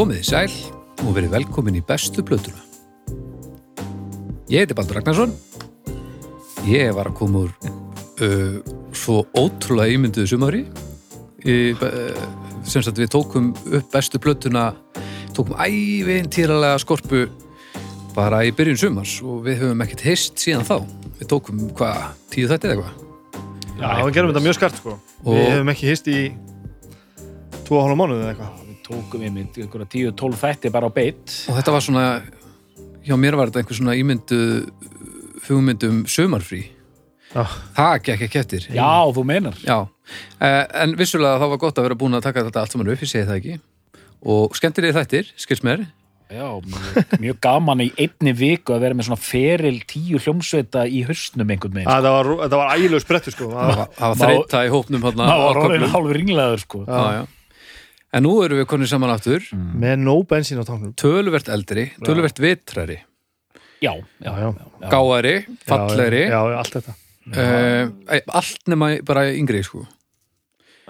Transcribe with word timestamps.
Komið 0.00 0.22
í 0.22 0.24
sæl 0.24 0.52
og 1.04 1.10
verið 1.12 1.34
velkomin 1.34 1.74
í 1.76 1.80
bestu 1.84 2.22
plötuna. 2.24 2.62
Ég 4.48 4.62
heiti 4.62 4.72
Baldur 4.72 4.96
Ragnarsson. 4.96 5.34
Ég 6.64 6.94
var 6.96 7.10
að 7.10 7.18
koma 7.18 7.42
úr 7.42 7.50
uh, 8.24 8.54
svo 8.96 9.18
ótrúlega 9.36 9.92
ímynduðu 9.98 10.30
sumari. 10.30 10.62
Í, 11.44 11.56
uh, 11.76 12.16
sem 12.64 12.80
sagt 12.80 12.96
við 12.96 13.10
tókum 13.12 13.50
upp 13.52 13.90
bestu 13.92 14.16
plötuna, 14.24 14.70
tókum 15.36 15.60
ævintýralega 15.60 16.80
skorpu 16.80 17.26
bara 18.16 18.40
í 18.48 18.54
byrjun 18.56 18.80
sumars 18.80 19.18
og 19.20 19.44
við 19.50 19.66
höfum 19.66 19.84
ekkert 19.84 20.06
hist 20.08 20.40
síðan 20.40 20.64
þá. 20.64 20.78
Við 21.20 21.28
tókum 21.34 21.60
hvað, 21.76 22.00
tíu 22.32 22.48
þetta 22.48 22.70
eða 22.70 22.78
eitthvað? 22.78 23.04
Já, 23.76 23.92
við 24.00 24.16
gerum 24.16 24.32
þetta 24.32 24.46
mjög 24.48 24.58
skart 24.62 24.80
sko 24.80 24.96
Við 25.28 25.44
hefum 25.44 25.74
ekki 25.76 25.92
hist 25.92 26.08
í 26.08 26.18
tvo 27.68 27.82
og 27.82 27.90
hálfa 27.90 28.00
mánuði 28.00 28.24
eða 28.24 28.32
eitthvað 28.32 28.59
tókum 28.90 29.22
við 29.24 29.32
mynd 29.36 29.56
einhverja 29.62 29.88
10-12 29.94 30.40
þætti 30.42 30.72
bara 30.74 30.90
á 30.90 30.92
beitt 30.92 31.36
Og 31.50 31.56
þetta 31.58 31.74
var 31.76 31.84
svona, 31.86 32.04
hjá 33.06 33.14
mér 33.20 33.38
var 33.40 33.50
þetta 33.50 33.62
einhver 33.62 33.78
svona 33.80 33.96
ímyndu 33.98 34.40
hugmyndum 35.48 36.02
sumarfrí. 36.10 36.64
Já. 37.30 37.44
Það 37.76 37.94
gekk 38.08 38.24
ekki 38.26 38.38
eftir. 38.42 38.64
Já, 38.74 38.90
þú 39.14 39.22
meinar 39.26 39.54
Já, 39.62 39.78
eh, 40.42 40.64
en 40.82 40.96
vissulega 40.98 41.38
þá 41.40 41.46
var 41.54 41.60
gott 41.62 41.78
að 41.78 41.86
vera 41.88 41.94
búin 41.98 42.18
að 42.18 42.24
taka 42.26 42.42
þetta 42.48 42.60
allt 42.64 42.74
saman 42.74 42.90
upp, 42.90 43.00
ég 43.06 43.10
segi 43.12 43.26
það 43.28 43.38
ekki. 43.38 43.56
Og 44.26 44.54
skemmtir 44.58 44.90
þættir, 44.92 45.30
skils 45.38 45.62
mér. 45.64 45.86
Já, 46.30 46.46
mjög, 46.62 47.14
mjög 47.18 47.38
gaman 47.42 47.80
í 47.82 47.88
einni 47.98 48.32
viku 48.38 48.74
að 48.76 48.84
vera 48.84 48.94
með 48.94 49.08
svona 49.08 49.18
feril 49.18 49.80
tíu 49.90 50.18
hljómsveita 50.22 50.84
í 50.86 51.00
hausnum 51.08 51.48
einhvern 51.50 51.74
veginn 51.74 51.90
Að 51.90 52.04
Það 52.06 52.14
var, 52.14 52.28
var 52.52 52.70
ægilegu 52.76 53.02
sprettu 53.02 53.32
sko 53.34 53.48
Það 53.50 53.70
að, 53.72 53.80
var- 53.80 53.88
var 53.98 54.20
þreita 54.20 54.60
í 54.62 54.70
hópnum 54.70 55.02
Það 55.08 55.18
var 55.26 55.58
orðin 55.64 55.86
hálfur 55.90 56.18
ringlegaður 56.20 56.62
sko 56.62 56.82
Já, 56.86 57.00
já. 57.16 57.24
En 58.12 58.24
nú 58.26 58.32
erum 58.42 58.58
við 58.58 58.66
konið 58.70 58.88
saman 58.90 59.12
aftur, 59.14 59.44
Með 59.54 60.00
no 60.02 60.16
bensín 60.26 60.58
á 60.58 60.64
táknum 60.66 60.94
töluvert 60.98 61.46
eldri, 61.52 61.90
töluvert 62.02 62.40
vitrari, 62.42 62.98
Já, 63.80 63.94
já, 64.20 64.32
Já, 64.34 64.48
já. 64.50 64.88
gáari, 64.92 65.36
fallegri, 65.64 66.24
Já, 66.28 66.40
já, 66.50 66.56
allt 66.58 66.74
þetta. 66.74 66.96
Uh, 67.30 68.18
allt 68.34 68.66
nema 68.68 68.88
bara 69.06 69.28
yngri, 69.32 69.62
sko. 69.64 69.84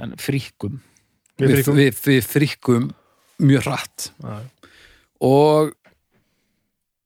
En 0.00 0.14
fríkum. 0.18 0.78
Við 1.38 1.50
Við, 1.50 1.54
fríkum. 1.60 1.76
við, 1.76 2.00
við 2.08 2.24
fríkum 2.30 2.88
mjög 3.44 3.66
hratt. 3.68 4.08
Já, 4.24 4.40
Og 5.20 5.74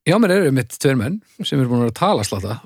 já, 0.07 0.15
mér 0.23 0.37
eru 0.39 0.53
mitt 0.55 0.71
tveir 0.79 0.97
menn 1.01 1.19
sem 1.43 1.59
eru 1.59 1.69
búin 1.73 1.89
að 1.89 1.97
tala 1.99 2.23
slata. 2.27 2.61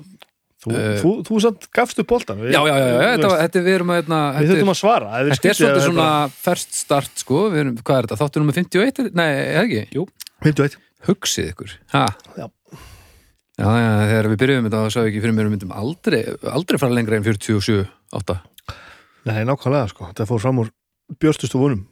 Þú, 0.59 0.71
Eh, 0.75 0.97
þú, 0.99 1.09
þú 1.23 1.37
samt 1.39 1.67
gafst 1.71 1.99
upp 2.01 2.07
boltan 2.11 2.39
við, 2.41 2.49
Já, 2.51 2.59
já, 2.67 2.73
já, 2.75 2.87
já, 2.91 3.11
þetta, 3.15 3.27
þetta 3.45 3.61
við 3.63 3.75
erum 3.77 3.91
að, 3.93 3.99
hérna, 4.01 4.17
Við 4.35 4.39
þetta, 4.41 4.55
þurfum 4.59 4.71
að 4.73 4.79
svara 4.81 5.11
þetta 5.29 5.47
er 5.49 5.55
svolítið 5.55 5.79
að 5.79 5.85
svona 5.87 6.07
first 6.35 6.73
start, 6.75 7.11
sko, 7.23 7.43
við 7.53 7.61
erum, 7.63 7.77
hvað 7.79 7.99
er 8.01 8.07
þetta, 8.09 8.17
þáttur 8.19 8.43
nummer 8.43 8.57
51, 8.59 8.99
er- 9.05 9.13
nei, 9.15 9.27
er 9.39 9.61
ekki? 9.63 9.83
Jú, 9.95 10.03
51 10.43 10.75
Hugsið 11.07 11.47
ykkur, 11.53 11.71
ha? 11.95 12.01
Já. 12.35 12.49
Já, 13.59 13.69
já, 13.79 13.87
þegar 14.11 14.27
við 14.33 14.37
byrjuðum 14.43 14.67
þetta 14.67 14.83
þá 14.83 14.91
sagði 14.97 15.09
ekki 15.13 15.21
fyrir 15.23 15.35
mér 15.39 15.47
um 15.47 15.55
myndum 15.55 15.71
aldrei, 15.79 16.21
aldrei 16.51 16.79
fara 16.83 16.95
lengra 16.99 17.15
en 17.19 17.23
47, 17.23 17.79
8. 18.19 18.37
Nei, 19.31 19.39
nákvæmlega 19.47 19.89
sko, 19.95 20.11
þetta 20.11 20.27
fór 20.27 20.43
fram 20.43 20.59
úr 20.65 20.69
björstustu 21.23 21.59
vonum. 21.59 21.85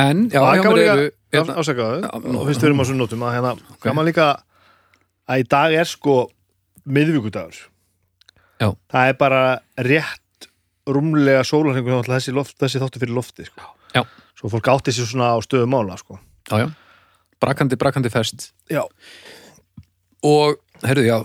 En, 0.00 0.26
já, 0.32 0.40
Það 0.40 0.48
er 0.48 0.58
hjá 0.58 0.64
gaman 0.64 0.76
mér 0.76 0.80
líka- 0.80 0.96
eru, 0.96 1.10
hérna, 1.36 1.60
Ásakaðu, 1.60 2.00
Já, 2.08 2.10
og 2.40 2.48
fyrst 2.48 2.60
við 2.64 2.68
erum 2.72 2.80
á 2.80 2.84
svona 2.88 3.00
nótum 3.04 3.24
að 3.28 3.34
hérna, 3.36 3.52
gaman 3.84 4.08
líka 4.08 4.26
að 5.28 5.44
í 5.44 5.48
dag 5.48 5.76
er 5.76 5.84
sko 5.92 6.16
miðvíkudagur 6.88 7.67
Já. 8.58 8.72
Það 8.90 9.10
er 9.12 9.18
bara 9.20 9.42
rétt 9.86 10.48
rúmlega 10.88 11.44
sólarhengur 11.46 12.06
þessi, 12.06 12.34
þessi 12.58 12.82
þáttu 12.82 13.02
fyrir 13.02 13.16
lofti 13.16 13.46
sko. 13.48 13.72
Já. 13.94 14.02
Svo 14.38 14.50
fólk 14.52 14.70
átti 14.72 14.94
sér 14.94 15.08
svona 15.08 15.32
á 15.34 15.38
stöðu 15.42 15.68
mála 15.70 15.96
sko. 15.98 16.18
já, 16.50 16.64
já, 16.64 16.68
brakandi, 17.40 17.76
brakandi 17.76 18.10
fest. 18.10 18.52
Já. 18.70 18.84
Og, 20.24 20.58
herru, 20.82 21.04
já, 21.06 21.18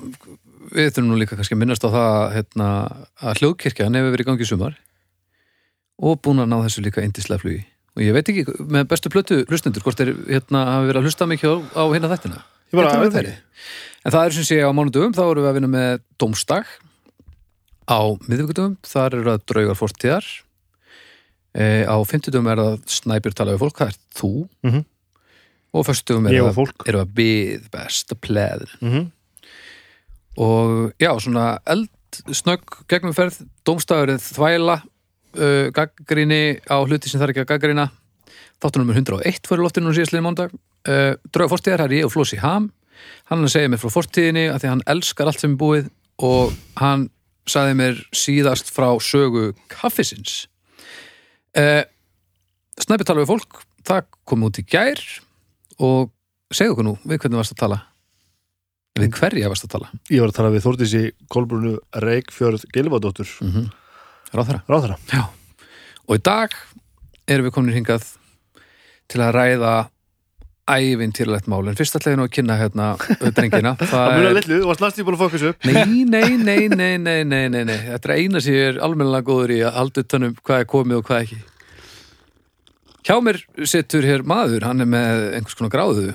við 0.74 0.90
þurfum 0.94 1.12
nú 1.12 1.20
líka 1.20 1.38
kannski 1.38 1.56
að 1.56 1.62
minnast 1.64 1.86
á 1.86 1.90
það 1.94 2.18
hérna, 2.38 2.70
að 3.22 3.42
hljóðkirkjan 3.42 4.00
hefur 4.00 4.16
verið 4.16 4.26
í 4.26 4.30
gangi 4.32 4.50
sumar 4.50 4.80
og 6.04 6.20
búin 6.26 6.42
að 6.44 6.50
ná 6.52 6.58
þessu 6.66 6.84
líka 6.86 7.06
indislega 7.06 7.42
flugi. 7.42 7.62
Og 7.94 8.02
ég 8.02 8.16
veit 8.16 8.30
ekki 8.30 8.46
með 8.74 8.88
bestu 8.90 9.12
plötu 9.14 9.44
hlustendur, 9.46 9.84
hvort 9.86 10.00
þeir 10.00 10.16
hérna, 10.26 10.64
hafi 10.78 10.90
verið 10.90 11.02
að 11.02 11.10
hlusta 11.10 11.30
mikið 11.30 11.54
á, 11.54 11.58
á 11.78 11.84
hérna 11.94 12.10
þættina. 12.16 12.40
En 14.04 14.12
það 14.12 14.26
er 14.26 14.36
sem 14.36 14.48
sé 14.48 14.58
á 14.66 14.70
mánudöfum, 14.74 15.14
þá 15.14 15.24
erum 15.28 15.46
við 15.46 15.52
að 15.52 15.58
vinna 15.60 15.70
með 15.72 16.02
Dómstag 16.20 16.72
á 17.88 18.02
miðvikudöfum, 18.28 18.78
þar 18.88 19.18
eru 19.20 19.30
það 19.32 19.46
draugar 19.52 19.80
fórtíðar 19.80 20.30
e, 21.54 21.66
á 21.88 21.98
fimmtudöfum 22.08 22.50
er 22.54 22.62
það 22.64 22.78
snæpir 22.98 23.36
tala 23.38 23.56
við 23.56 23.66
fólk, 23.66 23.82
það 23.82 23.94
er 23.94 24.00
þú. 24.20 24.32
Mhm. 24.64 24.86
og 25.74 25.86
fyrstum 25.88 26.30
er 26.30 26.98
það 27.00 27.14
byð 27.18 27.68
besta 27.74 28.16
pleðin 28.16 28.80
mm 28.80 29.12
og 30.38 30.94
já, 30.98 31.12
svona 31.22 31.60
eldsnögg 31.70 32.86
gegnumferð, 32.90 33.44
Dómstagurinn 33.66 34.22
þvæla 34.22 34.80
uh, 34.82 35.68
gaggrinni 35.76 36.60
á 36.66 36.78
hluti 36.82 37.10
sem 37.10 37.20
það 37.22 37.28
er 37.28 37.34
ekki 37.34 37.44
að 37.46 37.52
gaggrina 37.54 37.90
þáttur 38.64 38.82
nummer 38.82 38.98
101 38.98 39.50
fyrir 39.50 39.64
loftinu 39.64 39.92
og 39.92 39.98
síðastliðin 39.98 40.26
mándag 40.26 40.54
uh, 40.54 41.14
draugar 41.30 41.54
fórtíðar, 41.54 41.84
það 41.84 41.92
er 41.92 41.98
ég 42.00 42.08
og 42.08 42.14
Flósi 42.16 42.40
Ham. 42.42 42.72
Hann 43.30 43.44
er 43.44 43.52
segja 43.52 43.72
mér 43.72 43.82
frá 43.82 43.92
fortíðinni 43.94 44.48
að 44.52 44.64
því 44.64 44.72
hann 44.72 44.86
elskar 44.94 45.30
allt 45.30 45.44
sem 45.44 45.54
er 45.54 45.60
búið 45.60 45.90
og 46.24 46.54
hann 46.80 47.10
sagði 47.50 47.78
mér 47.80 48.02
síðast 48.16 48.72
frá 48.74 48.90
sögu 49.04 49.52
kaffisins. 49.72 50.46
Uh, 51.54 51.84
Snæpi 52.82 53.06
tala 53.06 53.22
við 53.22 53.34
fólk 53.36 53.62
það 53.86 54.06
kom 54.26 54.46
út 54.48 54.60
í 54.60 54.66
gær 54.66 55.02
og 55.84 56.10
segðu 56.54 56.76
okkur 56.76 56.88
nú, 56.88 56.96
við 57.04 57.20
hvernig 57.22 57.42
varst 57.42 57.56
að 57.56 57.62
tala? 57.64 57.80
Við 58.98 59.16
hverja 59.18 59.50
varst 59.50 59.66
að 59.68 59.74
tala? 59.74 59.92
Ég 60.14 60.22
var 60.22 60.32
að 60.32 60.38
tala 60.38 60.52
við 60.54 60.66
Þórdísi 60.68 61.04
Kolbrunu 61.34 61.78
Reykfjörð 62.04 62.68
Gilvadóttur 62.74 63.30
mm 63.42 63.52
-hmm. 63.52 63.72
ráðherra. 64.34 64.62
Ráðara 64.70 64.98
Já. 65.12 65.30
og 66.08 66.16
í 66.16 66.22
dag 66.22 66.52
erum 67.28 67.46
við 67.46 67.54
komin 67.54 67.74
hingað 67.76 68.04
til 69.08 69.22
að 69.22 69.34
ræða 69.34 69.90
ævintýrlegt 70.70 71.48
mál 71.52 71.68
en 71.68 71.76
fyrst 71.76 71.98
ætla 71.98 72.14
ég 72.14 72.20
nú 72.20 72.26
að 72.28 72.34
kynna 72.38 72.56
hérna 72.60 72.90
drengina 73.36 73.74
Það 73.82 73.90
það 73.94 74.14
muna 74.16 74.30
er 74.30 74.38
litlu, 74.38 74.60
þú 74.62 74.70
varst 74.70 74.84
næstu 74.86 75.06
búin 75.08 75.18
að 75.18 75.24
fókus 75.26 75.46
upp 75.50 75.68
Nei, 75.68 76.04
nei, 76.14 76.38
nei, 76.38 76.68
nei, 76.72 76.94
nei, 76.98 77.24
nei, 77.28 77.42
nei, 77.52 77.64
nei. 77.68 77.80
Þetta 77.90 78.10
er 78.10 78.16
eina 78.22 78.44
sem 78.44 78.56
ég 78.56 78.70
er 78.72 78.80
almennilega 78.86 79.28
góður 79.28 79.56
í 79.56 79.60
að 79.68 79.76
halda 79.80 80.06
utanum 80.06 80.38
hvað 80.40 80.64
er 80.64 80.70
komið 80.72 81.02
og 81.02 81.10
hvað 81.10 81.26
ekki. 81.26 81.42
Hjá 83.04 83.16
mér 83.20 83.42
situr 83.68 84.08
hér 84.08 84.24
maður, 84.24 84.64
hann 84.70 84.84
er 84.84 84.88
með 84.88 85.28
einhvers 85.40 85.60
konar 85.60 85.74
gráðu. 85.74 86.08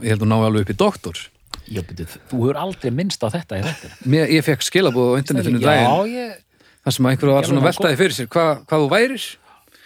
Ég 0.00 0.14
held 0.14 0.24
að 0.24 0.30
ná 0.30 0.36
alveg 0.38 0.64
upp 0.64 0.72
í 0.72 0.78
doktor. 0.80 1.20
Já, 1.68 1.80
betur, 1.84 2.16
þú 2.30 2.40
hefur 2.42 2.58
aldrei 2.60 2.90
minnst 2.92 3.22
á 3.24 3.28
þetta 3.32 3.56
í 3.56 3.62
þetta 3.64 3.90
Mér, 4.12 4.28
ég 4.34 4.44
fekk 4.44 4.64
skilabóð 4.66 5.14
á 5.16 5.20
internetinu 5.22 5.60
daginn, 5.62 5.86
Já, 5.88 6.12
ég, 6.12 6.66
þar 6.84 6.96
sem 6.96 7.08
einhverju 7.08 7.36
var 7.36 7.48
svona 7.48 7.62
það 7.62 7.68
veltaði 7.70 7.98
fyrir 8.00 8.16
sér 8.18 8.28
hvað, 8.34 8.50
hvað 8.68 8.84
þú 8.84 8.90
værir. 8.92 9.24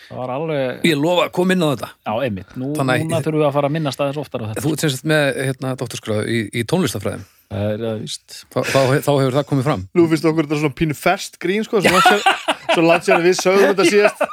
Það 0.09 0.19
var 0.23 0.31
alveg 0.35 0.85
Ég 0.89 0.97
lofa 1.01 1.27
að 1.29 1.33
koma 1.39 1.53
inn 1.57 1.65
á 1.65 1.69
þetta. 1.73 1.89
Já, 2.09 2.13
einmitt, 2.27 2.55
Nú, 2.57 2.69
Þannig 2.77 2.95
að- 2.95 3.03
núna 3.09 3.21
þurfum 3.25 3.41
við 3.43 3.49
að 3.49 3.57
fara 3.59 3.69
að 3.69 3.75
minnast 3.79 4.01
aðeins 4.05 4.21
oftar 4.23 4.41
á 4.41 4.47
þetta 4.49 4.65
Þú 4.65 4.73
ert 4.73 4.81
sem 4.85 4.91
sagt 4.95 5.05
með 5.13 5.25
hérna, 5.49 5.75
doktorskráðu 5.83 6.25
í, 6.29 6.39
í 6.53 6.65
tónlistafræðum. 6.65 7.27
Það 7.49 7.69
er 7.75 7.85
að 7.89 8.01
víst 8.05 8.39
Þá, 8.53 8.59
þá, 8.69 8.81
þá 9.05 9.13
hefur 9.19 9.37
það 9.39 9.47
komið 9.53 9.67
fram. 9.69 9.85
Nú 9.97 10.07
finnst 10.11 10.27
okkur 10.29 10.49
þetta 10.49 10.59
svona 10.63 10.77
pínu 10.81 10.97
fest 10.99 11.39
grín 11.41 11.65
sko, 11.65 11.81
svo 11.85 12.83
langt 12.85 13.07
sér- 13.09 13.17
að 13.19 13.29
við 13.29 13.39
sögum 13.41 13.69
þetta 13.73 13.87
síðast 13.89 14.27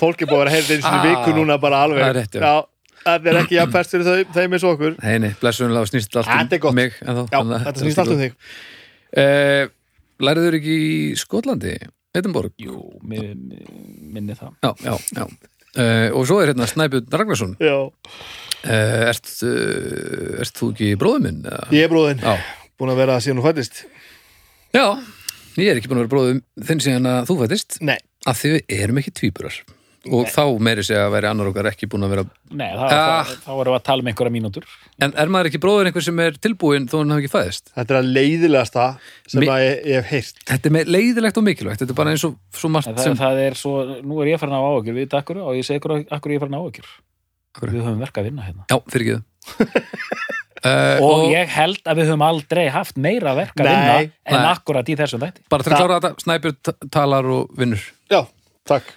Fólk 0.00 0.22
er 0.22 0.26
búið 0.28 0.36
að 0.36 0.42
vera 0.44 0.54
heyrð 0.56 0.72
eins 0.74 0.84
og 0.86 0.96
Ah, 0.96 1.04
viku 1.06 1.36
núna 1.38 1.56
bara 1.62 1.82
alveg 1.86 2.02
það 2.02 2.10
er 2.10 2.18
rétt, 2.20 2.34
já. 2.36 2.42
já 2.42 2.54
Það 3.06 3.28
er 3.30 3.36
ekki 3.38 3.54
jafn 3.54 3.70
fest 3.76 3.92
fyrir 3.94 4.06
þau, 4.08 4.32
þeim 4.34 4.54
eins 4.56 4.64
og 4.66 4.72
okkur 4.74 4.96
Nei, 4.98 5.18
nei, 5.22 5.30
blessunlega 5.40 5.86
snýst 5.86 6.16
allt 6.18 6.26
um 6.66 6.74
mig. 6.74 6.96
Já, 6.98 7.12
þetta 7.14 7.78
snýst 7.78 8.00
allt 8.02 8.14
um 8.16 8.18
þig 8.24 8.34
Eh, 9.16 9.68
Læriður 10.20 10.56
ekki 10.58 10.74
í 10.80 10.96
Skotlandi, 11.20 11.76
Edinborg? 12.16 12.52
Jú, 12.62 12.80
mi- 13.02 13.34
mi- 13.34 13.66
minni 14.16 14.34
það 14.38 14.54
Já, 14.64 14.72
já, 14.84 14.96
já. 15.20 15.26
Uh, 15.76 16.08
og 16.16 16.24
svo 16.24 16.38
er 16.40 16.48
hérna 16.54 16.64
Snæbjörn 16.70 17.10
Ragnarsson. 17.12 17.56
Já, 17.60 17.76
Uh, 18.66 19.04
ert, 19.12 19.28
uh, 19.46 20.40
ert 20.42 20.56
þú 20.58 20.70
ekki 20.72 20.86
bróður 20.98 21.20
minn? 21.22 21.42
eða? 21.46 21.66
ég 21.70 21.84
er 21.84 21.90
bróðin, 21.92 22.18
Já. 22.24 22.32
búin 22.80 22.90
að 22.90 22.96
vera 22.98 23.18
síðan 23.22 23.38
hún 23.38 23.44
fættist 23.46 23.82
Já, 24.74 24.86
ég 25.60 25.68
er 25.70 25.76
ekki 25.78 25.86
búin 25.92 26.00
að 26.00 26.06
vera 26.06 26.14
bróður 26.14 26.40
þinn 26.66 26.80
síðan 26.82 27.06
að 27.06 27.28
þú 27.28 27.36
fættist. 27.44 27.76
Nei, 27.86 27.98
Af 28.26 28.40
því 28.42 28.50
við 28.56 28.74
erum 28.80 28.98
ekki 28.98 29.12
tvíburar. 29.20 29.54
Og 30.14 30.28
þá 30.30 30.42
meiri 30.62 30.84
segja 30.86 31.06
að 31.08 31.12
veri 31.16 31.28
annar 31.30 31.48
okkar 31.50 31.68
ekki 31.70 31.88
búin 31.90 32.04
að 32.06 32.12
vera... 32.14 32.24
Nei, 32.52 32.68
það, 32.76 32.92
Ah. 32.96 33.24
það, 33.26 33.40
þá 33.46 33.50
erum 33.56 33.72
við 33.72 33.78
að 33.78 33.84
tala 33.88 34.04
um 34.04 34.10
einhverja 34.12 34.34
mínútur 34.36 34.66
En 35.02 35.14
er 35.22 35.32
maður 35.34 35.48
ekki 35.50 35.60
bróður 35.64 35.90
einhver 35.90 36.04
sem 36.06 36.20
er 36.26 36.36
tilbúin 36.46 36.86
þó 36.90 36.96
hann 37.00 37.14
hafi 37.16 37.24
ekki 37.26 37.32
fæðist? 37.34 37.72
þetta 37.76 37.94
er 37.94 37.98
að 38.02 38.10
leiðilegasta 38.16 38.86
sem 39.26 39.40
Mi- 39.42 39.50
að 39.50 39.64
ég, 39.66 39.80
ég 39.90 39.96
hef 40.02 40.10
heyrt 40.14 40.44
Þetta 40.52 40.70
er 40.70 40.74
með 40.78 40.92
leiðilegt 40.96 41.40
og 41.42 41.46
mikilvægt. 41.48 41.80
Þetta 41.82 41.96
er 41.96 42.00
bara 42.02 42.14
eins 42.14 42.24
og 42.28 42.36
svo 42.54 42.70
margt 42.76 42.92
það, 42.92 43.02
sem... 43.08 43.16
það 43.20 43.42
er 43.46 43.58
svo, 43.58 43.74
nú 44.06 44.20
er 44.22 44.30
ég 44.34 44.40
farin 44.42 44.54
á 44.56 44.62
áhugjur 44.62 44.94
við 45.00 45.08
þetta 45.08 45.22
akkur 45.24 45.42
og 45.46 45.56
ég 45.58 45.66
segi 45.66 45.80
ykkur 45.82 45.96
akkur 46.14 46.34
ég 46.36 46.38
er 46.40 46.44
farin 46.46 46.58
á 46.58 46.62
Akkur? 46.66 47.72
Við 47.72 47.82
höfum 47.86 48.02
verk 48.04 48.18
að 48.20 48.26
vinna 48.28 48.44
hérna 48.44 48.66
Já, 48.68 48.76
fyrir 48.92 49.06
ekki 49.06 49.66
uh, 50.66 50.98
og, 51.06 51.22
ég 51.32 51.48
held 51.56 51.80
að 51.88 52.00
við 52.02 52.10
höfum 52.10 52.24
aldrei 52.26 52.64
haft 52.74 52.98
meira 53.00 53.32
verk 53.38 53.56
að 53.56 53.68
Nei, 53.68 53.72
vinna 53.72 53.96
en 54.04 54.36
nei. 54.42 54.50
akkurat 54.52 54.90
í 54.92 54.96
þessum 54.98 55.22
þætti 55.24 55.44
Bara 55.52 55.64
til 55.66 55.72
að 55.72 55.80
klára 55.80 55.98
þetta, 56.00 56.24
Snæbjörn 56.26 56.58
ta- 56.68 56.76
talar 56.98 57.28
og 57.32 57.52
vinnur. 57.56 57.82
Já, 58.12 58.20
takk 58.68 58.92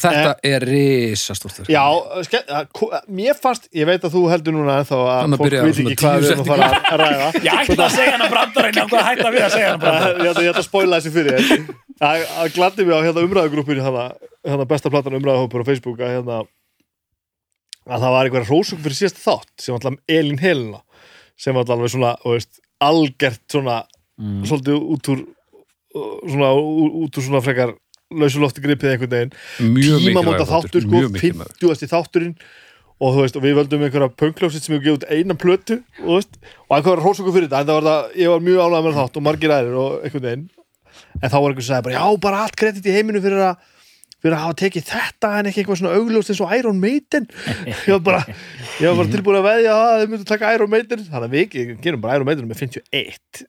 Þetta 0.00 0.32
er 0.44 0.64
risastórt 0.68 1.58
verk. 1.60 1.68
Já, 1.72 1.82
ske, 2.26 2.40
að, 2.52 2.66
ko- 2.76 2.90
mér 3.16 3.36
fannst, 3.40 3.66
ég 3.76 3.86
veit 3.88 4.04
að 4.04 4.12
þú 4.14 4.22
heldur 4.32 4.54
núna 4.56 4.76
ennþá 4.80 4.98
að 5.00 5.20
Þannig 5.22 5.36
að 5.36 5.40
fólk 5.40 5.54
veit 5.64 5.76
svona 5.78 5.90
ekki 5.90 6.04
hvað 6.04 6.20
við 6.20 6.30
erum 6.30 6.42
að 6.44 6.50
fara 6.50 6.68
að 6.80 7.00
ræða. 7.00 7.28
Ég 7.46 7.58
ætla 7.62 7.86
að 7.86 7.94
segja 7.96 8.12
hana 8.14 8.28
brandarinn 8.34 8.80
og 8.84 8.90
hvað 8.92 9.06
hætta 9.08 9.32
við 9.34 9.44
að 9.46 9.54
segja 9.56 9.70
hana 9.70 9.82
brandarinn 9.84 10.24
ég 10.24 10.30
ætla 10.32 10.44
ég 10.44 10.52
ætla 10.52 10.62
að 10.64 10.68
spoila 10.68 11.00
þessi 11.00 11.12
fyrir 11.16 11.66
það 12.00 12.54
gladdi 12.56 12.86
mig 12.88 12.96
á 12.96 13.00
hérna 13.08 13.24
umræðugrúpinu 13.28 13.84
hérna, 13.84 14.04
hérna 14.48 14.68
besta 14.70 14.92
platan 14.92 15.18
umræðuhópur 15.20 15.64
á 15.64 15.68
Facebook 15.70 16.00
að, 16.04 16.14
hérna, 16.16 16.38
að 17.90 18.04
það 18.04 18.14
var 18.16 18.28
einhver 18.30 18.48
hrósung 18.48 18.80
fyrir 18.84 18.98
síðasta 19.00 19.24
þátt 19.26 19.52
sem 19.64 19.74
var 19.74 19.80
alltaf 19.80 20.16
Elín 20.16 20.40
Helena 20.40 20.80
sem 21.40 21.56
var 21.56 21.64
alltaf 21.64 21.92
svona, 21.92 22.14
þú 22.24 22.34
veist, 22.36 22.60
algert 22.84 23.42
svona, 23.52 23.78
svolítið 24.48 24.88
út 24.96 25.12
úr 25.14 25.22
svona, 26.30 26.50
ú- 26.56 27.04
út 27.04 27.16
úr 27.20 27.24
svona 27.26 27.40
frekar 27.44 27.72
lausulofti 28.10 28.62
gripið 28.64 28.94
einhvern 28.94 29.12
veginn. 29.14 29.32
Mikilvægur 29.76 30.44
þáttur, 30.48 30.84
sko, 30.84 30.92
mjög 30.94 31.14
mikilvægur. 31.14 31.56
50. 31.62 31.90
þátturinn. 31.92 32.34
Og 33.00 33.14
þú 33.14 33.22
veist, 33.24 33.36
og 33.38 33.44
við 33.46 33.54
völdum 33.56 33.82
einhverja 33.86 34.10
pönkljófsitt 34.20 34.66
sem 34.66 34.74
við 34.74 34.82
gefum 34.84 34.98
út 34.98 35.04
eina 35.08 35.36
plötu 35.40 35.78
og, 36.02 36.18
veist, 36.18 36.34
og 36.66 36.74
einhver 36.76 36.98
var 36.98 37.04
hrósungu 37.06 37.32
fyrir 37.32 37.46
þetta 37.48 37.62
en 37.62 37.68
það 37.70 37.78
var 37.78 37.86
það, 37.86 38.10
ég 38.20 38.32
var 38.34 38.42
mjög 38.44 38.58
ánægð 38.66 38.86
með 38.86 38.98
þátt 38.98 39.16
og 39.16 39.24
margir 39.24 39.54
aðrir 39.56 39.78
og 39.80 39.94
einhvern 40.04 40.26
veginn. 40.26 40.42
En 41.16 41.32
þá 41.32 41.36
var 41.38 41.46
einhver 41.46 41.64
sem 41.64 41.70
sagði 41.70 41.86
bara, 41.86 41.94
já, 41.96 42.18
bara 42.26 42.42
allt 42.44 42.58
kredit 42.60 42.90
í 42.90 42.96
heiminu 42.98 43.22
fyrir 43.24 43.44
að 43.46 43.64
fyrir 44.20 44.36
að 44.36 44.44
hafa 44.44 44.58
tekið 44.60 44.84
þetta 44.90 45.30
en 45.38 45.48
ekki 45.48 45.62
eitthvað 45.62 45.80
svona 45.80 45.94
augljóst 45.96 46.34
eins 46.34 46.42
og 46.44 46.52
Iron 46.58 46.82
Maiden. 46.82 47.30
Ég 47.88 47.94
var 47.94 48.04
bara, 48.04 48.20
ég 48.76 48.90
var 48.90 48.98
bara 49.00 49.12
tilbúin 49.14 49.40
að 49.40 49.48
veðja 49.48 49.78
að 49.78 50.02
þau 50.02 50.12
myndu 50.12 50.28
taka 50.28 50.52
Iron 50.58 50.72
Maiden. 50.74 51.06
Þannig 51.06 51.30
að 51.30 51.38
við 51.38 51.80
gerum 51.86 52.04
bara 52.04 52.18
Iron 52.18 52.28
Maiden 52.28 52.50
með 52.50 52.60
51 52.66 53.46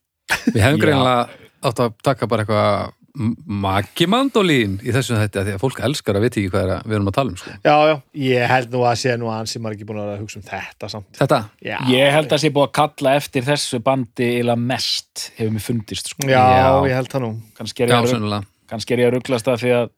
Við 0.48 0.64
hefum 0.64 0.80
greinlega 0.80 1.28
átt 1.68 1.84
að 1.84 1.98
taka 2.08 2.30
bara 2.32 2.46
eitthvað 2.46 2.96
magimandolín 3.16 4.78
í 4.86 4.92
þessum 4.96 5.20
þetta 5.20 5.44
því 5.46 5.54
að 5.56 5.62
fólk 5.64 5.80
elskar 5.88 6.18
að 6.20 6.26
vita 6.26 6.40
ekki 6.42 6.52
hvað 6.54 6.64
er 6.66 6.74
að 6.78 6.88
við 6.90 6.98
erum 6.98 7.10
að 7.12 7.16
tala 7.18 7.34
um 7.34 7.40
sko. 7.42 7.54
já, 7.66 7.76
já, 7.92 7.96
ég 8.26 8.46
held 8.52 8.76
nú 8.76 8.84
að 8.88 8.98
sé 9.02 9.16
nú 9.20 9.32
að 9.34 9.50
sem 9.52 9.68
er 9.68 9.76
ekki 9.76 9.88
búin 9.90 10.02
að 10.04 10.12
hugsa 10.22 10.40
um 10.42 10.46
þetta 10.48 10.92
samt 10.96 11.22
Þetta, 11.22 11.40
já, 11.66 11.78
Ég 11.92 12.14
held 12.16 12.36
að 12.38 12.44
sé 12.46 12.52
búið 12.56 12.68
að 12.70 12.76
kalla 12.80 13.16
eftir 13.20 13.48
þessu 13.48 13.82
bandi 13.86 14.30
eila 14.40 14.56
mest 14.60 15.26
hefur 15.38 15.56
mér 15.58 15.66
fundist 15.68 16.14
sko. 16.14 16.28
já, 16.30 16.40
Já. 16.40 16.70
ég 16.88 16.96
held 17.02 17.12
það 17.16 17.26
nú 17.28 17.32
kannski 17.60 17.84
er 17.86 17.92
ég 17.92 17.98
að 18.00 18.14
sennilega 18.16 18.48
kannski 18.72 18.96
er 18.96 19.04
ég 19.04 19.12
að 19.12 19.18
rugglast 19.18 19.50
það 19.50 19.62
því 19.66 19.74
að 19.82 19.90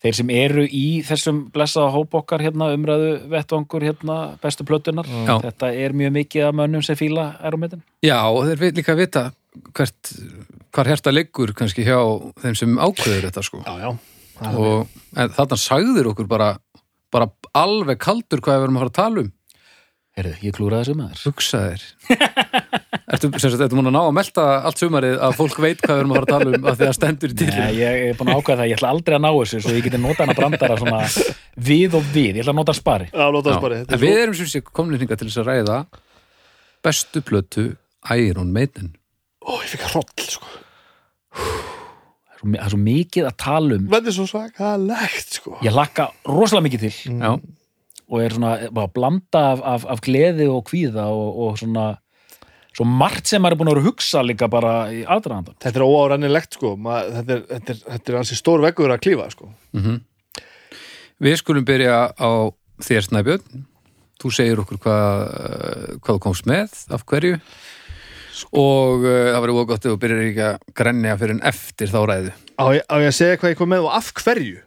þeir 0.00 0.16
sem 0.16 0.30
eru 0.32 0.62
í 0.64 0.84
þessum 1.04 1.40
blessaða 1.52 1.90
hóp 1.92 2.14
okkar 2.16 2.40
hérna, 2.40 2.70
umræðu 2.72 3.10
vettvangur 3.32 3.84
hérna, 3.84 4.14
bestu 4.40 4.64
plötunar 4.64 5.08
Já. 5.08 5.34
þetta 5.44 5.72
er 5.76 5.92
mjög 5.96 6.14
mikið 6.16 6.46
af 6.48 6.56
mönnum 6.56 6.84
sem 6.84 6.96
fíla 6.96 7.34
erumitin 7.44 7.82
Já, 8.04 8.16
og 8.32 8.46
þeir 8.48 8.62
veit 8.62 8.80
líka 8.80 8.94
að 8.94 9.02
vita 9.04 9.24
hvert, 9.76 10.12
hvar 10.74 10.90
hérta 10.90 11.12
liggur 11.14 11.52
kannski 11.56 11.84
hjá 11.86 11.98
þeim 12.42 12.56
sem 12.58 12.78
ákveður 12.78 13.28
þetta 13.28 13.44
sko. 13.46 13.62
já, 13.66 13.74
já, 13.82 13.90
og 14.54 15.20
en 15.20 15.34
þarna 15.36 15.60
sagðir 15.60 16.10
okkur 16.12 16.30
bara, 16.30 16.54
bara 17.12 17.30
alveg 17.58 18.00
kaldur 18.02 18.42
hvað 18.44 18.60
við 18.60 18.68
erum 18.68 18.80
að 18.80 18.84
fara 18.86 18.94
að 18.94 18.98
tala 19.00 19.24
um. 19.26 19.32
Herðu, 20.18 20.32
ég 20.42 20.54
klúraði 20.56 20.88
þessu 20.88 20.98
maður. 20.98 21.20
Hugsaðir. 21.28 21.82
Ertu, 23.10 23.28
sem 23.42 23.50
sagt, 23.50 23.62
ertu 23.64 23.76
múin 23.78 23.88
að 23.90 23.94
ná 23.96 24.00
að 24.04 24.12
melta 24.14 24.42
allt 24.68 24.78
sumarið 24.78 25.16
að 25.26 25.32
fólk 25.38 25.56
veit 25.62 25.80
hvað 25.82 25.96
við 25.96 26.02
erum 26.02 26.12
að 26.12 26.18
fara 26.18 26.26
að 26.26 26.34
tala 26.34 26.58
um 26.58 26.68
að 26.70 26.76
því 26.78 26.86
að 26.86 26.94
stendur 26.94 27.32
í 27.32 27.36
Nei, 27.36 27.40
til 27.40 27.78
ég 27.80 28.02
er 28.10 28.18
búin 28.18 28.30
að 28.30 28.38
ákveða 28.38 28.60
það, 28.60 28.70
ég 28.70 28.78
ætla 28.78 28.90
aldrei 28.94 29.16
að 29.16 29.24
ná 29.24 29.28
þessu 29.30 29.60
svo 29.64 29.74
ég 29.74 29.86
geti 29.86 30.00
nota 30.02 30.22
hana 30.22 30.36
brandara 30.38 30.76
svona 30.78 31.00
við 31.70 31.96
og 31.98 32.06
við, 32.14 32.28
ég 32.38 32.44
ætla 32.44 32.54
að 32.54 32.60
nota 32.60 32.76
spari 32.78 33.08
já, 33.10 33.24
þess 33.34 33.64
bara 33.64 33.80
En 33.82 34.02
við 34.04 34.20
erum 34.20 34.38
sem 34.38 34.50
sé 34.52 34.62
komin 34.62 35.02
hingað 35.02 35.22
til 35.22 35.30
þess 35.30 35.42
að 35.42 35.50
ræða 35.50 35.80
bestu 36.86 37.24
plötu 37.26 37.66
Iron 38.14 38.54
Maiden 38.54 38.92
ó, 39.46 39.52
ég 39.62 39.70
fikk 39.72 39.86
hroll, 39.92 40.26
sko. 40.26 40.50
Það 42.40 42.54
er 42.56 42.70
svo- 42.72 42.80
mikið 42.80 43.26
að 43.28 43.36
tala 43.36 43.76
um 43.76 43.88
þetta 43.92 44.08
er 44.08 44.16
svo 44.16 44.26
svakalegt, 44.30 45.34
sko. 45.40 45.56
Ég 45.64 45.74
hlakka 45.76 46.10
rosalega 46.28 46.66
mikið 46.68 46.84
til. 46.86 47.18
Já, 47.20 47.32
og 48.10 48.22
er 48.24 48.30
svona 48.34 48.52
bara 48.74 48.88
blanda 48.90 49.42
af, 49.52 49.60
af, 49.62 49.84
af 49.96 50.00
gleði 50.02 50.48
og 50.50 50.64
kvíða 50.66 51.04
og, 51.14 51.28
og 51.44 51.58
svona 51.60 51.98
svo 52.74 52.84
margt 52.86 53.26
sem 53.26 53.42
maður 53.42 53.52
er 53.56 53.58
búin 53.60 53.68
að 53.70 53.74
vera 53.76 53.82
að 53.84 53.88
hugsa 53.90 54.22
líka 54.24 54.48
bara 54.50 54.72
í 54.94 55.00
aðdraðandan 55.04 55.56
þetta 55.60 55.80
er 55.80 55.84
óárennilegt, 55.86 56.54
sko. 56.56 56.76
Ma, 56.80 57.00
þetta, 57.18 57.36
er, 57.36 57.42
þetta, 57.50 57.72
er, 57.76 57.82
þetta 57.94 58.12
er 58.14 58.18
ansi 58.22 58.38
stór 58.38 58.64
veggur 58.64 58.94
að 58.94 59.02
klífa, 59.04 59.28
sko. 59.34 59.50
Við 61.20 61.36
skulum 61.42 61.66
byrja 61.68 61.96
á 62.16 62.30
þér 62.80 63.04
Snæbjörn. 63.10 63.66
Þú 64.20 64.30
segir 64.36 64.60
okkur 64.62 64.78
hvað, 64.80 65.20
hvað 66.00 66.16
þú 66.16 66.20
komst 66.24 66.46
með 66.48 66.72
af 66.92 67.04
hverju 67.08 67.36
og 68.50 69.04
uh, 69.04 69.30
það 69.34 69.40
var 69.44 69.52
ógótt 69.54 69.84
ef 69.86 69.92
þú 69.92 69.98
byrjar 70.02 70.22
ekki 70.28 70.44
að 70.46 70.58
grenja 70.80 71.16
fyrir 71.20 71.34
en 71.36 71.42
eftir 71.50 71.90
þá 71.92 71.98
ræðu. 72.10 72.32
Á, 72.60 72.64
ég- 72.76 72.86
á 72.88 72.94
ég 73.02 73.08
að 73.10 73.16
segja 73.18 73.38
hvað 73.40 73.52
ég 73.54 73.58
kom 73.60 73.70
með 73.72 73.86
og 73.88 73.94
af 73.98 74.10
hverju? 74.20 74.62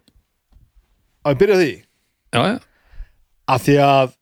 Á 1.24 1.26
ég 1.30 1.36
að 1.36 1.42
byrja 1.44 1.58
því? 1.62 1.72
Já, 2.34 2.42
já, 2.50 2.56
að 3.54 3.66
því 3.68 3.76
að 3.88 4.14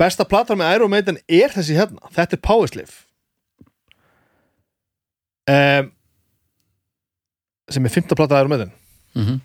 besta 0.00 0.24
platan 0.28 0.58
með 0.60 0.74
Iron 0.78 0.90
Maiden 0.92 1.18
er 1.28 1.52
þessi 1.54 1.76
hérna. 1.76 2.10
Þetta 2.16 2.36
er 2.38 2.42
Powerslave 2.44 2.98
um, 5.50 5.90
sem 7.70 7.86
er 7.86 7.92
fymta 7.94 8.16
plata 8.18 8.40
Iron 8.42 8.52
Maiden. 8.56 8.74
Mm 9.18 9.40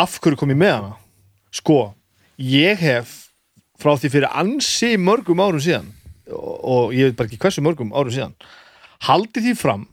af 0.00 0.12
hverju 0.22 0.38
kom 0.38 0.48
ég 0.52 0.56
með 0.56 0.70
hana? 0.70 0.90
Sko, 1.52 1.74
ég 2.40 2.78
hef 2.78 3.10
frá 3.82 3.90
því 3.98 4.08
fyrir 4.14 4.30
ansi 4.38 4.92
mörgum 5.02 5.40
árum 5.42 5.60
síðan 5.60 5.88
og, 6.32 6.56
og 6.64 6.94
ég 6.96 7.10
veit 7.10 7.18
bara 7.18 7.30
ekki 7.30 7.40
hversu 7.42 7.64
mörgum 7.64 7.94
árum 7.94 8.14
síðan 8.14 8.36
haldið 9.06 9.48
því 9.48 9.54
fram 9.58 9.86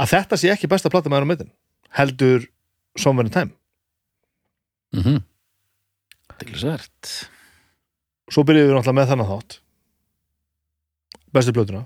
að 0.00 0.14
þetta 0.14 0.38
sé 0.40 0.52
ekki 0.52 0.70
besta 0.70 0.90
plata 0.92 1.10
með 1.12 1.22
Iron 1.22 1.32
Maiden 1.32 1.52
heldur 1.96 2.48
Somewhere 2.98 3.28
in 3.28 3.34
Time. 3.34 3.52
Mm 4.96 5.22
Deglisvert 6.40 7.10
svo 8.32 8.42
byrjuðum 8.48 8.72
við 8.72 8.76
náttúrulega 8.78 8.96
með 8.96 9.10
þannig 9.10 9.28
þátt. 9.28 9.56
Bestu 11.36 11.52
plötuna. 11.54 11.82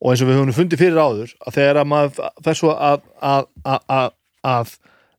Og 0.00 0.10
eins 0.10 0.22
og 0.24 0.30
við 0.30 0.38
höfum 0.38 0.56
fundið 0.56 0.80
fyrir 0.80 0.98
áður 0.98 1.34
að 1.44 1.56
þegar 1.58 1.80
að 1.82 1.90
maður 1.92 2.30
fer 2.46 2.58
svo 2.58 2.72
að, 2.72 3.04
að, 3.20 3.50
að, 3.62 3.84
að, 3.94 4.08
að 4.54 4.72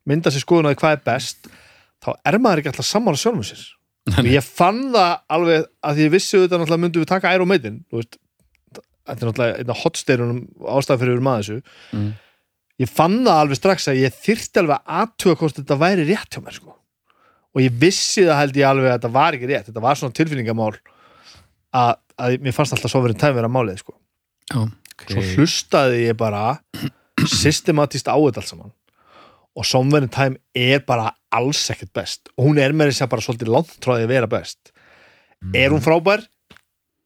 mynda 0.09 0.33
sér 0.33 0.43
skoðun 0.43 0.71
því 0.71 0.79
hvað 0.81 0.97
er 0.97 1.03
best 1.05 1.51
þá 2.01 2.09
er 2.17 2.39
maður 2.41 2.63
ekki 2.63 2.71
alltaf 2.73 2.89
sammála 2.89 3.21
sjálfum 3.21 3.45
sér 3.45 3.61
ég 4.25 4.41
fann 4.43 4.81
það 4.95 5.11
alveg 5.29 5.65
að 5.85 5.99
ég 6.01 6.11
vissi 6.15 6.37
auðvitað 6.37 6.59
náttúrulega 6.63 6.81
myndum 6.85 7.03
við 7.03 7.09
taka 7.11 7.33
Iron 7.35 7.47
Maiden 7.51 7.75
þú 7.91 7.99
veist, 8.01 8.17
þetta 9.05 9.17
er 9.21 9.29
náttúrulega 9.29 9.57
einn 9.61 9.73
af 9.75 9.81
hotsteirunum 9.83 10.39
ástæð 10.77 11.01
fyrir 11.03 11.21
maður 11.25 11.43
þessu 11.45 11.61
Mm. 11.93 12.11
ég 12.81 12.89
fann 12.89 13.17
það 13.25 13.39
alveg 13.43 13.59
strax 13.59 13.87
að 13.91 13.99
ég 14.01 14.15
þyrfti 14.25 14.61
alveg 14.63 14.77
að 14.79 14.95
aðtuga 15.01 15.35
hvort 15.41 15.59
þetta 15.59 15.77
væri 15.83 16.05
rétt 16.09 16.33
hjá 16.33 16.41
mér 16.41 16.55
sko. 16.57 16.73
og 17.53 17.61
ég 17.61 17.71
vissi 17.77 18.23
það 18.25 18.39
held 18.41 18.55
ég 18.57 18.67
alveg 18.71 18.87
að 18.89 18.95
þetta 18.97 19.11
var 19.13 19.33
ekki 19.37 19.49
rétt 19.51 19.65
þetta 19.69 19.81
var 19.85 19.95
svona 19.99 20.13
tilfinningamál 20.17 20.73
að, 21.73 21.93
að 22.17 22.37
mér 22.41 22.55
fannst 22.57 22.73
alltaf 22.73 22.91
svo 22.91 23.01
verið 23.05 23.19
tæm 23.21 23.35
vera 23.35 23.47
málið 23.51 23.77
sko. 23.83 23.93
Já, 24.51 24.65
svo 25.11 25.21
hlustaði 25.35 26.05
ég 26.07 26.17
bara 26.17 26.57
systematist 27.27 28.07
á 28.09 28.15
þetta 28.17 28.41
allt 28.41 28.49
saman 28.49 28.71
og 29.55 29.65
Somewhere 29.67 30.07
in 30.07 30.09
Time 30.09 30.37
er 30.55 30.79
bara 30.87 31.11
alls 31.31 31.61
ekkert 31.73 31.93
best 31.95 32.29
og 32.37 32.45
hún 32.49 32.59
er 32.61 32.73
með 32.75 32.91
þess 32.91 33.05
að 33.05 33.11
bara 33.13 33.25
svolítið 33.27 33.51
langt 33.55 33.77
tróðið 33.83 34.05
að 34.07 34.13
vera 34.15 34.27
best 34.31 34.71
er 35.55 35.69
hún 35.73 35.81
frábær? 35.85 36.27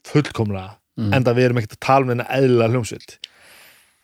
fullkomlega 0.05 0.75
Mm. 0.95 1.09
enda 1.11 1.33
við 1.35 1.43
erum 1.49 1.57
ekkert 1.59 1.73
að 1.75 1.79
tala 1.83 2.05
um 2.05 2.11
henni 2.13 2.23
eðlilega 2.31 2.71
hljómsvilt 2.71 3.15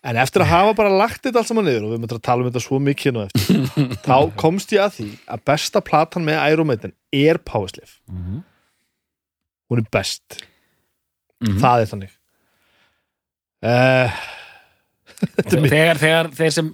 en 0.04 0.18
eftir 0.20 0.42
að 0.44 0.50
hafa 0.52 0.74
bara 0.76 0.90
lagt 0.92 1.22
þetta 1.24 1.40
allt 1.40 1.48
saman 1.48 1.64
niður 1.64 1.86
og 1.88 1.92
við 1.94 2.02
mötum 2.04 2.18
að 2.20 2.26
tala 2.28 2.44
um 2.44 2.50
þetta 2.50 2.64
svo 2.66 2.80
mikið 2.84 3.14
nú 3.16 3.22
eftir 3.24 3.62
þá 4.10 4.16
komst 4.36 4.74
ég 4.76 4.82
að 4.84 4.98
því 4.98 5.06
að 5.32 5.44
besta 5.48 5.80
platan 5.88 6.26
með 6.28 6.66
Maiden 6.68 6.92
er 7.16 7.40
Powerslave 7.48 7.96
Mhm. 8.12 8.42
hún 9.72 9.80
er 9.80 9.88
best 9.90 10.42
Mhm. 11.40 11.62
það 11.64 11.86
er 11.86 11.88
þannig 11.94 12.12
uh, 13.72 14.20
þegar, 15.48 15.98
þegar 16.02 16.30
þeir 16.36 16.52
sem 16.58 16.74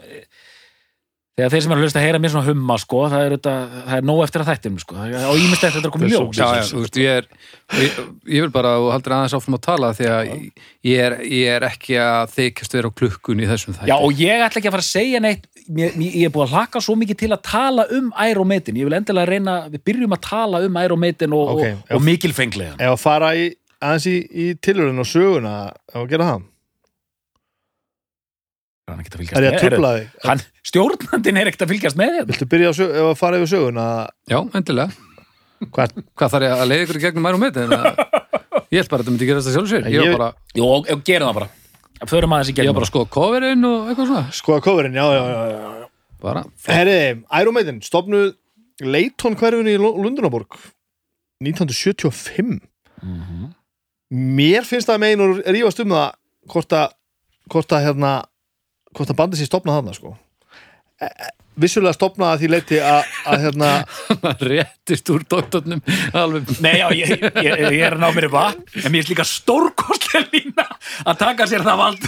þegar 1.37 1.51
þeir 1.53 1.63
sem 1.63 1.73
er 1.73 1.77
að 1.77 1.83
hlusta 1.85 1.99
að 2.01 2.05
heyra 2.07 2.19
mér 2.21 2.31
svona 2.33 2.47
humma 2.47 2.75
sko, 2.81 2.99
það 3.13 3.25
er, 3.27 3.33
er 3.97 4.05
nóg 4.09 4.23
eftir 4.25 4.41
að 4.41 4.47
þættum 4.49 4.77
sko. 4.81 4.95
og 4.97 5.37
ímest 5.37 5.65
eftir 5.67 5.75
þetta 5.75 5.89
er 5.89 5.93
komið 5.93 6.13
ljós. 6.15 6.39
já, 6.39 6.47
já, 6.57 6.63
þú 6.71 6.81
veist, 6.81 6.97
ég 6.97 7.19
er 7.19 7.27
ég, 7.77 7.99
ég 8.37 8.45
vil 8.47 8.53
bara, 8.55 8.71
og 8.81 8.89
haldur 8.95 9.15
aðeins 9.19 9.35
áfram 9.37 9.57
að 9.59 9.63
tala 9.67 9.91
því 9.99 10.07
að 10.15 10.31
ég 10.87 11.03
er, 11.03 11.17
ég 11.29 11.51
er 11.59 11.67
ekki 11.67 11.99
að 12.01 12.33
þykjast 12.39 12.77
vera 12.79 12.89
á 12.89 12.97
klukkun 13.03 13.43
í 13.45 13.51
þessum 13.51 13.77
þætti. 13.77 13.91
Já, 13.91 13.95
og 14.01 14.23
ég 14.23 14.45
ætla 14.47 14.63
ekki 14.63 14.71
að 14.71 14.77
fara 14.79 14.87
að 14.87 14.89
segja 14.89 15.23
neitt. 15.27 15.47
Mér, 15.67 15.93
mér, 15.99 16.17
ég 16.23 16.25
er 16.29 16.33
búin 16.33 16.47
að 16.47 16.57
hlaka 16.57 16.81
svo 16.81 16.97
mikið 16.97 17.21
til 17.21 17.31
að 17.35 17.41
tala 17.45 17.87
um 17.93 18.11
Maiden, 18.47 18.79
ég 18.79 18.87
vil 18.87 18.97
endilega 18.97 19.29
reyna 19.29 19.57
við 19.69 19.85
byrjum 19.91 20.17
að 20.17 20.25
tala 20.25 20.65
um 20.65 20.81
Maiden 20.97 21.37
og, 21.37 21.53
Ok, 21.53 21.59
og, 21.59 21.65
já. 21.67 21.95
og 21.97 22.05
mikilfenglega 22.07 22.77
að 22.81 22.99
fara 23.03 23.33
í, 23.37 23.49
aðeins 23.77 24.07
í, 24.09 24.17
í 24.25 24.45
tilhörun 24.63 25.03
og 25.03 25.09
söguna 25.09 25.57
að 25.93 26.07
gera 26.09 26.31
það 26.31 26.45
hann, 28.87 28.99
er 28.99 29.03
ekkert 29.03 29.15
að 29.15 29.21
er 29.21 29.27
fylgjast 29.27 29.43
ég 29.43 29.73
að 29.73 29.83
með? 29.83 29.97
þig? 29.97 30.27
Hann, 30.27 30.41
stjórnandinn 30.69 31.37
er 31.41 31.49
ekkert 31.51 31.65
að 31.65 31.71
fylgjast 31.73 31.97
með 31.99 32.11
hérna. 32.15 32.27
viltu 32.31 32.47
byrja 32.53 32.69
á 32.71 32.73
sög, 32.77 32.93
að 33.03 33.13
fara 33.19 33.39
yfir 33.41 33.51
söguna? 33.51 33.85
Já, 34.31 34.39
endilega. 34.55 34.91
Hvað, 35.73 35.95
Hvað 36.17 36.33
þarf 36.33 36.45
ég 36.47 36.53
að 36.61 36.67
leiða 36.69 36.83
ykkur 36.85 36.99
í 36.99 37.03
gegnum 37.03 37.23
mærum 37.27 37.41
með? 37.41 37.57
Þetta? 37.57 38.07
Ég 38.67 38.77
held 38.81 38.89
bara 38.91 39.01
að 39.01 39.07
þetta 39.07 39.13
myndi 39.15 39.27
gerast 39.29 39.47
það 39.47 39.55
sjálfur 39.55 39.71
sér 39.71 39.87
Ég 39.87 39.95
Ég- 39.97 40.11
var 40.11 40.17
bara, 40.17 40.29
og 40.67 41.03
gerum 41.07 41.27
það 41.31 41.37
bara. 41.39 41.49
Förum 42.11 42.33
aðeins 42.35 42.49
í 42.49 42.53
ég 42.53 42.57
var 42.57 42.63
gegnum 42.67 42.77
bara 42.77 42.85
að 42.87 42.91
skoða 42.91 43.09
coverinn 43.17 43.65
og 43.65 43.87
eitthvað 43.89 44.09
svona. 44.11 44.25
Skoða 44.37 44.61
coverin, 44.67 44.93
já, 44.99 45.05
já, 45.17 45.23
já, 45.27 45.41
já, 45.51 45.71
já. 45.81 45.87
bara 46.21 46.43
Herri, 46.67 46.97
Iron 47.41 47.53
Maiden 47.57 47.79
stopnuð 47.81 48.35
Leighton 48.85 49.35
hverfinu 49.39 49.73
í 49.73 49.77
Lu- 49.81 49.95
Lundunarborg 50.03 50.57
1975 51.41 52.59
Mhm. 53.01 53.53
mér 54.13 54.63
finnst 54.65 54.87
það 54.89 54.99
megin 55.03 55.21
og 55.25 55.41
rífast 55.45 55.79
um 55.83 55.89
það 55.93 56.13
hvort 56.49 56.71
að 56.73 56.91
hvort 57.49 57.71
að 57.77 57.83
hérna 57.85 58.11
hvort 58.95 59.11
að 59.11 59.19
bandi 59.19 59.39
sér 59.39 59.49
stopnað 59.51 59.81
þarna 59.81 59.97
sko. 59.97 60.13
E- 61.01 61.11
e- 61.11 61.33
vissulega 61.57 61.95
stopnað 61.97 62.31
að 62.35 62.41
því 62.41 62.47
leiti 62.53 62.79
að, 62.85 63.11
að 63.31 63.43
hérna 63.45 63.69
réttist 64.51 65.09
úr 65.13 65.23
doktornum 65.29 65.81
alveg. 66.13 66.51
Nei, 66.61 66.75
já, 66.77 66.87
ég, 66.93 67.13
ég, 67.17 67.63
ég 67.73 67.81
er 67.87 67.95
að 67.97 68.03
ná 68.03 68.11
mér 68.13 68.27
í 68.27 68.31
vatn 68.33 68.83
en 68.83 68.93
mér 68.93 69.03
er 69.05 69.11
líka 69.11 69.25
stórkostlega 69.25 70.27
lína 70.35 70.67
að 71.05 71.21
taka 71.23 71.47
sér 71.49 71.65
það 71.65 71.81
vald 71.81 72.05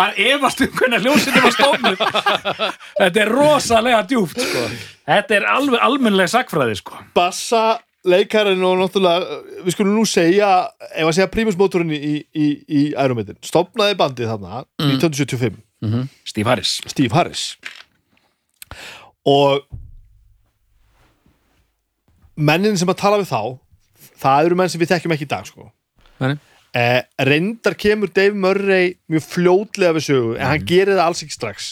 að 0.00 0.20
efast 0.26 0.60
um 0.64 0.74
hvernig 0.76 1.06
hljósinu 1.06 1.44
var 1.44 1.54
stofnud 1.56 2.02
Þetta 3.00 3.22
er 3.24 3.32
rosalega 3.32 4.02
djúpt 4.12 4.42
sko. 4.44 4.66
Þetta 5.08 5.38
er 5.38 5.48
alveg 5.56 5.86
almennlega 5.88 6.34
sakfræði 6.36 6.76
sko. 6.82 7.00
bassa 7.16 7.64
leikarinn 8.08 8.62
og 8.64 8.78
náttúrulega 8.80 9.40
við 9.64 9.74
skulum 9.74 9.96
nú 9.98 10.04
segja 10.08 10.52
ef 10.92 11.08
að 11.08 11.16
segja 11.16 11.32
prímusmótorinn 11.32 11.96
í, 11.96 12.14
í, 12.32 12.46
í 12.68 12.84
Iron 12.92 13.18
Maiden 13.18 13.40
stopnaði 13.44 13.96
bandið 14.00 14.30
þarna 14.34 14.62
1975 14.84 15.58
Steve 16.24 16.46
Harris. 16.50 16.80
Steve 16.86 17.14
Harris. 17.16 17.56
Og 19.24 19.62
mennin 22.36 22.76
sem 22.78 22.88
að 22.88 22.98
tala 23.00 23.18
við 23.20 23.30
þá 23.30 23.40
það 24.20 24.46
eru 24.46 24.58
menn 24.60 24.68
sem 24.72 24.80
við 24.80 24.92
þekkjum 24.94 25.14
ekki 25.16 25.26
í 25.26 25.30
dag 25.30 25.46
sko. 25.48 25.70
Nei. 26.20 26.34
eh, 26.76 27.00
reyndar 27.26 27.74
kemur 27.80 28.10
Dave 28.12 28.36
Murray 28.36 28.94
mjög 29.10 29.24
fljótlega 29.26 29.96
við 29.96 30.04
sögu 30.06 30.34
en 30.36 30.46
hann 30.46 30.66
gerir 30.68 30.94
það 30.98 31.06
alls 31.06 31.22
ekki 31.24 31.36
strax. 31.36 31.70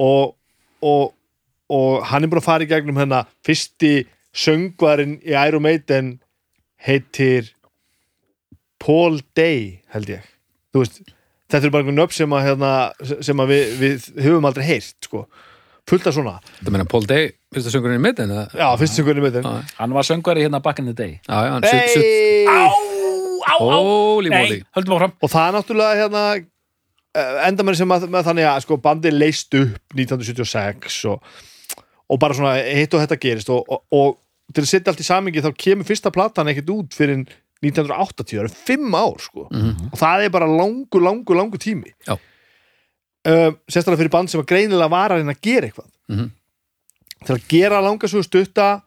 Og, 0.00 0.34
og, 0.82 1.12
og 1.70 2.04
hann 2.10 2.24
er 2.24 2.32
búin 2.32 2.40
að 2.42 2.48
fara 2.48 2.64
í 2.66 2.70
gegnum 2.70 2.98
hennar 2.98 3.28
fyrsti 3.46 4.06
söngvarinn 4.34 5.18
í 5.22 5.36
Iron 5.36 5.62
Maiden 5.62 6.14
heitir 6.84 7.52
Paul 8.82 9.20
Day 9.36 9.82
held 9.94 10.10
ég. 10.16 10.24
Þú 10.74 10.82
veist, 10.82 11.13
þetta 11.54 11.68
er 11.68 11.72
bara 11.74 11.84
einhvern 11.84 12.00
nöfn 12.00 12.16
sem 12.16 12.34
að, 12.34 12.46
hérna, 12.48 12.70
sem 13.24 13.42
að 13.42 13.52
við, 13.52 13.74
við 13.80 14.08
höfum 14.24 14.48
aldrei 14.48 14.64
heyrt 14.66 15.06
sko. 15.06 15.24
fullt 15.90 16.08
af 16.08 16.16
svona 16.16 16.34
þetta 16.58 16.72
meina 16.74 16.86
Paul 16.88 17.04
Day, 17.08 17.30
fyrsta 17.54 17.72
söngurinn 17.74 18.00
í 18.00 18.12
eða? 18.24 18.46
já, 18.56 18.66
fyrst 18.80 18.98
söngvarinn 18.98 19.28
í 19.28 19.44
Já, 19.44 19.52
Hann 19.78 19.94
var 19.94 20.08
söngvari 20.08 20.46
hérna 20.46 20.62
back 20.64 20.80
in 20.82 20.88
the 20.90 20.96
day 20.96 21.20
já, 21.28 21.38
já, 21.46 21.60
hey! 21.68 22.46
Á, 22.48 22.72
á, 23.44 23.54
á 23.60 23.78
Holy 23.84 24.32
Nei, 24.32 24.42
moly. 24.42 24.58
höldum 24.76 24.96
áfram 24.98 25.14
og 25.20 25.30
það 25.30 25.46
er 25.48 25.56
náttúrulega 25.58 26.00
hérna 26.00 26.24
eh, 26.34 27.40
enda 27.48 27.66
með 27.68 27.80
sem 27.82 27.96
að, 27.96 28.08
með 28.08 28.28
þannig 28.30 28.50
að 28.50 28.60
sko, 28.66 28.80
bandi 28.88 29.12
leist 29.14 29.58
upp 29.60 29.94
1976 29.98 31.00
og, 31.12 31.32
og 32.08 32.20
bara 32.22 32.36
svona 32.36 32.56
hitt 32.64 32.96
og 32.96 33.04
þetta 33.04 33.20
gerist 33.20 33.52
og, 33.52 33.68
og, 33.68 33.84
og 33.94 34.54
til 34.54 34.64
að 34.64 34.70
setja 34.72 34.92
allt 34.92 35.04
í 35.04 35.06
samingi 35.06 35.44
þá 35.44 35.52
kemur 35.56 35.88
fyrsta 35.88 36.12
platan 36.14 36.50
ekkert 36.52 36.72
út 36.74 36.96
fyrir 36.96 37.22
1980, 37.62 38.24
það 38.36 38.42
eru 38.44 38.48
fimm 38.66 38.94
ár 38.98 39.20
sko. 39.22 39.46
og 39.50 39.98
það 39.98 40.24
er 40.24 40.30
bara 40.34 40.46
langu, 40.50 41.00
langu, 41.00 41.34
langu 41.38 41.58
tími 41.58 41.92
um, 42.10 43.56
sérstaklega 43.70 44.02
fyrir 44.02 44.12
band 44.12 44.28
sem 44.32 44.40
að 44.42 44.48
greinilega 44.50 44.90
var 44.92 45.10
að 45.14 45.22
reyna 45.22 45.32
að 45.36 45.40
gera 45.42 45.68
eitthvað 45.68 45.90
Mhm. 46.08 46.30
til 47.24 47.34
að 47.36 47.46
gera 47.48 47.80
langa 47.80 48.08
svo 48.10 48.20
stutta 48.22 48.82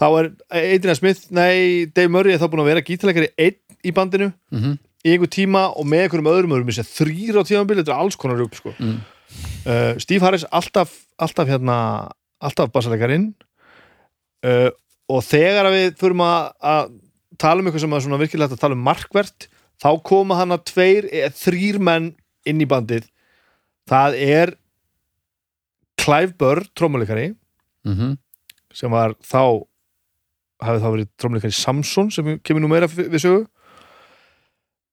þá 0.00 0.06
er 0.18 0.30
Eidina 0.50 0.94
Smith, 0.96 1.26
nei, 1.30 1.84
Dave 1.86 2.08
Murray 2.08 2.32
er 2.34 2.38
þá 2.40 2.48
búin 2.50 2.62
að 2.64 2.70
vera 2.72 2.82
gítalegari 2.82 3.28
einn 3.38 3.58
í 3.84 3.92
bandinu 3.92 4.32
Mhm. 4.50 4.78
í 5.04 5.12
einhver 5.12 5.28
tíma 5.28 5.76
og 5.76 5.84
með 5.84 6.08
einhverjum 6.08 6.30
öðrum 6.32 6.54
öðrum 6.56 6.70
þess 6.72 6.80
að 6.80 6.94
þrýr 7.04 7.36
á 7.36 7.42
tímabili, 7.44 7.82
þetta 7.84 7.92
er 7.92 8.00
alls 8.00 8.16
konar 8.16 8.38
rúk 8.40 8.54
sko. 8.54 8.72
Mm. 8.80 9.00
uh, 9.66 9.98
Steve 9.98 10.20
Harris 10.24 10.44
alltaf, 10.52 10.90
alltaf 11.18 11.48
hérna 11.48 12.10
alltaf 12.40 12.70
bassalegarinn 12.72 13.34
uh, 14.44 14.70
og 15.08 15.22
þegar 15.22 15.68
við 15.72 15.94
að, 16.00 16.52
að 16.62 16.90
tala 17.38 17.60
um 17.60 17.66
eitthvað 17.68 17.84
sem 17.84 17.92
er 17.96 18.04
svona 18.04 18.18
virkilega 18.20 18.48
hægt 18.48 18.58
að 18.58 18.64
tala 18.64 18.76
um 18.78 18.84
markvert 18.86 19.48
þá 19.82 19.88
koma 20.06 20.36
hann 20.38 20.54
að 20.54 20.64
tveir, 20.70 21.08
þrýr 21.34 21.78
menn 21.82 22.12
inn 22.46 22.60
í 22.62 22.68
bandið. 22.68 23.06
Það 23.90 24.18
er 24.22 24.54
Clive 26.00 26.34
Burr, 26.38 26.64
trómuleikari 26.76 27.34
Mhm. 27.86 28.16
sem 28.72 28.90
var 28.90 29.14
þá 29.22 29.64
hafði 30.64 30.80
þá 30.82 30.88
verið 30.94 31.08
trómuleikari 31.20 31.52
Samson 31.54 32.10
sem 32.10 32.38
kemur 32.40 32.60
nú 32.64 32.68
meira 32.68 32.86
við 32.88 33.20
sögu. 33.20 33.46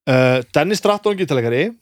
Uh, 0.07 0.41
Dennis 0.53 0.79
Stratton 0.81 1.15
gítalegari 1.17 1.75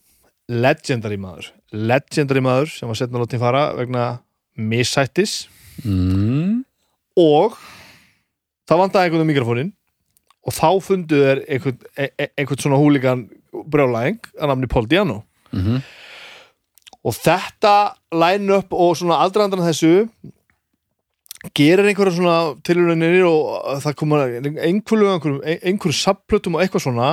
legendary 0.50 1.18
maður. 1.18 1.51
Legendary 1.72 2.42
maður 2.42 2.72
sem 2.78 2.88
var 2.89 2.96
setna 3.00 3.20
látin 3.22 3.39
fara 3.39 3.74
vegna 3.78 4.20
missættis. 4.58 5.48
Mm. 5.86 6.66
og 7.16 7.54
það 8.68 8.80
vantaði 8.82 9.08
einhvern 9.08 9.22
um 9.24 9.30
mikrofónin 9.32 9.70
og 10.50 10.56
þá 10.56 10.70
fundu 10.82 11.22
þeir 11.22 11.44
einhvern, 11.46 11.79
e- 11.94 12.12
e- 12.18 12.32
einhvern 12.39 12.63
svona 12.63 12.82
húligan 12.82 13.24
brjálæðing 13.53 14.20
að 14.39 14.51
namni 14.51 14.70
Paul 14.72 14.89
Diano. 14.89 15.24
Mhm. 15.53 15.82
og 17.00 17.15
þetta 17.15 17.96
line 18.12 18.51
up 18.53 18.74
og 18.75 18.98
svona 19.00 19.22
aldrandan 19.24 19.63
þessu 19.63 20.10
gerir 21.56 21.88
einhverja 21.88 22.18
svona 22.18 22.56
tilhörunir 22.68 23.24
og 23.25 23.79
það 23.82 23.96
koma 23.96 24.20
einhverju, 24.27 25.08
einhverju, 25.13 25.39
einhverju 25.63 25.96
subplötum 25.96 26.58
og 26.58 26.62
eitthvað 26.62 26.84
svona. 26.84 27.10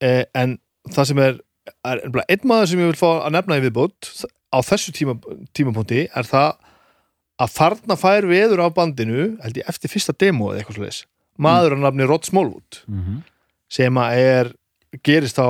Eh, 0.00 0.24
en 0.34 0.58
það 0.88 1.08
sem 1.10 1.18
er, 1.18 1.38
er 1.84 2.00
einn 2.24 2.48
maður 2.48 2.70
sem 2.72 2.80
ég 2.80 2.90
vil 2.90 2.98
fá 2.98 3.10
að 3.26 3.34
nefna 3.36 3.60
í 3.60 3.64
viðbót 3.66 4.10
á 4.50 4.58
þessu 4.64 4.96
tíma, 4.96 5.18
tímapunkti 5.54 6.06
er 6.08 6.26
það 6.26 6.56
að 7.42 7.54
þarna 7.58 7.98
fær 8.00 8.26
veður 8.28 8.64
á 8.64 8.68
bandinu 8.74 9.36
held 9.42 9.60
ég 9.60 9.68
eftir 9.68 9.92
fyrsta 9.92 10.16
demo 10.16 10.50
eða 10.50 10.62
eitthvað 10.62 10.80
svo 10.80 10.88
maður 11.38 11.76
að 11.76 11.82
nafni 11.86 12.06
Rod 12.08 12.24
Smallwood 12.24 12.82
Mhm. 12.88 13.22
sem 13.68 13.94
að 13.94 14.16
er 14.16 14.52
gerist 15.02 15.38
á 15.38 15.48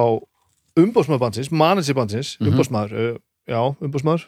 umbóðsmaður 0.78 1.18
bandsins, 1.20 1.50
manager 1.52 1.94
bandsins 1.94 2.36
Mhm. 2.40 2.52
umbóðsmaður, 2.52 2.92
uh, 2.92 3.18
já, 3.48 3.76
umbóðsmaður 3.82 4.26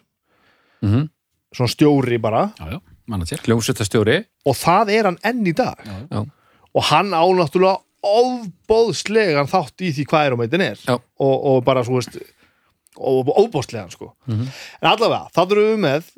Mhm. 0.82 1.08
svona 1.54 1.70
stjóri 1.70 2.18
bara. 2.20 2.52
Já, 2.58 2.72
já, 2.72 2.80
manager. 3.06 3.38
Hljómsveitastjóri 3.38 4.24
og 4.44 4.54
það 4.54 4.90
er 4.90 5.04
hann 5.04 5.18
enn 5.24 5.46
í 5.46 5.54
dag. 5.54 5.78
Já, 6.10 6.26
og 6.74 6.82
hann 6.84 7.10
á 7.14 7.22
náttúrulega 7.24 7.80
ofbóðslegan 8.04 9.48
þátt 9.48 9.80
í 9.80 9.92
því 9.94 10.04
hvað 10.10 10.26
er 10.26 10.32
og 10.32 10.38
meitin 10.42 10.60
er. 10.64 10.78
Og, 10.88 11.00
og 11.20 11.64
bara 11.64 11.84
svo 11.86 11.94
veist 12.00 12.18
og 12.96 13.26
ofbóðslegan 13.26 13.90
sko. 13.90 14.12
Mhm. 14.28 14.46
en 14.82 14.90
allavega, 14.90 15.30
það 15.34 15.50
erum 15.54 15.70
við 15.72 15.80
með 15.84 16.10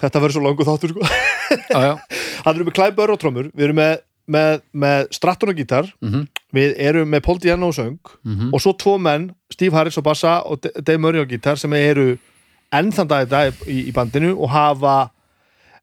þetta 0.00 0.20
verður 0.20 0.34
svo 0.36 0.42
langu 0.44 0.66
þáttur 0.68 0.92
sko. 0.94 1.00
Það 2.40 2.54
erum 2.54 2.68
við 2.70 2.76
klæbör 2.76 3.10
og 3.12 3.18
trommur. 3.20 3.50
Við 3.52 3.64
erum 3.66 3.76
með, 3.76 3.98
með, 4.30 4.60
með 4.74 5.08
Stratton 5.16 5.50
og 5.52 5.56
gítar 5.58 5.88
Mhm. 6.00 6.26
við 6.54 6.74
erum 6.78 7.10
með 7.10 7.22
Paul 7.26 7.38
Diano 7.42 7.68
og 7.68 7.74
söng 7.74 7.98
Mhm. 8.24 8.50
og 8.54 8.60
svo 8.60 8.72
tvo 8.78 8.98
menn, 9.00 9.30
Steve 9.52 9.72
Harris 9.76 9.98
og 9.98 10.04
bassa 10.04 10.40
og 10.46 10.60
Dave 10.62 10.98
Murray 10.98 11.20
og 11.20 11.28
gítar 11.28 11.58
sem 11.58 11.72
eru 11.72 12.16
enn 12.72 12.92
þann 12.92 13.08
dag 13.08 13.26
í 13.26 13.30
dag 13.30 13.52
í, 13.66 13.88
í 13.88 13.92
bandinu 13.92 14.36
og 14.38 14.48
hafa 14.50 15.10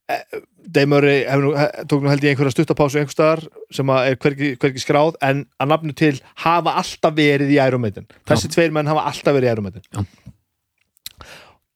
eh, 0.09 0.21
Dave 0.69 0.87
Murray 0.87 1.25
nú, 1.39 1.51
tók 1.87 2.01
nú 2.03 2.09
held 2.09 2.23
ég 2.23 2.31
einhverja 2.35 2.51
stuttapásu 2.55 2.99
einhver 2.99 3.11
staðar 3.15 3.41
sem 3.71 3.89
er 3.89 4.15
hvergi, 4.15 4.55
hvergi 4.57 4.79
skráð 4.83 5.15
en 5.21 5.45
að 5.59 5.67
nafnu 5.67 5.93
til 5.95 6.19
hafa 6.43 6.73
alltaf 6.79 7.13
verið 7.15 7.51
í 7.51 7.59
Iron 7.67 7.81
Maiden 7.81 8.07
þessi 8.27 8.47
tveir 8.51 8.71
menn 8.71 8.87
hafa 8.87 9.03
alltaf 9.11 9.35
verið 9.35 9.47
í 9.47 9.51
Iron 9.51 9.63
Maiden 9.63 9.81
Já. 9.93 10.05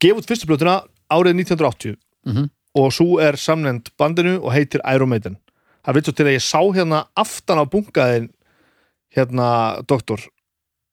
gef 0.01 0.17
út 0.17 0.27
fyrstu 0.29 0.47
blötuna 0.49 0.81
árið 1.11 1.35
1980 1.43 1.95
Mhm. 2.25 2.49
og 2.75 2.91
svo 2.93 3.19
er 3.19 3.33
samnend 3.35 3.89
bandinu 3.97 4.39
og 4.43 4.53
heitir 4.53 4.79
Iron 4.93 5.09
Maiden 5.09 5.37
það 5.85 5.97
veit 5.97 6.07
svo 6.09 6.13
til 6.17 6.27
að 6.27 6.35
ég 6.37 6.45
sá 6.45 6.59
hérna 6.77 7.01
aftan 7.17 7.61
á 7.61 7.65
bunkaðin 7.65 8.29
hérna 9.15 9.47
doktor 9.89 10.23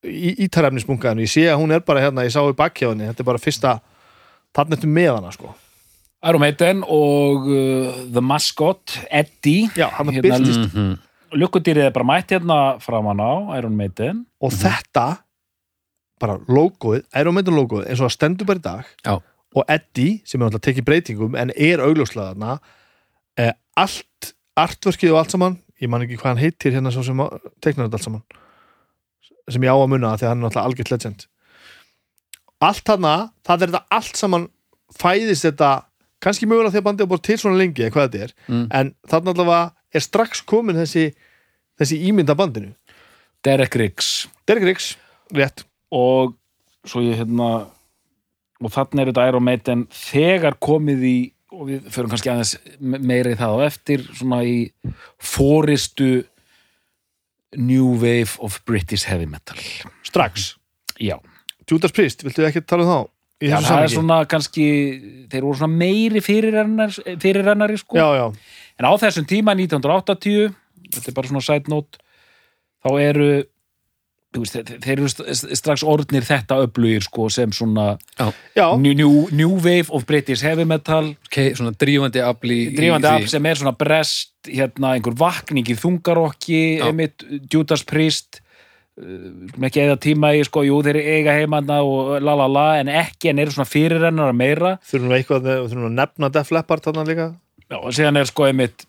í 0.03 0.35
ítarefnisbunkaðinu, 0.45 1.25
ég 1.25 1.31
sé 1.31 1.45
að 1.51 1.59
hún 1.59 1.73
er 1.75 1.81
bara 1.83 2.03
hérna, 2.05 2.23
ég 2.23 2.31
sá 2.31 2.39
í 2.47 2.55
bakkjáðinni, 2.55 3.09
þetta 3.11 3.23
er 3.23 3.27
bara 3.27 3.41
fyrsta 3.43 3.73
þarna 4.55 4.77
eftir 4.77 4.91
með 4.95 5.09
hana 5.17 5.31
sko. 5.35 5.51
Iron 6.29 6.43
Maiden 6.43 6.81
og 6.83 7.45
uh, 7.47 7.99
The 8.11 8.23
Mascot, 8.23 8.95
Eddie. 9.11 9.69
Já, 9.79 9.87
hann 9.95 10.11
Hérna, 10.11 10.23
byrtist. 10.25 10.65
Mhm. 10.73 10.97
Lukkudýrið 11.39 11.85
er 11.85 11.91
bara 11.93 12.07
mætt 12.09 12.31
hérna 12.33 12.55
framan 12.81 13.19
á 13.21 13.31
Iron 13.59 13.75
Maiden. 13.77 14.23
Og 14.41 14.51
þetta 14.55 15.19
bara 16.19 16.39
logoið, 16.49 17.03
Iron 17.19 17.35
Maiden 17.37 17.55
logoið 17.59 17.85
eins 17.87 18.01
og 18.01 18.07
það 18.09 18.15
stendur 18.15 18.49
bara 18.49 18.59
í 18.59 18.65
dag. 18.65 18.89
Já. 19.05 19.19
og 19.55 19.63
Eddie, 19.73 20.19
sem 20.25 20.39
er 20.39 20.45
náttúrulega 20.45 20.65
tekið 20.67 20.85
breytingum 20.85 21.35
en 21.39 21.51
er 21.57 21.81
augljóslega 21.81 22.35
þarna 22.35 22.57
eh, 23.41 23.53
allt, 23.81 24.33
artverkið 24.65 25.11
og 25.13 25.19
allt 25.23 25.31
saman 25.35 25.57
ég 25.81 25.89
man 25.89 26.01
ekki 26.05 26.17
hvað 26.19 26.31
hann 26.33 26.41
heitir 26.43 26.73
hérna 26.75 26.91
svo 26.91 27.03
sem 27.07 27.17
að- 27.23 27.39
teiknar 27.63 27.87
þetta 27.87 27.99
allt 27.99 28.07
saman 28.09 28.23
sem 29.49 29.61
ég 29.65 29.71
á 29.71 29.77
að 29.79 29.89
munna 29.89 30.13
því 30.17 30.25
að 30.25 30.29
hann 30.29 30.43
er 30.43 30.45
náttúrulega 30.49 30.67
algjört 30.69 30.91
legend. 30.93 31.25
Allt 32.61 32.83
þarna, 32.85 33.13
það 33.47 33.61
er 33.63 33.67
þetta 33.71 33.81
allt 33.97 34.15
saman 34.19 34.47
fæðist 34.99 35.45
þetta 35.47 35.69
kannski 36.21 36.45
mögulega 36.49 36.75
að 36.81 36.83
bandið 36.89 37.05
er 37.05 37.11
bara 37.13 37.23
til 37.23 37.37
svona 37.39 37.57
lengi 37.61 37.85
eða 37.85 37.93
hvað 37.95 38.09
þetta 38.09 38.23
er, 38.27 38.33
Mm. 38.49 38.67
en 38.71 38.95
þarna 39.07 39.33
allavega 39.33 39.71
er 39.95 39.99
strax 40.03 40.41
komin 40.45 40.75
þessi 40.75 41.13
þessi 41.79 42.01
ímynda 42.09 42.35
bandinu. 42.35 42.73
Derek 43.43 43.73
Riggs. 43.79 44.27
Derek 44.45 44.63
Riggs, 44.67 44.97
rétt. 45.33 45.63
Og 45.91 46.35
svo 46.85 46.99
ég 47.01 47.15
hérna 47.15 47.69
og 48.61 48.71
þannig 48.71 48.99
er 49.07 49.11
þetta 49.13 49.27
Iron 49.29 49.43
Maiden 49.43 49.85
þegar 49.87 50.59
komið 50.59 51.03
í 51.07 51.31
og 51.51 51.63
við 51.69 51.87
förum 51.93 52.11
kannski 52.11 52.29
aðeins 52.31 52.55
me- 52.79 52.99
meira 53.01 53.31
í 53.33 53.37
það 53.39 53.55
á 53.55 53.59
eftir 53.65 54.03
svona 54.13 54.41
í 54.45 54.71
fóristu 55.17 56.25
New 57.57 57.95
Wave 57.97 58.35
of 58.39 58.59
British 58.65 59.07
Heavy 59.09 59.25
Metal. 59.25 59.57
Strax? 60.05 60.55
Já, 61.01 61.17
Judas 61.69 61.91
Priest, 61.95 62.21
viltu 62.25 62.45
ekki 62.45 62.61
tala 62.67 62.85
um 62.85 62.89
þá? 62.91 62.99
Já 63.39 63.55
það 63.55 63.61
er 63.63 63.67
samhengi? 63.69 63.95
svona 63.95 64.17
kannski 64.27 64.65
þeir 65.31 65.45
voru 65.47 65.57
svona 65.61 65.77
meiri 65.79 66.19
fyrirrennari, 66.21 67.77
sko. 67.79 67.95
Já, 67.95 68.07
já, 68.19 68.25
En 68.79 68.85
á 68.87 68.91
þessum 68.99 69.25
tíma, 69.27 69.55
1980, 69.55 70.53
þetta 70.93 71.07
er 71.11 71.15
bara 71.17 71.27
svona 71.27 71.41
side 71.43 71.67
note, 71.71 71.99
þá 72.85 72.89
eru, 73.03 73.29
veist, 74.37 74.53
þeir, 74.53 74.79
þeir 74.83 74.91
eru 74.99 75.07
st- 75.09 75.55
strax 75.57 75.81
orðnir 75.83 76.25
þetta 76.27 76.59
öflugir, 76.67 77.01
sko, 77.01 77.29
sem 77.33 77.49
svona 77.55 77.87
new, 78.77 78.93
new, 78.93 79.13
new 79.33 79.55
wave 79.57 79.89
of 79.89 80.05
British 80.05 80.43
heavy 80.45 80.65
metal, 80.69 81.15
okay, 81.29 81.55
svona 81.57 81.71
drífandi 81.73 82.21
afli 82.21 82.59
í- 82.67 82.75
drífandi 82.77 83.07
í 83.09 83.09
af 83.15 83.23
því. 83.23 83.31
sem 83.33 83.45
er 83.49 83.55
svona 83.61 83.73
brest, 83.77 84.29
hérna, 84.45 84.91
einhver 84.97 85.15
vakning 85.17 85.65
í 85.65 85.75
þungarokki, 85.79 86.61
Já. 86.77 86.85
einmitt 86.91 87.25
Judas 87.53 87.81
Priest, 87.89 88.41
uh, 89.01 89.07
ekki 89.65 89.81
eða 89.87 89.97
tíma 90.03 90.33
í, 90.37 90.43
sko, 90.45 90.61
jú, 90.67 90.77
þeir 90.85 91.01
eiga 91.01 91.33
heimanna 91.39 91.79
og 91.81 92.21
la 92.21 92.35
la 92.37 92.45
la, 92.47 92.67
en 92.83 92.87
ekki, 92.93 93.31
en 93.33 93.39
eru 93.39 93.51
svona 93.55 93.65
fyrirrennara 93.69 94.33
meira, 94.37 94.75
þurfum 94.85 95.09
við 95.09 95.23
eitthvað 95.23 95.49
þurfum 95.49 95.87
við 95.87 95.89
að 95.89 95.97
nefna 96.03 96.29
Def 96.37 96.51
Leppard 96.53 96.85
þarna 96.85 97.07
líka? 97.09 97.27
Já, 97.69 97.77
og 97.81 97.89
síðan 97.97 98.17
er 98.21 98.25
sko 98.29 98.45
einmitt 98.49 98.85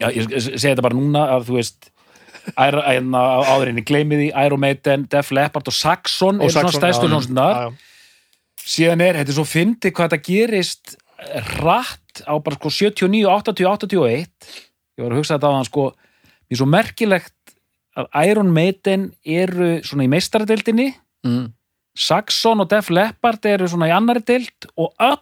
já, 0.00 0.10
ég 0.12 0.26
segi 0.32 0.58
þetta 0.72 0.82
bara 0.84 0.96
núna 0.96 1.22
að 1.36 1.46
þú 1.48 1.54
veist 1.60 1.90
áðurinni 2.54 3.82
gleymi 3.86 4.18
því 4.20 4.28
Iron 4.46 4.60
Maiden, 4.62 5.06
Def 5.10 5.30
Leppard 5.34 5.68
og 5.68 5.74
Saxon 5.74 6.40
eru 6.40 6.50
svona 6.52 6.70
Saxon, 6.70 6.80
stærstu 6.80 7.06
já, 7.06 7.10
hljómsundar 7.10 7.72
síðan 8.66 9.02
er, 9.04 9.18
þetta 9.20 9.32
er 9.32 9.38
svo 9.38 9.44
fyndi 9.48 9.90
hvað 9.94 10.12
þetta 10.14 10.26
gerist 10.26 10.96
rætt 11.60 12.22
á 12.26 12.34
bara 12.42 12.58
sko 12.58 12.70
79, 12.72 13.26
80, 13.26 13.66
81 13.66 14.50
ég 14.96 15.04
var 15.04 15.12
að 15.12 15.20
hugsa 15.20 15.36
þetta 15.36 15.50
á 15.50 15.56
hann 15.56 15.68
sko 15.68 15.86
mér 15.96 16.54
er 16.56 16.60
svo 16.60 16.68
merkilegt 16.70 17.32
að 17.96 18.10
Iron 18.28 18.50
Maiden 18.52 19.06
eru 19.24 19.78
svona 19.86 20.04
í 20.04 20.10
meistaradeildinni. 20.12 20.90
Mm. 21.24 21.46
Saxon 21.96 22.60
og 22.60 22.68
Def 22.68 22.90
Leppard 22.92 23.46
eru 23.48 23.64
svona 23.72 23.88
í 23.88 23.94
annari 23.96 24.20
deild 24.28 24.66
og 24.76 24.92
öll 25.00 25.16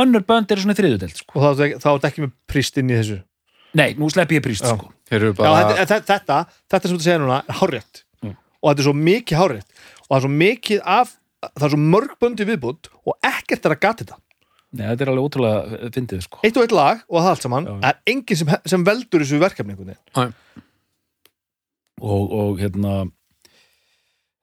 önnur 0.00 0.24
bönd 0.24 0.48
eru 0.54 0.62
svona 0.64 0.72
í 0.72 0.78
þriðu 0.78 1.00
deild 1.02 1.18
sko. 1.20 1.34
og 1.36 1.42
þá 1.44 1.64
er- 1.66 1.76
þá 1.82 1.88
er 1.90 1.98
þetta 1.98 2.08
ekki 2.08 2.24
með 2.24 2.32
Priest 2.48 2.78
inn 2.80 2.88
í 2.88 2.96
þessu? 2.96 3.18
Nei, 3.74 3.90
nú 4.00 4.08
sleppi 4.08 4.38
ég 4.40 4.44
príst 4.46 4.64
sko 4.64 4.88
Eru 5.10 5.32
já, 5.32 5.36
bara 5.36 5.54
þetta, 5.74 5.84
þetta, 5.86 6.14
þetta, 6.14 6.38
þetta 6.72 6.88
sem 6.88 6.96
þú 6.98 7.02
segir 7.04 7.20
núna 7.24 7.42
er 7.48 7.58
hárétt 7.60 8.02
Mm. 8.24 8.36
og 8.62 8.70
þetta 8.70 8.80
er 8.80 8.86
svo 8.88 8.94
mikið 8.96 9.38
hárétt 9.38 9.68
og 10.00 10.08
það 10.08 10.16
er 10.16 10.24
svo 10.24 10.32
mikið 10.40 10.80
af 10.98 11.10
það 11.44 11.64
er 11.66 11.72
svo 11.74 11.80
mörg 11.92 12.14
böndi 12.24 12.46
viðbútt 12.48 12.88
og 13.04 13.18
ekkert 13.28 13.66
er 13.68 13.74
að 13.76 13.80
gata 13.84 14.04
þetta 14.04 14.20
Nei, 14.74 14.86
þetta 14.90 15.04
er 15.04 15.10
alveg 15.12 15.26
ótrúlega 15.28 15.90
fyndið 15.94 16.22
sko. 16.24 16.38
eitt 16.42 16.56
og 16.56 16.64
eitt 16.64 16.72
lag 16.74 17.02
og 17.08 17.20
það 17.20 17.28
allt 17.34 17.44
saman 17.44 17.66
Já. 17.68 17.74
er 17.90 17.98
enginn 18.10 18.36
sem, 18.40 18.48
sem 18.66 18.84
veldur 18.88 19.20
þessu 19.22 19.38
verkefni 19.38 19.74
einhvern 19.76 19.92
veginn. 19.92 20.32
og, 22.00 22.32
og 22.32 22.58
hérna 22.58 22.94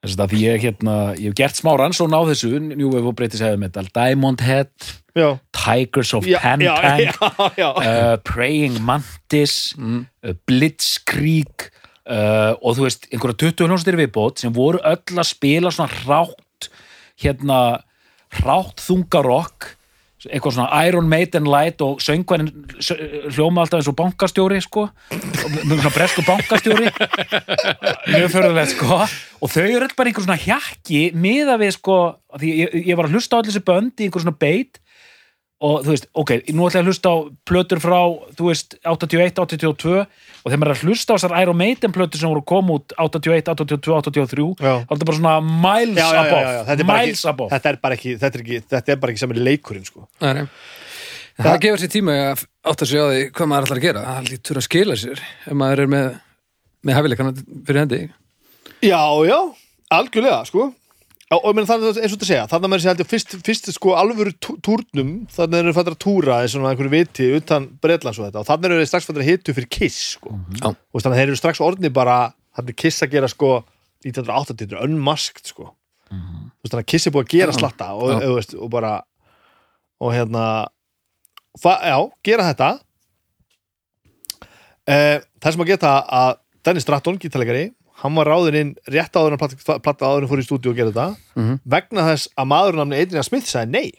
þess 0.02 0.18
að 0.24 0.34
ég 0.40 0.64
hérna 0.66 0.96
ég 1.14 1.30
hef 1.30 1.36
gert 1.38 1.58
smá 1.58 1.72
rannsón 1.78 2.14
á 2.14 2.20
þessu 2.26 2.56
New 2.58 2.90
Wave 2.90 3.12
og 3.12 3.16
British 3.18 3.44
Heavy 3.44 3.60
Metal 3.60 3.86
Diamond 3.94 4.42
Head, 4.42 4.72
já, 5.14 5.38
Tigers 5.54 6.12
of 6.18 6.26
já, 6.26 6.40
Pan 6.42 6.64
já, 6.64 6.74
Pan 6.80 7.00
já, 7.06 7.52
já. 7.56 7.68
uh, 7.70 8.16
Praying 8.26 8.80
Mantis 8.82 9.74
mm. 9.78 10.02
uh, 10.26 10.34
Blitzkrieg 10.48 11.68
uh, 12.10 12.58
og 12.58 12.78
þú 12.78 12.88
veist, 12.88 13.06
einhverja 13.12 13.38
20 13.46 13.70
hljónstir 13.70 14.00
viðbót 14.00 14.42
sem 14.42 14.54
voru 14.54 14.82
öll 14.82 15.22
að 15.22 15.30
spila 15.30 15.70
svona 15.74 15.92
hrátt 16.02 16.70
hérna 17.22 17.60
hrátt 18.40 18.82
þungarokk 18.82 19.74
eitthvað 20.28 20.56
svona 20.56 20.82
Iron 20.86 21.08
Maiden 21.10 21.48
light 21.50 21.82
og 21.84 22.02
söngvænin 22.02 22.50
hljóma 23.32 23.64
alltaf 23.64 23.80
eins 23.80 23.90
og 23.90 23.96
bankastjóri 23.98 24.60
sko, 24.62 24.86
með 25.10 25.80
svona 25.80 25.94
bresku 25.96 26.24
bankastjóri. 26.26 26.92
Mjög 28.12 28.28
förðulegt 28.36 28.74
sko. 28.76 29.00
Og 29.42 29.52
þau 29.52 29.64
eru 29.64 29.88
öll 29.88 29.96
bara 29.98 30.12
einhver 30.12 30.26
svona 30.26 30.38
hjakki 30.38 31.02
miða 31.18 31.58
við 31.62 31.74
sko, 31.78 31.98
því 32.38 32.54
ég, 32.60 32.78
ég 32.92 32.98
var 32.98 33.08
að 33.08 33.18
hlusta 33.18 33.34
á 33.34 33.38
allir 33.40 33.50
þessi 33.50 33.66
bönd 33.72 33.94
í 33.98 34.08
einhver 34.08 34.24
svona 34.26 34.38
beit 34.38 34.82
og 35.62 35.84
þú 35.84 35.92
veist, 35.92 36.06
ok, 36.18 36.32
nú 36.50 36.66
ætla 36.66 36.80
ég 36.80 36.84
að 36.84 36.90
hlusta 36.90 37.12
á 37.12 37.16
plötur 37.46 37.80
frá, 37.82 37.98
þú 38.38 38.48
veist, 38.48 38.76
81, 38.82 39.38
82 39.44 39.92
og 40.02 40.50
þegar 40.50 40.60
maður 40.62 40.72
er 40.72 40.76
að 40.76 40.84
hlusta 40.88 41.14
á 41.14 41.16
þessar 41.16 41.34
Iron 41.38 41.58
Maiden 41.60 41.94
plötur 41.94 42.18
sem 42.18 42.32
voru 42.32 42.42
að 42.42 42.48
koma 42.50 42.78
út 42.80 42.94
81, 42.98 43.52
82, 43.54 43.94
83 44.10 44.46
Já. 44.58 44.72
þá 44.82 44.90
er 44.90 44.96
þetta 44.96 45.08
bara 45.10 45.18
svona 45.20 45.34
miles 45.46 46.00
Já, 46.00 46.06
já, 46.06 46.12
já, 46.12 46.22
above 46.22 46.42
já, 46.42 46.52
já. 46.52 46.62
Þetta, 46.66 46.78
er 46.82 46.90
bara 46.90 47.04
miles 47.06 47.20
ekki, 47.22 47.30
above 47.32 47.54
þetta 47.54 47.72
er 47.72 47.80
bara 47.86 47.98
ekki 47.98 48.14
þetta 48.24 48.38
er, 48.40 48.44
ekki, 48.46 48.62
þetta 48.74 48.94
er 48.96 49.02
bara 49.04 49.14
ekki 49.14 49.28
er 49.28 49.42
leikurinn 49.50 49.86
sko. 49.86 50.08
Nei, 50.24 50.32
nei. 50.40 50.44
En 51.32 51.46
Það 51.46 51.62
gefur 51.64 51.80
sér 51.80 51.92
tíma 51.94 52.16
að 52.26 52.42
átta 52.72 52.88
sig 52.88 53.00
á 53.00 53.06
því 53.08 53.22
hvað 53.32 53.48
maður 53.52 53.66
ætlar 53.68 53.78
að 53.80 53.86
gera. 53.86 54.02
Það 54.08 54.26
lítur 54.32 54.58
að 54.60 54.66
skila 54.66 54.96
sér 55.00 55.22
ef 55.22 55.56
maður 55.62 55.84
er 55.84 55.92
með, 55.94 56.08
með 56.84 56.98
hæfileikana 56.98 57.32
fyrir 57.38 57.80
hendi. 57.80 58.00
Já, 58.82 59.00
já, 59.30 59.38
algjörlega 59.96 60.42
sko. 60.50 60.66
Já, 61.32 61.38
og 61.38 61.46
ég 61.48 61.56
meina 61.56 61.68
það 61.70 61.84
er 61.88 61.98
eins 62.02 62.12
og 62.12 62.18
þetta 62.18 62.26
segja 62.28 62.48
þannig 62.50 62.66
að 62.66 62.72
maður 62.72 62.82
sé 62.82 62.88
held 62.90 63.00
ég 63.00 63.08
fyrst, 63.08 63.34
fyrst 63.46 63.68
sko 63.72 63.92
alvöru 63.96 64.32
túrnum 64.36 65.12
þannig 65.32 65.62
eru 65.62 65.72
fættir 65.72 65.94
að 65.94 66.02
túra 66.04 66.40
eins 66.42 66.56
og 66.58 66.66
einhverju 66.68 66.92
viti 66.92 67.28
utan 67.38 67.68
Bretlands 67.80 68.20
og 68.20 68.26
þetta 68.26 68.42
og 68.42 68.48
þannig 68.50 68.68
eru 68.68 68.82
þeir 68.82 68.90
strax 68.90 69.08
fættir 69.08 69.24
að 69.24 69.30
hitu 69.30 69.54
fyrir 69.56 69.70
Kiss 69.72 70.02
sko. 70.18 70.34
Já. 70.58 70.66
og 70.68 71.00
þannig 71.00 71.14
að 71.14 71.22
þeir 71.22 71.30
eru 71.30 71.38
strax 71.40 71.62
orðni 71.64 71.92
bara 71.96 72.18
þannig 72.58 72.78
Kiss 72.84 73.06
að 73.06 73.14
gera 73.16 73.32
sko 73.32 73.54
1980 74.04 74.60
þetta 74.60 74.76
er 74.76 74.84
unmasked 74.90 75.48
sko 75.54 75.70
þú 76.12 76.66
veist 76.66 76.74
þannig 76.74 76.84
að 76.84 76.90
Kiss 76.92 77.08
er 77.08 77.16
búið 77.16 77.24
að 77.24 77.34
gera 77.38 77.56
slatta 77.56 77.90
og, 77.96 78.12
Já. 78.12 78.16
og, 78.18 78.36
veist, 78.36 78.56
og 78.60 78.72
bara 78.76 78.94
og 80.02 80.12
hérna 80.12 80.46
já, 81.56 81.98
gera 82.28 82.50
þetta 82.52 82.72
eh, 84.84 85.16
það 85.40 85.54
sem 85.56 85.64
að 85.64 85.72
geta 85.72 85.94
að 86.12 86.34
Dennis 86.62 86.84
Stratton, 86.84 87.16
gítalegari 87.16 87.70
hann 88.02 88.16
var 88.18 88.30
ráðinn 88.32 88.58
inn 88.60 88.72
rétt 88.90 89.14
áður 89.18 89.36
en 89.36 89.42
platta, 89.42 90.08
áður 90.08 90.26
en 90.26 90.30
fór 90.32 90.42
í 90.42 90.46
stúdíu 90.46 90.72
og 90.72 90.76
gera 90.80 90.90
þetta. 90.90 91.08
Mhm. 91.38 91.60
vegna 91.76 92.08
þess 92.10 92.28
að 92.36 92.50
maður 92.54 92.80
namni 92.82 93.00
Adrian 93.02 93.26
Smith 93.28 93.46
sagði 93.50 93.70
nei. 93.78 93.92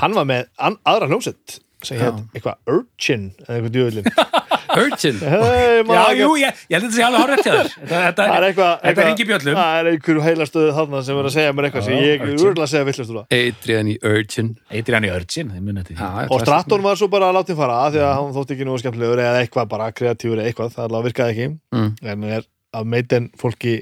Hann 0.00 0.12
var 0.18 0.26
með 0.28 0.46
an, 0.60 0.76
aðra 0.84 1.08
hljómsett 1.08 1.60
sem 1.82 1.96
hétt 1.96 2.18
eitthvað 2.36 2.58
Urchin 2.68 3.30
eða 3.46 3.54
eitthvað 3.56 3.72
djúvillin 3.72 4.10
Urchin. 4.80 5.16
hey, 5.18 5.80
Já, 5.82 6.02
jú, 6.14 6.26
ég, 6.38 6.58
ég 6.70 6.76
held 6.76 6.84
að 6.84 6.90
þetta 6.90 6.98
sé 6.98 7.06
alveg 7.06 7.40
til 7.40 7.54
þér. 7.54 7.70
Þetta, 7.80 8.02
þetta, 8.04 8.26
það 8.26 8.34
er 8.36 8.44
eitthvað, 8.50 8.68
þetta 8.68 8.90
eitthvað 8.90 9.08
ringi 9.08 9.26
bjöllum. 9.30 9.56
Það 9.58 9.78
er 9.80 9.88
einhver 9.90 10.20
heilastöðu 10.26 10.74
þarna 10.76 11.00
sem 11.08 11.18
er 11.22 11.28
að 11.30 11.34
segja 11.34 11.54
mér 11.56 11.66
eitthvað 11.70 11.86
sem 11.88 11.96
ég 11.96 12.12
er 12.12 12.22
Urchin. 12.28 12.44
úrlega 12.44 12.66
að 12.66 12.70
segja 12.74 12.86
villast 12.90 13.10
úr 13.14 13.18
það. 13.18 13.26
Adrian 13.40 13.90
í 13.90 13.96
Urchin. 14.12 14.52
Hann 14.70 15.90
í 15.90 15.96
Já, 15.98 16.10
og 16.30 16.44
Stratton 16.44 16.84
var 16.86 17.00
svo 17.00 17.08
bara 17.16 17.32
að 17.32 17.38
láta 17.40 17.54
hann 17.56 17.58
fara 17.64 17.80
því 17.96 18.04
að 18.06 18.14
hann 18.20 18.32
þótti 18.38 18.54
ekki 18.58 18.68
nú 18.68 18.78
skemmtilegur 18.84 19.24
eða 19.24 19.42
eitthvað 19.42 19.72
bara 19.74 19.90
kreatífur 19.90 20.38
eða 20.44 20.52
eitthvað, 20.52 20.72
það 20.76 20.94
alveg 20.94 21.08
virkaði 21.08 21.34
ekki. 21.34 21.48
Mm. 21.74 21.90
en 22.14 22.28
er 22.38 22.46
að 22.76 22.90
meiten 22.94 23.30
fólki 23.40 23.80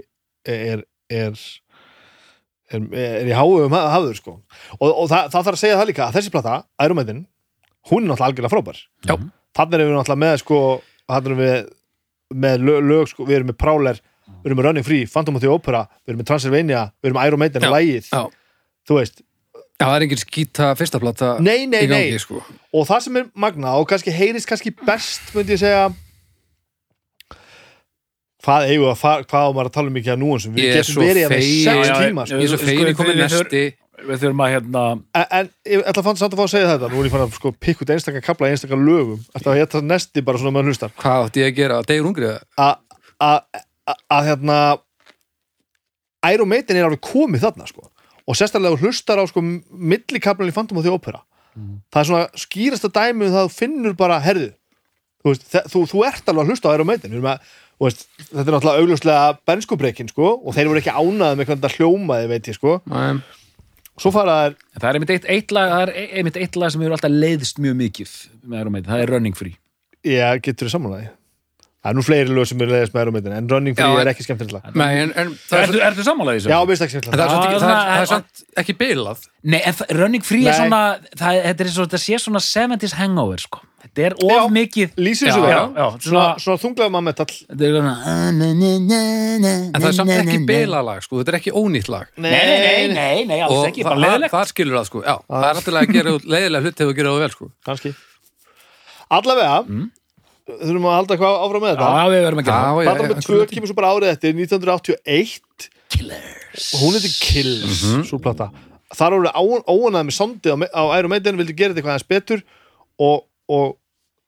er 0.48 0.84
er, 1.08 1.34
er, 2.72 2.84
er 2.92 3.30
í 3.30 3.34
háum 3.36 3.72
hafður 3.72 4.18
sko 4.18 4.34
og, 4.78 4.86
og 4.90 5.06
það, 5.10 5.30
það 5.32 5.40
þarf 5.40 5.56
að 5.56 5.62
segja 5.62 5.80
það 5.80 5.90
líka 5.90 6.06
að 6.06 6.18
þessi 6.18 6.32
plata, 6.34 6.60
Ærumætin 6.80 7.24
hún 7.88 8.04
er 8.04 8.10
náttúrulega 8.10 8.28
algjörlega 8.28 8.52
frábær 8.52 8.80
Já. 9.08 9.14
þannig 9.56 9.78
erum 9.78 9.90
við 9.90 9.98
náttúrulega 9.98 10.22
með 10.24 10.36
sko 10.42 10.60
þannig 11.08 11.30
erum 11.30 11.42
við 11.44 11.56
með 12.44 12.66
lög, 12.68 12.82
lög 12.84 13.08
sko, 13.08 13.24
við 13.24 13.38
erum 13.38 13.48
með 13.48 13.56
Prowler, 13.62 14.02
við 14.42 14.50
erum 14.50 14.58
með 14.60 14.66
Running 14.68 14.84
Free 14.84 15.06
Phantom 15.08 15.38
of 15.38 15.44
the 15.44 15.48
Opera, 15.48 15.86
við 16.02 16.12
erum 16.12 16.20
með 16.20 16.28
Transylvania 16.28 16.82
við 17.00 17.08
erum 17.08 17.18
með 17.18 17.30
Iron 17.30 17.42
Maiden, 17.44 17.64
Já. 17.64 17.72
lægið 17.72 18.10
Já. 18.12 18.20
þú 18.88 18.98
veist, 18.98 19.22
Já, 19.78 19.86
það 19.86 19.94
er 19.94 20.04
engin 20.08 20.20
skýta 20.20 20.68
fyrsta 20.76 21.00
plata 21.00 21.30
nei, 21.38 21.64
nei, 21.70 21.84
í 21.86 21.88
gangi, 21.88 22.12
nei 22.12 22.20
sko. 22.20 22.42
og 22.74 22.84
það 22.90 23.04
sem 23.06 23.18
er 23.22 23.28
magna 23.38 23.76
og 23.78 23.88
kannski 23.88 24.12
heyrist 24.12 24.50
kannski 24.50 24.74
best 24.82 25.32
myndi 25.36 25.54
ég 25.56 25.62
segja 25.62 25.88
hvað 28.44 28.68
eigum 28.70 28.84
við 28.86 28.92
að 28.94 29.00
fara, 29.02 29.22
hvað 29.28 29.44
á 29.44 29.50
maður 29.56 29.68
að 29.70 29.74
tala 29.78 29.88
um 29.90 29.96
mikið 29.98 30.12
að 30.14 30.20
núansum, 30.22 30.52
við 30.54 30.72
getum 30.76 31.02
verið 31.02 31.28
með 31.32 31.42
sex 31.42 31.66
Já, 31.66 31.74
já, 31.88 31.94
tíma 32.06 32.26
sko. 32.28 32.36
Ég 32.38 32.44
er 32.44 32.48
svo 32.52 32.58
Sko, 32.58 32.66
fegin 32.68 32.84
við- 32.86 32.92
í 32.94 32.98
komið 33.00 33.16
næsti. 33.24 33.62
Við 33.98 34.20
þurfum 34.22 34.42
að 34.44 34.52
hérna 34.54 34.82
en, 35.34 35.48
ég 35.66 35.80
ætla 35.90 36.00
að 36.02 36.06
fann 36.06 36.16
samt 36.20 36.32
að 36.34 36.38
fá 36.38 36.44
að 36.46 36.52
segja 36.52 36.68
þetta 36.70 36.88
nú 36.92 37.00
er 37.00 37.06
ég 37.08 37.10
fann 37.16 37.24
að 37.26 37.32
sko 37.34 37.50
pikk 37.58 37.80
út 37.82 37.90
einstakka 37.90 38.20
kapla 38.22 38.46
í 38.46 38.52
einstakka 38.54 38.76
lögum 38.78 39.24
ætla 39.34 39.50
að 39.52 39.58
ég 39.58 39.66
ætla 39.66 39.80
nesti 39.82 40.22
bara 40.22 40.38
svona 40.38 40.54
með 40.54 40.68
hlustar 40.70 40.92
Hvað 41.02 41.24
átti 41.26 41.42
ég 41.42 41.50
að 41.50 41.56
gera? 41.58 41.80
Degur 41.82 42.06
hungrið? 42.06 42.36
að 42.54 42.76
að- 43.18 43.42
að- 43.90 44.02
að 44.14 44.22
hérna 44.28 44.58
Iron 46.32 46.48
Maiden 46.50 46.76
er 46.78 46.86
alveg 46.88 47.02
komið 47.04 47.44
þarna 47.46 47.66
sko 47.70 47.88
og 48.28 48.36
sérstaklega 48.36 48.78
hlustar 48.82 49.18
á 49.18 49.24
sko 49.30 49.42
millikaplan 49.42 50.50
í 50.50 50.54
Phantom 50.54 50.78
of 50.80 50.84
the 50.86 50.92
Opera 50.94 51.22
það 51.90 52.00
er 52.02 52.08
svona 52.10 52.26
skýrasta 52.38 52.90
dæmi 52.94 53.26
um 53.26 53.32
það 53.34 53.42
að 53.42 53.48
þú 53.50 53.54
finnur 53.58 53.96
bara 53.98 54.20
herðu 54.22 54.50
þú, 55.24 55.34
þú, 55.72 55.82
þú 55.90 56.04
ert 56.06 56.28
alveg 56.30 56.44
að 56.44 56.52
hlusta 56.52 56.70
á 56.70 56.74
Iron 56.78 56.86
Maiden 56.90 57.10
Við 57.10 57.18
erum 57.18 57.30
að, 57.32 57.40
þú 57.78 57.88
veist, 57.88 58.06
þetta 58.28 58.44
er 58.44 58.54
náttúrulega 58.56 58.82
augljóslega 58.84 59.26
benskubreikin 59.48 60.10
sko 60.12 60.30
og 60.38 60.56
þeir 60.56 60.70
voru 60.70 60.82
ekki 60.82 60.94
ánaði 60.94 61.38
með 61.40 61.50
hvernig 61.50 61.64
það 61.66 61.76
hljómaði 61.78 62.30
veit 62.32 62.50
ég 62.50 62.58
sko. 62.58 62.78
Nei. 62.90 63.20
svo 63.98 64.12
fara 64.14 64.38
þær 64.42 64.58
Það 64.78 64.88
er 64.90 64.98
einmitt 64.98 65.14
eitt, 65.14 65.28
eitt 65.36 65.54
lag 65.54 65.72
Það 65.74 65.84
er 65.84 65.94
einmitt 66.18 66.40
eitt 66.42 66.58
lag 66.58 66.74
sem 66.74 66.82
hefur 66.82 66.98
alltaf 66.98 67.14
leiðist 67.14 67.62
mjög 67.62 67.78
mikið 67.84 68.16
með 68.44 68.60
Iron 68.60 68.74
Maiden, 68.74 68.90
það 68.90 69.04
er 69.04 69.14
Running 69.14 69.38
Free. 69.38 69.58
Ég 70.06 70.42
getur 70.44 70.68
þið 70.68 70.76
samanlega 70.76 71.14
það 71.88 71.94
er 71.94 71.96
nú 71.98 72.02
fleiri 72.04 72.34
lög 72.36 72.48
sem 72.50 72.60
er 72.64 72.68
leiðist 72.74 72.92
með 72.94 73.10
Maiden 73.16 73.32
en 73.38 73.48
Running 73.48 73.76
Free 73.78 73.88
Já, 73.88 74.00
er 74.02 74.10
ekki 74.12 74.26
skemmtilegt 74.26 74.52
lag 74.58 74.76
Nei, 74.76 74.90
en, 75.02 75.12
en 75.16 75.30
það, 75.48 75.56
er, 75.58 75.64
Ertu, 75.68 75.80
ertu 75.88 76.04
sammálaðið 76.04 76.42
þessu? 76.44 76.52
já, 76.52 76.58
mér 76.68 76.78
það, 76.78 76.84
er, 76.84 76.92
samt 76.92 77.08
ekki, 77.08 77.08
Já, 77.08 77.22
það, 77.24 77.48
er, 77.48 77.62
það- 77.64 77.88
það 77.88 78.02
er 78.02 78.10
samt 78.12 78.44
ekki 78.62 78.74
bilað. 78.82 79.24
Nei, 79.48 79.60
en 79.64 79.76
það- 79.78 79.94
Running 80.02 80.24
Free 80.28 80.44
er 80.44 80.52
Nei. 80.52 80.58
svona 80.60 80.82
það, 81.16 81.40
þetta, 81.48 81.64
er 81.64 81.72
svo, 81.78 81.86
þetta 81.88 82.00
sé 82.04 82.20
svona 82.22 82.42
70s 82.44 82.94
hangover 82.98 83.40
sko. 83.42 83.60
þetta 83.78 84.02
er 84.08 84.14
of 84.18 84.32
Já. 84.34 84.40
mikið 84.52 84.96
lýsir 84.98 85.28
Já, 85.30 85.34
þessu 85.38 85.48
já, 85.78 85.86
svona, 86.02 86.58
þunglega 86.58 86.90
maður 86.92 87.06
metall 87.08 87.30
þetta 87.30 87.64
er 87.64 87.76
svona 87.78 87.94
en 88.98 89.78
það 89.78 89.88
er 89.88 89.96
samt 89.96 90.10
ekki 90.18 90.38
bilað 90.50 90.84
lag, 90.88 91.02
sko, 91.06 91.20
þetta 91.22 91.32
er 91.32 91.38
ekki 91.38 91.52
ónýtt 91.54 91.88
lag. 91.88 92.10
Nei, 92.18 92.30
nei, 92.30 92.58
nei, 92.58 92.88
nei, 92.98 93.24
nei, 93.30 93.40
alls 93.46 93.68
ekki, 93.70 93.86
það, 93.86 94.26
það 94.34 94.50
skilur 94.50 94.80
það, 94.80 94.88
sko, 94.90 95.04
já 95.06 95.14
það 95.30 95.46
er 95.48 95.60
náttúrulega 95.60 95.86
að 95.88 95.94
gera 95.94 96.16
út 96.18 96.26
leiðilega 96.34 96.64
hluti 96.66 96.82
ef 96.84 96.90
þú 96.90 96.96
gerir 96.98 97.10
það 97.14 97.22
vel, 97.24 97.30
sko. 97.38 97.94
Allavega 99.08 99.62
þurfum 100.48 100.86
að 100.88 100.96
halda 100.96 101.14
eitthvað 101.14 101.42
áfram 101.44 101.64
með 101.64 101.74
þetta? 101.74 101.88
Já, 101.88 102.12
við 102.12 102.22
verðum 102.26 102.40
að 102.42 102.48
gera 102.48 102.86
já, 102.86 102.94
með 103.02 103.20
tvö 103.26 103.40
kemur 103.50 103.70
svo 103.70 103.76
bara 103.78 103.90
árið 103.94 104.12
eftir 104.14 104.38
1981 104.38 105.68
Killers 105.92 106.70
og 106.74 106.84
hún 106.84 106.96
heitir 106.96 107.14
Kills 107.22 107.82
svo 108.08 108.20
plata. 108.22 108.48
Þar 108.96 109.18
voru 109.18 109.62
óanað 109.68 110.08
með 110.08 110.16
sondi 110.16 110.52
á, 110.52 110.56
á 110.56 110.82
Iron 110.96 111.12
Maiden 111.12 111.38
vildi 111.40 111.56
gera 111.56 111.74
þetta 111.74 111.82
eitthvað 111.82 111.94
aðeins 111.96 112.08
betur. 112.08 112.42
Og, 112.98 113.22
og, 113.52 113.76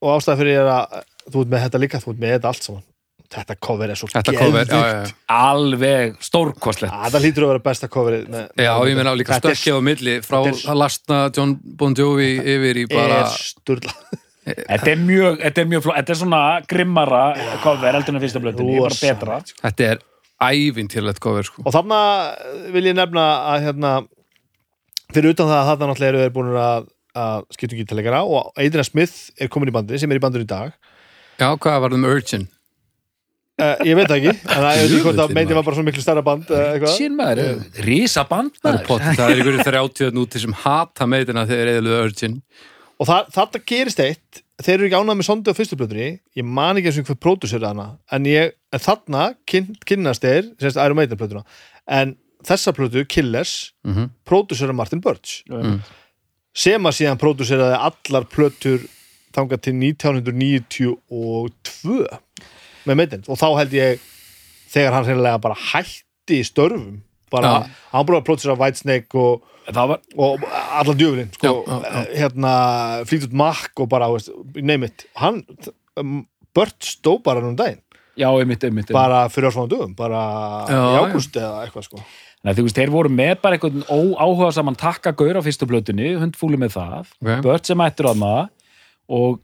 og 0.05 0.13
ástæða 0.15 0.41
fyrir 0.43 0.61
er 0.61 0.71
að 0.71 1.01
þú 1.27 1.43
ert 1.43 1.53
með 1.55 1.67
þetta 1.67 1.83
líka, 1.83 2.01
þú 2.03 2.15
ert 2.15 2.23
með 2.23 2.35
þetta 2.37 2.53
allt 2.53 2.69
saman. 2.69 2.87
Þetta 3.31 3.55
cover 3.63 3.93
er 3.93 3.99
svo 3.99 4.09
Þetta 4.11 4.33
cover, 4.35 4.67
já, 4.67 4.79
já, 4.83 4.95
já. 5.07 5.13
Alveg 5.31 6.17
stórkostlegt. 6.27 6.95
Það 7.15 7.27
hlýtur 7.27 7.47
að 7.47 7.53
vera 7.53 7.63
besta 7.69 7.89
coverið 7.93 8.25
með, 8.33 8.49
Já, 8.59 8.73
ég 8.91 8.99
meina 8.99 9.13
líka 9.15 9.39
stökkið 9.39 9.79
á 9.79 9.81
milli 9.87 10.17
frá 10.27 10.41
að 10.43 10.81
lastna 10.81 11.21
John 11.37 11.55
Bon 11.63 11.95
Jovi 11.95 12.33
yfir 12.43 12.83
í 12.83 12.89
bara 12.91 13.21
er 13.23 13.37
sturla 13.39 13.95
Þetta 14.59 14.93
er 14.93 15.01
mjög, 15.03 15.41
þetta 15.45 15.63
er 15.65 15.69
mjög 15.73 15.85
fló, 15.87 15.95
þetta 15.99 16.15
er 16.15 16.21
svona 16.21 16.41
grimmara 16.71 17.23
cover 17.65 17.97
heldur 17.99 18.17
en 18.17 18.23
fyrsta 18.25 18.43
blöndinni, 18.45 18.79
bara 18.81 18.93
Rosa. 18.95 19.11
betra 19.11 19.41
Þetta 19.65 19.89
er 19.91 20.03
ævintýrlegt 20.41 21.21
cover, 21.21 21.47
sko 21.49 21.65
og 21.67 21.75
þarna 21.77 22.01
vil 22.77 22.87
ég 22.91 22.97
nefna 22.97 23.27
að 23.55 23.67
hérna, 23.69 23.91
fyrir 25.13 25.35
utan 25.35 25.51
það 25.51 25.59
að 25.63 25.69
þarna 25.73 25.91
náttúrulega 25.91 26.13
eru 26.15 26.23
þeir 26.25 26.33
búin 26.39 26.55
að, 26.63 26.89
að 27.25 27.45
skipta 27.57 27.77
um 27.77 27.83
gítalegara 27.83 28.23
og 28.25 28.53
Adrian 28.57 28.89
Smith 28.89 29.19
er 29.41 29.53
komin 29.53 29.73
í 29.73 29.77
bandi 29.77 30.01
sem 30.01 30.11
er 30.15 30.21
í 30.21 30.25
bandinu 30.25 30.47
í 30.47 30.51
dag 30.55 30.73
Já, 31.41 31.51
hvað 31.57 31.79
var 31.85 31.95
það 31.95 32.03
með 32.05 32.17
Urchin? 32.19 32.49
uh, 33.61 33.77
ég 33.87 33.97
veit 33.99 34.13
ekki, 34.17 34.33
en 34.33 34.65
það 34.65 34.71
er 34.71 34.83
ekki 34.87 35.01
hvort 35.05 35.23
að 35.25 35.35
meiti 35.37 35.57
var 35.57 35.67
bara 35.67 35.79
svo 35.79 35.85
miklu 35.87 36.03
stærra 36.05 36.25
band 36.25 36.51
uh, 36.53 36.61
eitthvað. 36.75 36.95
Sín 36.97 37.17
maður, 37.19 37.63
rísa 37.87 38.25
band 38.29 38.57
Það 38.61 38.71
er 38.73 38.89
maður 38.89 39.17
það 39.21 39.33
er 39.35 39.43
ykkur 39.45 39.59
30 39.69 40.15
núti 40.17 40.43
sem 40.43 40.57
hata 40.65 41.09
meitina 41.11 41.47
þegar 41.49 41.73
eðluðu 41.77 42.01
Urchin 42.07 42.37
og 43.01 43.05
það, 43.09 43.23
þetta 43.37 43.59
gerist 43.73 44.01
eitt 44.05 44.31
þeir 44.61 44.75
eru 44.77 44.87
ekki 44.89 44.99
ánað 45.01 45.17
með 45.19 45.27
sondi 45.31 45.53
á 45.53 45.57
fyrstu 45.57 45.77
blöðunni 45.81 46.11
ég 46.37 46.45
man 46.45 46.77
ekki 46.77 46.89
eins 46.91 47.01
og 47.01 47.07
hver 47.09 47.21
pródusur 47.25 47.65
hana 47.65 47.87
en, 48.13 48.23
ég, 48.29 48.45
en 48.73 48.81
þarna 48.85 49.23
kyn, 49.49 49.67
kynnast 49.89 50.23
þeir 50.27 50.45
semst 50.61 50.77
Iron 50.81 50.97
Maiden 50.99 51.19
blöðuna 51.21 51.45
en 51.89 52.09
þessa 52.47 52.71
blöðu, 52.77 53.01
Killers 53.09 53.73
mm 53.85 53.93
-hmm. 53.95 54.07
pródusur 54.29 54.73
Martin 54.77 55.01
Birch 55.01 55.43
Mm. 55.49 55.81
sem 56.55 56.83
að 56.83 56.93
síðan 56.99 57.19
próduseraði 57.19 57.77
allar 57.79 58.25
plötur 58.27 58.81
þangað 59.33 59.61
til 59.61 59.75
1992 59.75 62.07
með 62.87 62.95
Maiden 62.97 63.23
og 63.29 63.39
þá 63.39 63.49
held 63.59 63.73
ég 63.73 63.99
þegar 64.71 64.93
hann 64.93 65.07
reynilega 65.07 65.39
bara 65.43 65.55
hætti 65.55 66.41
í 66.41 66.45
störfum 66.47 67.03
bara, 67.33 67.53
hann 67.93 68.07
búið 68.09 68.21
að 68.21 68.27
pródusera 68.29 68.57
Whitesnake 68.61 69.19
og 69.21 69.47
var, 69.71 70.01
og 70.19 70.43
allan 70.51 70.99
djöfulinn 70.99 71.31
sko, 71.37 71.53
já. 71.67 72.01
hérna 72.25 72.55
Fleetwood 73.07 73.37
Mac 73.39 73.71
og 73.81 73.89
bara, 73.93 74.09
veist, 74.15 74.33
name 74.59 74.89
it 74.91 75.07
hann, 75.21 75.43
um, 76.01 76.25
Bört 76.57 76.83
stó 76.83 77.13
bara 77.23 77.39
nú 77.45 77.53
um 77.53 77.57
daginn, 77.59 77.79
já, 78.19 78.27
einmitt, 78.27 78.65
einmitt, 78.67 78.89
einmitt. 78.91 78.97
bara 78.97 79.29
fyrir 79.31 79.51
ársfáðan 79.53 79.71
dögum 79.71 79.93
bara 79.99 80.23
Já, 80.67 80.81
í 80.81 80.97
ágúst 81.05 81.37
eða 81.39 81.61
eitthvað 81.69 81.87
sko 81.87 82.03
Nei, 82.41 82.55
þú 82.57 82.63
veist, 82.65 82.79
þeir 82.81 82.91
voru 82.91 83.11
með 83.13 83.35
bara 83.43 83.59
einhvern 83.59 83.83
óáhuga 83.93 84.49
saman 84.57 84.75
takka 84.81 85.13
gaur 85.13 85.37
á 85.39 85.43
fyrstu 85.45 85.67
blötunni, 85.69 86.15
hundfúli 86.19 86.57
með 86.59 86.73
það 86.79 87.11
Ok. 87.21 87.43
Bört 87.45 87.69
sem 87.69 87.83
ættur 87.85 88.09
á 88.11 88.15
það 88.17 88.49
og 89.21 89.41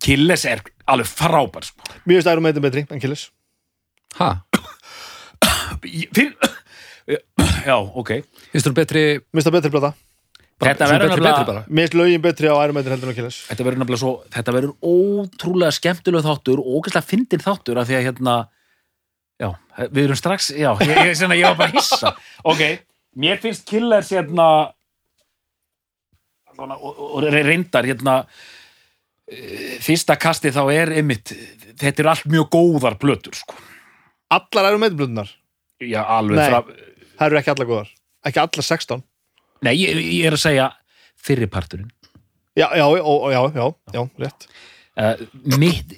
Killes 0.00 0.46
er 0.48 0.62
alveg 0.88 1.06
frábær 1.12 1.66
sko. 1.68 1.84
Mér 2.08 2.16
finnst 2.22 2.30
Iron 2.32 2.42
Maiden 2.46 2.64
betri 2.64 2.86
en 2.90 3.02
Killers 3.02 3.26
Ha? 4.18 4.30
Í- 5.86 6.08
Fyrir, 6.16 6.32
já, 7.66 7.76
ok. 7.76 8.14
Finnst 8.52 8.68
þú 8.68 8.76
betri 8.76 9.02
Mér 9.18 9.40
finnst 9.40 9.50
það 9.50 9.58
betri 9.58 9.74
blata 9.74 9.92
Þetta 10.60 10.86
verður 10.90 11.22
bara. 11.48 11.60
Mér 11.72 11.86
finnst 11.86 11.94
lögin 11.96 12.22
betri 12.24 12.50
á 12.52 12.56
Maiden 12.68 12.92
heldur 12.92 13.08
en 13.08 13.14
á 13.14 13.16
Killers 13.16 13.38
þetta 13.48 13.64
verður 13.64 13.80
nefnilega 13.80 14.02
svo, 14.02 14.10
þetta 14.34 14.54
verður 14.56 14.74
ótrúlega 14.84 15.72
skemmtileg 15.72 16.26
þáttur 16.26 16.60
og 16.60 16.74
ógæslega 16.76 17.08
fyndin 17.08 17.44
þáttur 17.44 17.80
af 17.80 17.88
því 17.88 17.96
að 17.96 18.04
hérna 18.10 18.34
já, 19.40 19.48
við 19.88 20.02
erum 20.04 20.20
strax, 20.20 20.50
já, 20.52 20.68
ég, 20.84 20.92
ég, 20.92 21.14
ég, 21.14 21.34
ég 21.40 21.46
var 21.48 21.56
bara 21.58 21.70
að 21.70 21.78
hissa. 21.78 22.12
Ok, 22.52 22.62
mér 23.24 23.40
finnst 23.40 23.64
Killers 23.68 24.12
hérna 24.12 24.48
svona, 26.52 26.76
og, 26.76 26.92
og, 26.92 27.16
og 27.16 27.26
reyndar 27.32 27.88
hérna 27.88 28.18
eh, 29.30 29.78
fyrsta 29.80 30.18
kasti 30.20 30.52
þá 30.54 30.62
er 30.74 30.94
einmitt, 31.00 31.32
þetta 31.80 32.04
er 32.04 32.12
allt 32.12 32.28
mjög 32.30 32.50
góðar 32.52 32.98
plötur 33.00 33.38
sko, 33.38 33.56
Allar 34.36 34.76
Maiden 34.76 35.00
blötunar, 35.00 35.32
já, 35.80 36.02
alveg 36.04 36.42
Nei. 36.42 36.48
frá, 36.52 36.89
það 37.20 37.26
eru 37.28 37.40
ekki 37.42 37.52
allar 37.54 37.68
góðar. 37.70 37.90
Ekki 38.26 38.40
allar 38.42 38.66
16 38.72 39.04
nei, 39.64 39.74
ég, 39.76 40.00
ég 40.00 40.26
er 40.30 40.36
að 40.36 40.42
segja 40.48 40.66
fyrriparturinn 41.20 41.90
Já, 42.58 42.66
já, 42.74 42.84
já, 42.98 43.04
já, 43.30 43.42
já, 43.54 43.64
já, 43.94 44.02
rétt. 44.18 44.48
Uh, 45.00 45.14
mitt 45.56 45.92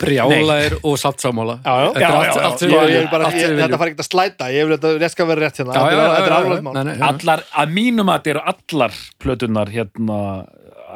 Brjálæðir 0.00 0.76
og 0.86 0.94
saltsámála. 1.00 1.56
Já, 1.64 1.72
já. 1.82 1.88
Þetta 1.96 2.00
Já, 2.00 2.44
allt, 2.46 2.62
já, 2.62 2.68
já. 2.70 3.00
er 3.00 3.08
bara, 3.10 3.30
ég, 3.34 3.56
Þetta 3.58 3.80
fara 3.80 3.90
ekki 3.90 4.04
að 4.04 4.08
slæta, 4.08 4.48
ég 4.54 4.68
vil 4.68 4.76
þetta 4.76 4.92
rétt 5.02 5.14
skal 5.16 5.28
vera 5.32 5.42
rétt 5.42 5.58
hérna. 5.60 5.74
Já, 5.74 5.82
já, 5.82 5.96
Þetta 5.96 6.06
er- 6.06 6.22
já, 6.22 6.30
já, 6.30 6.36
alveg 6.36 6.60
já. 6.60 6.62
mál 6.62 6.78
já. 6.86 7.08
allar, 7.08 7.42
að 7.62 7.74
mínum 7.74 8.12
að 8.12 8.20
þetta 8.20 8.32
eru 8.34 8.42
allar 8.52 9.00
plötunar 9.18 9.72
hérna 9.74 10.18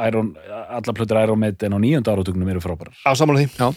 Iron, 0.07 0.31
allar 0.71 0.95
plötur 0.97 1.23
Iron 1.25 1.41
Maiden 1.43 1.75
á 1.75 1.79
nýjönda 1.83 2.15
áratögnum 2.15 2.49
eru 2.55 2.63
frábærar. 2.63 2.95
Á 3.05 3.11
samanlega 3.19 3.51
því. 3.51 3.59
Já, 3.59 3.69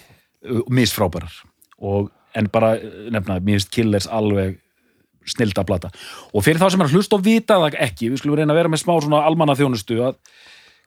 uh, 0.54 0.62
misfrábærar. 0.70 1.34
Og, 1.82 2.12
en 2.38 2.48
bara 2.54 2.76
uh, 2.78 3.10
nefna, 3.12 3.40
mér 3.42 3.58
finnst 3.58 3.74
Killers 3.74 4.08
alveg 4.08 4.60
snilda 5.30 5.66
plata 5.68 5.92
og 6.34 6.44
fyrir 6.46 6.62
þá 6.62 6.68
sem 6.74 6.84
er 6.84 6.90
að 6.90 6.98
hlusta 6.98 7.18
og 7.20 7.26
vita 7.26 7.60
það 7.62 7.80
ekki 7.88 8.12
við 8.12 8.22
skulum 8.22 8.40
reyna 8.40 8.56
að 8.56 8.62
vera 8.62 8.74
með 8.74 8.84
smá 8.84 8.94
svona 8.98 9.24
almanna 9.28 9.58
þjónustu 9.60 10.02
að 10.04 10.20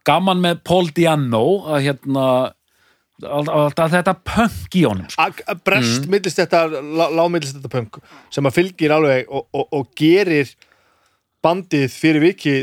gaman 0.06 0.42
með 0.42 0.62
Paul 0.66 0.86
Diano 0.94 1.46
að 1.66 1.88
hérna 1.88 2.26
alltaf 3.24 3.92
þetta 3.94 4.12
punk 4.26 4.76
í 4.76 4.84
honum 4.84 5.08
sko. 5.08 5.56
brest 5.64 6.04
mm. 6.04 6.12
millist 6.12 6.40
þetta 6.42 6.66
lámillist 7.16 7.56
þetta 7.56 7.72
punk 7.72 8.00
sem 8.32 8.44
að 8.48 8.58
fylgir 8.58 8.92
alveg 8.92 9.30
og, 9.32 9.46
og, 9.56 9.68
og 9.72 9.92
gerir 9.96 10.52
bandið 11.44 11.88
fyrir 11.94 12.24
viki 12.26 12.56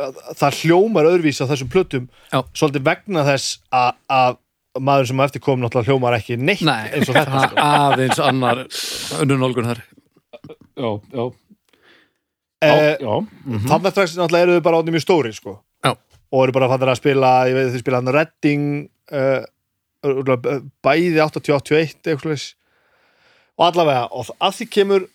að- 0.00 0.20
það 0.40 0.60
hljómar 0.64 1.10
öðruvís 1.12 1.42
á 1.42 1.50
þessum 1.50 1.70
plötum 1.70 2.08
Já. 2.32 2.42
svolítið 2.50 2.86
vegna 2.88 3.24
þess 3.28 3.60
að, 3.70 3.92
að 4.10 4.38
maður 4.80 5.10
sem 5.10 5.22
eftir 5.24 5.42
kom 5.42 5.62
náttúrulega 5.62 5.90
hljómar 5.90 6.16
ekki 6.18 6.36
neitt 6.38 6.62
nei, 6.66 6.90
eins 6.94 7.10
og 7.10 7.16
þetta 7.18 7.46
sko. 7.46 7.64
aðeins 7.86 8.20
annar 8.22 8.64
önnur 9.22 9.40
nálgun 9.42 9.70
þar 9.70 9.82
já, 10.80 10.90
já, 11.12 11.24
eh, 12.66 12.96
já, 13.00 13.14
mhm. 13.20 13.66
þannig 13.68 13.88
að 13.88 13.94
strax 13.94 14.16
náttúrulega 14.18 14.46
eru 14.46 14.56
þau 14.58 14.66
bara 14.66 14.80
átni 14.80 14.94
mjög 14.96 15.04
stóri 15.06 15.32
sko. 15.36 15.56
Já. 15.84 15.94
og 16.30 16.42
eru 16.44 16.54
bara 16.56 16.68
fattar 16.70 16.92
að 16.92 17.00
spila 17.00 17.30
ég 17.48 17.56
veit 17.56 17.72
þau 17.74 17.82
spila 17.82 18.00
hann 18.00 18.14
Redding 18.14 18.66
uh, 19.12 19.42
bæði 20.84 21.20
80-81 21.20 21.96
eitthvað 22.00 22.20
svoleiðis. 22.24 22.46
og 23.58 23.66
allavega 23.68 24.04
og 24.10 24.30
að 24.40 24.54
því 24.58 24.68
kemur 24.76 25.08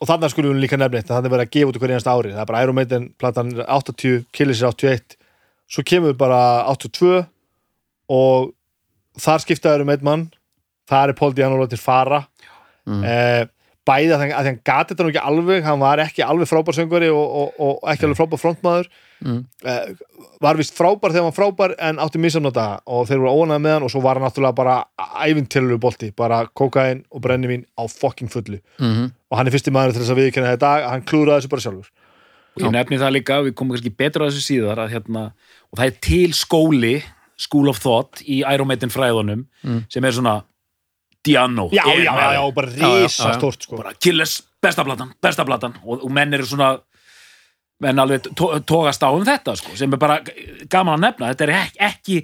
og 0.00 0.08
þannig 0.08 0.32
skulum 0.32 0.54
við 0.54 0.62
líka 0.64 0.78
nefna 0.80 1.00
þetta, 1.02 1.16
þannig 1.16 1.34
verið 1.34 1.46
að 1.48 1.54
gefa 1.56 1.70
út 1.70 1.80
hverja 1.80 1.96
einasta 1.98 2.14
ári 2.16 2.34
það 2.34 2.42
er 2.44 2.50
bara 2.52 2.62
Iron 2.64 2.78
Maiden, 2.78 3.08
platan 3.20 3.50
er 3.56 3.66
80 3.68 4.24
Killis 4.32 4.62
er 4.62 4.70
81, 4.72 5.16
svo 5.68 5.84
kemur 5.84 6.14
bara 6.16 6.40
82 6.72 7.24
og 8.10 8.52
þar 9.20 9.42
skiptaður 9.44 9.84
um 9.84 9.92
einn 9.92 10.06
mann 10.06 10.28
þar 10.90 11.12
er 11.12 11.18
Paul 11.18 11.34
Diano 11.36 11.66
til 11.70 11.78
fara 11.80 12.24
Mm. 12.90 13.04
eh, 13.04 13.46
bæði 13.90 14.14
að, 14.14 14.22
að 14.30 14.42
því 14.46 14.50
hann 14.52 14.60
gati 14.70 14.94
þetta 14.94 15.04
nú 15.06 15.10
ekki 15.12 15.24
alveg 15.30 15.64
hann 15.66 15.80
var 15.82 16.02
ekki 16.06 16.22
alveg 16.26 16.48
frábær 16.50 16.76
söngvari 16.78 17.10
og, 17.12 17.26
og, 17.42 17.54
og 17.66 17.88
ekki 17.92 18.06
alveg 18.08 18.20
frábær 18.22 18.44
frontmaður 18.46 18.90
Mm. 19.20 19.42
eh, 19.68 19.90
var 20.40 20.56
vist 20.56 20.72
frábær 20.72 21.12
þegar 21.12 21.26
hann 21.26 21.28
var 21.28 21.34
frábær 21.36 21.72
en 21.84 21.98
átti 22.00 22.16
misamnota 22.24 22.62
og 22.88 23.02
þeir 23.04 23.18
voru 23.20 23.42
óanægð 23.42 23.60
með 23.66 23.74
hann 23.74 23.84
og 23.84 23.90
svo 23.92 24.00
var 24.00 24.16
hann 24.16 24.24
náttúrulega 24.24 24.56
bara 24.56 24.76
æfintillu 25.26 25.76
bolti, 25.82 26.08
bara 26.16 26.38
kokain 26.56 27.02
og 27.12 27.20
brennivín 27.26 27.66
á 27.76 27.84
fucking 27.84 28.30
fullu 28.32 28.62
Mhm. 28.80 29.10
og 29.30 29.36
hann 29.36 29.46
er 29.46 29.52
fyrsti 29.52 29.70
maður 29.76 29.92
til 29.92 30.00
þess 30.06 30.14
að 30.14 30.20
viðkynna 30.22 30.52
þetta 30.54 30.64
dag 30.64 30.88
hann 30.88 31.02
klúraði 31.04 31.42
þessu 31.42 31.50
bara 31.52 31.64
sjálfur 31.66 31.90
og 32.56 32.62
ég 32.64 32.72
nefni 32.72 32.96
það 33.02 33.12
líka, 33.18 33.36
við 33.44 33.52
komum 33.60 33.76
kannski 33.76 33.92
betur 34.00 34.24
að 34.24 34.30
þessu 34.32 34.46
síðar 34.48 34.80
að 34.86 34.94
hérna, 34.96 35.26
og 35.68 35.78
það 35.78 35.86
er 35.90 36.00
til 36.08 36.32
skóli 36.40 36.94
School 37.36 37.68
of 37.68 37.78
Thought 37.84 38.22
í 38.24 38.40
Iron 38.54 38.68
Maiden 38.72 38.88
fræðunum 38.88 39.44
Mm. 39.62 39.84
sem 39.92 40.04
er 40.04 40.12
svona 40.16 40.38
Diano 41.24 41.68
já, 41.72 41.82
er 41.92 42.04
já, 42.04 42.14
já, 42.34 42.50
bara 42.56 42.70
Já, 42.70 42.76
já, 42.76 43.02
risa 43.04 43.22
já, 43.24 43.32
já. 43.32 43.38
stórt 43.38 43.62
sko. 43.66 43.76
bara 43.76 43.92
Killers, 43.94 44.38
besta 44.62 44.84
platan, 44.84 45.10
besta 45.22 45.44
platan. 45.44 45.74
Og, 45.84 46.04
og 46.04 46.10
menn 46.10 46.32
eru 46.34 46.46
svona 46.48 46.78
menn 47.80 47.98
alveg 47.98 48.30
tó- 48.36 48.54
tógast 48.64 49.02
á 49.04 49.08
um 49.12 49.24
þetta 49.24 49.54
sko, 49.56 49.74
sem 49.76 49.92
er 49.92 49.98
bara 50.00 50.20
gaman 50.68 50.98
að 50.98 51.04
nefna. 51.06 51.30
Þetta 51.34 51.44
er 51.46 51.52
ekki, 51.58 51.78
ekki 51.90 52.16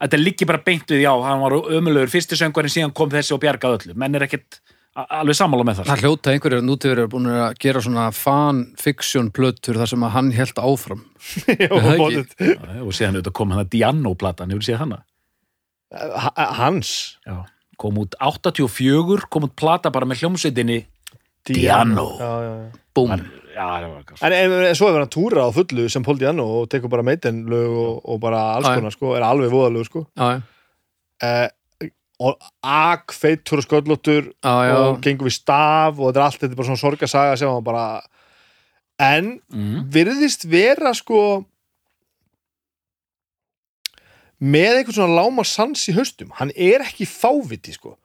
þetta 0.00 0.18
liggi 0.20 0.46
bara 0.46 0.62
beint 0.66 0.86
við, 0.90 1.02
já, 1.06 1.12
hann 1.22 1.40
var 1.42 1.52
ömulegur 1.60 2.10
fyrsti 2.10 2.38
söngvarinn 2.38 2.70
síðan 2.74 2.92
kom 2.94 3.10
þessi 3.10 3.34
og 3.34 3.40
bjargað 3.42 3.78
öllu. 3.78 3.94
Menn 3.98 4.14
er 4.18 4.26
ekkit 4.26 4.60
a- 4.96 5.06
alveg 5.20 5.36
sammála 5.38 5.66
með 5.66 5.80
það 5.80 5.90
Það 5.92 6.02
hljóta 6.04 6.32
einhverjir 6.34 6.62
núti 6.66 6.90
verið 6.90 7.08
búin 7.12 7.26
að 7.30 7.54
gera 7.62 7.82
svona 7.86 8.08
fan-fiction 8.14 9.30
plötur 9.34 9.78
þar 9.78 9.90
sem 9.94 10.02
að 10.06 10.14
hann 10.16 10.30
held 10.34 10.58
áfram. 10.62 11.04
Já, 11.62 11.70
og 11.70 12.90
síðan 12.94 13.18
auðvitað 13.18 13.32
kom 13.38 13.50
hann 13.54 13.62
að 13.64 13.70
Diano-platan, 13.74 14.50
hefur 14.54 14.66
séð 14.66 14.82
hana? 14.82 15.00
Ha- 15.94 16.50
hans? 16.58 17.16
Já. 17.26 17.44
Kom 17.80 17.98
út 18.02 18.16
84 18.20 19.28
kom 19.32 19.48
út 19.48 19.56
plata 19.58 19.92
bara 19.92 20.08
með 20.08 20.24
hljómsveitinni 20.24 20.82
Diano. 21.48 22.06
Búm. 22.94 23.12
En, 23.14 23.22
en, 24.32 24.52
en 24.68 24.76
svo 24.76 24.90
hefur 24.90 25.00
hann 25.00 25.12
túra 25.12 25.46
á 25.48 25.50
fullu 25.54 25.86
sem 25.92 26.04
Paul 26.04 26.18
Diano 26.20 26.44
og 26.60 26.68
tekur 26.72 26.92
bara 26.92 27.04
meiten 27.06 27.42
lög 27.50 27.72
og, 27.72 27.94
og 28.04 28.20
bara 28.22 28.42
alls 28.58 28.68
Já, 28.68 28.74
já. 28.74 28.80
konar 28.80 28.94
sko, 28.94 29.14
er 29.16 29.24
alveg 29.26 29.52
voðalög 29.52 29.88
sko 29.88 30.04
Já, 30.12 30.36
já. 30.36 30.42
eh, 31.26 31.88
og 32.20 32.36
ak 32.62 33.14
feittur 33.16 33.62
og 33.62 33.66
sköllóttur 33.66 34.28
Já, 34.28 34.54
já. 34.68 34.76
og 34.76 35.00
gengur 35.04 35.30
við 35.30 35.38
staf 35.40 35.98
og 35.98 36.10
þetta 36.10 36.20
er 36.20 36.26
allt, 36.26 36.40
þetta 36.42 36.52
er 36.52 36.60
bara 36.60 36.70
svona 36.70 36.84
sorgasaga 36.84 37.38
sem 37.40 37.50
hann 37.50 37.66
bara 37.66 37.86
en 39.00 39.32
mm. 39.48 39.88
virðist 39.92 40.44
vera 40.52 40.92
sko 40.96 41.22
með 44.40 44.80
einhvern 44.80 44.96
svona 44.96 45.18
láma 45.20 45.44
sans 45.46 45.82
í 45.90 45.94
haustum. 45.96 46.30
Hann 46.40 46.52
er 46.56 46.84
ekki 46.84 47.08
fáviti 47.08 47.74
sko. 47.76 47.96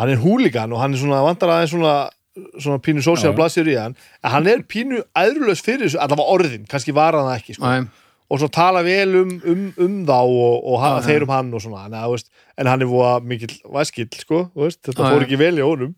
Hann 0.00 0.12
er 0.12 0.20
húligan 0.22 0.72
og 0.72 0.80
hann 0.82 0.94
er 0.96 1.00
svona 1.02 1.22
vandar 1.24 1.52
aðeins 1.56 1.74
svona 1.74 1.96
svona 2.32 2.80
pínu 2.80 3.02
sósíal 3.04 3.32
Já. 3.32 3.36
blaðsir 3.36 3.68
í 3.68 3.76
hann. 3.76 3.96
En 4.24 4.32
hann 4.32 4.48
er 4.48 4.62
pínu 4.64 5.02
æðrulaus 5.12 5.60
fyrir 5.64 5.84
þessu 5.86 6.00
allavega 6.00 6.32
orðin, 6.32 6.68
kannski 6.70 6.94
var 6.96 7.16
hann 7.18 7.28
ekki 7.34 7.58
sko. 7.58 7.68
Æ, 7.68 7.84
og 8.32 8.40
svo 8.40 8.48
tala 8.48 8.80
vel 8.86 9.18
um, 9.20 9.32
um, 9.44 9.64
um 9.84 9.96
þá 10.08 10.16
og, 10.16 10.54
og 10.64 10.78
ha, 10.80 10.92
Já, 10.94 11.00
já. 11.02 11.06
þeir 11.10 11.26
um 11.26 11.32
hann 11.34 11.50
og 11.52 11.64
svona. 11.64 11.82
En, 11.90 11.96
veist, 12.14 12.30
en 12.56 12.70
hann 12.72 12.84
er 12.84 12.88
búa 12.88 13.16
mikill 13.20 13.58
væskill 13.74 14.08
sko, 14.16 14.46
þú 14.54 14.64
veist, 14.64 14.80
þetta 14.88 15.10
fór 15.10 15.26
ekki 15.26 15.40
vel 15.40 15.58
í 15.58 15.66
honum. 15.66 15.92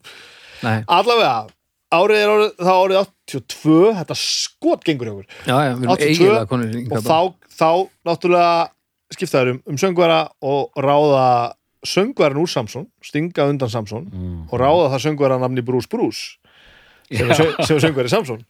Nei. 0.65 0.79
allavega, 0.89 1.47
árið 1.95 2.19
er 2.25 2.31
árið, 2.33 2.53
það 2.59 2.83
árið 2.83 3.01
82 3.05 3.81
þetta 4.01 4.17
skot 4.19 4.87
gengur 4.87 5.11
hjá 5.11 5.15
okkur. 5.15 5.27
Já, 5.45 5.55
já, 5.55 5.71
við 5.71 5.85
erum 5.85 5.95
82 5.95 6.09
eiginlega 6.11 6.51
konur 6.51 6.75
hingað 6.75 6.99
og 6.99 7.05
þá, 7.07 7.51
þá 7.55 7.71
náttúrulega 8.09 8.55
skiptaður 9.17 9.55
um, 9.57 9.61
um 9.73 9.79
söngvara 9.81 10.21
og 10.45 10.73
ráða 10.81 11.27
söngvaran 11.85 12.41
úr 12.41 12.49
Samson 12.49 12.87
stinga 13.05 13.49
undan 13.51 13.71
Samson 13.73 14.07
Mm. 14.13 14.47
og 14.51 14.57
ráða 14.61 14.91
það 14.95 15.05
söngvara 15.09 15.39
namni 15.43 15.65
Bruce 15.65 15.89
Bruce 15.91 16.39
sem 17.13 17.29
er 17.29 17.37
söngvari 17.85 18.09
Samson 18.09 18.41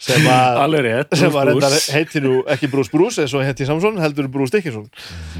sem 0.00 0.24
Bruce. 0.24 1.92
heitir 1.92 2.22
nú 2.24 2.38
ekki 2.48 2.70
Bruce 2.72 2.90
Bruce 2.90 3.20
eins 3.22 3.34
og 3.36 3.44
heiti 3.44 3.66
Samson 3.68 3.98
heldur 4.00 4.28
Bruce 4.32 4.52
Dickinson. 4.56 4.88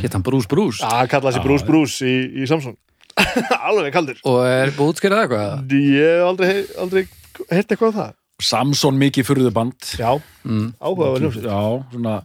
Hétt 0.03 0.13
hann 0.13 0.23
Bruce 0.23 0.47
Bruce? 0.49 0.83
Já, 0.85 1.07
kallaði 1.09 1.41
Já, 1.41 1.45
Bruce. 1.47 1.65
Bruce 1.67 2.05
í, 2.07 2.43
í 2.43 2.47
Samson. 2.49 2.77
Alveg 3.69 3.93
kaldur. 3.97 4.21
Og 4.29 4.43
er 4.45 4.73
búið 4.77 4.93
útskýrað 4.93 5.25
eitthvað? 5.25 5.75
Ég 5.81 6.13
hef 6.13 6.29
aldrei, 6.29 6.53
aldrei 6.85 7.03
heilt 7.51 7.73
eitthvað 7.73 7.89
um 7.89 7.99
það. 8.03 8.15
Samson 8.45 8.99
mikið 9.01 9.25
furðuband. 9.31 9.93
Já, 9.97 10.11
mm. 10.45 10.67
áhuga 10.77 11.13
var 11.15 11.23
ljósið 11.25 11.47
já, 11.49 11.61
svona 11.95 12.17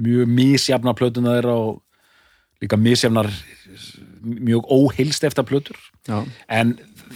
mjög 0.00 0.30
misjafna 0.30 0.94
plötuna 0.96 1.36
þeirra 1.36 1.54
og 1.54 1.82
líka 2.62 2.78
misjafnar 2.80 3.28
mjög 4.24 4.66
óheilst 4.72 5.24
eftir 5.26 5.46
plötur 5.46 5.78
Já. 6.08 6.24
en 6.48 6.74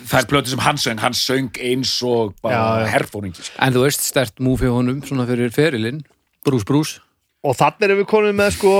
það 0.08 0.20
er 0.20 0.28
plötur 0.30 0.52
sem 0.52 0.62
hann 0.64 0.80
söng 0.80 1.02
hann 1.02 1.16
söng 1.16 1.50
eins 1.64 1.94
og 2.06 2.34
bara 2.44 2.86
herfóringi 2.88 3.40
sko. 3.40 3.56
En 3.64 3.74
þú 3.74 3.84
veist, 3.86 4.04
stert 4.04 4.42
múf 4.44 4.62
hjá 4.64 4.72
honum 4.74 5.00
svona 5.06 5.26
fyrir 5.28 5.52
ferilinn 5.54 6.02
Bruce 6.46 6.68
Bruce 6.68 7.00
og 7.44 7.56
þannig 7.58 7.88
erum 7.88 8.02
við 8.02 8.10
komin 8.10 8.38
með 8.38 8.54
sko 8.58 8.74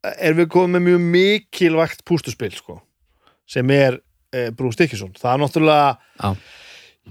erum 0.00 0.40
við 0.42 0.48
komin 0.54 0.76
með 0.78 0.86
mjög 0.88 1.04
mikilvægt 1.16 2.06
pústuspil 2.08 2.52
sko 2.56 2.80
sem 3.50 3.70
er 3.74 3.98
e, 4.32 4.50
Bruce 4.54 4.78
Dickinson 4.78 5.12
það 5.18 5.32
er 5.32 5.42
náttúrulega 5.44 5.90
Já. 6.22 6.34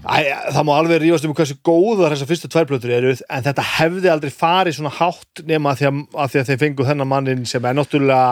Æ, 0.00 0.32
það 0.54 0.64
má 0.64 0.72
alveg 0.78 1.02
rífast 1.02 1.26
um 1.28 1.34
hversu 1.36 1.56
góðar 1.66 2.14
þessar 2.14 2.30
fyrstu 2.30 2.48
tværplötur 2.52 2.92
eru 2.96 3.10
en 3.12 3.44
þetta 3.44 3.64
hefði 3.76 4.12
aldrei 4.12 4.30
farið 4.32 4.78
svona 4.78 4.94
hátt 4.96 5.42
nema 5.48 5.74
að 5.74 5.82
því 5.82 5.88
að, 5.90 5.98
að, 6.14 6.30
því 6.32 6.40
að 6.40 6.48
þeir 6.50 6.60
fengu 6.62 6.86
þennan 6.88 7.10
mannin 7.10 7.44
sem 7.50 7.68
er 7.68 7.76
náttúrulega 7.76 8.30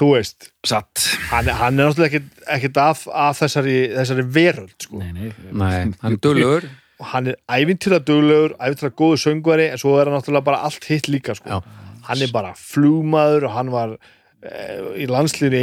þú 0.00 0.10
veist 0.16 0.50
satt. 0.66 1.06
hann, 1.30 1.50
hann 1.60 1.78
er 1.78 1.90
náttúrulega 1.90 2.10
ekkit, 2.10 2.44
ekkit 2.56 2.80
af, 2.82 3.06
af 3.12 3.40
þessari, 3.42 3.78
þessari 3.98 4.26
veröld 4.34 4.76
sko. 4.86 5.00
nei, 5.02 5.10
nei, 5.14 5.32
Nei, 5.52 5.74
hann 6.02 6.16
er 6.16 6.22
dölur 6.24 6.66
og 7.00 7.10
hann 7.14 7.30
er 7.32 7.38
ævintýra 7.48 8.00
duglegur, 8.04 8.56
ævintýra 8.60 8.92
góður 8.96 9.20
söngvari 9.22 9.70
en 9.70 9.80
svo 9.80 9.94
er 9.96 10.08
hann 10.10 10.18
náttúrulega 10.18 10.48
bara 10.50 10.64
allt 10.68 10.84
hitt 10.90 11.06
líka 11.08 11.36
sko. 11.38 11.62
Hann 12.10 12.24
er 12.24 12.32
bara 12.34 12.50
flugmaður 12.58 13.46
og 13.48 13.54
hann 13.54 13.70
var 13.72 13.94
í 14.40 15.04
landslýri 15.10 15.58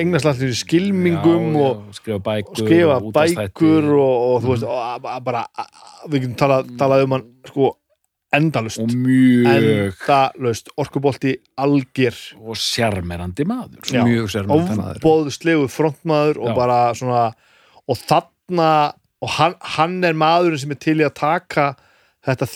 engnarslandslýri 0.00 0.56
skilmingum 0.56 1.52
já, 1.52 1.60
og 1.60 1.82
já, 1.84 1.96
skrifa 1.98 2.18
bækur 2.24 2.52
og 2.52 2.62
skrifa 2.62 2.94
og 2.96 3.12
bækur 3.12 3.88
og, 3.92 4.14
og 4.28 4.36
þú 4.40 4.52
veist, 4.54 4.64
og 4.64 5.24
bara 5.26 5.42
við 6.08 6.22
getum 6.22 6.36
talað, 6.40 6.70
talað 6.80 7.04
um 7.04 7.16
hann 7.18 7.26
sko 7.50 7.72
endalust 8.32 8.80
og 8.80 8.94
mjög. 8.96 10.00
Endalust, 10.00 10.72
orkubolti 10.80 11.34
algjör, 11.60 12.16
og 12.40 12.56
sjarmerandi 12.56 13.44
maður. 13.48 13.84
Já. 13.84 14.02
mjög 14.06 14.32
sérmjönd 14.32 14.72
maður 14.80 15.00
ofbóðslegu 15.02 15.68
frontmaður 15.68 16.40
og 16.40 16.48
Já. 16.52 16.56
bara 16.56 16.80
svona 16.96 17.22
og 17.84 17.98
þarna, 18.00 18.72
og 19.20 19.34
hann, 19.36 19.56
hann 19.76 20.00
er 20.08 20.16
maðurinn 20.16 20.62
sem 20.62 20.72
er 20.72 20.80
til 20.80 20.98
í 21.02 21.06
að 21.06 21.16
taka 21.20 21.74
þetta 22.24 22.48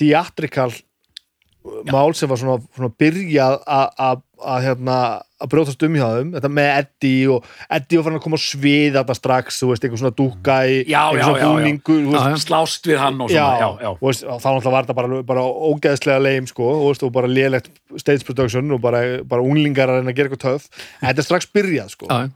theatrikal 1.66 1.92
mál 1.96 2.14
sem 2.16 2.28
var 2.30 2.38
svona, 2.40 2.56
svona 2.76 2.92
byrjað 3.02 3.56
að- 3.66 3.92
að 4.08 4.22
að 4.46 4.58
hérna 4.66 4.96
að 5.40 5.48
brjótast 5.48 5.82
um 5.86 5.94
hjá 5.96 6.06
þeim, 6.12 6.30
þetta 6.36 6.48
með 6.52 6.66
Eddie 6.78 7.28
og 7.32 7.44
Eddie 7.72 7.96
var 7.98 8.04
farin 8.04 8.18
að 8.18 8.22
koma 8.26 8.36
á 8.36 8.44
svið 8.44 8.96
þetta 8.98 9.14
strax, 9.16 9.60
þú 9.62 9.68
veist, 9.70 9.84
einhver 9.86 10.00
svona 10.02 10.16
dúkka 10.18 10.56
í 10.68 10.74
Já, 10.84 10.98
einhver 11.08 11.20
já, 11.20 11.24
svona 11.24 11.38
já, 11.38 11.40
já. 11.40 11.52
búningur, 11.56 12.02
Já, 12.12 12.20
já. 12.28 12.36
slást 12.44 12.84
við 12.90 12.98
hann 13.00 13.20
og 13.24 13.30
já, 13.32 13.40
svona, 13.46 13.56
já, 13.62 13.68
já, 13.86 13.90
og 13.94 14.04
veist, 14.04 14.24
þá 14.28 14.48
náttúrulega 14.52 14.74
var 14.76 14.84
þetta 14.84 14.98
bara, 15.00 15.22
bara 15.32 15.44
ógeðslega 15.70 16.20
leim 16.26 16.46
sko, 16.52 16.68
og, 16.68 16.84
veist, 16.90 17.02
og 17.08 17.12
bara 17.16 17.26
lélegt 17.32 17.70
stage 17.96 18.24
production 18.28 18.70
og 18.76 18.80
bara, 18.84 19.00
bara 19.24 19.42
unglingar 19.42 19.88
að 19.88 20.02
reyna 20.02 20.12
að 20.12 20.16
gera 20.20 20.28
eitthvað 20.28 20.44
töf 20.44 20.68
en 21.00 21.08
þetta 21.08 21.24
er 21.24 21.28
strax 21.30 21.48
byrjað 21.56 21.90
sko. 21.96 22.06
Já, 22.12 22.28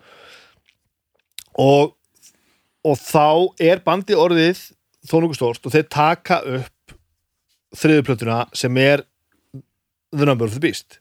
og, 1.61 1.95
og 2.89 2.97
þá 2.97 3.25
er 3.61 3.83
bandi 3.85 4.17
orðið 4.17 4.63
þó 5.05 5.17
nokkuð 5.21 5.37
stórt 5.41 5.67
og 5.69 5.75
þeir 5.77 5.89
taka 5.93 6.41
upp 6.57 6.97
þriðuplötuna 7.77 8.41
sem 8.57 8.77
er 8.83 9.05
The 10.17 10.27
Number 10.27 10.47
of 10.49 10.57
the 10.57 10.63
Beast 10.63 10.99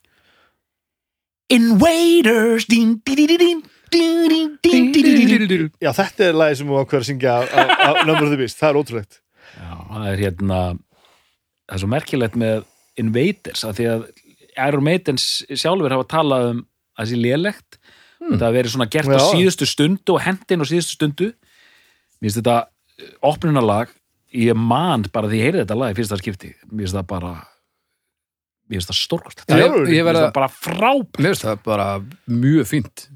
Invaders 1.50 2.68
dín, 2.70 3.00
dín, 3.06 3.32
dín, 4.62 5.72
Já, 5.82 5.92
þetta 5.98 6.28
er 6.28 6.38
lagi 6.38 6.60
sem 6.60 6.70
við 6.70 6.84
ákveðum 6.84 7.02
að 7.02 7.08
syngja 7.10 7.38
á 7.42 7.92
Number 8.06 8.28
of 8.28 8.34
the 8.34 8.40
Beast, 8.42 8.60
það 8.60 8.70
er 8.70 8.82
ótrúlegt 8.84 9.22
Já, 9.58 9.74
það 9.90 10.08
er 10.12 10.24
hérna 10.26 10.60
það 11.70 11.76
er 11.76 11.84
svo 11.84 11.92
merkilegt 11.94 12.40
með 12.40 12.66
Invaders 13.00 13.66
af 13.66 13.78
því 13.80 13.88
að 13.94 14.10
Iron 14.60 14.86
Maidens 14.86 15.28
sjálfur 15.48 15.96
hafa 15.96 16.10
talað 16.12 16.50
um 16.52 16.64
að 17.00 17.06
það 17.06 17.12
sé 17.12 17.20
lélægt 17.24 17.80
hmm. 17.80 18.40
það 18.42 18.58
verið 18.58 18.76
svona 18.76 18.90
gert 18.92 19.14
Já. 19.14 19.18
á 19.18 19.22
síðustu 19.32 19.70
stundu 19.70 20.16
og 20.16 20.26
hendin 20.26 20.66
á 20.66 20.66
síðustu 20.70 20.98
stundu 20.98 21.30
mér 22.20 22.28
finnst 22.28 22.42
þetta 22.42 22.58
opnuna 23.26 23.64
lag 23.64 23.94
ég 24.36 24.58
man 24.58 25.06
bara 25.14 25.30
því 25.30 25.38
að 25.38 25.40
ég 25.40 25.48
heyrði 25.48 25.64
þetta 25.64 25.80
lag 25.80 25.94
í 25.94 25.98
fyrsta 25.98 26.20
skipti, 26.20 26.52
mér 26.70 26.86
finnst 26.86 27.00
það 27.00 27.08
bara 27.10 27.34
ég 28.70 28.78
veist 28.78 28.92
það 28.92 29.00
stórkort 29.00 29.46
það 29.46 29.64
er, 29.66 29.78
ég 29.94 30.06
verða 30.06 30.28
bara 30.36 30.50
frábært. 30.54 31.20
Ég 31.20 31.32
veist 31.34 31.46
það 31.46 31.64
bara 31.66 31.88
mjög 32.30 32.70
fínt. 32.70 33.08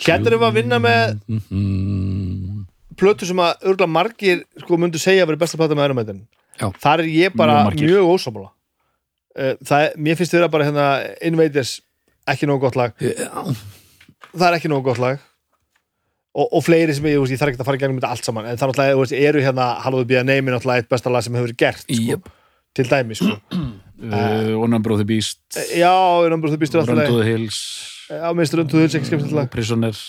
Hérna 0.00 0.30
erum 0.30 0.40
við 0.40 0.48
að 0.48 0.56
vinna 0.56 0.78
með 0.80 1.02
mm-hmm 1.28 2.49
plötu 3.00 3.28
sem 3.28 3.42
að 3.42 3.66
örgulega 3.66 3.94
margir 3.96 4.46
sko 4.60 4.78
myndu 4.80 5.00
segja 5.00 5.24
að 5.24 5.32
vera 5.32 5.42
besta 5.44 5.60
plata 5.60 5.76
með 5.78 5.90
Iron 5.90 6.24
þar 6.80 7.02
er 7.02 7.08
ég 7.08 7.36
bara 7.36 7.62
Mjög 7.70 7.86
mjög 7.88 8.10
ósámála 8.14 8.50
uh, 8.50 9.54
það 9.64 9.94
mér 9.96 10.18
finnst 10.18 10.34
þið 10.34 10.42
vera 10.42 10.52
bara 10.52 10.66
hérna 10.68 10.88
Invaders 11.24 11.78
ekki 12.30 12.48
nógu 12.48 12.66
gott 12.66 12.78
lag. 12.78 12.94
Já, 13.00 13.30
það 14.32 14.46
er 14.48 14.56
ekki 14.58 14.70
nógu 14.70 14.86
gott 14.90 15.02
lag. 15.02 15.20
Og, 16.30 16.46
og 16.46 16.62
fleiri 16.62 16.94
sem 16.94 17.06
ég, 17.10 17.18
veist, 17.18 17.34
ég 17.34 17.40
þarf 17.40 17.50
ekki 17.50 17.62
að 17.64 17.66
fara 17.66 17.78
í 17.78 17.80
gegnum 17.82 17.96
þetta 17.98 18.10
allt 18.14 18.28
saman 18.28 18.46
en 18.46 18.58
það 18.58 18.70
náttúrulega 18.70 18.94
þú 18.94 19.00
veist, 19.02 19.14
eru 19.18 19.40
hérna 19.42 19.64
Hallowed 19.82 20.06
be 20.06 20.18
a 20.20 20.22
name 20.22 20.46
er 20.46 20.54
náttúrulega 20.54 20.84
eitt 20.84 20.92
besta 20.92 21.10
lag 21.10 21.24
sem 21.26 21.34
hefur 21.34 21.54
gert 21.58 21.82
sko, 21.82 21.96
Jöp. 22.06 22.28
til 22.78 22.86
dæmi 22.86 23.16
sko. 23.18 23.34
uh, 23.58 24.52
One 24.54 24.70
Number 24.70 24.94
of 24.94 25.02
the 25.02 25.08
Beast. 25.08 25.40
Já, 25.74 25.90
ég 25.90 26.30
náttúrulega 26.30 26.54
þú 26.54 26.60
býstur 26.62 26.84
Run 26.84 27.02
to 27.02 27.18
the 27.18 27.26
Hills. 27.26 27.58
Já, 28.06 28.28
minnst 28.38 28.54
Run 28.54 28.70
to 28.70 28.78
the 28.78 28.86
Hills 28.86 28.98
ekki 29.00 29.34
lag. 29.34 29.50
Prisoners. 29.50 30.04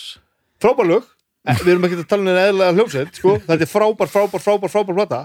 Eh, 0.62 1.02
við 1.42 1.72
erum 1.72 1.88
ekki 1.88 1.98
að 1.98 2.08
tala 2.10 2.22
um 2.22 2.30
eða 2.32 2.44
eðlega 2.50 2.76
hljómsveit 2.76 3.18
sko. 3.18 3.34
þetta 3.48 3.66
er 3.66 3.70
frábær, 3.70 4.10
frábær, 4.12 4.44
frábær, 4.44 4.72
frábær 4.72 4.98
plata. 5.00 5.20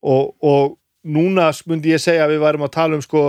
Og, 0.00 0.34
og 0.42 0.76
núna 1.06 1.50
myndi 1.68 1.92
ég 1.94 2.02
segja 2.02 2.26
að 2.26 2.34
við 2.34 2.44
værum 2.44 2.66
að 2.66 2.74
tala 2.76 2.98
um 2.98 3.04
sko 3.04 3.24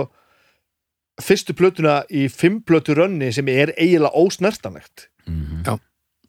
fyrstu 1.22 1.54
plötuna 1.54 2.00
í 2.10 2.26
fimm 2.32 2.62
plötu 2.64 2.96
rönni 2.96 3.30
sem 3.34 3.48
er 3.52 3.74
eiginlega 3.76 4.16
ósnertanlegt. 4.18 5.08
Mhm. 5.28 5.78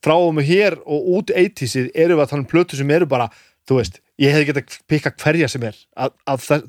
frá 0.03 0.17
og 0.19 0.33
með 0.35 0.49
hér 0.49 0.73
og 0.83 1.05
út 1.15 1.29
80sið 1.31 1.85
erum 1.95 2.19
við 2.19 2.23
að 2.25 2.29
tala 2.29 2.43
um 2.43 2.47
plötu 2.51 2.75
sem 2.75 2.89
eru 2.91 3.05
bara 3.07 3.29
þú 3.63 3.77
veist, 3.79 4.01
ég 4.19 4.33
hefði 4.35 4.49
getað 4.49 4.73
pikka 4.91 5.13
hverja 5.15 5.47
sem 5.47 5.63
er 5.63 5.77
að, 5.95 6.11
að 6.27 6.41
það, 6.43 6.65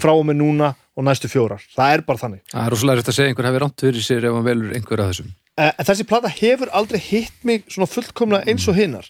frá 0.00 0.12
og 0.14 0.24
með 0.24 0.38
núna 0.40 0.70
og 0.96 1.04
næstu 1.06 1.28
fjórar, 1.28 1.62
það 1.76 1.92
er 1.94 2.04
bara 2.08 2.22
þannig. 2.22 2.40
Það 2.48 2.64
er 2.64 2.74
rosalega 2.74 3.00
rétt 3.00 3.10
að 3.12 3.18
segja 3.18 3.32
einhver 3.32 3.48
hafi 3.50 3.60
rámt 3.62 3.84
fyrir 3.84 4.06
sér 4.06 4.26
ef 4.28 4.38
hann 4.38 4.46
velur 4.46 4.72
einhver 4.78 5.02
af 5.04 5.12
þessum 5.12 5.28
en 5.58 5.86
þessi 5.88 6.04
plata 6.08 6.30
hefur 6.30 6.70
aldrei 6.78 7.00
hitt 7.02 7.44
mig 7.48 7.64
svona 7.72 7.88
fullkomlega 7.90 8.46
eins 8.50 8.66
og 8.70 8.76
hinnar 8.78 9.08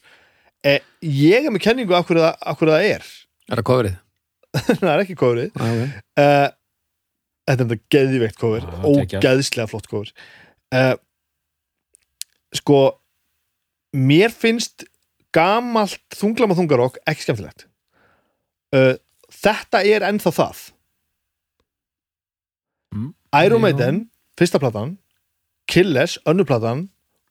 eh, 0.65 0.79
ég 1.05 1.45
er 1.49 1.53
með 1.55 1.65
kenningu 1.67 1.97
af 1.97 2.07
hverju 2.09 2.23
það, 2.25 2.39
af 2.41 2.61
hverju 2.61 2.75
það 2.75 2.87
er 2.93 3.09
Er 3.49 3.61
það 3.61 3.67
coverið? 3.71 3.99
það 4.81 4.93
er 4.95 5.03
ekki 5.05 5.17
kofrið 5.21 5.51
Já, 5.53 5.67
ok. 5.69 5.99
uh, 6.23 6.49
þetta 7.49 7.53
er 7.53 7.59
þetta 7.65 7.79
geðveikt 7.95 8.39
kofur 8.41 8.65
geggjað. 8.65 9.19
ógeðslega 9.27 9.71
flott 9.73 9.89
kofur 9.93 10.13
uh, 10.77 10.95
sko 12.57 12.79
mér 13.97 14.33
finnst 14.33 14.87
gamalt 15.37 16.01
þunglama 16.17 16.57
þungarokk 16.57 16.97
ekki 17.09 17.27
skemmtilegt 17.27 17.67
þetta 19.39 19.85
er 19.85 20.09
ennþá 20.09 20.33
það 20.41 20.65
Mm. 22.89 23.11
Iron. 23.45 23.61
Maiden 23.61 23.97
fyrsta 24.41 24.57
platan 24.63 24.95
Killers, 25.69 26.17
önnur 26.29 26.49
platan 26.49 26.87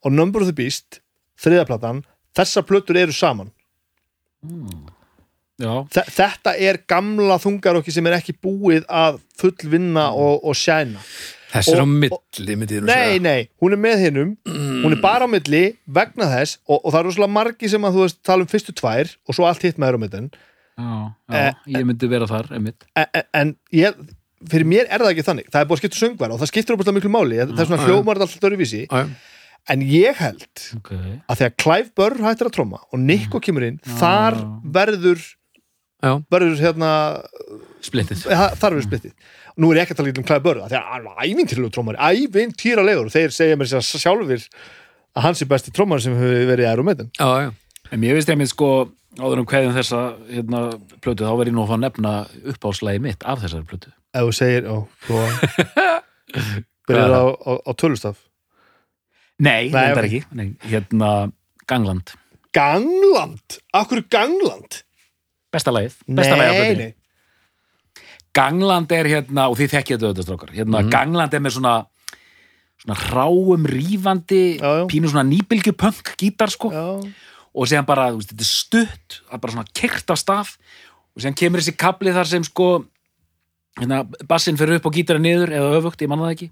og 0.06 0.14
Number 0.14 0.44
of 0.44 0.50
the 0.52 0.56
Beast 0.56 1.00
þriða 1.42 1.66
platan, 1.70 2.04
þessar 2.38 2.66
plötur 2.70 2.98
eru 3.02 3.14
saman. 3.16 3.50
Já, 5.58 5.72
Þe- 5.90 6.06
þetta 6.14 6.52
er 6.62 6.78
gamla 6.90 7.40
þungarokki 7.42 7.92
sem 7.94 8.06
er 8.06 8.20
ekki 8.20 8.36
búið 8.46 8.84
að 8.94 9.18
fullvinna 9.42 10.12
og, 10.14 10.44
og 10.46 10.54
sjæna 10.58 11.02
Þessi 11.48 11.74
er 11.74 11.82
á 11.82 11.88
milli, 11.90 12.56
myndi 12.60 12.76
ég 12.78 12.84
nú 12.84 12.90
nei, 12.92 13.16
segja. 13.16 13.22
nei, 13.24 13.48
hún 13.64 13.74
er 13.74 13.80
með 13.82 14.02
hinnum 14.04 14.34
hún 14.84 14.94
er 14.94 15.02
bara 15.02 15.26
á 15.26 15.30
milli 15.32 15.64
vegna 15.90 16.28
þess 16.30 16.60
og, 16.68 16.84
og 16.84 16.92
það 16.94 17.00
er 17.00 17.08
rosalega 17.10 17.34
margi 17.40 17.72
sem 17.74 17.88
að 17.90 17.98
þú 17.98 18.04
veist 18.04 18.20
tala 18.30 18.46
um 18.46 18.52
fyrstu 18.52 18.76
tvær 18.78 19.14
og 19.26 19.38
svo 19.40 19.48
allt 19.50 19.66
hitt 19.66 19.80
með 19.82 19.96
erum 19.96 20.06
já, 20.06 20.20
já 20.78 21.40
Eh, 21.42 21.54
ég 21.74 21.88
myndi 21.90 22.06
vera 22.12 22.28
þar, 22.30 22.52
einmitt. 22.54 22.86
En, 22.94 23.08
en, 23.18 23.24
en 23.42 23.54
ég, 23.74 23.96
fyrir 24.46 24.68
mér 24.70 24.86
er 24.90 25.02
það 25.04 25.14
ekki 25.14 25.26
þannig. 25.30 25.48
Það 25.54 25.62
er 25.64 25.70
búið 25.70 25.78
að 25.78 25.82
skipta 25.84 26.02
söngvar 26.02 26.34
og 26.36 26.42
það 26.42 26.52
skiptir 26.52 26.78
óbúinlega 26.78 26.98
miklu 27.00 27.14
máli. 27.14 27.40
Það 27.42 27.64
er 27.64 27.70
svona 27.72 27.88
hljómar 27.88 28.22
alltaf 28.22 28.48
öruvísi 28.50 28.84
Já, 28.86 29.02
já. 29.02 29.34
en 29.74 29.84
ég 29.90 30.22
held 30.22 30.64
Ok, 30.78 30.92
að 31.28 31.42
þegar 31.42 31.58
Clive 31.64 31.92
Burr 31.98 32.22
hættir 32.28 32.50
að 32.52 32.56
tromma 32.60 32.82
og 32.92 33.02
Nico 33.02 33.42
kemur 33.44 33.68
inn, 33.68 33.80
Já. 33.84 33.98
þar 34.02 34.40
verður 34.78 35.24
Já. 36.04 36.12
verður 36.30 36.62
hérna 36.62 36.92
Splittið. 37.88 38.26
Það 38.28 38.58
þar 38.60 38.74
verður 38.74 38.88
splittið. 38.88 39.14
Nú 39.58 39.70
er 39.72 39.80
ég 39.80 39.86
ekki 39.86 39.96
að 39.96 40.00
tala 40.02 40.10
lítið 40.12 40.22
um 40.22 40.28
Clive 40.28 40.44
Burr 40.46 40.64
af 40.66 40.72
því 40.72 40.78
að 40.78 40.90
hann 40.92 41.08
var 41.08 41.22
ævintýrlegu 41.24 41.70
trómari, 41.74 41.98
ævintýralegur. 41.98 43.08
Og 43.08 43.14
þeir 43.14 43.34
segja 43.34 43.58
mér 43.58 43.70
sér 43.72 43.86
sjálfur 43.86 44.44
að 45.18 45.26
hans 45.26 45.42
er 45.42 45.50
besti 45.50 45.74
trómari 45.74 46.04
sem 46.04 46.18
hefur 46.18 46.52
verið 46.52 46.68
í 46.68 47.10
já 47.18 47.52
en 47.92 48.04
ég 48.04 48.18
veist 48.18 48.30
ég 48.30 48.38
mynd 48.40 48.52
sko 48.52 48.70
áður 49.18 49.42
um 49.42 49.48
hverjum 49.50 49.76
þessa 49.76 50.02
hérna, 50.30 50.64
plötu, 51.02 51.26
þá 51.26 51.34
verð 51.40 51.52
ég 51.52 51.56
nú 51.56 51.64
að 51.64 51.70
fá 51.72 51.76
að 51.78 51.84
nefna 51.86 52.12
uppáðslægi 52.54 53.04
mitt 53.08 53.24
af 53.26 53.42
þessari 53.44 53.68
plötu 53.70 53.94
ef 54.14 54.28
þú 54.28 54.36
segir, 54.36 54.70
ó, 54.70 54.78
byrjar 56.88 57.16
á, 57.18 57.24
á, 57.34 57.52
á 57.68 57.72
tölustaf 57.76 58.24
Nei, 59.38 59.68
þetta 59.70 60.00
er 60.02 60.08
ekki. 60.08 60.20
Nei, 60.34 60.48
hérna, 60.66 61.10
Gangland. 61.70 62.16
Gangland, 62.58 63.60
akkur 63.78 64.02
Gangland? 64.10 64.80
Besta 65.54 65.70
lagið, 65.70 66.00
besta 66.10 66.40
nei, 66.40 66.74
nei, 66.80 66.88
Gangland 68.36 68.92
er 68.94 69.10
hérna, 69.10 69.46
og 69.52 69.60
þið 69.60 69.76
þekkið 69.76 69.94
þetta 69.94 70.08
auðvitað 70.10 70.28
strákar, 70.28 70.56
hérna, 70.56 70.82
Gangland 70.90 71.38
er 71.38 71.44
með 71.44 71.56
svona 71.58 71.76
svona 72.78 72.98
ráum, 73.10 73.66
já. 73.66 74.74
pínu 74.90 75.10
svona 75.10 75.26
nýbylgjupunk 75.30 76.12
gítar 76.20 76.52
sko, 76.54 76.70
já, 76.74 76.86
og 77.58 77.70
séðan 77.70 77.88
bara, 77.88 78.12
þú 78.14 78.22
veist, 78.22 78.34
þetta 78.34 78.46
er 78.46 78.52
stutt 78.52 79.18
það 79.24 79.38
er 79.38 79.42
bara 79.46 79.56
svona 79.56 79.74
kert 79.74 80.14
af 80.14 80.22
staf 80.22 80.52
og 81.16 81.24
séðan 81.24 81.40
kemur 81.42 81.64
þessi 81.64 81.78
kapli 81.78 82.14
þar 82.14 82.30
sem 82.30 82.46
sko 82.46 82.68
hérna, 83.78 84.04
bassin 84.28 84.58
fyrir 84.60 84.80
upp 84.80 84.86
og 84.90 84.94
gítara 84.98 85.22
niður 85.22 85.50
eða 85.54 85.78
öfugt, 85.80 86.02
ég 86.04 86.10
manna 86.12 86.28
það 86.28 86.36
ekki 86.38 86.50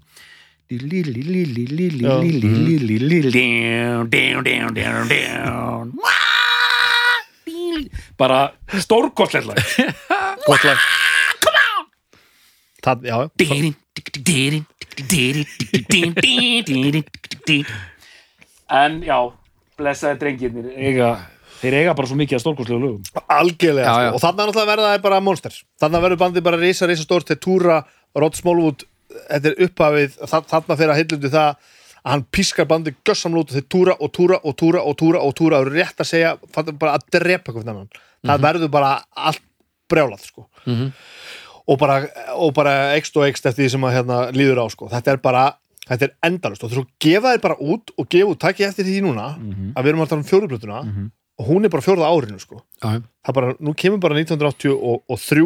bara 8.18 8.38
stórkostlega 8.82 9.62
gott 10.46 10.64
lag 10.66 10.78
það, 12.86 12.98
já, 13.06 13.16
en 18.70 19.02
já 19.06 19.18
blessaði 19.76 20.18
drengirnir 20.22 20.66
eiga, 20.74 21.08
þeir 21.62 21.76
eiga 21.80 21.94
bara 21.98 22.08
svo 22.10 22.16
mikið 22.20 22.36
að 22.38 22.42
stórkostlegu 22.44 22.80
lögum. 22.82 23.02
Algjörlega 23.28 23.86
Já, 23.86 23.94
sko. 23.94 24.02
já. 24.06 24.10
og 24.16 24.20
þannig 24.24 24.42
náttúrulega 24.50 24.70
verða 24.72 24.90
það 24.92 25.02
bara 25.06 25.20
monster 25.20 25.56
þannig 25.80 26.04
verður 26.06 26.20
bandið 26.24 26.46
bara 26.50 26.60
risa, 26.60 26.86
risa 26.90 27.06
stórt 27.06 27.26
til 27.30 27.36
túra 27.42 27.78
Rod 28.16 28.36
Smallwood, 28.38 28.84
þetta 29.30 29.50
er 29.52 29.64
upphafið 29.66 30.16
þannig 30.30 30.78
fyrir 30.80 30.92
að 30.94 31.00
heilundu 31.02 31.32
það 31.32 31.50
að 32.06 32.12
hann 32.12 32.22
pískar 32.30 32.68
bandið 32.70 32.94
gössamlút 33.08 33.50
og 33.50 33.56
þeir 33.56 33.66
túra 33.74 33.94
og 33.98 34.12
túra 34.14 34.38
og 34.46 34.54
túra 34.60 34.80
og 34.86 34.94
túra 35.00 35.20
og 35.26 35.32
túra 35.34 35.58
og 35.64 35.70
rétt 35.74 35.98
að 36.04 36.06
segja, 36.12 36.36
bara 36.78 36.92
að 37.00 37.06
drepa 37.10 37.50
eitthvað 37.50 37.70
annan. 37.72 37.88
Það 38.26 38.44
verður 38.46 38.70
bara 38.76 38.90
allt 39.16 39.42
brjálað 39.90 40.22
sko. 40.28 40.46
Mhm. 40.66 40.92
og 41.66 41.78
bara, 41.82 41.96
og 42.38 42.52
bara 42.54 42.72
ekst 42.94 43.16
og 43.18 43.24
ekst 43.26 43.46
eftir 43.50 43.64
því 43.64 43.70
sem 43.72 43.84
að 43.88 43.94
hérna 43.96 44.16
líður 44.30 44.60
á 44.62 44.66
sko. 44.70 44.86
Þetta 44.92 45.10
er 45.10 45.16
bara, 45.18 45.44
þetta 45.88 46.06
er 46.06 46.12
endalust 46.28 46.62
og 46.62 46.70
þú 46.70 46.84
gefa 47.02 47.32
þér 47.34 47.42
bara 47.42 47.56
út 47.58 47.90
og 47.98 48.06
gefa 48.08 48.30
út, 48.30 48.38
takk 48.38 48.60
ég 48.62 48.68
eftir 48.70 48.86
því 48.86 49.00
núna 49.02 49.24
að 49.74 49.82
við 49.82 49.90
erum 49.90 50.04
að 50.04 50.12
tala 50.12 50.22
um 50.22 50.28
fjóruplötuna 50.30 50.84
og 51.36 51.48
hún 51.50 51.66
er 51.66 51.72
bara 51.72 51.84
fjórða 51.84 52.08
árinu 52.08 52.40
sko. 52.40 52.62
Það 52.82 53.36
bara, 53.36 53.54
nú 53.60 53.74
kemur 53.76 54.00
bara 54.00 54.16
1983 54.18 55.44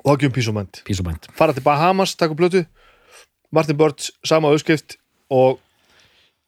og 0.00 0.12
þá 0.12 0.20
gefum 0.20 0.36
Písumend 0.36 0.80
Písubænt 0.86 1.28
fara 1.36 1.54
til 1.56 1.64
Bahamas, 1.64 2.14
taka 2.16 2.32
upp 2.32 2.40
blötu 2.40 2.64
Martin 3.52 3.76
Birch, 3.76 4.10
sama 4.24 4.52
auðskrift 4.52 4.96
og 5.32 5.60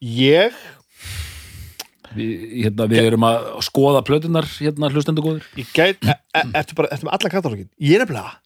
ég 0.01 0.55
Vi, 2.15 2.25
hérna, 2.63 2.87
við 2.87 3.09
erum 3.09 3.25
að 3.27 3.45
skoða 3.67 4.01
plötunar 4.07 4.47
hérna 4.47 4.87
hlustendu 4.87 5.23
góður 5.25 5.45
e, 5.59 5.65
e, 5.75 6.43
ertu 6.55 6.77
bara, 6.77 6.89
ertu 6.95 7.07
með 7.07 7.17
allan 7.17 7.33
katalógin? 7.33 7.69
Ég 7.75 7.97
er 7.97 8.05
nefnilega, 8.05 8.37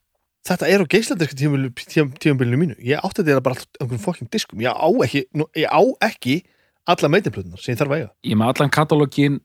þetta 0.50 0.70
er 0.74 0.82
á 0.82 0.86
geislandiska 0.90 1.38
tímabilinu 2.24 2.58
mínu, 2.64 2.78
ég 2.82 3.04
átti 3.06 3.22
þetta 3.22 3.44
bara 3.46 3.60
einhverjum 3.78 4.02
fokkin 4.02 4.32
diskum, 4.34 4.64
ég 4.66 4.74
á 4.74 4.90
ekki 5.06 5.22
ég 5.54 5.70
á 5.70 5.82
ekki 6.08 6.40
alla 6.90 7.12
meitinplötunar 7.14 7.62
sem 7.62 7.76
ég 7.76 7.80
þarf 7.84 7.94
að 7.94 8.02
eiga. 8.02 8.10
Ég 8.26 8.40
með 8.40 8.52
allan 8.56 8.74
katalógin 8.74 9.38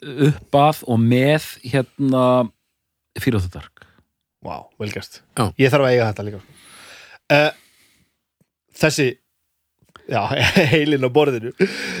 upp 0.00 0.56
að 0.60 0.82
og 0.88 1.00
með 1.02 1.46
hérna 1.66 2.24
fyrir 3.20 3.42
þetta 3.42 3.60
dark 3.60 3.80
Vá, 4.40 4.56
vel 4.80 4.88
gæst. 4.88 5.20
Já. 5.36 5.50
Ég 5.60 5.72
þarf 5.72 5.84
að 5.84 5.94
eiga 5.94 6.04
þetta 6.08 6.24
líka. 6.24 6.38
Uh, 7.30 7.50
þessi, 8.80 9.08
já, 10.08 10.20
heilin 10.72 11.04
á 11.04 11.10
borðinu. 11.12 11.52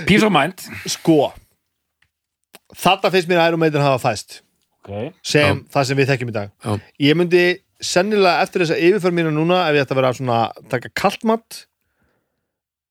Peace 0.08 0.24
of 0.24 0.32
Mind 0.32 0.64
Sko, 0.88 1.34
þetta 2.72 3.10
finnst 3.12 3.28
mér 3.30 3.42
að 3.42 3.50
Iron 3.50 3.62
Maiden 3.62 3.84
hafa 3.84 4.00
fæst 4.02 4.40
okay. 4.86 5.10
sem 5.20 5.60
það 5.72 5.90
sem 5.90 6.00
við 6.00 6.14
þekkjum 6.14 6.32
í 6.32 6.36
dag. 6.38 6.54
Já. 6.64 6.94
Ég 7.10 7.20
myndi 7.20 7.44
sennilega 7.80 8.46
eftir 8.46 8.64
þessa 8.64 8.80
yfirför 8.88 9.16
mínu 9.16 9.34
núna 9.36 9.62
ef 9.68 9.76
ég 9.76 9.84
ætti 9.84 9.94
að 9.96 10.00
vera 10.00 10.16
svona, 10.16 10.40
taka 10.72 10.92
kalt 10.96 11.28
mat 11.28 11.62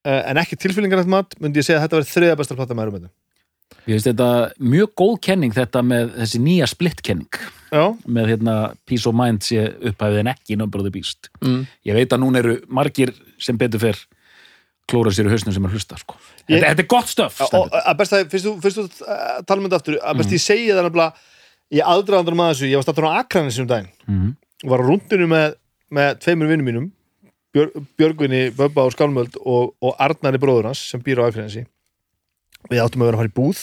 uh, 0.06 0.22
en 0.30 0.42
ekki 0.42 0.58
tilfyllingarnætt 0.62 1.10
mat 1.10 1.34
myndi 1.42 1.62
ég 1.62 1.66
segja 1.66 1.82
að 1.82 1.88
þetta 1.88 2.00
verði 2.00 2.14
þriða 2.14 2.40
besta 2.44 2.58
plata 2.60 2.78
með 2.78 2.86
Iron 2.86 2.98
Maiden. 3.00 3.14
Ég 3.90 3.96
veist 3.98 4.08
þetta 4.10 4.28
mjög 4.60 4.92
góð 4.98 5.16
kenning 5.26 5.54
þetta 5.56 5.82
með 5.86 6.12
þessi 6.20 6.40
nýja 6.44 6.68
splitt 6.70 7.02
kenning 7.06 7.40
Já, 7.72 7.84
með 8.10 8.32
hérna 8.34 8.56
Peace 8.90 9.06
of 9.10 9.16
Mind 9.18 9.44
sé 9.46 9.68
upphæfið 9.92 10.20
en 10.24 10.32
ekki 10.34 10.58
Number 10.58 10.82
of 10.82 10.88
the 10.88 10.94
Beast. 10.94 11.30
Mm. 11.42 11.68
ég 11.86 11.94
veit 11.98 12.14
að 12.16 12.22
núna 12.24 12.42
eru 12.42 12.56
margir 12.68 13.14
sem 13.42 13.58
betur 13.58 13.80
fyrr 13.84 14.00
klóra 14.90 15.12
sér 15.14 15.30
í 15.30 15.34
hausnum 15.34 15.54
sem 15.54 15.66
er 15.68 15.74
hlusta 15.76 15.98
sko. 16.02 16.16
Ég- 16.50 16.58
þetta, 16.64 16.70
þetta 16.74 16.82
er 16.82 16.90
gott 16.90 17.10
stöf 17.12 17.36
fyrst 17.38 18.46
þú, 18.48 18.54
fyrst 18.64 18.80
þú 18.80 18.86
uh, 19.06 19.42
tala 19.46 19.62
um 19.62 19.68
þetta 19.68 19.78
aftur, 19.84 19.98
að 20.02 20.18
best 20.24 20.32
ég 20.34 20.42
segi 20.42 20.70
það 20.74 20.88
nefnilega 20.90 21.14
ég 21.78 21.92
aðdraðandur 21.94 22.38
með 22.40 22.50
þessu, 22.56 22.70
ég 22.72 22.80
var 22.82 22.88
stattur 22.88 23.06
á 23.06 23.12
Akranis 23.22 23.60
um 23.62 23.68
daginn. 23.70 23.92
Mhm. 24.10 24.32
og 24.66 24.70
var 24.74 24.82
á 24.82 24.86
rúndinu 24.90 25.28
með, 25.30 25.54
með 25.94 26.10
tveimur 26.26 26.50
vinnum 26.50 26.66
mínum 26.72 26.88
Björ, 27.54 27.70
Björgvinni, 27.98 28.42
Böbba 28.54 28.84
og 28.86 28.94
Skálmöld 28.94 29.38
og, 29.46 29.76
og 29.82 29.96
Arnari 30.02 30.38
bróður 30.42 30.68
hans 30.70 30.82
sem 30.92 31.02
býr 31.02 31.22
á 31.22 31.30
Akranesi 31.30 31.64
við 32.70 32.82
áttum 32.84 33.04
að 33.04 33.10
vera 33.10 33.18
að 33.20 33.24
fara 33.24 33.32
í 33.32 33.38
búð. 33.40 33.62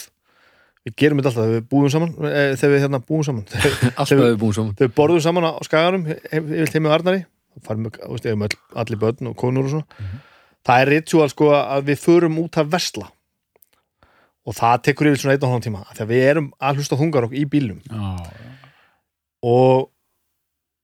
Við 0.87 0.95
gerum 1.03 1.19
þetta 1.19 1.31
alltaf 1.33 1.47
þegar 1.47 1.57
við 1.57 1.65
búum 1.73 1.91
saman 1.91 2.13
e, 2.29 2.43
þegar 2.61 2.73
við 2.77 2.85
hérna 2.85 3.01
búum 3.09 3.25
saman. 3.27 3.47
Þegar 3.51 3.97
Alltaf 3.97 4.21
við 4.23 4.37
búum 4.43 4.53
saman. 4.55 4.77
við 4.79 4.93
borðum 4.95 5.25
saman 5.25 5.47
á 5.51 5.53
skagarum 5.67 6.05
yfir 6.13 6.71
þeim 6.71 6.85
með 6.87 6.95
Arnari. 6.97 7.23
Farum 7.67 7.89
veist, 7.89 8.29
öll, 8.29 8.57
allir 8.77 9.01
börn 9.01 9.31
og 9.33 9.37
konur 9.41 9.67
og 9.67 9.73
svona. 9.73 10.13
Það 10.67 10.83
er 10.85 10.91
ritual 10.93 11.29
sko 11.33 11.49
að 11.57 11.89
við 11.91 12.01
förum 12.05 12.39
út 12.43 12.59
að 12.61 12.71
vesla 12.77 13.09
og 14.47 14.55
það 14.55 14.83
tekur 14.87 15.09
yfir 15.11 15.19
svona 15.25 15.35
einn 15.35 15.43
og 15.47 15.51
hálfum 15.57 15.65
tíma 15.65 15.81
að 15.91 16.11
við 16.13 16.23
erum 16.29 16.49
að 16.63 16.79
hlusta 16.79 16.95
á 16.95 17.01
þungarokk 17.01 17.35
í 17.35 17.43
bílnum. 17.51 17.81
Já, 17.91 18.13
og, 19.51 19.89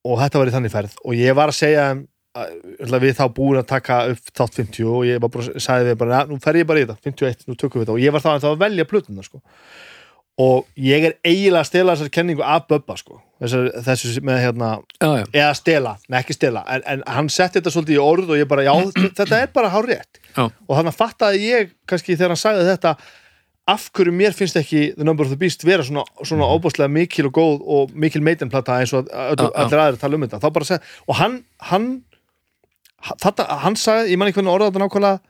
og 0.02 0.18
þetta 0.22 0.40
var 0.42 0.50
í 0.50 0.54
þannig 0.56 0.72
ferð. 0.74 0.96
Og 1.06 1.14
ég 1.18 1.36
var 1.38 1.52
að 1.52 1.58
segja 1.60 1.84
við 2.32 3.16
þá 3.18 3.24
búin 3.36 3.60
að 3.60 3.70
taka 3.74 3.98
upp 4.12 4.32
þátt 4.32 4.60
50 4.60 4.88
og 4.88 5.06
ég 5.08 5.20
var 5.20 5.32
bara, 5.32 5.60
sagði 5.60 5.90
við 5.90 5.98
bara, 5.98 6.18
"Ja, 6.18 6.24
nú 6.26 6.40
fer 6.40 6.54
ég 6.54 6.66
bara 6.66 6.80
í 6.80 6.86
þetta 6.86 7.02
51, 7.04 7.46
nú 7.46 7.54
tökum 7.56 7.80
við 7.80 7.86
þetta. 7.86 7.92
Og 7.92 8.00
ég 8.00 8.12
var 8.12 8.20
þá 8.20 8.48
að 8.48 8.58
velja 8.58 8.84
plötuna 8.84 9.24
sko. 9.24 9.42
Og 10.38 10.66
ég 10.78 11.04
er 11.04 11.14
eiginlega 11.24 11.60
að 11.60 11.66
stela 11.66 11.92
þessar 11.92 12.10
kenningu 12.10 12.42
af 12.42 12.66
Bubba 12.68 12.96
sko. 12.96 13.20
Þessu, 13.42 13.70
þessu 13.82 14.20
með 14.22 14.38
hérna, 14.38 14.82
já, 15.02 15.26
eða 15.34 15.54
stela, 15.54 15.96
nei 16.08 16.20
ekki 16.20 16.32
stela 16.32 16.62
en, 16.70 16.82
en 16.86 17.02
hann 17.06 17.28
setti 17.28 17.58
þetta 17.58 17.72
svolítið 17.74 17.96
í 17.96 18.02
orð 18.02 18.30
og 18.30 18.38
ég 18.38 18.46
bara, 18.46 18.62
já, 18.62 18.74
þetta 19.18 19.40
er 19.40 19.48
bara 19.52 19.68
hár 19.68 19.88
rétt 19.90 20.20
Já. 20.36 20.44
og 20.46 20.76
þannig 20.76 20.92
að 20.92 21.00
fattaði 21.00 21.40
ég 21.48 21.72
kannski 21.90 22.14
þegar 22.14 22.28
hann 22.28 22.36
sagði 22.36 22.68
þetta 22.70 22.94
af 23.72 23.88
hverju 23.94 24.14
mér 24.14 24.34
finnst 24.34 24.58
ekki 24.58 24.82
The 24.96 25.06
Number 25.06 25.26
of 25.26 25.32
the 25.32 25.38
Beast 25.38 25.62
vera 25.66 25.84
svona, 25.86 26.04
svona 26.26 26.48
óbúslega 26.50 26.90
mikil 26.90 27.28
og 27.28 27.34
góð 27.36 27.60
og 27.62 27.92
mikil 27.94 28.22
meitinplata 28.24 28.78
eins 28.82 28.94
og 28.94 29.06
öll, 29.10 29.38
já. 29.38 29.50
allir 29.64 29.82
aðrir 29.84 30.00
tala 30.00 30.18
um 30.18 30.26
þetta. 30.26 30.50
Bara 30.54 30.78
og 31.06 31.18
hann 31.18 31.36
hann, 31.70 31.88
þetta, 33.03 33.46
hann 33.64 33.76
sagði, 33.76 34.11
ég 34.12 34.18
man 34.20 34.28
ekki 34.30 34.40
hvernig 34.40 34.55
orða 34.55 34.70
þetta 34.70 34.84
nákvæmlega 34.84 35.20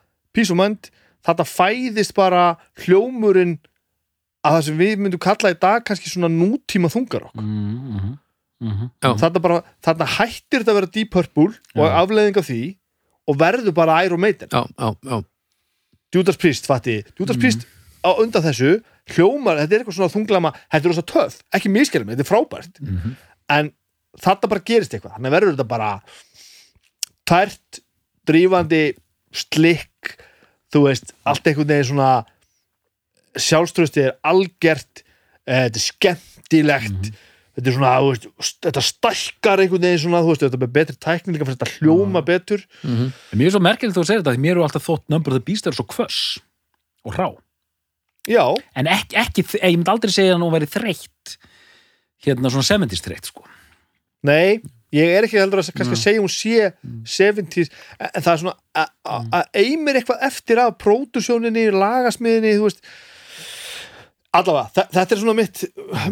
Mind, 0.57 0.89
þetta 1.27 1.45
fæðist 1.45 2.15
bara 2.17 2.57
hljómurinn 2.85 3.59
að 4.43 4.55
það 4.57 4.63
sem 4.67 4.79
við 4.81 4.95
myndum 4.99 5.21
kalla 5.23 5.53
í 5.53 5.59
dag 5.61 5.85
kannski 5.87 6.11
svona 6.11 6.31
nútíma 6.33 6.89
þungarokk 6.93 7.35
Mhm, 7.37 7.99
mhm, 7.99 8.15
mhm. 8.63 8.91
Já. 9.03 9.13
þarna, 9.21 9.43
bara, 9.45 9.59
þarna 9.85 10.07
hættir 10.17 10.63
þetta 10.63 10.73
að 10.73 10.79
vera 10.81 10.91
Deep 10.97 11.11
Purple 11.11 11.51
og 11.77 11.85
Já. 11.87 11.93
afleiðing 12.03 12.37
af 12.41 12.49
því 12.49 12.63
og 13.29 13.37
verður 13.39 13.75
bara 13.75 14.01
Iron 14.05 14.21
Maiden 14.21 14.49
já, 14.51 14.65
já, 14.79 14.95
já. 15.05 15.23
Judas 16.15 16.37
Priest, 16.37 16.67
fatti, 16.67 17.05
Judas 17.19 17.37
Priest 17.37 17.67
á 18.05 18.11
undan 18.19 18.43
þessu, 18.43 18.83
hljómar, 19.15 19.61
þetta 19.63 19.75
er 19.77 19.85
eitthvað 19.85 19.95
svona 20.01 20.13
þunglama, 20.13 20.51
þetta 20.73 20.85
er 20.89 20.91
rosa 20.91 21.03
töff, 21.07 21.39
ekki 21.55 21.71
miskjælum 21.71 22.11
þetta 22.11 22.25
er 22.25 22.29
frábært, 22.29 22.81
Mhm. 22.83 23.15
en 23.49 23.71
þarna 24.19 24.49
bara 24.51 24.61
gerist 24.61 24.91
eitthvað, 24.93 25.15
þannig 25.17 25.31
verður 25.33 25.55
þetta 25.57 25.69
bara 25.69 26.03
tært 27.33 27.83
drífandi, 28.29 28.85
slikk 29.33 30.17
þú 30.73 30.87
veist, 30.87 31.13
allt 31.29 31.49
einhvern 31.49 31.71
veginn 31.73 31.91
svona 31.93 32.13
sjálfströsti 33.41 34.07
er 34.07 34.17
algert 34.29 35.03
eh, 35.47 35.67
þetta 35.67 35.79
er 35.79 35.85
skemmtilegt 35.87 37.13
þetta 37.53 37.69
er 37.69 37.77
svona, 37.77 37.93
veist, 38.07 38.59
þetta 38.65 38.85
stækkar 38.87 39.63
einhvern 39.65 39.85
veginn 39.85 40.03
svona, 40.05 40.23
þú 40.25 40.33
veist, 40.33 40.45
þetta 40.47 40.61
er 40.61 40.75
betri 40.77 40.99
tækni 41.07 41.37
líka 41.37 41.49
fyrir 41.49 41.59
þetta 41.61 41.79
hljóma 41.79 42.25
betur. 42.25 42.67
Mhm. 42.83 43.13
En 43.33 43.41
Mér 43.41 43.51
er 43.51 43.55
svo 43.57 43.63
merkilegt 43.65 43.97
þú 43.97 44.05
segir 44.09 44.23
þetta 44.23 44.37
því 44.37 44.45
mér 44.45 44.57
eru 44.57 44.67
alltaf 44.67 44.87
þótt 44.89 45.09
Number 45.13 45.33
of 45.33 45.41
the 45.41 45.47
Beast 45.49 45.67
er 45.69 45.77
svo 45.77 45.89
kvöss 45.89 46.39
og 47.05 47.17
rá. 47.17 47.29
Já, 48.31 48.45
en 48.79 48.87
ekki, 48.87 49.17
ekki 49.19 49.43
ég 49.59 49.75
myndi 49.75 49.91
aldrei 49.91 50.13
segja 50.15 50.37
að 50.37 50.45
hún 50.45 50.55
væri 50.55 50.69
þreytt 50.71 51.37
hérna 52.23 52.53
svona 52.55 52.69
70s 52.69 53.03
þreytt 53.03 53.33
sko. 53.33 53.43
Nei, 54.23 54.63
ég 54.93 55.13
er 55.17 55.27
ekki 55.27 55.41
heldur 55.41 55.63
að 55.63 55.71
kannski 55.79 55.99
segja 56.01 56.21
hún 56.23 56.33
sé 56.33 56.73
70s, 57.09 57.71
en 57.99 58.23
það 58.23 58.33
er 58.35 58.43
svona 58.43 58.57
að- 59.33 59.49
eimir 59.63 59.99
eitthvað 60.01 60.27
eftir 60.29 60.61
af 60.63 60.77
pródusjóninni, 60.83 61.69
lagasmiðinni 61.73 62.55
þú 62.59 62.69
veist. 62.69 62.85
Allavega, 64.33 64.71
þe- 64.73 64.89
þetta 64.97 65.13
er 65.17 65.21
svona 65.21 65.35
mitt 65.37 65.59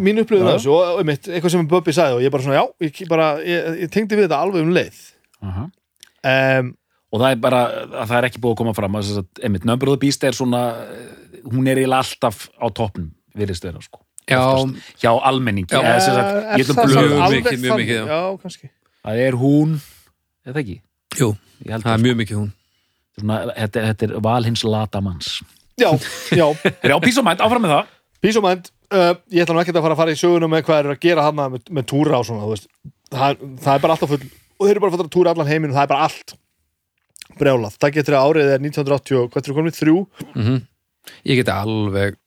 mín 0.04 0.18
af 0.20 0.28
þessu 0.28 0.72
og, 0.74 0.98
mitt, 1.08 1.28
eitthvað 1.30 1.54
sem 1.54 1.68
Bubbi 1.70 1.92
sagði 1.96 2.18
og 2.18 2.24
ég 2.26 2.32
bara 2.34 2.44
svona, 2.44 2.58
já, 2.60 2.66
ég, 2.84 2.98
bara, 3.08 3.28
ég, 3.40 3.68
ég 3.86 3.92
tengdi 3.94 4.18
við 4.18 4.26
þetta 4.28 4.40
alveg 4.44 4.66
um 4.66 4.74
leið. 4.76 4.98
Uh 5.40 5.62
um, 6.20 6.74
og 7.10 7.18
það 7.22 7.30
er 7.32 7.38
bara 7.42 7.60
að 7.72 8.10
það 8.10 8.16
er 8.18 8.26
ekki 8.28 8.40
búið 8.44 8.52
að 8.52 8.58
koma 8.60 8.74
fram 8.76 8.98
að, 9.00 9.08
að 9.22 9.40
einmitt, 9.42 9.64
Number 9.66 9.88
of 9.88 9.96
the 9.96 10.02
Beast 10.04 10.22
er 10.28 10.36
svona 10.36 10.60
eh, 10.84 11.40
hún 11.48 11.66
er 11.66 11.80
eiginlega 11.80 12.04
alltaf 12.04 12.44
á 12.60 12.66
toppnum 12.76 13.08
virðist 13.34 13.64
vera 13.66 13.80
sko. 13.82 13.98
já, 14.04 14.09
Oftast. 14.38 14.92
hjá 15.02 15.10
almenningi. 15.30 15.72
Já. 15.74 15.80
eða 15.80 16.00
sem 16.04 16.14
sagt, 16.14 16.30
er 16.30 16.60
ég 16.60 16.64
ætlum 16.64 16.78
það 16.78 16.86
blöð 16.86 16.96
samt 16.96 17.10
Mjög 17.10 17.22
alveg 17.26 17.44
mikið, 17.44 17.60
mjög 17.64 17.80
mikið, 17.80 17.96
já. 17.96 18.04
já, 18.10 18.72
það 19.04 19.22
er 19.26 19.38
hún, 19.40 19.76
eða 20.46 20.62
ekki? 20.62 20.76
Jú, 21.20 21.28
ég 21.66 21.72
held 21.74 21.86
það 21.86 21.96
er 21.96 22.04
mjög 22.06 22.18
mikið 22.20 22.40
hún. 22.40 22.50
Svona, 23.20 23.38
þetta, 23.56 23.86
þetta 23.90 24.06
er 24.08 24.14
valhins 24.24 24.64
latamanns 24.64 25.30
já, 25.80 25.90
já, 26.36 26.46
er 26.84 26.94
á 26.94 26.98
písumænt, 27.00 27.40
áfram 27.40 27.64
með 27.64 27.74
það. 27.74 27.94
Písumænd 28.20 28.70
uh, 28.92 29.14
ég 29.32 29.44
ætla 29.44 29.56
nú 29.56 29.62
ekki 29.62 29.72
að 29.74 29.84
fara 29.86 29.96
að 29.96 30.02
fara 30.02 30.14
í 30.14 30.20
sögunum 30.20 30.52
með 30.52 30.66
hvað 30.66 30.82
er 30.82 30.92
að 30.94 31.00
gera 31.04 31.24
hana 31.24 31.48
með, 31.54 31.70
með 31.72 31.88
túra 31.88 32.20
og 32.20 32.26
svona 32.28 32.44
þú 32.44 32.52
veist. 32.52 32.68
það, 33.10 33.44
það 33.64 33.74
er 33.74 33.84
bara 33.86 33.96
alltaf 33.96 34.12
full 34.12 34.20
og 34.60 34.66
þeir 34.66 34.74
eru 34.74 34.82
bara 34.82 34.90
að 34.90 34.96
fara 34.98 35.08
að 35.08 35.14
túra 35.16 35.32
allan 35.34 35.48
heiminn 35.48 35.72
og 35.72 35.78
það 35.78 35.86
er 35.86 35.92
bara 35.94 36.08
allt 36.08 36.34
brjálað, 37.40 37.76
það 37.80 37.94
getur 37.96 38.16
að 38.18 38.26
árið 38.28 38.50
er 38.52 38.64
1980 38.66 39.20
og 39.20 39.30
hvað 39.32 39.48
er 39.48 39.56
komið, 39.56 39.78
þrjú? 39.80 39.96
Mm 40.34 40.58
ég 41.24 41.40
geti 41.40 41.52
alveg 41.54 42.18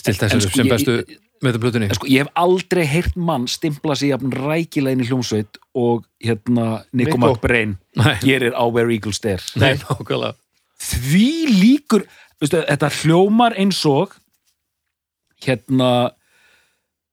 stilt 0.00 0.22
þessu 0.22 0.40
sko, 0.44 0.56
sem 0.56 0.66
ég- 0.66 0.72
bestu 0.74 0.96
með 1.38 1.52
þetta 1.52 1.62
plötunni 1.62 1.88
En 1.88 1.94
sko, 1.98 2.08
ég 2.10 2.24
hef 2.24 2.30
aldrei 2.34 2.84
heyrt 2.90 3.16
mann 3.16 3.46
stimpla 3.46 3.94
sig 3.96 4.10
inn 4.10 5.02
í 5.04 5.06
hljómsveit 5.06 5.58
og 5.78 6.04
hérna 6.24 6.84
Nico. 6.92 7.16
McBrain 7.18 7.76
gerir 8.22 8.54
á 8.58 8.64
Where 8.66 8.90
Eagles 8.90 9.20
Dare. 9.22 9.42
Nei, 9.56 9.74
því 10.78 11.28
líkur 11.60 12.06
veistu, 12.40 12.62
þetta 12.62 12.90
hljómar 13.02 13.54
eins 13.58 13.80
og 13.86 14.14
hérna 15.44 16.10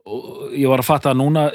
og 0.06 0.52
ég 0.54 0.70
var 0.70 0.82
að 0.82 0.90
fatta 0.90 1.14
að 1.14 1.22
núna 1.22 1.46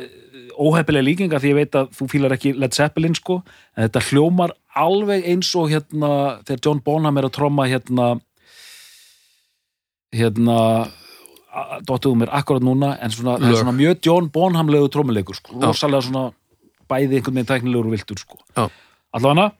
óheppilega 0.60 1.06
líkinga 1.06 1.38
því 1.40 1.52
ég 1.52 1.58
veit 1.60 1.76
að 1.78 1.92
þú 1.96 2.08
fílar 2.10 2.34
ekki 2.34 2.52
Led 2.58 2.74
Zeppelin 2.76 3.14
sko 3.16 3.40
en 3.76 3.86
þetta 3.86 4.02
hljómar 4.10 4.54
alveg 4.78 5.24
eins 5.30 5.50
og 5.58 5.70
hérna 5.72 6.10
þegar 6.46 6.64
John 6.66 6.82
Bonham 6.84 7.18
er 7.18 7.28
að 7.28 7.34
tromma 7.38 7.66
hérna 7.70 8.08
hérna 10.14 10.58
dottuðu 11.88 12.20
mér 12.20 12.30
akkurat 12.40 12.62
núna 12.62 12.92
en 13.02 13.10
svona, 13.14 13.38
það 13.40 13.54
er 13.54 13.62
svona 13.64 13.76
mjög 13.78 14.04
John 14.06 14.28
Bonham-legu 14.34 14.90
trommuleikur 14.94 15.38
sko, 15.38 15.56
rosalega 15.64 16.06
svona 16.06 16.28
bæði 16.90 17.18
einhvern 17.18 17.40
veginn 17.40 17.50
tæknilegur 17.50 17.88
og 17.90 17.96
viltur 17.96 18.20
sko. 18.22 18.38
Allavega 19.16 19.50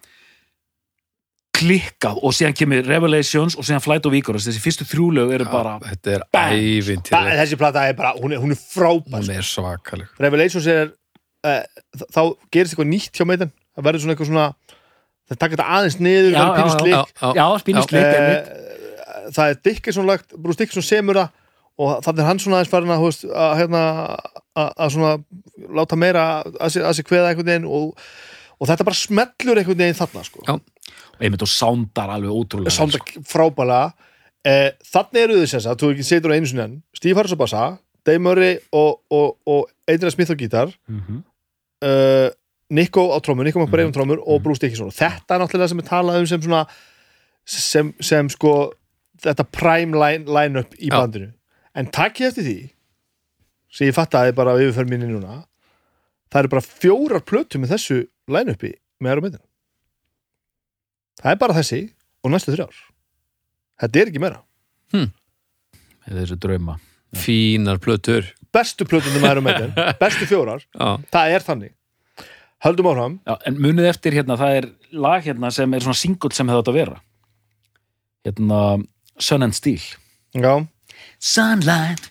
klikkað 1.60 2.20
og 2.24 2.32
síðan 2.34 2.54
kemur 2.56 2.86
Revelations 2.86 3.56
og 3.58 3.66
síðan 3.66 3.82
Flight 3.84 4.06
of 4.08 4.14
Icarus. 4.16 4.46
Þessi 4.48 4.62
fyrstu 4.62 4.86
þrjúlög 4.88 5.34
eru 5.36 5.48
bara 5.50 5.74
þetta 5.82 6.14
er 6.14 6.24
ævintýrleg 6.30 7.40
þessi 7.42 7.58
plata 7.60 7.82
er 7.90 7.96
bara, 7.98 8.14
hún 8.16 8.32
er, 8.32 8.40
hún 8.40 8.54
er 8.54 8.60
frábær 8.60 9.18
hún 9.18 9.32
er 9.34 9.46
svakaleg. 9.46 10.08
Revelations 10.22 10.68
er 10.70 10.92
uh, 11.44 11.60
þá 12.06 12.22
gerist 12.54 12.72
eitthvað 12.76 12.90
nýtt 12.94 13.18
hjá 13.18 13.26
meitin 13.28 13.50
það 13.50 13.88
verður 13.88 14.04
svona 14.04 14.16
eitthvað 14.16 14.30
svona 14.30 14.46
það 15.30 15.42
taka 15.42 15.56
þetta 15.56 15.68
aðeins 15.76 15.98
niður, 16.00 16.30
Já, 16.32 16.40
já, 16.40 17.02
já, 17.20 17.34
já, 17.36 17.44
spínist 17.62 17.92
leik 17.94 18.08
einmitt. 18.08 18.48
Eh, 18.50 19.28
það 19.36 19.52
er 19.52 19.60
Dickinson 19.68 20.08
lagt, 20.08 20.32
Bruce 20.38 20.58
Dickinson 20.62 20.86
semur 20.86 21.20
það 21.20 21.36
og 21.80 22.02
þannig 22.04 22.22
er 22.24 22.28
hann 22.28 22.40
svona 22.42 22.58
aðeins 22.60 22.72
farin 22.72 22.92
að, 22.92 23.00
þú 23.00 23.08
veist, 23.08 23.24
að, 23.44 23.52
hérna, 23.60 23.82
að, 24.60 24.68
að 24.84 24.92
svona 24.96 25.12
láta 25.80 25.96
meira 26.00 26.24
að 26.60 26.94
sig 26.98 27.06
kveða 27.08 27.30
einhvern 27.32 27.48
veginn 27.50 27.68
og, 27.70 27.94
og 28.60 28.68
þetta 28.68 28.86
bara 28.90 28.98
smellur 29.00 29.60
einhvern 29.62 29.80
veginn 29.80 29.96
þarna 30.00 30.24
sko. 30.26 30.44
Já. 30.48 30.56
einmitt 31.20 31.44
og 31.46 31.50
soundar 31.52 32.10
alveg 32.16 32.32
ótrúlega 32.32 32.72
Sánda 32.74 33.00
sko. 33.00 33.22
frábælega 33.28 33.92
eh, 34.44 34.70
þannig 34.92 35.22
eru 35.24 35.38
þau 35.40 35.48
sagt, 35.60 35.80
þú 35.82 35.90
ekki 35.94 36.06
setur 36.10 36.32
á 36.32 36.36
einu 36.36 36.48
sinni 36.50 36.82
Steve 36.96 37.24
bassa, 37.40 37.64
Dave 38.04 38.18
Murray 38.24 38.58
og, 38.72 39.00
og, 39.12 39.36
og 39.46 39.66
Adrian 39.88 40.10
Smith 40.14 40.32
á 40.32 40.36
gítar 40.40 40.72
Mhm. 40.88 41.22
uh, 41.84 42.28
Nico 42.70 43.08
á 43.12 43.18
trómur, 43.20 43.44
Nico 43.44 43.58
McBrain 43.60 43.88
Mhm. 43.88 43.92
á 43.92 43.96
trómur 43.98 44.20
og 44.26 44.42
Bruce 44.42 44.60
Dickinson 44.60 44.86
og 44.88 44.94
þetta 44.94 45.34
er 45.34 45.40
náttúrulega 45.42 45.68
sem 45.68 45.78
er 45.78 45.88
talað 45.88 46.20
um 46.20 46.26
sem 46.26 46.40
svona 46.42 46.66
sem, 47.44 47.94
sem 48.00 48.28
sko 48.28 48.72
þetta 49.20 49.44
prime 49.50 49.92
line- 49.96 50.24
line-up 50.28 50.74
í 50.78 50.88
Já. 50.88 50.96
bandinu 51.00 51.32
en 51.78 51.90
takkið 51.94 52.28
eftir 52.30 52.46
því 52.46 52.58
sem 53.70 53.90
ég 53.90 53.96
fattaði 53.96 54.34
bara 54.36 54.56
á 54.56 54.60
yfirferð 54.60 54.90
minni 54.90 55.08
núna 55.10 55.42
það 56.30 56.42
eru 56.42 56.52
bara 56.54 56.66
fjórar 56.66 57.24
plötu 57.26 57.60
með 57.62 57.74
þessu 57.76 57.98
line-upi 58.30 58.72
með 59.00 59.12
Aero 59.12 59.24
Maiden. 59.24 59.42
Það 61.20 61.32
er 61.34 61.40
bara 61.40 61.56
þessi 61.56 61.80
og 62.24 62.32
næstu 62.34 62.54
þrjár. 62.54 62.78
Þetta 63.80 64.00
er 64.00 64.10
ekki 64.12 64.22
meira. 64.22 64.40
Eða 64.94 66.22
þessu 66.22 66.38
drauma. 66.40 66.76
Fínar 67.16 67.80
plötur. 67.82 68.28
Bestu 68.54 68.86
plötunum 68.88 69.22
með 69.22 69.30
Aero 69.32 69.44
Maiden 69.46 69.74
bestu 70.02 70.26
fjórar, 70.30 70.62
já, 70.74 70.88
það 71.12 71.34
er 71.36 71.46
þannig. 71.46 71.74
Höldum 72.60 72.90
áfram. 72.90 73.14
Já, 73.24 73.34
en 73.48 73.60
munið 73.62 73.86
eftir 73.88 74.16
hérna, 74.18 74.36
það 74.36 74.56
er 74.58 74.66
lag 74.92 75.22
hérna 75.24 75.50
sem 75.54 75.74
er 75.74 75.84
svona 75.84 75.96
singull 75.96 76.34
sem 76.36 76.50
hefði 76.50 76.60
átt 76.60 76.70
að 76.72 76.76
vera. 76.76 76.96
Hérna 78.26 78.58
Sun 79.22 79.46
and 79.46 79.56
Steel. 79.56 79.80
Já, 80.36 80.52
Sunlight 81.20 82.10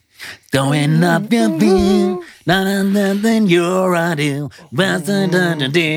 going 0.53 1.03
up 1.03 1.31
your 1.33 1.49
beam 1.57 2.19
na 2.45 2.63
na 2.63 2.83
na 2.83 3.13
na 3.13 3.33
you're 3.49 3.89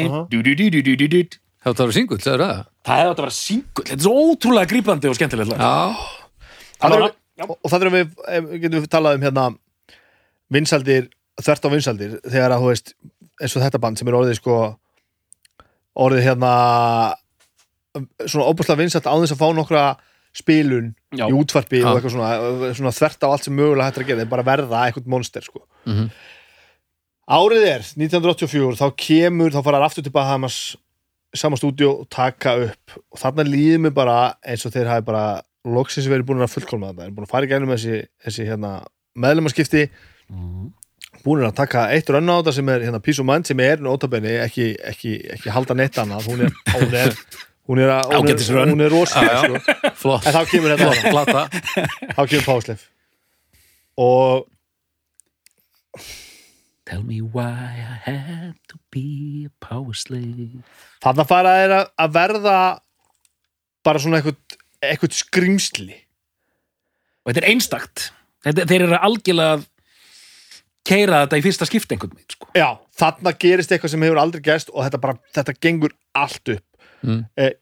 Uh-huh. 0.09 0.27
Du-du-du-du-du-du-du. 0.31 1.23
það 1.63 1.83
var 1.87 1.93
singull, 1.95 2.21
sagður 2.23 2.43
það? 2.47 2.61
það 2.83 2.99
hefði 2.99 3.11
átt 3.13 3.19
að 3.21 3.23
vera 3.23 3.35
singull 3.39 3.85
þetta 3.87 3.99
er 3.99 4.05
svo 4.07 4.15
ótrúlega 4.33 4.71
grípandi 4.73 5.11
og 5.11 5.19
skemmtilegt 5.19 5.53
Það 6.83 6.95
og, 6.97 7.59
það 7.71 7.85
erum 7.85 7.95
við, 7.99 8.09
getum 8.65 8.81
við 8.81 8.89
talað 8.91 9.19
um 9.19 9.27
hérna 9.27 9.45
vinsaldir, 10.53 11.07
þvert 11.41 11.69
á 11.69 11.75
vinsaldir 11.77 12.17
þegar 12.27 12.57
að, 12.57 12.65
þú 12.65 12.71
veist, 12.73 12.95
eins 13.43 13.57
og 13.57 13.63
þetta 13.67 13.83
band 13.85 14.01
sem 14.01 14.11
er 14.11 14.19
orðið 14.19 14.39
sko 14.41 14.57
orðið 16.03 16.27
hérna 16.27 16.53
svona 18.27 18.49
óbúslega 18.49 18.81
vinsalt 18.81 19.07
á 19.07 19.15
þess 19.15 19.37
að 19.37 19.43
fá 19.45 19.49
nokkra 19.57 19.85
spilun 20.37 20.93
Já. 21.12 21.26
í 21.28 21.33
útvarpi 21.37 21.83
og 21.85 21.99
eitthvað 21.99 22.14
svona, 22.14 22.72
svona 22.78 22.95
þvert 22.97 23.26
á 23.26 23.28
allt 23.28 23.49
sem 23.49 23.57
mögulega 23.57 23.89
hættir 23.91 24.05
að 24.05 24.11
gera, 24.12 24.22
þeir 24.22 24.30
bara 24.33 24.47
verða 24.47 24.85
eitthvað 24.87 25.11
monster 25.12 25.45
sko. 25.45 25.64
Mhm. 25.87 26.09
árið 27.33 27.66
er 27.68 27.85
1984, 27.97 28.78
þá 28.80 28.87
kemur 28.97 29.53
þá 29.55 29.61
fara 29.62 29.78
þær 29.78 29.87
aftur 29.89 30.05
til 30.07 30.12
Bahamas 30.12 30.57
sama 31.35 31.57
stúdíu 31.57 31.89
og 31.89 32.09
taka 32.12 32.57
upp 32.66 32.99
og 33.12 33.20
þarna 33.20 33.47
líður 33.49 33.87
mér 33.87 33.95
bara 33.97 34.16
eins 34.45 34.66
og 34.66 34.72
þeir 34.74 34.91
hafi 34.91 35.07
bara 35.07 35.43
loksins 35.64 36.09
verið 36.11 36.26
búin 36.28 36.43
að 36.45 36.53
fullkomna 36.57 36.91
þetta 36.91 37.03
þeir 37.03 37.09
eru 37.09 37.16
búin 37.16 37.28
að 37.28 37.33
fara 37.33 37.47
í 37.47 37.53
gænum 37.53 37.72
þessi, 37.72 38.01
þessi 38.26 38.49
hérna, 38.49 38.72
meðlumarskipti 39.22 39.85
búin 41.22 41.47
að 41.47 41.55
taka 41.61 41.87
eitt 41.95 42.11
rönn 42.11 42.28
á 42.28 42.41
þetta 42.41 42.55
sem 42.59 42.68
er 42.72 42.85
hérna, 42.87 43.01
Peace 43.05 43.22
of 43.22 43.28
Mind 43.28 43.49
sem 43.49 43.61
er 43.64 43.80
notabenni 43.85 44.35
ekki, 44.43 44.72
ekki, 44.93 45.14
ekki 45.37 45.55
halda 45.55 45.76
neitt 45.78 45.99
annað 46.03 46.28
hún 46.28 46.45
er, 46.49 46.57
hún 46.74 46.97
er, 46.99 47.16
hún 47.69 47.79
er, 47.79 47.91
er, 47.93 48.69
er 48.87 48.91
rosalega 48.91 49.43
sko. 49.43 49.93
flott, 50.03 50.27
en 50.27 50.35
þá 50.35 50.43
kemur 50.51 50.75
þetta 50.75 50.89
þá 52.17 52.23
kemur 52.31 52.47
Páslef 52.49 52.89
og 54.03 54.49
Tell 56.85 57.03
me 57.07 57.21
why 57.23 57.79
I 57.79 57.99
had 58.05 58.55
to 58.69 58.77
be 58.91 59.47
a 59.47 59.53
power 59.65 59.95
slave 59.97 60.63
þarna 61.05 61.25
fara 61.29 61.53
þeir 61.61 61.75
að- 61.79 61.91
að 62.05 62.15
verða 62.17 62.57
bara 63.87 63.99
svona 64.03 64.19
eitthvað, 64.21 64.57
skrýmsli 65.17 65.95
og 67.23 67.31
þetta 67.33 67.43
er 67.45 67.49
einstakt. 67.53 68.09
Þetta, 68.43 68.65
þeir 68.67 68.83
eru 68.89 68.99
algjörlega 68.99 69.55
að 69.57 69.65
keira 70.83 71.21
þetta 71.23 71.39
í 71.39 71.45
fyrsta 71.47 71.67
veginn 72.11 72.35
sko. 72.35 72.49
já, 72.59 72.69
þarna 72.99 73.33
gerist 73.39 73.71
eitthvað 73.71 73.93
sem 73.95 74.03
hefur 74.03 74.19
aldrei 74.19 74.43
gerst 74.43 74.73
og 74.75 74.83
þetta 74.85 75.01
bara, 75.01 75.15
þetta 75.33 75.55
gengur 75.63 75.93
allt 76.19 76.49
upp 76.57 76.67
Mm. 77.03 77.24
eh, 77.36 77.53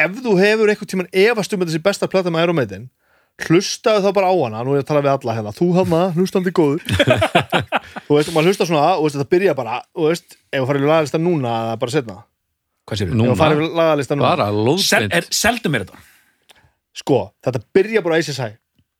ef 0.00 0.16
þú 0.24 0.32
hefur 0.40 0.72
eitthvað 0.72 0.90
tíman 0.94 1.10
efast 1.12 1.52
um 1.54 1.62
þessi 1.66 1.82
besta 1.84 2.08
plata 2.10 2.32
með 2.32 2.44
Aeromaitin 2.46 2.88
hlustaðu 3.46 4.02
þá 4.04 4.10
bara 4.16 4.28
á 4.32 4.34
hana, 4.36 4.62
nú 4.66 4.74
er 4.74 4.80
ég 4.80 4.84
að 4.84 4.88
tala 4.90 5.00
við 5.04 5.12
alla 5.14 5.34
hérna. 5.38 5.52
Þú 5.56 5.66
hana, 5.78 6.00
hlustandi 6.12 6.50
góður. 6.52 6.82
Þú 8.06 8.16
veist, 8.18 8.32
maður 8.34 8.50
hlusta 8.50 8.66
svona 8.68 8.82
og 8.98 9.06
veist, 9.06 9.16
þetta 9.16 9.30
byrja 9.32 9.54
bara, 9.56 9.78
þú 9.96 10.08
veist, 10.10 10.34
ef 10.52 10.60
þú 10.60 10.66
farið 10.68 10.84
í 10.84 10.90
lagalista 10.90 11.20
núna 11.22 11.52
eða 11.62 11.78
bara 11.80 11.94
setna, 11.94 12.16
hvað 12.90 13.00
sér 13.00 13.14
Nú. 13.14 13.24
ef 13.24 13.30
þú 13.32 13.36
farið 13.40 13.62
í 13.64 13.70
lagalista 13.78 14.18
núna. 14.18 14.32
Bara 14.34 14.76
Sel, 14.84 15.06
er, 15.08 15.28
seldum 15.40 15.78
er 15.78 15.86
þetta. 15.86 16.02
Sko, 17.00 17.20
þetta 17.46 17.62
byrja 17.78 18.02
bara 18.04 18.18
á 18.18 18.20
ACSI 18.20 18.50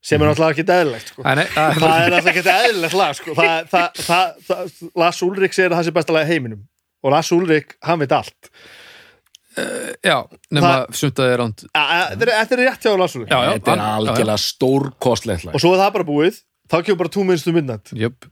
sem 0.01 0.23
er 0.25 0.31
náttúrulega 0.31 0.57
ekki 0.57 0.65
eðlilegt 0.79 1.13
sko. 1.13 1.21
Æ, 1.27 1.31
nei, 1.37 1.45
það 1.53 1.67
er- 1.69 1.81
það 1.85 2.01
er 2.07 2.17
alltaf 2.17 2.33
ekki 2.33 2.45
eðlilegt 2.57 2.97
lag 3.03 3.17
sko. 3.19 3.35
það, 3.37 3.57
það, 3.75 4.05
það, 4.09 4.37
það, 4.49 4.93
Lars 5.03 5.23
Ulrik 5.27 5.53
segir 5.59 5.75
að 5.75 5.77
það 5.83 5.89
sé 5.91 5.97
besta 6.01 6.17
lag 6.17 6.25
í 6.25 6.31
heiminum 6.33 6.63
og 7.03 7.13
Lars 7.15 7.31
Ulrik, 7.33 7.77
hann 7.87 8.01
veit 8.03 8.13
allt. 8.13 8.51
Já, 10.07 10.17
nema 10.55 10.87
sundaði 10.95 11.37
ránd 11.37 11.65
þetta 11.67 12.55
er- 12.55 12.61
rétt 12.63 12.85
hjá 12.87 12.93
Lars 12.97 13.17
Ulrik. 13.19 13.33
Já, 13.33 13.41
já. 13.45 13.53
þetta 13.59 13.73
er 13.75 13.83
algjörlega 13.85 14.39
stórkostlegt 14.39 15.45
lag. 15.49 15.55
og 15.55 15.61
svo 15.61 15.75
er 15.75 15.83
það 15.83 15.95
bara 15.99 16.09
búið. 16.13 16.43
Þá 16.71 16.77
kemur 16.87 17.01
bara 17.03 17.11
2 17.17 17.25
minutes 17.27 17.45
to 17.45 17.53
midnight. 17.53 17.91
Jöp, 17.99 18.29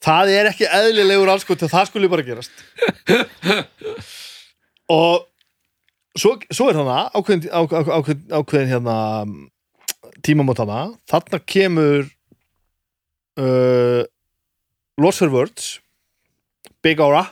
það 0.00 0.30
er 0.32 0.48
ekki 0.48 0.64
eðlilegur 0.72 1.28
alls 1.28 1.44
til 1.44 1.68
það 1.68 1.90
skulle 1.90 2.08
bara 2.08 2.24
gerast. 2.24 2.50
Og 4.88 5.26
svo, 6.16 6.38
svo 6.48 6.70
er 6.70 6.78
hana 6.80 7.10
ákveðin, 7.12 7.50
á, 7.52 7.60
á, 7.60 7.80
ákveðin, 8.00 8.22
ákveðin 8.32 8.70
hérna 8.72 8.96
tímamót 10.24 10.62
hana 10.62 10.78
þarna 11.10 11.40
kemur 11.44 12.06
uh, 13.38 14.02
Lost 14.98 15.20
for 15.22 15.28
Words 15.34 15.74
Big 16.82 17.00
Aura 17.04 17.26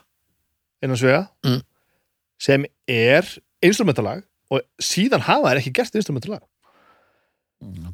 innan 0.86 1.00
svega 1.00 1.22
Mm. 1.46 1.60
sem 2.38 2.66
er 2.88 3.28
instrumentalag 3.64 4.24
og 4.50 4.62
síðan 4.82 5.24
hafa 5.26 5.50
þær 5.52 5.60
ekki 5.62 5.72
gert 5.80 5.94
instrumentalag 5.98 6.42
Mm, 7.56 7.86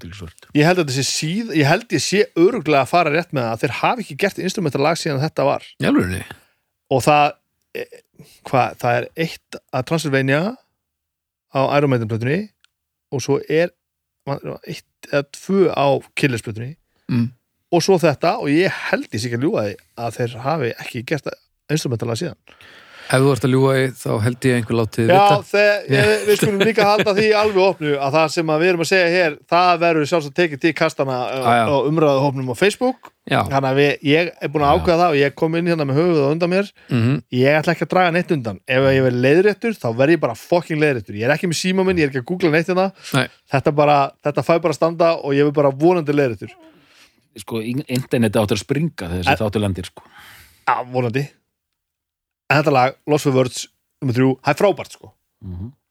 ég 0.59 0.66
held 0.66 0.80
að 0.82 0.88
þessi 0.90 1.03
síð, 1.07 1.51
ég 1.55 1.68
held 1.70 1.84
ég 1.95 2.03
sé 2.03 2.24
öruglega 2.34 2.80
að 2.82 2.88
fara 2.90 3.12
rétt 3.14 3.30
með 3.30 3.45
það 3.45 3.53
að 3.53 3.61
þeir 3.62 3.74
hafi 3.78 4.03
ekki 4.03 4.16
gert 4.18 4.40
instrumentalag 4.43 4.99
síðan 4.99 5.20
þetta 5.22 5.45
var. 5.47 5.68
Jálfurinni 5.78 6.22
og 6.90 7.05
það 7.05 7.28
e, 7.78 7.84
hvað, 8.51 8.74
það 8.82 8.97
er 8.99 9.07
eitt 9.22 9.59
að 9.70 9.84
Transylvania 9.93 10.40
á 11.55 11.61
Iron 11.78 11.93
Maiden 11.95 12.11
plötunni 12.11 12.40
og 13.14 13.22
svo 13.22 13.38
er 13.47 13.70
eitt 14.66 15.09
eða 15.12 15.22
tvö 15.30 15.70
á 15.70 15.86
Killers 16.18 16.43
plötunni. 16.43 16.74
Mm. 17.07 17.30
og 17.72 17.86
svo 17.86 18.01
þetta 18.03 18.34
og 18.43 18.51
ég 18.51 18.74
held 18.90 19.07
ég 19.14 19.20
sé 19.22 19.30
ekki 19.30 19.38
að 19.38 19.47
ljúga 19.47 19.62
því 19.68 19.76
að 20.03 20.18
þeir 20.18 20.34
hafi 20.43 20.74
ekki 20.74 21.07
gert 21.07 21.30
instrumentalega 21.70 22.18
síðan 22.18 22.59
ef 23.13 23.21
þú 23.21 23.33
ert 23.35 23.45
að 23.47 23.53
ljúga 23.53 23.73
í 23.77 23.87
þá 24.03 24.11
held 24.25 24.47
ég 24.49 24.55
einhver 24.59 24.77
látið 24.79 25.11
Já, 25.13 25.25
þegar, 25.53 25.81
ég, 25.93 26.13
við 26.29 26.39
skulum 26.41 26.63
líka 26.65 26.87
halda 26.89 27.13
því 27.19 27.27
alveg 27.37 27.63
opnu 27.67 27.91
að 28.01 28.15
það 28.17 28.29
sem 28.37 28.53
að 28.55 28.63
við 28.65 28.71
erum 28.73 28.85
að 28.85 28.89
segja 28.93 29.11
hér 29.13 29.35
það 29.53 29.73
verður 29.83 30.09
sjálfsagt 30.13 30.37
tekið 30.41 30.63
til 30.65 30.73
kastana 30.79 31.19
Ah, 31.33 31.57
já. 31.61 31.65
á 31.69 31.77
umræðuhópnum 31.91 32.49
á 32.53 32.57
Facebook. 32.57 33.11
Já, 33.31 33.39
þannig 33.47 33.69
að 33.69 33.77
við, 33.79 33.91
ég 34.11 34.31
er 34.43 34.51
búin 34.51 34.65
að 34.67 34.73
Já. 34.73 34.79
ákveða 34.81 34.99
það 35.03 35.13
og 35.13 35.19
ég 35.21 35.35
kom 35.39 35.55
inn 35.61 35.69
hérna 35.71 35.85
með 35.87 35.99
höfuð 36.01 36.23
á 36.27 36.33
undan 36.35 36.51
mér. 36.51 36.71
Mm 36.91 37.13
ég 37.43 37.59
ætla 37.61 37.75
ekki 37.77 37.85
að 37.87 37.93
draga 37.93 38.15
neitt 38.17 38.33
undan. 38.35 38.59
Ef 38.67 38.89
ég 38.97 39.05
verð 39.07 39.21
leiðréttur 39.27 39.77
þá 39.79 39.87
verð 40.01 40.15
ég 40.17 40.21
bara 40.25 40.35
fucking 40.35 40.81
leiðréttur. 40.83 41.15
Ég 41.21 41.29
er 41.29 41.35
ekki 41.37 41.47
með 41.53 41.61
síma 41.61 41.85
minn, 41.87 42.01
ég 42.03 42.09
er 42.09 42.11
ekki 42.11 42.23
að 42.25 42.27
googla 42.33 42.51
neitt 42.57 42.67
hérna. 42.73 42.89
Nei. 43.15 43.29
þetta 43.53 43.75
bara, 43.79 43.99
þetta 44.27 44.43
fæ 44.49 44.53
bara 44.59 44.73
að 44.75 44.79
standa 44.81 45.13
og 45.23 45.37
ég 45.39 45.47
vil 45.47 45.55
bara 45.55 45.71
vonandi 45.71 46.17
leiðréttur. 46.17 46.51
Sko, 47.39 47.61
in- 47.63 47.85
interneti 47.89 48.39
áttur 48.43 48.59
að 48.59 48.65
springa 48.67 49.07
þegar 49.07 49.23
þessi 49.23 49.39
þáttu 49.45 49.63
lendir 49.63 49.87
sko. 49.89 50.03
já, 50.67 50.75
vonandi 50.93 51.23
en 52.51 52.59
þetta 52.61 52.74
lag, 52.74 52.99
Lost 53.07 53.28
for 53.28 53.36
Words 53.36 53.66
nummer 54.03 54.16
þrjú, 54.18 54.32
það 54.43 54.53
er 54.55 54.61
frábært 54.62 54.97
sko. 54.99 55.12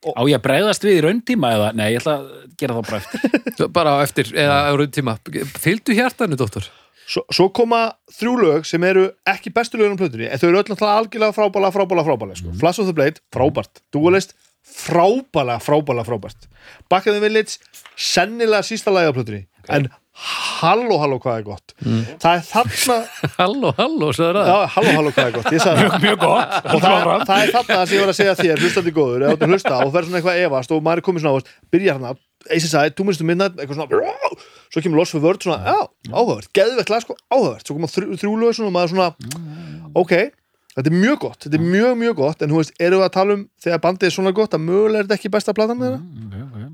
Og- 0.02 0.16
á 0.18 0.22
ég 0.26 0.38
að 0.39 0.45
bregðast 0.47 0.86
við 0.88 0.97
í 0.97 1.02
rauntíma 1.06 1.49
eða, 1.54 1.72
nei, 1.78 1.91
ég 1.93 2.02
ætla 2.02 2.16
að 2.18 2.30
gera 2.58 2.78
það 2.80 2.88
bara 2.89 3.02
eftir. 3.02 3.68
Bara 3.78 3.91
á 3.93 3.97
eftir, 4.02 4.32
eða 4.34 4.56
á 4.66 4.74
raun 4.74 4.93
tíma 4.95 5.18
fylgdu 5.62 5.93
hjartanu, 5.93 6.38
dóttor 6.39 6.66
svo, 7.12 7.24
svo 7.34 7.49
koma 7.54 7.82
þrjú 8.16 8.34
lög 8.39 8.66
sem 8.70 8.84
eru 8.88 9.08
ekki 9.28 9.52
bestu 9.54 9.78
lögum 9.80 9.99
plötunni, 9.99 10.30
en 10.32 10.39
þau 10.41 10.47
eru 10.49 10.62
öll 10.64 10.88
algjörlega 10.88 11.36
frábæla, 11.36 11.72
frábæla, 11.76 12.06
frábæla 12.08 12.38
sko. 12.39 12.54
Flash 12.62 12.82
of 12.82 12.88
the 12.89 12.95
Blade, 12.95 13.22
frábært, 13.34 13.82
Duelist 13.93 14.34
frábæla, 14.72 15.58
frábæla, 15.62 16.06
frábært. 16.08 16.47
Back 16.89 17.08
in 17.08 17.14
the 17.18 17.22
Village, 17.24 17.58
sennilega 17.97 18.64
sísta 18.64 18.93
lagi 18.93 19.12
á 19.12 19.14
plötunni, 19.16 19.43
en 19.70 19.89
halló, 20.22 20.98
halló, 21.02 21.20
hvað 21.22 21.40
er 21.40 21.46
gott? 21.48 21.76
Það 22.22 22.32
er 22.32 22.44
þarna, 22.48 22.98
halló, 23.42 23.72
halló, 23.78 24.10
já, 24.16 24.58
halló, 24.76 24.96
halló, 24.98 25.14
hvað 25.16 25.30
er 25.30 25.38
gott? 25.38 25.52
Ég 25.52 25.64
sagði 25.64 25.88
það. 25.88 26.08
mjög 26.08 26.20
gott. 26.24 26.58
Og 26.62 26.84
það, 26.84 27.14
það 27.30 27.38
er 27.38 27.54
þarna 27.58 27.80
sem 27.86 27.96
ég 27.98 28.04
var 28.04 28.14
að 28.14 28.20
segja 28.20 28.36
þér 28.42 28.66
hlustandi 28.66 28.96
góður, 28.96 29.26
eða 29.28 29.40
þú 29.42 29.52
hlusta 29.54 29.78
og 29.86 29.96
fer 29.96 30.10
svona 30.10 30.22
eitthvað 30.22 30.44
efast 30.48 30.76
og 30.76 30.84
maður 30.86 31.02
er 31.04 31.08
komið 31.10 31.26
svona, 31.26 31.56
byrjar 31.74 32.00
hann 32.02 32.22
ACSI, 32.52 32.84
to 32.98 33.06
midnight, 33.06 33.58
eitthvað 33.58 33.82
svona 33.82 34.36
svo 34.72 34.82
kemur 34.82 35.02
Lost 35.02 35.14
for 35.14 35.22
Word, 35.26 35.42
svona, 35.46 35.78
áhugavert 36.10 36.50
geðvegt 36.58 36.90
lag, 36.94 37.04
sko, 37.04 37.18
áhugavert, 37.30 37.68
svo 37.68 37.78
koma 37.78 37.90
þrjú, 37.92 38.18
þrjú 38.22 38.38
lög 38.42 38.56
svona 38.58 38.72
og 38.72 38.78
maður 38.78 38.94
svona, 38.96 39.10
ok 40.02 40.14
þetta 40.72 40.88
er 40.88 40.96
mjög 40.96 41.18
gott, 41.26 41.40
þetta 41.46 41.58
er 41.60 41.66
mjög, 41.66 41.96
mjög 42.00 42.16
gott 42.22 42.44
en 42.46 42.54
þú 42.54 42.62
veist, 42.62 42.76
eru 42.80 43.02
við 43.02 43.08
að 43.08 43.16
tala 43.18 43.36
um 43.36 43.42
þegar 43.64 43.82
bandið 43.84 44.08
er 44.08 44.16
svona 44.16 44.34
gott 44.36 44.56
að 44.56 44.64
mögulega 44.68 45.02
er 45.02 45.08
þetta 45.10 45.18
ekki 45.20 45.34
besta 45.34 45.56
platan 45.58 45.82
þeirra? 45.84 46.00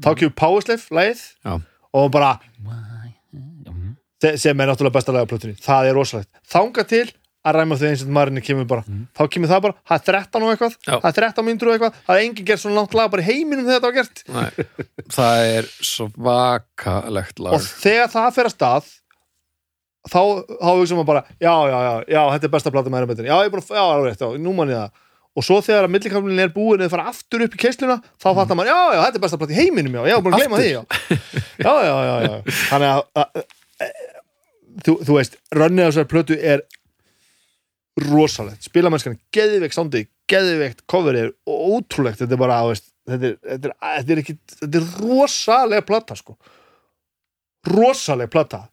Þá 0.05 0.09
kemur 0.19 0.35
Powerslave, 0.37 0.85
lagið 0.93 1.23
Já. 1.47 1.55
og 1.97 2.11
bara 2.13 2.35
sem 4.21 4.59
er 4.63 4.69
náttúrulega 4.71 4.97
besta 4.97 5.13
lagið 5.15 5.29
á 5.29 5.31
plötunni 5.31 5.59
það 5.61 5.89
er 5.91 5.97
rosalegt, 5.97 6.31
þanga 6.49 6.85
til 6.89 7.05
að 7.47 7.55
ræma 7.57 7.77
þau 7.79 7.87
eins 7.87 8.03
og 8.03 8.11
marinni 8.11 8.43
kemur 8.43 8.67
bara. 8.67 8.83
Þá 9.15 9.21
kemur 9.31 9.51
það 9.51 9.63
bara, 9.67 9.75
það 9.87 9.97
er 9.97 10.05
13 10.09 10.43
og 10.43 10.53
eitthvað 10.53 10.77
Já. 10.77 10.93
það 10.95 11.09
er 11.09 11.17
13 11.21 11.47
mínútur 11.47 11.69
og 11.69 11.75
eitthvað, 11.77 11.97
það 12.07 12.19
er 12.19 12.25
enginn 12.25 12.47
gert 12.49 12.63
svona 12.63 12.77
langt 12.81 12.97
lag 12.97 13.11
bara 13.13 13.23
í 13.23 13.27
heiminum 13.27 13.67
þegar 13.67 13.77
þetta 13.77 13.87
var 13.87 13.97
gert. 13.97 14.23
Nei, 14.35 14.93
það 15.15 15.43
er 15.53 15.69
svakalegt 15.91 17.43
lag. 17.43 17.57
Og 17.57 17.67
þegar 17.85 18.13
það 18.17 18.29
fer 18.37 18.49
að 18.49 18.55
stað 18.57 18.93
þá, 20.07 20.21
þá 20.51 20.69
hugsa 20.71 20.97
maður 20.97 21.09
bara 21.11 21.25
já, 21.39 21.51
já, 21.53 21.77
já, 21.87 21.91
já, 22.15 22.21
þetta 22.35 22.49
er 22.49 22.55
besta 22.57 22.73
plata 22.75 22.93
með 22.93 23.05
erum 23.05 23.27
já, 23.27 23.35
ég 23.35 23.51
er 23.51 23.61
að, 23.61 23.75
já, 23.75 23.83
alveg 23.83 24.09
rétt, 24.09 24.23
já, 24.25 24.41
nú 24.43 24.55
mann 24.57 24.73
ég 24.73 24.81
það. 24.83 25.03
Og 25.37 25.45
svo 25.45 25.59
þegar 25.61 25.85
að 25.85 25.91
millikamlinn 25.93 26.41
er 26.41 26.49
búin 26.49 26.81
eða 26.81 26.89
fara 26.95 27.11
aftur 27.11 27.43
upp 27.45 27.53
í 27.53 27.59
keisluna, 27.61 27.99
þá 28.17 28.27
fattar 28.39 28.57
maður, 28.57 28.71
já, 28.71 28.95
já, 28.95 29.01
þetta 29.05 29.19
er 29.19 29.23
besta 29.27 29.37
plata 29.37 29.53
í 29.53 29.59
heiminum, 29.59 29.99
já, 30.09 30.15
búin 30.17 30.33
að 30.33 30.41
gleyma 30.41 30.61
því, 30.63 30.71
já. 30.73 30.81
Já, 31.67 31.71
já, 31.81 31.93
já, 32.05 32.15
já, 32.21 32.33
þannig 32.69 32.89
að 33.17 33.39
þú, 34.85 34.97
þú 35.07 35.17
veist, 35.17 35.39
rönnið 35.55 35.87
á 35.87 35.89
þessar 35.89 36.09
plötu 36.11 36.37
er 36.37 36.63
rosalegt, 38.07 38.67
spilamennskan 38.67 39.17
geðveikt 39.33 39.77
sándi, 39.77 40.03
geðveikt 40.29 40.83
coverið 40.89 41.31
og 41.49 41.77
ótrúlegt, 41.77 42.21
þetta 42.21 42.37
er 42.37 42.41
bara, 42.41 42.59
þú 42.65 42.73
veist 42.73 42.91
þetta 43.07 43.31
er, 43.31 43.39
þetta 43.47 43.71
er, 43.71 43.77
þetta 43.87 44.15
er 44.15 44.21
ekki, 44.23 44.37
þetta 44.59 44.81
er 44.81 44.91
rosalega 45.01 45.87
plata, 45.87 46.19
sko. 46.19 46.37
Rosaleg 47.67 48.29
plata. 48.31 48.67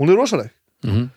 Hún 0.00 0.10
er 0.10 0.18
rosaleg. 0.18 0.54
Mm 0.86 1.10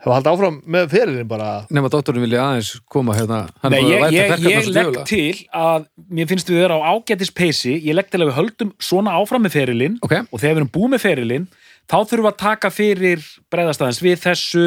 hefur 0.00 0.14
haldið 0.16 0.30
áfram 0.32 0.58
með 0.64 0.86
ferilin 0.94 1.28
bara. 1.28 1.48
Nema 1.72 1.90
dóttorinn 1.92 2.24
vilja 2.24 2.44
aðeins 2.44 2.70
koma 2.90 3.16
hérna. 3.16 3.42
Nei, 3.68 3.80
ég, 3.84 4.04
að 4.06 4.14
ég, 4.16 4.44
ég 4.46 4.70
legg 4.72 5.00
til 5.08 5.42
að 5.52 5.88
mér 6.08 6.30
finnst 6.30 6.50
við 6.50 6.62
vera 6.62 6.78
á 6.80 6.88
ágætis 6.94 7.32
peysi. 7.36 7.74
Ég 7.76 7.96
legg 7.96 8.08
til 8.12 8.22
að 8.22 8.30
við 8.30 8.38
höldum 8.38 8.72
svona 8.80 9.16
áfram 9.20 9.44
með 9.44 9.58
ferilinn. 9.58 9.98
Ok, 10.06 10.16
og 10.24 10.40
þegar 10.40 10.56
við 10.56 10.62
erum 10.62 10.72
búið 10.72 10.94
með 10.94 11.04
ferilinn 11.04 11.48
þá 11.90 11.96
þurfum 11.98 12.24
við 12.24 12.30
að 12.30 12.40
taka 12.44 12.70
fyrir 12.72 13.26
bregðastæðins 13.52 14.00
við 14.04 14.22
þessu 14.22 14.64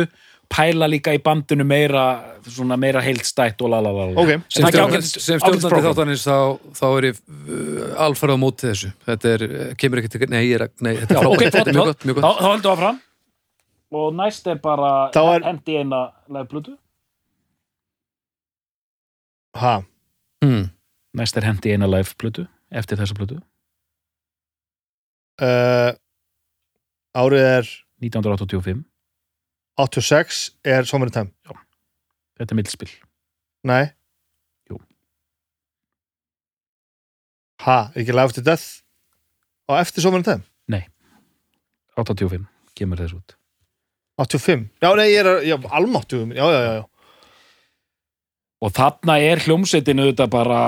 pæla 0.53 0.89
líka 0.91 1.13
í 1.15 1.21
bandinu 1.23 1.65
meira 1.65 2.03
svona 2.45 2.75
meira 2.77 3.01
heildstætt 3.01 3.61
og 3.63 3.71
lalalala 3.73 4.19
Ok. 4.21 4.43
sem, 4.51 4.67
stjórnandi 4.67 5.81
þáttanins 5.87 6.25
þá, 6.27 6.37
þá 6.77 6.85
er 6.89 7.07
ég 7.09 7.21
uh, 7.23 7.87
alfarið 8.05 8.37
á 8.37 8.43
móti 8.43 8.67
þessu. 8.69 8.91
Þetta 9.07 9.31
er, 9.31 9.45
eh, 9.47 9.71
kemur 9.79 10.03
ekki 10.03 10.11
til, 10.13 10.27
nei, 10.29 10.43
ég 10.51 10.59
er, 10.59 10.67
nei 10.83 10.93
þetta 10.99 11.15
er 11.15 11.17
ok, 11.17 11.23
frábært, 11.23 11.39
flott, 11.39 11.57
þetta 11.57 11.73
er 11.73 11.79
mjög 11.79 11.89
gott, 11.89 12.05
mjög 12.05 12.19
Þá, 12.19 12.21
gott. 12.27 12.37
Þá 12.43 12.49
höldum 12.51 12.67
við 12.67 12.75
áfram. 12.75 13.01
Og 13.93 14.07
næst 14.19 14.47
er 14.51 14.61
bara 14.61 14.91
Þá 15.15 15.21
er- 15.23 15.47
hendi 15.47 15.79
eina 15.79 16.03
lefblutu 16.37 16.75
ha, 19.57 19.73
hmm. 20.43 20.69
næst 21.17 21.37
er 21.37 21.45
hendi 21.47 21.73
eina 21.73 21.89
lefblutu 21.89 22.47
eftir 22.73 22.97
þessa 22.97 23.17
blutu 23.17 23.37
uh, 25.41 25.93
árið 27.17 27.47
er 27.47 27.73
1985, 28.03 28.83
86 29.79 30.43
er 30.65 30.87
Summer 30.89 31.09
in 31.09 31.15
Time 31.15 31.59
þetta 32.37 32.51
er 32.51 32.59
millspil. 32.59 32.89
Nei. 33.63 33.83
Jú. 34.69 34.79
ha, 37.63 37.77
ekki 37.95 38.15
Life 38.15 38.35
to 38.35 38.43
Death? 38.43 38.83
Á 39.71 39.79
eftir 39.79 40.03
Summer 40.03 40.19
in 40.19 40.27
Time 40.27 40.43
85 41.97 42.47
kemur 42.77 43.01
þess 43.01 43.15
út. 43.17 43.35
85, 44.21 44.67
já 44.81 44.89
nei 44.97 45.07
ég 45.09 45.25
er 45.25 45.45
já, 45.47 45.55
almáttu, 45.73 46.21
já 46.33 46.45
já 46.53 46.59
já, 46.61 46.73
já. 46.77 46.83
og 48.61 48.73
þarna 48.77 49.15
er 49.19 49.41
hljómsveitinu 49.41 50.05
þetta 50.11 50.27
bara 50.29 50.59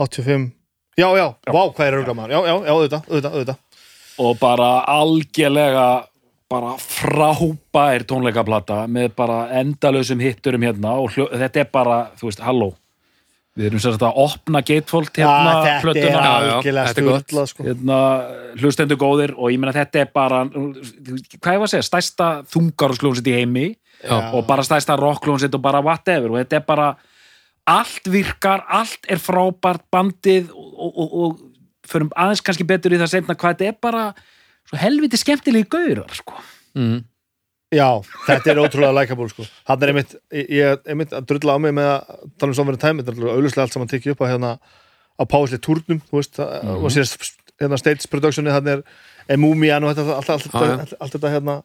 85 0.00 0.52
já 0.96 1.08
já, 1.20 1.26
vá 1.52 1.62
hvað 1.68 1.86
er 1.86 1.98
örgla 2.00 2.14
maður. 2.16 2.32
Já 2.32 2.40
já, 2.40 2.54
já, 2.54 2.72
auðvitað, 2.72 3.02
auðvitað, 3.08 3.32
auðvitað 3.32 3.64
og 4.18 4.38
bara 4.40 4.84
algjörlega 4.90 5.88
bara 6.48 6.74
frábær 6.80 8.04
tónleikaplata 8.08 8.86
með 8.88 9.12
bara 9.18 9.40
endalausum 9.60 10.20
hitturum 10.22 10.64
hérna 10.64 10.94
og 10.96 11.12
hljó, 11.12 11.26
þetta 11.28 11.60
er 11.60 11.72
bara, 11.72 11.98
þú 12.16 12.30
veist, 12.30 12.44
halló 12.44 12.70
við 13.58 13.68
erum 13.68 13.82
sér 13.82 13.98
að 13.98 14.20
opna 14.22 14.62
gatefold 14.62 15.10
hérna, 15.18 15.52
er 15.66 15.82
plötuna 15.82 16.22
gott. 16.46 16.92
sturlað 16.94 17.50
sko. 17.50 17.66
hérna, 17.66 17.98
hlustendur 18.60 19.00
góðir 19.00 19.34
og 19.34 19.52
ég 19.52 19.60
meina 19.60 19.74
þetta 19.74 20.04
er 20.04 20.10
bara 20.14 20.44
hvað 20.46 21.52
ég 21.56 21.62
var 21.62 21.66
að 21.66 21.74
segja, 21.74 21.88
stærsta 21.88 22.30
þungarúsljónsitt 22.54 23.30
í 23.32 23.36
heimi 23.40 23.66
Já. 23.98 24.30
og 24.30 24.46
bara 24.46 24.64
stærsta 24.66 24.96
rockljónsitt 24.98 25.56
og 25.58 25.64
bara 25.64 25.82
whatever 25.82 26.36
og 26.36 26.40
þetta 26.40 26.60
er 26.60 26.66
bara 26.68 26.88
allt 27.68 28.08
virkar, 28.08 28.62
allt 28.70 29.10
er 29.10 29.20
frábært 29.20 29.84
bandið 29.92 30.52
og, 30.54 30.70
og, 30.78 30.94
og, 31.02 31.18
og 31.24 31.42
förum 31.90 32.10
aðeins 32.16 32.42
kannski 32.44 32.66
betur 32.68 32.94
í 32.94 32.98
það 33.00 33.12
seinna 33.14 33.34
hvað 33.38 33.54
þetta 33.56 33.68
er 33.72 33.78
bara 33.82 34.02
svo 34.68 34.78
helviti 34.82 35.16
skemmtilegi 35.20 35.68
gaurar 35.72 36.12
sko. 36.18 36.34
mm. 36.78 36.98
Já, 37.68 38.00
þetta 38.24 38.48
er 38.54 38.58
ótrúlega 38.62 38.94
likeable 38.96 39.28
sko. 39.28 39.44
Hann 39.68 39.82
er 39.84 39.90
einmitt, 39.92 40.14
ég 40.32 40.70
er 40.70 40.78
einmitt 40.88 41.10
að 41.12 41.26
drulla 41.28 41.52
á 41.52 41.58
mig 41.60 41.74
með 41.76 41.88
að 41.98 42.22
tala 42.40 42.54
um 42.54 42.56
samverðin 42.56 42.80
tæmi 42.80 43.04
þetta 43.04 43.12
er 43.12 43.34
auðvitað 43.34 43.64
allt 43.66 43.74
saman 43.76 43.90
tekið 43.92 44.14
upp 44.14 44.22
á 44.24 44.30
hérna 44.30 44.52
á 45.20 45.22
páðslega 45.28 45.64
túrnum, 45.66 46.00
þú 46.08 46.16
veist 46.16 46.38
Mhm. 46.40 46.78
og 46.80 46.88
síðan 46.94 47.34
hérna 47.60 47.78
stage 47.82 48.08
productioni 48.08 48.50
hann 48.54 48.68
er, 48.72 48.82
Múmían 49.36 49.84
og 49.84 49.92
þetta, 49.92 50.16
allt, 50.16 50.30
allt, 50.30 50.46
Já, 50.48 50.60
já. 50.64 50.78
allt, 50.80 50.94
allt 51.00 51.12
þetta 51.18 51.32
hérna 51.34 51.56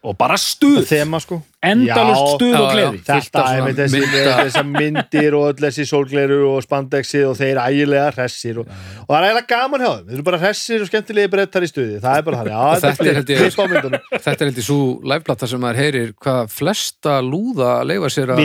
og 0.00 0.14
bara 0.16 0.36
stuð, 0.40 0.78
þema 0.88 1.18
sko. 1.20 1.36
Endalust 1.60 2.30
stuð 2.38 2.54
já, 2.54 2.60
og 2.62 2.70
gleði. 2.72 3.00
Þetta 3.04 3.42
er 3.42 3.58
svona 3.60 3.74
þessi, 3.76 4.00
þessar 4.40 4.64
myndir 4.70 5.36
og 5.36 5.44
öll 5.50 5.60
þessi 5.66 5.84
sólgleru 5.90 6.38
og 6.54 6.62
spandexi 6.64 7.20
og 7.28 7.34
þeir 7.36 7.60
ægilega 7.66 8.06
hressir 8.16 8.62
og, 8.62 8.70
og 9.04 9.10
það 9.10 9.18
er 9.18 9.26
ægilega 9.28 9.50
gaman 9.52 9.84
hjá 9.84 9.90
þeim. 9.90 10.06
Þeir 10.08 10.16
eru 10.16 10.26
bara 10.30 10.40
hressir 10.46 10.84
og 10.86 10.88
skemmtilegi 10.88 11.32
brettar 11.36 11.66
í 11.66 11.70
stuði. 11.70 12.00
Það 12.00 12.16
er 12.22 12.26
bara 12.30 12.40
þannig, 12.40 12.56
já, 12.56 12.80
þetta 12.86 12.88
er 12.88 12.96
þetta 12.96 13.20
held 13.20 13.30
er 13.30 13.36
ég- 13.36 13.44
klipp 13.44 13.60
á 13.60 13.66
myndunum. 13.74 14.08
þetta 14.16 14.36
er 14.46 14.50
eitthvað 14.52 14.68
svo 14.70 14.80
liveplata 15.12 15.50
sem 15.52 15.64
maður 15.66 15.82
heyrir 15.84 16.12
hvað 16.24 16.54
flesta 16.56 17.20
lúða 17.26 17.72
leifa 17.84 18.12
sér 18.16 18.34
að 18.40 18.44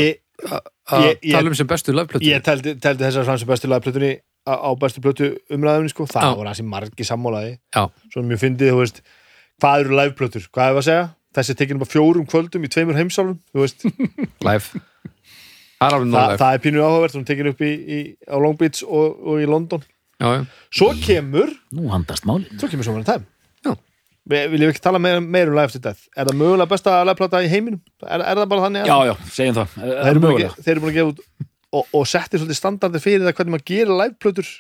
tala 0.86 1.48
um 1.50 1.56
sem 1.56 1.68
bestu 1.70 1.94
liveplötu 1.96 2.28
ég 2.28 2.44
teldi, 2.44 2.76
teldi 2.84 3.06
þessar 3.08 3.28
fram 3.28 3.38
sem 3.40 3.48
bestu 3.50 3.70
lagplötunni 3.72 4.12
á, 4.44 4.54
á 4.60 4.70
bestu 4.78 5.02
plötu 5.02 5.32
umræðunni 5.48 5.92
sko. 5.94 6.06
það 6.12 6.36
voru 6.36 6.52
hansi 6.52 6.66
margi 6.68 7.08
sammálaði 7.08 7.54
Já. 7.74 7.86
svo 8.14 8.24
mjög 8.28 8.42
fyndið, 8.44 9.00
hvað 9.64 9.86
eru 9.86 9.96
liveplötur, 10.02 10.50
hvað 10.52 10.74
er 10.74 10.82
að 10.82 10.88
segja 10.90 11.06
þessi 11.36 11.54
er 11.54 11.60
tekin 11.62 11.80
upp 11.80 11.88
á 11.88 11.94
fjórum 11.94 12.28
kvöldum 12.30 12.66
í 12.66 12.72
tveimur 12.72 12.98
heimsálfum 13.00 13.40
þú 13.52 13.64
veist, 13.64 13.86
live. 14.48 14.84
Er 15.86 15.98
nóg 16.08 16.38
það, 16.40 16.52
er 16.52 16.62
pínu 16.64 16.84
áhugavert 16.84 17.18
hún 17.18 17.26
er 17.26 17.30
tekin 17.30 17.52
upp 17.52 17.64
í, 17.66 17.72
í, 17.76 18.00
á 18.32 18.36
Long 18.42 18.58
Beach 18.60 18.84
og, 18.86 19.18
og 19.22 19.44
í 19.44 19.50
London. 19.50 19.84
Já, 20.16 20.30
já. 20.32 20.44
svo 20.72 20.94
kemur, 21.04 21.52
nú 21.76 21.90
handast 21.92 22.24
málin 22.28 22.48
svo 22.56 22.70
kemur 22.72 22.88
svo 22.88 22.96
time. 23.04 23.28
Já. 23.66 23.74
við 24.32 24.54
viljum 24.54 24.72
ekki 24.72 24.84
tala 24.86 25.02
meira, 25.04 25.20
meira 25.20 25.52
um 25.52 25.58
Live 25.60 25.76
to 25.76 25.82
Death. 25.84 26.08
Er 26.16 26.30
það 26.30 26.40
mögulega 26.40 26.72
besta 26.72 27.02
liveplata 27.04 27.44
í 27.44 27.52
heiminum? 27.52 27.84
Er, 28.06 28.24
er 28.24 28.40
það 28.40 28.48
bara 28.54 28.70
þannig 28.70 28.86
að 28.86 28.94
já, 28.94 29.12
já, 29.12 29.34
segjum 29.36 29.60
það, 29.60 29.76
þeir 29.76 29.92
það 29.92 30.10
eru 30.14 30.16
er 30.16 30.24
búin 30.24 30.48
að 30.48 30.56
þeir 30.62 30.74
eru 30.74 30.86
búin 30.86 30.94
að 30.94 30.98
gefa 31.02 31.12
út 31.12 31.52
og, 31.76 31.90
og 31.92 32.08
settir 32.10 32.42
svolítið 32.42 32.60
standardi 32.60 33.02
fyrir 33.04 33.26
það 33.26 33.38
hvernig 33.40 33.56
maður 33.56 33.68
gerir 33.72 34.00
liveplötur. 34.00 34.52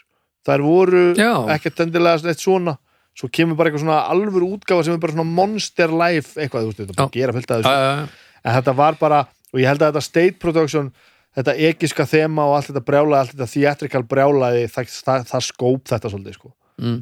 Þær 0.46 0.62
voru 0.62 1.04
Já. 1.18 1.32
ekkert 1.56 1.82
endilega 1.86 2.30
eitt 2.30 2.44
svona 2.44 2.76
svo 3.16 3.30
kemur 3.32 3.56
bara 3.60 3.70
eitthvað 3.72 3.86
svona 3.86 4.00
alvöru 4.12 4.50
útgáfa 4.58 4.84
sem 4.86 4.94
er 4.98 5.02
bara 5.04 5.16
svona 5.16 5.30
monster 5.38 5.92
live 5.94 6.28
eitthvað, 6.36 6.66
þú 6.66 6.72
veist, 6.72 6.80
þetta 6.82 6.92
er 6.92 6.98
bara 7.00 7.08
að 7.10 7.18
gera 7.20 7.36
fullt 7.38 7.52
af 7.52 7.58
Já, 7.58 7.64
þessu 7.64 7.76
já, 7.76 7.92
já. 7.96 8.40
en 8.46 8.56
þetta 8.60 8.74
var 8.76 8.98
bara, 9.00 9.20
og 9.54 9.60
ég 9.62 9.70
held 9.72 9.82
að 9.86 9.92
þetta 9.94 10.04
state 10.10 10.40
production 10.44 10.90
þetta 11.36 11.56
egiska 11.70 12.06
þema 12.08 12.46
og 12.50 12.56
allt 12.58 12.70
þetta 12.72 12.84
brjálaði, 12.88 13.20
allt 13.22 13.34
þetta 13.36 13.48
theatrical 13.54 14.04
brjálaði 14.12 14.66
það, 14.72 14.92
það, 15.08 15.26
það 15.32 15.46
skóp 15.50 15.90
þetta 15.92 16.12
svolítið 16.14 16.38
sko. 16.38 16.52
Mm. 16.80 17.00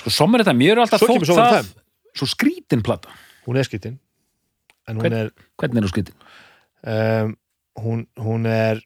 sko, 0.00 0.10
sommer 0.16 0.42
þetta, 0.44 0.56
mér 0.56 0.72
er 0.78 0.82
alltaf 0.86 1.04
þótt 1.04 1.28
það 1.28 1.56
Time. 1.60 1.84
svo 2.20 2.28
skrítin 2.32 2.82
plata, 2.84 3.12
hún 3.46 3.60
er 3.60 3.68
hún 4.96 5.04
Hvern- 5.04 5.18
er 5.20 5.30
hvernig 5.60 5.82
er 5.82 5.86
þú 5.86 5.92
skrítin? 5.92 6.16
um, 6.88 7.36
hún, 7.84 8.06
hún 8.18 8.46
er 8.48 8.80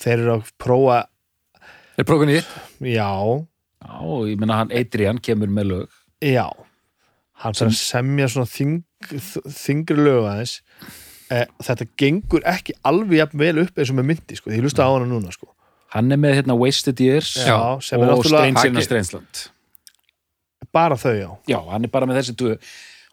þeir 0.00 0.18
eru 0.24 0.32
að 0.38 0.48
prófa 0.58 0.98
er 1.98 2.04
prófin 2.08 2.32
í 2.32 2.40
já, 2.94 3.08
já, 3.84 3.98
ég 4.30 4.38
meina 4.40 4.58
hann 4.62 4.72
Adrian 4.74 5.18
kemur 5.18 5.48
með 5.48 5.70
lög. 5.72 6.00
Já 6.24 6.48
hann 7.38 7.54
að 7.54 7.76
semja 7.78 8.26
svona 8.32 8.50
þing, 8.50 8.80
þingri 9.54 9.98
lög 10.02 10.24
aðeins. 10.26 10.56
Eh, 11.30 11.44
þetta 11.62 11.86
gengur 12.00 12.42
ekki 12.48 12.74
alveg 12.88 13.20
jafn 13.20 13.38
vel 13.38 13.58
upp 13.62 13.78
eins 13.78 13.92
og 13.92 13.98
með 14.00 14.08
myndi 14.10 14.38
sko, 14.38 14.50
ég 14.50 14.64
lusta 14.64 14.86
á 14.86 14.90
hana 14.90 15.06
núna 15.06 15.30
sko. 15.34 15.52
hann 15.92 16.12
er 16.12 16.18
með 16.20 16.34
hérna 16.38 16.56
Wasted 16.58 17.00
Years 17.00 17.30
Já, 17.36 17.80
sem 17.80 18.00
er 18.02 18.10
og 18.12 18.24
Strange 18.24 18.82
Strangeland 18.84 19.48
bara 20.72 20.96
þau 21.00 21.14
já. 21.16 21.28
Já, 21.48 21.58
hann 21.70 21.84
er 21.86 21.92
bara 21.92 22.08
með 22.08 22.20
þessi 22.20 22.34
tvö 22.36 22.56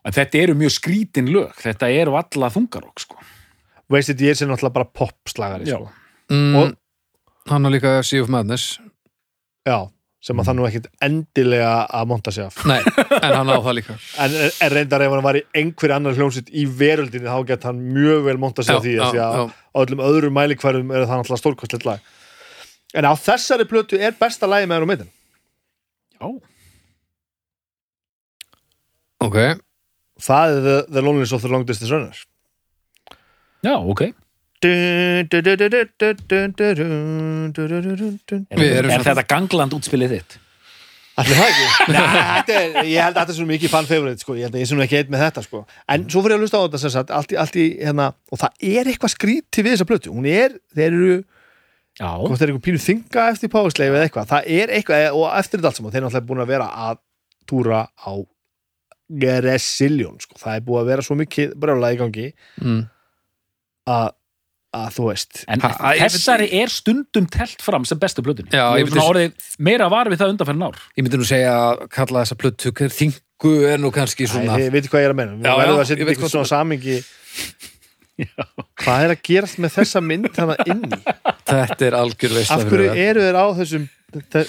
en 0.05 0.15
þetta 0.15 0.41
eru 0.41 0.55
mjög 0.59 0.73
skrítin 0.75 1.29
lög. 1.33 1.53
Þetta 1.61 1.89
eru 2.01 2.15
alla 2.19 2.49
þungarokk 2.53 2.99
sko. 3.01 3.19
Wasted 3.89 4.21
Years 4.21 4.41
er 4.41 4.49
náttúrulega 4.49 4.73
bara 4.79 4.91
popslagari 4.99 5.69
sko. 5.69 5.89
mm, 6.29 6.55
Og- 6.55 6.75
hann 7.47 7.63
har 7.63 7.71
líka 7.71 8.03
Sea 8.03 8.21
of 8.21 8.29
Madness. 8.29 8.79
Já, 9.65 9.89
sem 10.25 10.41
að 10.41 10.47
það 10.49 10.57
nú 10.57 10.67
ekkit 10.67 10.87
endilega 11.05 11.71
að 11.99 12.07
monta 12.09 12.33
sig 12.33 12.47
af. 12.47 12.57
Nei, 12.65 12.79
en 13.19 13.35
hann 13.35 13.51
á 13.53 13.61
það 13.61 13.75
líka. 13.77 13.97
En, 14.23 14.37
en 14.65 14.71
reyndar 14.73 15.05
ef 15.05 15.13
hann 15.13 15.25
var 15.27 15.37
í 15.37 15.43
einhverju 15.61 15.97
annar 15.99 16.17
hljómsitt 16.17 16.49
í 16.49 16.65
veröldinni 16.65 17.29
þá 17.29 17.51
gett 17.51 17.67
hann 17.69 17.83
mjög 17.93 18.25
vel 18.29 18.39
monta 18.41 18.65
sig 18.65 18.73
af 18.73 18.85
því, 18.85 18.95
af 19.05 19.13
því 19.13 19.21
að 19.21 19.37
já. 19.37 19.45
á 19.53 19.77
öllum 19.83 20.05
öðrum 20.07 20.35
mælikværum 20.39 20.89
er 20.95 21.05
það 21.05 21.21
náttúrulega 21.21 21.43
stórkostlegt 21.43 21.85
lag. 21.85 22.09
En 22.95 23.05
á 23.05 23.13
þessari 23.13 23.67
plötu 23.69 23.99
er 24.01 24.17
besta 24.17 24.49
lagi 24.49 24.65
með 24.65 24.79
hann 24.79 24.87
og 24.87 24.91
meitin 24.93 25.11
já, 26.15 26.27
ok, 29.25 29.37
það 30.21 30.53
er 30.53 30.61
The, 30.65 30.77
the 30.93 31.03
Loneliness 31.03 31.35
of 31.35 31.43
the 31.43 31.51
Long 31.51 31.65
Distance 31.67 31.93
Runner 31.93 32.21
já, 33.65 33.75
ok 33.75 34.07
Er 38.49 38.87
svona- 38.87 39.05
þetta 39.11 39.27
gangland 39.27 39.75
útspilið 39.77 40.17
þitt? 40.17 40.39
það 41.15 41.45
ekki? 41.45 41.67
Nei, 41.93 42.01
þetta 42.11 42.55
er, 42.59 42.73
ég 42.89 43.05
held 43.05 43.15
að 43.15 43.21
þetta 43.21 43.31
er 43.31 43.37
svo 43.37 43.47
mikið 43.47 43.71
fan 43.71 43.87
favorite 43.87 44.23
sko. 44.23 44.35
ég 44.35 44.47
held 44.47 44.55
að 44.55 44.59
ég 44.59 44.65
er 44.65 44.71
svona 44.71 44.85
ekki 44.85 44.97
eitt 44.99 45.13
með 45.13 45.23
þetta 45.23 45.43
sko. 45.45 45.61
en 45.87 46.09
svo 46.11 46.23
fyrir 46.25 46.35
að 46.35 46.43
hlusta 46.43 46.59
á 46.59 46.63
þetta 46.65 46.91
sagt, 46.95 47.13
allt 47.15 47.31
í, 47.31 47.37
allt 47.39 47.55
í, 47.55 47.67
hérna, 47.79 48.09
og 48.31 48.41
það 48.41 48.67
er 48.75 48.91
eitthvað 48.91 49.13
skrítið 49.15 49.67
við 49.67 49.75
þessa 49.75 49.87
plötu 49.87 50.11
hún 50.11 50.27
er, 50.27 50.57
þeir 50.75 50.89
eru 50.89 51.17
hvort 51.95 52.41
þeir 52.41 52.51
eru 52.51 52.63
pínu 52.63 52.81
þinga 52.83 53.29
eftir 53.31 53.51
páfisleif 53.53 53.93
eða 53.93 54.07
eitthvað, 54.09 54.31
það 54.33 54.49
er 54.57 54.73
eitthvað, 54.75 55.05
og 55.15 55.29
eftir 55.39 55.61
þetta 55.61 55.71
allt 55.71 55.79
saman 55.79 55.93
þeir 55.93 56.01
eru 56.01 56.09
náttúrulega 56.09 56.29
búin 56.31 56.43
að 56.43 56.51
vera 56.51 56.67
að 56.89 56.99
túra 57.47 57.85
á 57.95 58.11
Gressilljón 59.05 60.19
sko. 60.19 60.35
það 60.41 60.57
er 60.57 60.65
búið 60.65 60.81
að 60.81 60.91
vera 60.91 61.05
svo 61.05 61.15
mikið 61.21 61.55
brjálega 61.61 61.95
í 61.95 61.99
gangi 62.01 62.27
mm. 62.59 62.81
að, 63.93 64.15
að 64.75 64.89
þú 64.97 65.05
veist. 65.09 65.43
En 65.47 65.61
Ha, 65.63 65.69
ég 65.95 66.01
veit- 66.03 66.13
þessari 66.15 66.47
er 66.61 66.71
stundum 66.73 67.27
telt 67.31 67.61
fram 67.63 67.85
sem 67.87 67.99
bestu 68.01 68.21
plötunni. 68.25 68.51
Já, 68.51 68.65
ég 68.75 68.83
ég 68.85 68.89
svona 68.91 69.01
myndi- 69.01 69.11
orðið 69.11 69.53
meira 69.69 69.89
var 69.89 70.09
við 70.11 70.19
það 70.21 70.33
undanferðin 70.35 70.65
ár. 70.67 70.81
Ég 70.97 71.03
myndi 71.07 71.17
nú 71.21 71.27
segja 71.29 71.53
að 71.59 71.85
kalla 71.89 72.23
þessa 72.25 72.37
plötu 72.43 72.71
hver 72.75 72.91
þingu 72.95 73.53
er 73.71 73.77
nú 73.83 73.91
kannski 73.95 74.27
svona 74.27 74.55
Æ, 74.55 74.65
þið 74.65 74.71
veitir 74.75 74.89
hvað 74.91 75.01
ég 75.01 75.07
er 75.09 75.13
að 75.15 75.19
menna 75.21 75.35
við 75.35 75.45
Já, 75.49 75.55
verðum 75.59 75.79
já, 75.79 75.83
að 75.85 75.99
ég 75.99 76.09
veit 76.11 76.19
hvað 76.21 76.33
svona 76.35 76.51
samingi 76.51 76.97
hvað 78.79 79.03
er 79.05 79.11
að 79.15 79.21
gerast 79.27 79.57
með 79.59 79.73
þessa 79.75 80.01
mynd 80.03 80.37
hana 80.39 80.55
inni? 80.71 80.99
Þetta 81.49 81.87
er 81.89 81.97
algjör 81.99 82.35
veist 82.37 82.53
af 82.55 82.63
hverju 82.69 82.93
eru 82.95 83.25
þeir 83.25 83.35
á 83.37 83.45
þessum 83.59 83.87
þetta, 84.15 84.43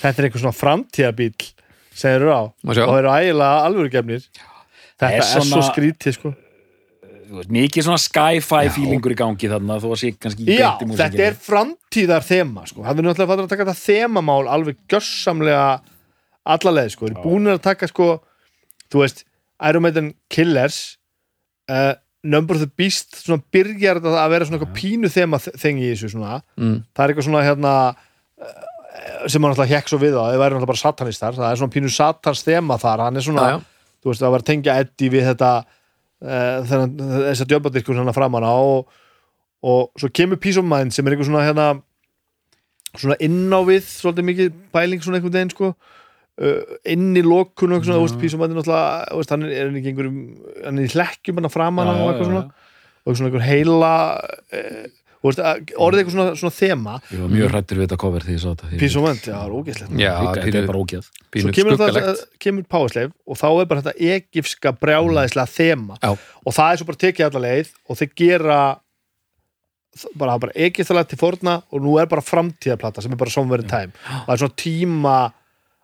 þetta 0.00 0.14
er 0.22 0.28
einhver 0.28 0.42
svona 0.42 0.56
framtíðabíl 0.56 1.34
sem 1.98 2.14
eru 2.16 2.32
á 2.32 2.40
og 2.48 2.72
þeir 2.72 2.84
eru 3.02 3.12
ægilega 3.12 3.66
alvöru 3.68 3.92
gefnir 3.92 4.24
þetta 4.24 5.10
er 5.12 5.18
er, 5.20 5.26
svo 5.28 5.44
svona- 5.44 5.68
skrítið 5.68 6.16
sko 6.16 6.32
mikið 7.28 7.84
svona 7.86 8.00
sci-fi 8.00 8.70
feelingur 8.74 9.12
í 9.14 9.18
gangi 9.18 9.50
þarna 9.50 9.76
þó 9.82 9.88
að 9.92 10.00
sé 10.02 10.10
kannski 10.16 10.46
Já, 10.48 10.70
þetta 10.80 11.24
er 11.26 11.36
framtíðar 11.44 12.24
þema 12.26 12.64
sko. 12.70 12.82
það 12.86 13.02
er 13.02 13.08
náttúrulega 13.08 13.44
að 13.44 13.50
taka 13.52 13.66
þetta 13.68 13.84
þemamál 13.84 14.48
alveg 14.54 14.78
gjörsamlega 14.88 15.64
allaleg 16.48 16.92
sko, 16.94 17.06
þeir 17.08 17.16
eru 17.18 17.24
búinir 17.26 17.56
að 17.58 17.64
taka 17.68 17.88
sko 17.90 18.08
þú 18.88 19.02
veist, 19.04 19.24
Iron 19.68 19.84
Maiden 19.84 20.12
Killers 20.32 20.78
uh, 21.70 21.94
Number 22.24 22.56
of 22.56 22.62
the 22.64 22.70
Beast 22.80 23.14
svona 23.20 23.42
byrjar 23.54 24.00
þetta 24.00 24.22
að 24.24 24.32
vera 24.32 24.46
svona 24.48 24.58
eitthvað 24.58 24.74
pínu 24.80 25.10
þema 25.12 25.38
þengi 25.44 25.84
í 25.86 25.90
þessu 25.92 26.08
svona. 26.16 26.40
Mm. 26.58 26.78
það 26.96 27.04
er 27.04 27.12
eitthvað 27.12 27.26
svona 27.28 27.42
hérna 27.46 27.74
uh, 27.94 28.64
sem 29.30 29.42
hann 29.44 29.52
alltaf 29.52 29.70
hekk 29.70 29.90
svo 29.92 29.98
við 30.02 30.16
á, 30.18 30.24
þeir 30.32 30.40
væri 30.40 30.54
náttúrulega 30.56 30.70
bara 30.72 30.80
satanistar 30.82 31.36
það 31.36 31.50
er 31.52 31.60
svona 31.60 31.74
pínu 31.76 31.90
satans 31.94 32.42
þema 32.46 32.78
þar. 32.82 33.04
Hann 33.06 33.20
er 33.20 33.24
svona, 33.26 33.44
Já, 33.46 33.58
já. 33.58 33.92
þú 34.02 34.10
veist, 34.12 34.24
að 34.26 34.34
vera 34.34 34.44
að 34.44 34.48
tengja 34.50 34.76
Eddie 34.82 35.12
við 35.14 35.28
þetta 35.30 35.50
uh, 36.24 36.64
þennan, 36.68 36.96
þessa 37.28 37.46
djöfbadirkur 37.48 37.98
svona 37.98 38.14
framan 38.16 38.46
á 38.46 38.54
og, 38.54 38.88
og 39.62 40.00
svo 40.00 40.10
kemur 40.14 40.40
Peace 40.42 40.60
of 40.60 40.66
Mind 40.68 40.94
sem 40.94 41.06
er 41.06 41.14
eitthvað 41.14 41.30
svona 41.30 41.46
hérna 41.46 41.68
svona 42.96 43.18
inn 43.24 43.46
á 43.52 43.60
við, 43.68 43.82
svolítið 43.86 44.28
mikið 44.30 44.52
pæling 44.74 45.04
svona 45.04 45.18
einhvern 45.18 45.36
veginn 45.36 45.54
sko. 45.54 45.72
Uh, 46.38 46.78
inn 46.86 47.10
í 47.18 47.24
lokun 47.26 47.74
og 47.74 47.80
eitthvað 47.80 48.04
svona, 48.06 48.22
Peace 48.22 48.36
of 48.36 48.42
Mind 48.42 48.54
er 48.54 48.60
náttúrulega 48.60 49.34
hann 49.34 49.48
er, 49.48 49.74
ekki 49.74 49.92
einhverjum 49.92 50.22
hann 50.64 50.78
er 50.78 50.86
í 50.86 50.94
hlekkjum 50.94 51.42
hann 51.42 51.52
framan 51.52 51.90
á 51.90 51.94
og 51.98 52.06
eitthvað 52.12 52.30
svona. 52.30 52.44
og 53.04 53.18
svona 53.18 53.30
einhver 53.30 53.46
heila 53.46 53.92
þú 54.52 54.97
veist, 55.24 55.40
orðið 55.74 56.00
eitthvað 56.02 56.14
svona, 56.14 56.34
svona 56.38 56.54
þema. 56.58 56.96
Ég 57.10 57.22
var 57.24 57.32
mjög 57.34 57.50
hrættur 57.52 57.80
við 57.80 57.86
þetta 57.88 57.98
cover 58.04 58.26
því 58.26 58.34
ég 58.36 58.42
sá 58.42 58.48
þetta. 58.52 58.70
Peace 58.78 58.98
of 59.00 59.06
Mind, 59.06 59.22
já, 59.26 59.34
það 59.34 59.46
er 59.48 59.56
ógeðslegt 59.58 59.94
Þetta 60.38 60.58
er 60.62 60.68
bara 60.68 60.82
ógeð. 60.84 61.08
svo 61.38 61.54
kemur, 61.58 61.78
það, 61.78 61.88
skuggalegt. 61.92 62.26
kemur 62.44 62.66
Powersleif 62.74 63.10
og 63.26 63.40
þá 63.40 63.48
er 63.50 63.70
bara 63.72 63.82
þetta 63.82 64.12
egifska 64.14 64.72
brjálaðislega 64.78 65.54
þema. 65.58 65.98
Já. 66.02 66.12
og 66.46 66.54
það 66.54 66.70
er 66.72 66.76
svo 66.82 66.86
bara 66.92 67.02
tekið 67.04 67.26
alla 67.28 67.42
leið 67.48 67.72
og 67.88 67.98
þeir 67.98 68.12
gera 68.22 68.60
bara, 70.14 70.38
bara 70.38 70.52
egiftalega 70.54 71.08
til 71.10 71.18
forna 71.18 71.56
og 71.72 71.82
nú 71.82 71.96
er 71.98 72.06
bara 72.10 72.22
framtíðarplata 72.24 73.02
sem 73.02 73.12
er 73.14 73.18
bara 73.20 73.30
Somewhere 73.34 73.64
in 73.64 73.70
Time. 73.70 73.92
Það 74.26 74.34
er 74.36 74.42
svona 74.44 74.58
tíma 74.62 75.16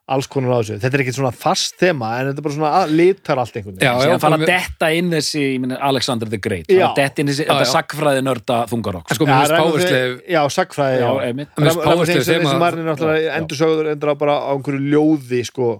alls 0.04 0.26
konar 0.28 0.52
á 0.52 0.56
þessu, 0.60 0.74
þetta 0.82 0.98
er 0.98 1.02
ekkert 1.04 1.16
svona 1.16 1.30
fast 1.32 1.78
þema 1.80 2.08
en 2.20 2.26
þetta 2.28 2.42
er 2.42 2.44
bara 2.44 2.54
svona 2.58 2.70
að 2.82 2.90
litar 2.98 3.38
allt 3.40 3.54
einhvern 3.56 3.78
Já, 3.80 3.92
veginn 3.94 4.02
Síðan 4.04 4.20
fara 4.20 4.36
að 4.36 4.42
detta 4.50 4.90
inn 4.92 5.06
þessi, 5.14 5.44
ég 5.54 5.62
meina, 5.62 5.78
Alexander 5.88 6.28
the 6.28 6.40
Great 6.44 6.68
Já. 6.68 6.76
fara 6.76 6.90
að 6.90 6.98
detta 7.00 7.22
inn 7.24 7.30
þessi, 7.30 7.46
þetta 7.48 7.64
já. 7.64 7.70
sagfræði 7.72 8.24
nörda 8.26 8.58
þungarokk 8.68 9.08
En 9.14 9.16
sko, 9.16 9.28
Já, 9.30 9.38
þeir- 9.80 10.20
já, 10.34 10.40
sagfræði 10.58 10.98
Já, 11.00 11.08
já. 11.08 12.20
sem 12.28 12.44
þema- 12.44 12.58
margir 12.60 12.84
er 12.84 12.90
náttúrulega 12.90 13.22
Já, 13.22 13.30
já. 13.30 13.38
endur 13.40 13.60
sögður 13.62 13.90
endur 13.94 14.12
á 14.12 14.14
bara 14.20 14.36
á 14.44 14.50
einhverju 14.52 14.82
ljóði 14.92 15.40
sko. 15.48 15.70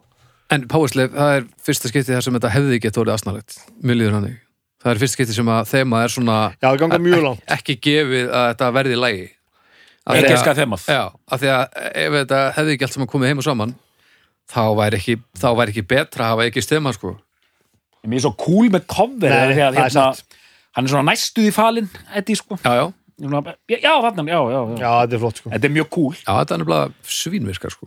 En 0.51 0.67
Powerslave, 0.69 1.13
það 1.13 1.37
er 1.37 1.45
fyrsta 1.69 1.89
skipti 1.93 2.13
þar 2.17 2.23
sem 2.25 2.35
þetta 2.41 2.51
hefði 2.57 2.81
gett 2.81 2.97
orðið 3.01 3.15
asnalegt 3.19 3.59
Mér 3.85 3.97
líður 4.01 4.13
hann 4.19 4.31
Það 4.85 4.91
er 4.95 4.99
fyrsta 5.05 5.17
skipti 5.21 5.33
sem 5.37 5.47
að 5.53 5.63
þema 5.69 6.03
er 6.05 6.09
svona 6.13 6.39
já, 6.61 6.69
það 6.69 6.79
ganga 6.81 6.99
mjög 7.01 7.23
langt 7.29 7.41
ekki 7.49 7.77
gefið 7.81 8.29
að 8.33 8.45
þetta 8.55 8.73
verði 8.73 8.97
lægi 9.01 9.25
því 9.29 10.13
að- 10.13 10.19
Engelska 10.25 10.55
þemað 10.55 10.85
Já, 10.89 11.03
af 11.33 11.41
því 11.41 11.49
að 11.49 11.65
ef 11.95 12.13
þetta 12.19 12.41
hefði 12.57 12.73
ekki 12.77 12.83
allt 12.89 12.93
saman 12.97 13.09
komið 13.09 13.27
heim 13.33 13.39
og 13.39 13.45
saman 13.45 13.75
þá 14.53 14.63
væri 14.79 14.99
ekki, 15.01 15.17
þá 15.41 15.47
væri 15.59 15.75
ekki 15.75 15.85
betra 15.95 16.27
að 16.27 16.33
hafa 16.35 16.49
ekki 16.51 16.63
stema 16.65 16.93
sko. 16.97 17.15
Mér 18.05 18.19
er 18.21 18.25
svo 18.27 18.35
cool 18.37 18.69
með 18.75 18.85
cover 18.91 19.31
Nei, 19.31 19.33
að, 19.33 19.53
það 19.57 19.65
er 19.65 19.79
hérna, 19.79 20.09
satt. 20.13 20.37
hann 20.77 20.85
er 20.85 20.93
svona 20.93 21.09
næstuð 21.13 21.47
í 21.49 21.53
falinn 21.57 21.89
Eddie 22.21 22.37
sko. 22.41 22.59
Já, 22.65 22.75
já, 22.83 22.85
Svona, 23.15 23.41
já, 23.71 23.77
já, 23.79 23.93
þarna, 24.03 24.25
já, 24.27 24.39
já, 24.51 24.59
já. 24.59 24.77
já, 24.83 24.91
þetta 25.05 25.15
er 25.15 25.21
flott 25.23 25.39
sko. 25.39 25.51
Þetta 25.55 25.69
er 25.69 25.73
mjög 25.77 25.89
cool. 25.95 26.17
Já, 26.19 26.33
þetta 26.41 26.55
er 26.57 26.61
nefnilega 26.65 27.15
svínvirkar 27.21 27.73
sko. 27.77 27.87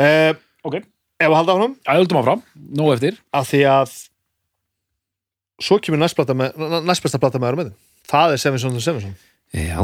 Eh, 0.00 0.32
Ok, 0.64 0.78
ef 1.20 1.28
að 1.28 1.34
halda 1.36 1.52
á 1.52 1.56
honum 1.58 1.74
að 1.84 1.98
höldum 2.00 2.18
áfram, 2.22 2.42
nóg 2.80 2.94
eftir. 2.94 3.18
Af 3.36 3.50
því 3.50 3.60
að 3.68 3.92
svo 5.60 5.76
kemur 5.84 6.00
næstplata 6.00 6.32
með, 6.38 6.56
næstbesta 6.88 7.20
plata 7.20 7.38
með 7.38 7.50
Iron 7.52 7.60
Maiden. 7.60 7.76
Það 8.08 8.34
er 8.34 8.40
Sevenson 8.42 8.74
og 8.80 8.82
Sevenson 8.84 9.14
Já, 9.54 9.78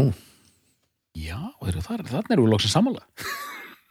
Já, 1.21 1.39
þarna 1.61 2.33
erum 2.33 2.47
við 2.47 2.51
loksins 2.55 2.73
sammála. 2.75 3.05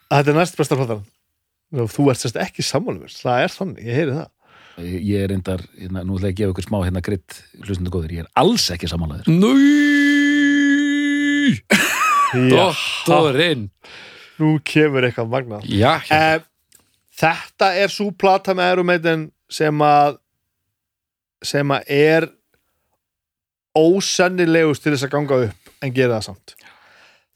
Þetta 0.10 0.34
er 0.34 0.38
næstbesta 0.42 0.78
plata 0.80 0.98
Nú, 1.00 1.06
þú 1.70 2.10
ert 2.12 2.22
sérst 2.24 2.40
ekki 2.42 2.66
sammálumir 2.66 3.14
það 3.14 3.46
er 3.46 3.52
þannig, 3.56 3.84
ég 3.86 4.00
heyri 4.00 4.18
það. 4.18 4.30
Ég 4.80 5.18
er 5.20 5.28
reyndar, 5.34 5.62
hérna, 5.76 6.06
nú 6.08 6.16
ætla 6.16 6.30
ég 6.30 6.34
að 6.34 6.40
gefa 6.40 6.54
ykkur 6.54 6.68
smá 6.70 6.78
hérna 6.86 7.02
gritt 7.04 7.32
hlustundu 7.66 7.92
góður, 7.92 8.14
ég 8.16 8.24
er 8.24 8.30
alls 8.40 8.66
ekki 8.72 8.88
sammálaður 8.88 9.28
Núi 9.28 9.70
Dóttorinn 12.54 13.66
nú 14.40 14.56
kemur 14.64 15.04
eitthvað 15.08 15.32
magnað. 15.34 15.68
Já, 15.68 16.00
já, 16.08 16.16
eh, 16.16 16.40
þetta 17.20 17.74
er 17.76 17.92
svo 17.92 18.12
plata 18.16 18.56
með 18.56 18.84
Maiden 18.88 19.32
sem 19.50 19.82
að 19.84 20.20
sem 21.44 21.72
að 21.72 21.84
er 21.96 22.30
ósennilegust 23.78 24.84
til 24.84 24.94
þess 24.94 25.08
að 25.08 25.14
ganga 25.16 25.42
upp 25.48 25.74
en 25.84 25.94
gera 25.96 26.20
það 26.20 26.28
samt. 26.30 26.56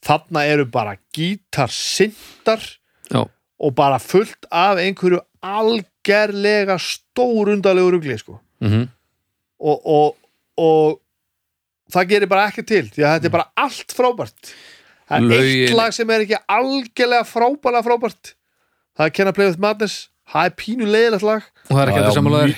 Þarna 0.04 0.44
eru 0.52 0.66
bara 0.68 0.98
gítarsindar 1.16 2.60
já, 3.08 3.24
og 3.64 3.72
bara 3.76 3.98
fullt 4.02 4.46
af 4.52 4.80
einhverju 4.82 5.20
algerlega 5.44 6.76
stórundalegu 6.80 7.94
rugli 7.96 8.18
sko. 8.20 8.38
mhm. 8.60 8.88
Og, 9.64 9.86
og, 9.86 10.16
og 10.60 11.00
það 11.94 12.08
gerir 12.10 12.28
bara 12.28 12.48
ekki 12.50 12.64
til 12.66 12.88
því 12.92 13.04
að 13.06 13.12
þetta 13.14 13.28
er 13.30 13.32
bara 13.32 13.46
allt 13.56 13.94
frábært. 13.96 14.50
Það 15.08 15.16
er 15.16 15.28
Lögin- 15.30 15.62
eitt 15.68 15.76
lag 15.78 15.94
sem 15.94 16.10
er 16.10 16.24
ekki 16.24 16.40
algerlega 16.48 17.24
frábæra 17.24 17.80
frábært. 17.86 18.34
Það 18.98 19.06
er 19.06 19.14
Kenna 19.16 19.32
Play 19.32 19.48
with 19.48 19.60
Madness. 19.62 20.08
Það 20.28 20.50
er 20.50 20.54
pínu 20.60 20.88
leiðilegt 20.90 21.24
lag. 21.24 21.46
Og 21.70 21.76
það 21.76 21.82
er 21.82 21.92
ekki 21.92 22.02
allir 22.02 22.18
sammálaðir. 22.18 22.56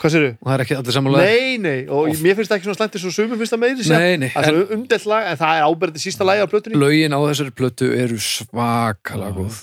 hvað 0.00 0.14
sér 0.14 0.24
Og 0.30 0.46
það 0.48 0.54
er 0.54 0.64
ekki 0.64 0.76
allir 0.78 0.96
sammálaðir. 0.96 1.26
Nei, 1.28 1.56
nei, 1.60 1.80
og 1.88 2.08
mér 2.24 2.38
finnst 2.38 2.50
það 2.52 2.56
ekki 2.56 2.68
svona 2.70 2.78
slæmt 2.80 2.96
eins 2.96 3.04
og 3.04 3.16
sumum 3.18 3.38
finnst 3.42 3.52
það 3.52 3.62
meiri 3.64 3.88
Nei, 3.90 4.16
nei, 4.16 4.28
það 4.32 4.48
er 4.48 4.72
umdelt 4.78 5.06
lag 5.12 5.28
en 5.28 5.40
það 5.42 5.58
er 5.58 5.66
áberðið 5.68 6.04
sísta 6.06 6.24
lagi 6.24 6.40
á 6.40 6.48
plötunni. 6.48 6.80
Lögin 6.80 7.12
á 7.12 7.20
þessari 7.20 7.52
plötu 7.52 7.90
eru 7.92 8.16
svakalega 8.16 9.36
góð 9.36 9.60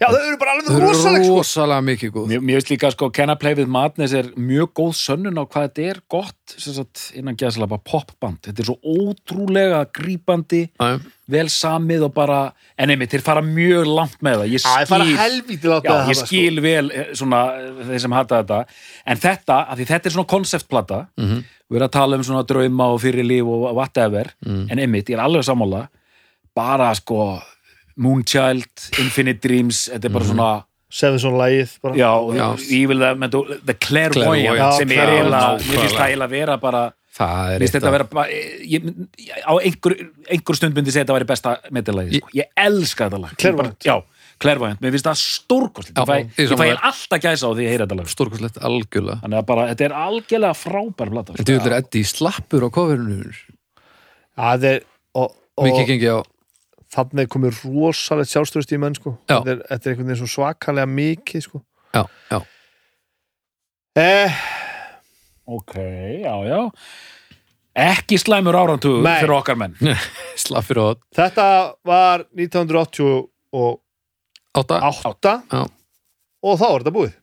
Já, 0.00 0.08
þau 0.10 0.18
eru 0.26 0.36
bara 0.40 0.52
alveg 0.56 0.70
eru 0.74 0.86
rosaleg 0.88 1.24
sko. 1.24 1.34
rosalega 1.38 1.82
mikið 1.86 2.10
góð. 2.14 2.24
Mér, 2.32 2.40
mér 2.42 2.56
veist 2.58 2.70
líka 2.72 2.90
sko, 2.90 3.08
Can 3.14 3.30
I 3.30 3.36
Play 3.38 3.54
With 3.54 3.70
Madness 3.70 4.12
er 4.18 4.30
mjög 4.36 4.72
góð 4.74 4.92
sönnun 4.98 5.38
á 5.38 5.44
hvað 5.46 5.68
þetta 5.68 5.84
er 5.90 6.00
gott 6.10 6.54
sem 6.58 6.74
sagt, 6.74 7.04
innan 7.14 7.36
gæðslega 7.38 7.78
popband. 7.86 8.40
Þetta 8.42 8.60
er 8.64 8.68
svo 8.70 8.76
ótrúlega 8.82 9.84
grípandi 9.94 10.64
Já, 10.80 10.98
vel 11.30 11.46
samið 11.48 12.04
og 12.08 12.12
bara 12.16 12.40
en 12.76 12.90
einmitt, 12.90 13.14
þeir 13.14 13.22
fara 13.24 13.40
mjög 13.46 13.86
langt 13.86 14.18
með 14.20 14.42
það. 14.42 14.52
Ég 14.56 14.64
Það 14.66 14.82
er 14.82 14.90
fara 14.90 15.04
skil, 15.08 15.16
helvíti 15.22 15.70
látt 15.72 15.84
já, 15.88 15.90
með 15.94 16.02
ég 16.10 16.18
það 16.18 16.26
skil 16.26 16.60
vel 16.66 16.84
eh, 16.90 17.06
svona, 17.14 17.42
þeir 17.88 18.00
sem 18.04 18.18
hata 18.18 18.42
þetta. 18.42 18.60
En 19.06 19.16
þetta, 19.24 19.60
af 19.70 19.78
því 19.78 19.86
þetta 19.94 20.10
er 20.10 20.16
svona 20.18 20.32
konceptplata 20.34 21.00
Mhm. 21.16 21.44
við 21.70 21.78
erum 21.80 21.88
að 21.88 21.94
tala 21.96 22.16
um 22.16 22.22
svona 22.26 22.44
drauma 22.46 22.90
og 22.92 23.00
fyrir 23.00 23.24
líf 23.24 23.46
og 23.46 23.74
whatever 23.74 24.34
Mhm. 24.44 24.66
en 24.70 24.78
einmitt, 24.78 25.06
ég 25.08 25.14
er 25.18 25.22
alveg 25.24 25.42
sammála. 25.46 25.88
Bara 26.54 26.92
sko 26.94 27.40
Moonchild, 27.96 28.88
Infinite 28.98 29.40
Dreams 29.44 29.88
þetta 29.92 30.08
er 30.10 30.14
bara 30.16 30.24
svona 30.24 30.48
Sevenson 30.94 31.34
lagið 31.34 31.72
bara. 31.82 31.94
Já, 31.98 32.10
Mhm. 32.22 32.36
Já. 32.38 32.48
Evil 32.70 32.98
the, 32.98 33.28
the, 33.28 33.58
the 33.66 33.74
Clairvoyant 33.74 34.74
sem 34.78 34.90
er 34.94 35.08
eiginlega, 35.08 35.58
það 35.58 36.04
eiginlega 36.08 36.30
vera 36.30 36.56
bara 36.62 36.84
Það 37.14 37.50
er 37.54 37.62
þetta 37.70 37.90
vera 37.94 38.24
ég, 38.66 38.86
á 39.46 39.54
einhver, 39.62 39.94
einhver 40.34 40.56
stund 40.58 40.74
myndi 40.74 40.90
segja 40.90 41.04
þetta 41.04 41.14
væri 41.14 41.26
besta 41.30 41.52
metalagi, 41.70 42.18
sko. 42.18 42.28
ég 42.34 42.48
elska 42.58 43.06
þetta 43.08 43.20
lag. 43.22 43.36
Clairvoyant. 43.38 43.78
Já, 43.86 43.94
Clairvoyant, 44.42 44.80
mér 44.82 44.90
finnst 44.96 45.06
það 45.06 45.20
stórkost 45.22 45.92
Já, 45.94 46.02
ég 46.02 46.08
fæ, 46.10 46.16
ég 46.42 46.50
ég 46.50 46.58
fæ 46.58 46.66
alltaf 46.74 47.20
gæsa 47.22 47.46
á 47.46 47.50
því 47.54 47.62
að 47.62 47.70
heyra 47.70 47.86
þetta 47.86 47.98
lag. 48.00 48.08
Stórkostlegt 48.10 48.58
algjörlega. 48.66 49.20
Þannig 49.22 49.38
að 49.38 49.46
bara, 49.46 49.66
þetta 49.70 49.84
er 49.86 49.94
algjörlega 49.94 50.58
frábær 50.58 51.10
plata 51.14 51.30
En 51.30 51.38
sko. 51.38 51.44
þú 51.46 51.54
vildur 51.54 51.76
Eddi 51.78 52.02
slappur 52.10 52.66
á 52.66 52.68
kofirinu 52.74 53.34
það 54.34 54.64
er 54.72 54.80
Mikið 55.54 55.86
gengi 55.86 56.08
á 56.10 56.18
þannig 56.94 57.28
komið 57.32 57.62
rosalegt 57.66 58.30
sjálfstöðust 58.32 58.74
í 58.74 58.78
menn 58.82 58.96
sko. 58.98 59.10
Þetta 59.30 59.50
er, 59.52 59.58
þetta 59.70 59.84
er 59.84 59.90
einhvern 59.94 60.10
veginn 60.10 60.22
svo 60.22 60.30
svakalega 60.34 60.86
mikið 60.90 61.40
sko. 61.48 61.58
Já, 61.94 62.02
já, 62.30 62.38
eh, 64.02 64.32
ok, 65.46 65.74
já, 66.24 66.34
já. 66.48 66.60
Ekki 67.74 68.18
slæmur 68.22 68.54
árantug 68.54 69.02
Nei. 69.02 69.18
fyrir 69.18 69.34
okkar 69.34 69.56
menn. 69.58 69.74
Þetta 71.18 71.46
var 71.86 72.22
1988 72.30 73.74
átta. 74.54 75.42
Já. 75.50 75.64
og 76.44 76.58
þá 76.60 76.66
er 76.68 76.78
þetta 76.84 76.94
búið. 76.94 77.14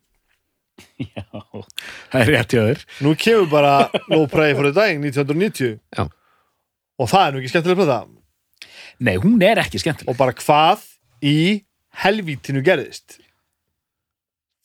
Já, 1.02 1.24
það 2.12 2.20
er 2.20 2.30
rétt 2.34 2.54
hjá 2.56 2.62
þér. 2.66 2.80
Nú 3.06 3.12
kemur 3.20 3.48
bara 3.52 3.74
for 4.10 4.66
the 4.66 4.74
Dying 4.76 5.00
1990 5.06 5.80
Já. 5.96 6.04
og 7.00 7.10
það 7.12 7.24
er 7.26 7.32
nú 7.32 7.38
ekki 7.42 7.52
skemmtilega 7.54 7.80
plata 7.84 8.00
nei, 9.02 9.16
hún 9.22 9.42
er 9.44 9.60
ekki 9.64 9.82
skemmtileg. 9.82 10.12
Og 10.14 10.18
bara 10.20 10.36
hvað 10.38 10.86
í 11.26 11.36
helvítinu 12.04 12.62
gerðist? 12.66 13.18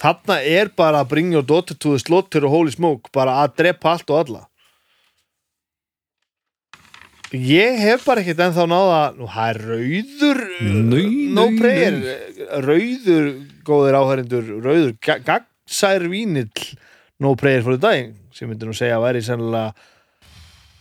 Þarna 0.02 0.36
er 0.44 0.68
bara 0.76 1.00
að 1.02 1.08
bring 1.14 1.32
your 1.32 1.42
daughter 1.46 1.74
to 1.74 1.94
the 1.94 1.98
slaughter 2.02 2.44
og 2.44 2.52
holy 2.52 2.74
smoke 2.74 3.08
bara 3.16 3.38
að 3.46 3.54
drepa 3.62 3.94
allt 3.96 4.10
og 4.12 4.18
alla. 4.26 4.42
Ég 7.34 7.80
hef 7.82 8.04
bara 8.06 8.22
ekkert 8.22 8.38
ennþá 8.44 8.64
náða 8.70 8.98
nú 9.16 9.26
það 9.26 9.48
er 9.50 9.58
rauður 9.66 10.42
Nei, 10.62 11.06
no 11.34 11.48
nei, 11.50 11.56
prayer. 11.58 11.96
Rauður 12.62 13.26
góðir 13.66 13.96
áhærindur 13.98 14.52
rauður 14.62 14.92
ga- 15.02 15.18
gagnsær 15.26 16.06
vínill 16.12 16.52
No 17.18 17.32
Prayer 17.34 17.64
for 17.66 17.74
the 17.76 17.82
Dying 17.82 18.12
sem 18.36 18.48
myndir 18.52 18.68
nú 18.70 18.76
segja 18.76 18.98
að 19.00 19.06
væri 19.08 19.24
sennilega 19.26 19.72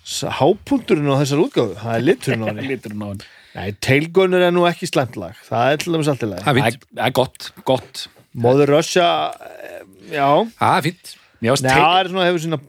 s- 0.06 0.28
hápunkturinn 0.38 1.10
á 1.10 1.18
þessar 1.24 1.42
útgáfu. 1.48 1.76
Það 1.82 1.96
er 1.98 2.06
liturinn 2.12 2.44
á 2.46 2.48
henni. 2.52 2.68
Liturinn 2.76 3.02
á 3.02 3.08
henni. 3.10 3.30
Nei, 3.56 3.70
Tailgunner 3.84 4.44
er 4.50 4.54
nú 4.54 4.66
ekki 4.68 4.90
slæmt 4.90 5.16
lag. 5.20 5.36
Það 5.48 5.74
er 5.74 5.84
til 5.84 5.96
dæmis 5.96 6.12
allt 6.12 6.24
í 6.26 6.30
lagi. 6.30 6.44
Það 6.46 6.58
er 6.62 6.70
fínt, 6.70 6.88
það 6.92 7.06
er 7.08 7.18
gott, 7.20 7.50
gott. 7.68 8.06
Mother 8.46 8.72
Russia, 8.76 9.10
eh, 9.40 9.84
já. 10.12 10.28
Það 10.60 10.78
er 10.80 10.88
fínt. 10.90 11.14
Mér 11.40 11.54
varst 11.54 11.68
Nei, 11.68 11.76
það 11.76 12.00
er 12.00 12.10
svona 12.12 12.26
hefur 12.30 12.44
sína 12.46 12.60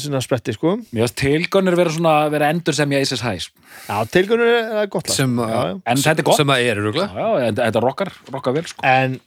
sína 0.00 0.20
spretti, 0.24 0.54
sko. 0.56 0.78
Tilgönnur 1.20 1.76
vera 1.76 1.92
svona 1.92 2.14
vera 2.32 2.48
endur 2.54 2.74
sem 2.76 2.88
ég 2.94 3.04
æsist 3.04 3.20
hæs 3.20 3.50
Já, 3.84 3.98
Tailgunner 4.08 4.48
er, 4.48 4.70
er 4.80 4.86
gott 4.88 5.10
lag. 5.10 5.16
Sem, 5.16 5.36
já, 5.36 5.60
já. 5.68 5.74
En 5.84 6.00
þetta 6.00 6.22
er 6.22 6.28
gott. 6.30 6.40
sem 6.40 6.52
að 6.54 6.64
er 6.64 6.80
Já, 6.80 6.84
rugla 6.86 7.06
já, 7.12 7.28
en 7.48 7.58
þetta 7.60 7.82
rockar, 7.84 8.12
rockar 8.32 8.56
vel 8.56 8.64
sko. 8.70 8.80
En 8.88 9.18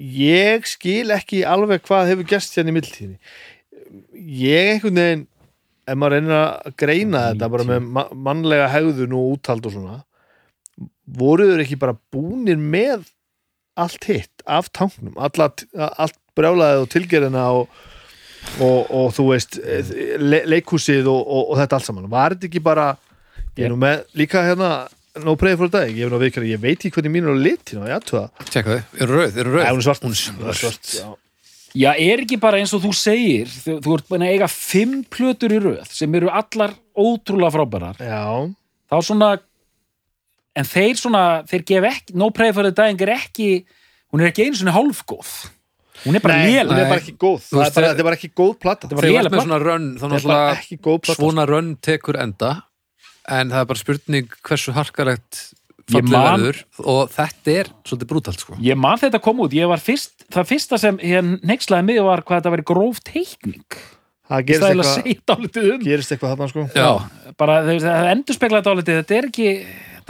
ég 0.00 0.66
skil 0.66 1.14
ekki 1.14 1.44
alveg 1.46 1.84
hvað 1.86 2.10
hefur 2.10 2.28
gerst 2.32 2.56
hérna 2.58 2.72
í 2.72 2.76
mildtíðinni 2.78 3.18
ég 4.40 4.74
einhvern 4.74 5.00
veginn 5.00 5.26
ef 5.90 5.98
maður 5.98 6.16
reynir 6.16 6.36
að 6.36 6.76
greina 6.80 7.24
þetta 7.30 7.50
bara 7.54 7.66
með 7.70 7.88
ma 7.96 8.04
mannlega 8.28 8.68
hegðun 8.72 9.16
og 9.18 9.34
úthald 9.36 9.66
og 9.68 9.74
svona 9.74 9.98
voruður 11.20 11.62
ekki 11.64 11.78
bara 11.80 11.96
búnir 12.12 12.60
með 12.60 13.08
allt 13.80 14.04
hitt 14.10 14.44
af 14.46 14.68
tanknum 14.76 15.16
alla, 15.20 15.50
allt 15.96 16.18
brjálaðið 16.36 16.84
og 16.84 16.90
tilgerina 16.92 17.44
og, 17.56 17.80
og, 18.60 18.90
og 18.90 19.12
þú 19.16 19.26
veist 19.32 19.58
le, 20.20 20.42
leikhúsið 20.48 21.08
og, 21.10 21.20
og, 21.20 21.52
og 21.52 21.60
þetta 21.60 21.78
allt 21.78 21.88
saman. 21.88 22.10
Var 22.12 22.36
þetta 22.36 22.50
ekki 22.50 22.64
bara 22.64 22.90
ég 23.56 23.66
er 23.66 23.72
nú 23.72 23.80
með 23.80 24.04
líka 24.18 24.44
hérna 24.46 24.70
no 25.24 25.34
pray 25.38 25.56
for 25.58 25.70
dag, 25.72 25.90
ég, 25.90 26.06
er 26.06 26.12
nú 26.12 26.20
að 26.20 26.28
veikara, 26.28 26.46
ég 26.48 26.60
veit 26.62 26.78
ekki 26.78 26.94
hvernig 26.94 27.16
mín 27.16 27.26
er 27.26 27.34
á 27.34 27.42
litin 27.42 27.82
og 27.82 27.90
ég 27.90 27.96
aðtöða 27.98 28.46
Tjekka 28.46 28.76
þau, 28.76 29.00
eru 29.02 29.18
rauð, 29.18 29.40
eru 29.42 29.56
rauð? 29.56 29.64
Nei, 29.64 29.72
hún 29.72 29.82
er 29.82 29.88
svart. 29.88 30.06
Hún 30.06 30.14
er 30.14 30.46
Það 30.46 30.60
svart, 30.60 30.92
já. 30.94 31.08
Já, 31.70 31.90
er 32.02 32.22
ekki 32.24 32.38
bara 32.42 32.58
eins 32.58 32.72
og 32.74 32.82
þú 32.82 32.90
segir 32.98 33.50
þú, 33.50 33.76
þú 33.84 33.92
ert 33.94 34.08
búin 34.10 34.24
að 34.26 34.32
eiga 34.34 34.48
fimm 34.50 34.94
plötur 35.06 35.52
í 35.54 35.60
röð 35.62 35.92
sem 35.94 36.16
eru 36.18 36.30
allar 36.34 36.74
ótrúlega 36.98 37.52
frábærar. 37.54 38.00
Já, 38.02 38.24
þá 38.90 38.96
svona 39.06 39.28
en 40.60 40.68
þeir 40.68 41.00
svona, 41.00 41.24
þeir 41.48 41.64
gef 41.72 41.88
ekki 41.90 42.18
No 42.20 42.30
Pray 42.34 42.54
for 42.56 42.66
the 42.66 42.74
Dying 42.76 43.00
er 43.06 43.14
ekki 43.16 43.50
hún 44.10 44.22
er 44.24 44.30
ekki 44.30 44.46
einu 44.46 44.60
svona 44.60 44.76
hálfgóð. 44.76 45.32
Hún 46.04 46.16
er 46.16 46.24
bara 46.24 46.40
hún 46.40 46.48
léleg. 46.48 46.80
er 46.80 46.90
bara 46.94 47.02
ekki 47.02 47.16
góð. 47.20 47.46
Það 47.50 47.64
er 47.66 47.74
bara, 47.76 47.92
er 47.92 48.08
bara 48.08 48.18
ekki 48.18 48.32
góð 48.40 48.52
svona 49.44 49.60
rönn 49.62 49.88
þá 50.00 50.04
Þetta 50.06 50.20
er 50.20 50.28
bara 50.30 50.58
ekki 50.58 50.80
góð 50.80 51.00
plata. 51.04 51.20
Svona 51.20 51.46
rönn 51.50 51.72
tekur 51.84 52.20
enda 52.20 52.52
en 53.30 53.52
það 53.52 53.64
er 53.64 53.70
bara 53.72 53.82
spurning 53.82 54.36
hversu 54.46 54.76
Ég 55.90 56.06
man- 56.06 56.40
verður. 56.40 56.58
Og 56.86 57.10
þetta 57.10 57.52
er 57.52 57.70
svolítið 57.84 58.10
brútalt 58.10 58.42
sko. 58.42 58.56
Ég 58.62 58.76
man 58.78 58.98
þetta 58.98 59.20
kom 59.22 59.40
út, 59.42 59.52
ég 59.52 59.66
var 59.68 59.78
fyrst 59.82 60.26
það 60.30 60.50
fyrsta 60.52 60.78
sem 60.78 60.98
hér 60.98 61.40
nexlaði 61.42 61.84
mig 61.84 62.02
var 62.02 62.22
hvað 62.22 62.42
þetta 62.42 62.52
væri 62.54 62.66
gróf 62.70 63.00
teikning. 63.02 63.64
Það 64.30 64.38
ég 64.38 64.46
gerist 64.46 64.66
eitthvað, 64.70 65.22
dálítið 65.26 65.70
um. 65.72 65.80
gerist 65.82 66.12
eitthvað 66.12 66.34
þarna 66.36 66.48
sko. 66.52 66.66
Já, 66.74 67.34
bara 67.36 67.56
það 67.66 68.10
endur 68.12 68.36
spekla 68.38 68.62
dálítið 68.62 69.00
þetta 69.00 69.16
er 69.18 69.28
ekki, 69.30 69.48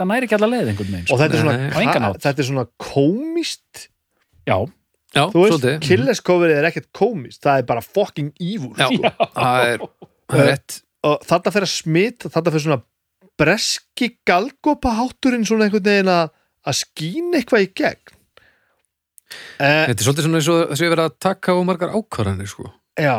þetta 0.01 0.09
næri 0.11 0.27
ekki 0.27 0.37
alla 0.39 0.49
leið 0.51 0.71
einhvern 0.73 0.91
veginn 0.95 1.05
Og 1.05 1.11
sko. 1.13 1.19
þetta 1.21 1.37
er 1.37 1.43
svona, 1.45 2.11
þetta 2.25 2.43
er 2.43 2.47
svona 2.51 2.67
komist 2.81 3.83
Já, 4.49 4.57
Já, 5.11 5.23
Þú 5.31 5.45
veist, 5.45 6.23
coverið 6.25 6.59
er 6.61 6.69
ekkert 6.71 6.89
komist 6.95 7.43
Það 7.45 7.61
er 7.61 7.67
bara 7.69 7.83
fucking 7.85 8.31
evil 8.41 8.71
Já, 8.79 8.87
það 9.35 9.67
er, 9.75 9.85
er 10.41 10.47
rétt. 10.51 10.81
Og 11.05 11.23
þetta 11.25 11.51
fyrir 11.53 11.67
að 11.67 11.73
smita, 11.73 12.29
þetta 12.31 12.53
fyrir 12.53 12.65
svona 12.67 12.81
breski 13.41 14.07
galgopa 14.27 14.91
hátturinn 14.99 15.45
svona 15.47 15.65
einhvern 15.65 15.87
veginn 15.87 16.11
að 16.13 16.75
skín 16.77 17.31
eitthvað 17.33 17.63
í 17.65 17.69
gegn. 17.79 18.11
Eh, 19.57 19.87
Þetta 19.89 19.95
er 19.95 20.05
svolítið 20.05 20.27
svona 20.27 20.41
eins 20.41 20.49
og 20.51 20.59
þess 20.69 20.77
að 20.77 20.85
ég 20.85 20.93
verið 20.93 21.07
að 21.07 21.15
taka 21.25 21.55
á 21.57 21.59
margar 21.65 21.95
ákvarðanir 21.97 22.51
sko. 22.51 22.67
Já. 23.01 23.17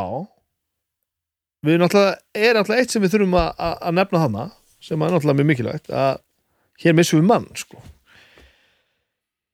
Við 1.66 1.80
náttúrulega, 1.82 2.14
er 2.38 2.58
náttúrulega 2.58 2.84
eitt 2.84 2.94
sem 2.94 3.02
við 3.02 3.14
þurfum 3.16 3.34
að, 3.40 3.48
að, 3.66 3.74
að 3.88 3.96
nefna 3.98 4.22
þarna 4.24 4.46
sem 4.82 5.02
er 5.02 5.12
náttúrulega 5.16 5.38
mjög 5.40 5.50
mikilvægt 5.50 5.90
að 5.90 6.22
hér 6.80 6.96
missum 6.96 7.20
við 7.20 7.28
mann 7.28 7.48
sko. 7.58 7.80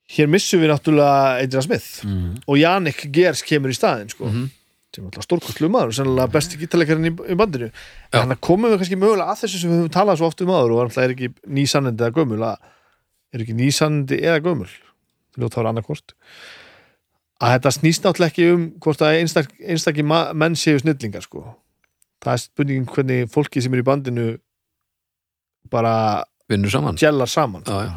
Hér 0.08 0.30
missum 0.32 0.62
við 0.62 0.72
náttúrulega 0.72 1.42
Adrian 1.42 1.66
Smith 1.66 2.04
mm. 2.06 2.44
og 2.46 2.60
Jannik 2.60 3.02
Gers 3.12 3.42
kemur 3.44 3.74
í 3.74 3.76
staðinn 3.76 4.14
sko. 4.14 4.30
Mhm. 4.30 4.54
sem 4.88 5.04
er 5.04 5.10
náttúrulega 5.10 5.26
stórkostlu 5.26 5.68
maður 5.68 5.90
sennilega 5.98 6.32
besti 6.32 6.56
gítarleikarinn 6.56 7.10
í, 7.10 7.12
í 7.12 7.34
bandinu 7.36 7.66
Já. 7.68 7.74
en 8.08 8.22
þannig 8.22 8.38
komum 8.40 8.72
við 8.72 8.78
kannski 8.80 8.96
mögulega 8.96 9.34
að 9.34 9.42
þessu 9.42 9.58
sem 9.60 9.70
við 9.70 9.82
höfum 9.82 9.92
talað 9.92 10.16
svo 10.16 10.30
oft 10.30 10.40
um 10.40 10.48
áður 10.48 10.72
og 10.72 10.78
náttúrulega 10.88 11.04
er 11.04 11.12
ekki 11.12 11.28
nýsannindi 11.58 12.06
eða 12.06 12.16
gömul 12.16 12.46
er 12.48 13.44
ekki 13.44 13.56
nýsannindi 13.58 14.20
eða 14.24 14.40
gömul 14.46 14.70
það 15.36 15.58
var 15.58 15.68
annarkvort 15.70 16.14
að 17.38 17.54
þetta 17.54 17.74
snýst 17.76 18.06
náttúrulega 18.06 18.32
ekki 18.32 18.48
um 18.54 18.64
hvort 18.82 19.04
að 19.04 19.20
einstak, 19.20 19.52
einstakki 19.62 20.04
menn 20.06 20.56
séu 20.58 20.80
snillingar 20.80 21.22
sko. 21.22 21.44
það 22.24 22.32
er 22.32 22.42
spurningin 22.42 22.88
hvernig 22.90 23.30
fólki 23.30 23.62
sem 23.62 23.74
er 23.74 23.82
í 23.82 23.86
bandinu 23.86 24.26
bara 25.70 26.24
Vinnur 26.48 26.70
saman. 26.72 26.96
Gjellar 26.96 27.28
saman. 27.28 27.62
Já, 27.68 27.82
já, 27.84 27.94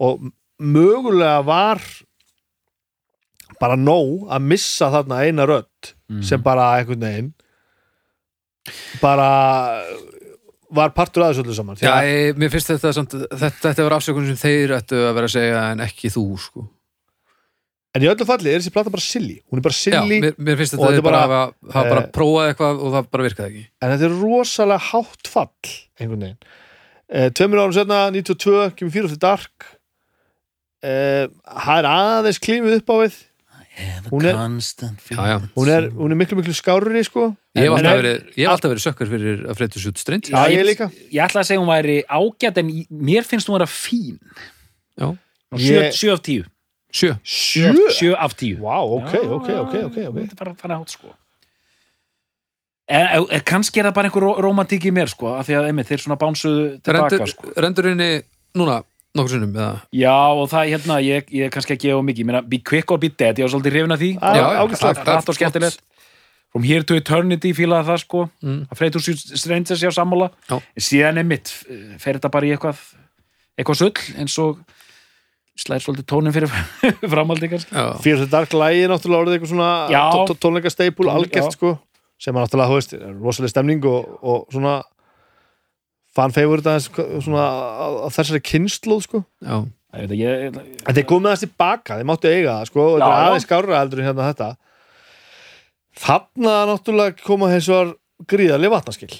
og 0.00 0.28
mögulega 0.58 1.42
var 1.44 1.82
bara 3.60 3.76
nóg 3.76 4.28
að 4.30 4.44
missa 4.52 4.88
þarna 4.94 5.22
eina 5.26 5.46
rödd 5.48 5.94
Mm. 6.08 6.22
sem 6.24 6.40
bara 6.40 6.70
einhvern 6.78 7.02
veginn 7.04 7.34
bara 9.02 9.82
var 10.72 10.90
partur 10.96 11.24
að 11.24 11.34
þessu 11.34 11.44
öllu 11.44 11.54
saman. 11.56 11.76
Já 11.80 11.90
að- 11.92 12.08
ég, 12.08 12.38
mér 12.40 12.50
finnst 12.52 12.70
þetta 12.72 12.92
samt, 12.96 13.10
þetta, 13.12 13.60
þetta 13.72 13.84
var 13.86 13.96
afsökun 13.98 14.26
sem 14.28 14.36
þeir 14.40 14.74
ættu 14.78 14.96
að 15.00 15.14
vera 15.16 15.28
að 15.28 15.34
segja 15.36 15.62
en 15.72 15.78
ekki 15.84 16.10
þú 16.12 16.24
sko. 16.38 16.68
En 17.94 18.02
í 18.04 18.08
öllu 18.08 18.26
falli 18.28 18.52
er 18.52 18.60
þessi 18.60 18.72
plata 18.72 18.90
bara 18.92 19.00
silly. 19.04 19.40
Hún 19.50 19.58
er 19.58 19.64
bara 19.64 19.72
Já, 19.76 19.80
silly 19.84 20.20
mér, 20.20 20.34
mér 20.36 20.56
finnst 20.60 20.74
þetta 20.76 20.86
þetta 20.88 20.98
þeir 20.98 21.06
bara 21.08 21.20
hafa 21.20 21.52
bara 21.88 22.02
eh, 22.04 22.10
prófað 22.12 22.48
eitthvað 22.52 22.82
og 22.84 22.92
það 22.96 23.10
bara 23.10 23.24
virkaði 23.28 23.48
ekki. 23.48 23.66
en 23.82 23.90
þetta 23.94 24.08
er 24.08 24.18
rosalega 24.22 24.80
hátt 24.92 25.26
fall 25.26 25.72
einhvern 26.00 26.20
veginn 26.20 26.38
eh, 27.10 27.30
tveimur 27.30 27.62
árum 27.64 27.72
setna, 27.76 28.10
92, 28.14 28.70
kemur 28.76 28.92
fyrir 28.94 29.08
fyrir 29.12 29.22
dark. 29.22 29.66
Eh, 30.82 31.26
það 31.64 31.80
er 31.82 31.88
aðeins 31.90 32.38
klímið 32.42 32.78
upp 32.80 32.92
á 32.92 32.96
við. 33.02 33.16
Hún 34.10 34.24
er- 34.26 34.34
Já, 34.34 35.22
já. 35.30 35.38
hún 35.54 35.68
er, 35.70 35.84
hún 35.94 36.10
er 36.10 36.16
miklu 36.18 36.36
miklu 36.40 36.52
skárri 36.54 37.04
sko. 37.06 37.36
Ég 37.54 37.62
hef 37.68 37.76
alltaf 37.76 37.98
verið, 38.02 38.16
ég 38.34 38.42
hef 38.42 38.50
alltaf 38.56 38.70
verið 38.72 38.82
sökkar 38.82 39.10
fyrir 39.12 39.44
að 39.46 39.78
sjút 39.78 39.98
strengt 40.02 40.30
Já, 40.30 40.48
ég 40.50 40.64
líka. 40.66 40.88
Ég 41.14 41.22
ætla 41.22 41.42
að 41.44 41.46
segja 41.46 41.60
hún 41.62 41.70
væri 41.70 42.02
ágætt 42.10 42.58
en 42.58 42.72
mér 42.90 43.22
finnst 43.24 43.46
hún 43.46 43.54
vera 43.58 43.66
fín. 43.70 44.18
Já, 44.98 45.14
Ég- 45.54 45.92
7 45.94 46.10
af 46.10 46.22
10 46.22 46.44
sjö. 46.92 47.14
Sjö? 47.22 47.70
7 47.94 48.14
af 48.18 48.34
10 48.34 48.58
Vá, 48.58 48.82
ok, 48.82 49.14
ok, 49.14 49.48
ok, 49.48 49.74
ok, 49.86 49.96
ok. 50.10 50.14
Þetta 50.18 50.32
er 50.32 50.38
bara 50.42 50.54
fann 50.58 50.74
átt 50.74 50.90
sko 50.90 51.14
En, 52.88 53.26
en 53.28 53.42
kannski 53.44 53.82
er 53.82 53.88
það 53.90 53.96
bara 53.98 54.08
einhver 54.08 54.24
ró- 54.24 54.38
rómantík 54.40 54.86
í 54.88 54.92
mér 54.96 55.10
sko, 55.12 55.34
af 55.36 55.44
því 55.48 55.56
að 55.58 55.66
einmitt, 55.68 55.88
þeir 55.90 56.00
svona 56.06 56.16
bánsuðu 56.20 56.62
tilbaka 56.80 57.10
Rendur, 57.18 57.28
sko. 57.34 57.50
rendur 57.60 57.88
henni 57.90 58.06
núna 58.56 58.78
nokkur 59.18 59.34
sinnum 59.34 59.50
eða? 59.52 59.82
Já, 59.92 60.14
og 60.32 60.46
það 60.48 60.70
hérna, 60.72 60.96
ég, 61.04 61.28
ég 61.36 61.44
er 61.48 61.52
kannski 61.52 61.76
að 61.76 61.82
gefa 61.84 62.06
mikið, 62.08 62.22
ég 62.24 62.28
meina, 62.30 62.40
be 62.48 62.60
quick 62.64 62.94
or 62.94 63.00
be 63.02 63.10
dead, 63.12 63.36
ég 63.36 63.44
var 63.44 63.52
svolítið 63.52 63.74
hrifin 63.76 63.92
af 63.92 64.00
því. 64.00 64.10
Er 64.16 65.28
og 65.28 65.36
skemmtilegt. 65.36 65.82
From 66.48 66.64
here 66.64 66.82
to 66.88 66.96
eternity 66.96 67.50
fílaði 67.52 67.90
það 67.90 67.98
sko. 68.06 68.22
Mm. 68.40 68.62
að 68.72 68.78
Freitur 68.80 69.04
Strangers 69.04 69.82
já 69.84 69.90
sammála. 69.92 70.30
Já. 70.48 70.56
en 70.56 70.84
síðan 70.88 71.20
er 71.20 71.26
mitt, 71.28 71.52
fer 72.00 72.16
þetta 72.16 72.30
bara 72.32 72.48
í 72.48 72.54
eitthvað 72.56 72.80
eitthvað 73.58 73.80
sull 73.82 73.92
eins 74.22 74.38
og 74.40 74.62
slæðir 75.58 75.84
svolítið 75.84 76.06
tónin 76.08 76.32
fyrir 76.32 76.48
framhaldi 77.12 77.50
kannski. 77.52 77.84
Fyrir 78.00 78.22
þetta 78.24 78.32
dark 78.38 78.56
lægi 78.56 78.88
náttúrulega 78.88 79.20
orðið 79.26 79.36
eitthvað 79.36 79.52
svona 79.52 79.70
Tónleika, 80.40 80.72
algjört 81.18 81.50
já. 81.50 81.56
sko 81.58 81.74
sem 82.18 82.34
er 82.34 82.44
náttúrulega, 82.44 82.70
þú 82.70 82.78
veist, 82.80 82.94
er 82.98 83.18
rosalega 83.22 83.52
stemning 83.52 83.84
og, 83.88 84.14
og 84.22 84.46
svona 84.54 84.76
fan 86.18 86.34
favorite 86.34 86.72
aðeins 86.72 86.88
svona 87.24 87.44
á, 87.46 87.86
þessari 88.14 88.40
kynnslóð 88.42 89.04
sko 89.06 89.20
já, 89.22 89.56
ég 89.94 90.02
veit 90.02 90.14
að 90.14 90.22
ég, 90.22 90.58
en 90.58 90.96
þeir 90.96 91.06
komið 91.08 91.30
aðeins 91.30 91.44
tilbaka, 91.46 91.98
þeir 92.00 92.10
máttu 92.10 92.32
eiga 92.32 92.56
það 92.58 92.70
sko 92.72 92.84
og 92.84 92.96
þetta 92.96 93.08
Já, 93.08 93.14
er 93.14 93.22
já. 93.22 93.28
aðeins 93.28 93.46
skárra 93.46 93.80
heldur 93.82 94.02
en 94.02 94.08
hérna 94.08 94.28
þetta 94.32 94.50
þarna 95.98 96.58
náttúrulega 96.72 97.24
koma 97.24 97.50
hins 97.52 97.70
vegar 97.70 97.94
gríðarlega 98.30 98.74
vatnaskil 98.74 99.10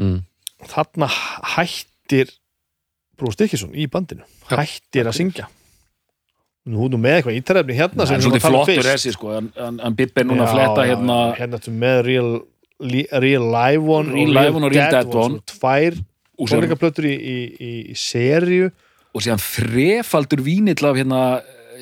mm. 0.00 0.20
þarna 0.72 1.10
hættir 1.54 2.32
Brúst 3.18 3.38
Dickinson 3.38 3.74
í 3.76 3.86
bandinu 3.90 4.24
Já. 4.50 4.56
hættir 4.58 5.06
að 5.10 5.18
syngja 5.20 5.48
nú 6.66 6.86
nú 6.92 6.98
með 7.02 7.16
eitthvað 7.18 7.38
ítarefni 7.40 7.74
hérna 7.74 8.04
það 8.04 8.08
sem 8.12 8.16
er 8.16 8.22
við 8.22 8.36
að 8.36 8.42
tala 8.44 8.58
um 8.58 8.64
flottur 8.64 8.82
fyrst. 8.82 8.92
þessi 8.94 9.12
sko, 9.16 9.32
hann, 9.34 9.48
hann, 9.58 9.78
hann 9.82 9.94
Bibbi 9.98 10.20
er 10.22 10.26
núna 10.30 10.44
að 10.46 10.52
fletta 10.54 10.84
hérna 10.86 11.16
já, 11.32 11.34
hérna 11.40 11.58
ertu 11.58 11.72
með 11.74 12.02
Real, 12.06 12.30
li- 12.80 13.08
real 13.24 13.46
Live 13.50 13.82
One 13.96 14.12
Real 14.14 14.32
Live 14.36 14.54
One 14.60 14.66
og 14.68 14.72
Real 14.76 14.90
Dead 14.94 15.14
One. 15.14 15.40
sem 15.40 15.40
eru 15.40 15.58
tvær 15.58 15.98
tónleikaplötur 16.52 17.04
í, 17.10 17.14
í, 17.18 17.36
í, 17.58 17.72
í 17.92 17.96
serju 17.98 18.70
og 19.12 19.20
síðan 19.26 19.42
þrefaldur 19.42 20.40
vínill 20.46 20.86
af 20.88 20.96
hérna, 20.96 21.22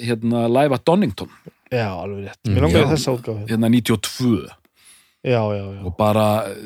hérna 0.00 0.46
live 0.50 0.74
at 0.74 0.84
Donington. 0.88 1.28
Já, 1.70 1.86
alveg 1.94 2.24
rétt, 2.26 2.40
Mm, 2.48 2.54
mér 2.56 2.64
langar 2.66 2.80
já. 2.80 2.86
í 2.88 2.90
þessa 2.96 3.12
útgáfi 3.14 3.44
hérna 3.52 3.68
92 3.70 4.48
já, 5.22 5.38
já, 5.38 5.64
já, 5.76 5.84
og 5.86 5.96
bara, 5.96 6.24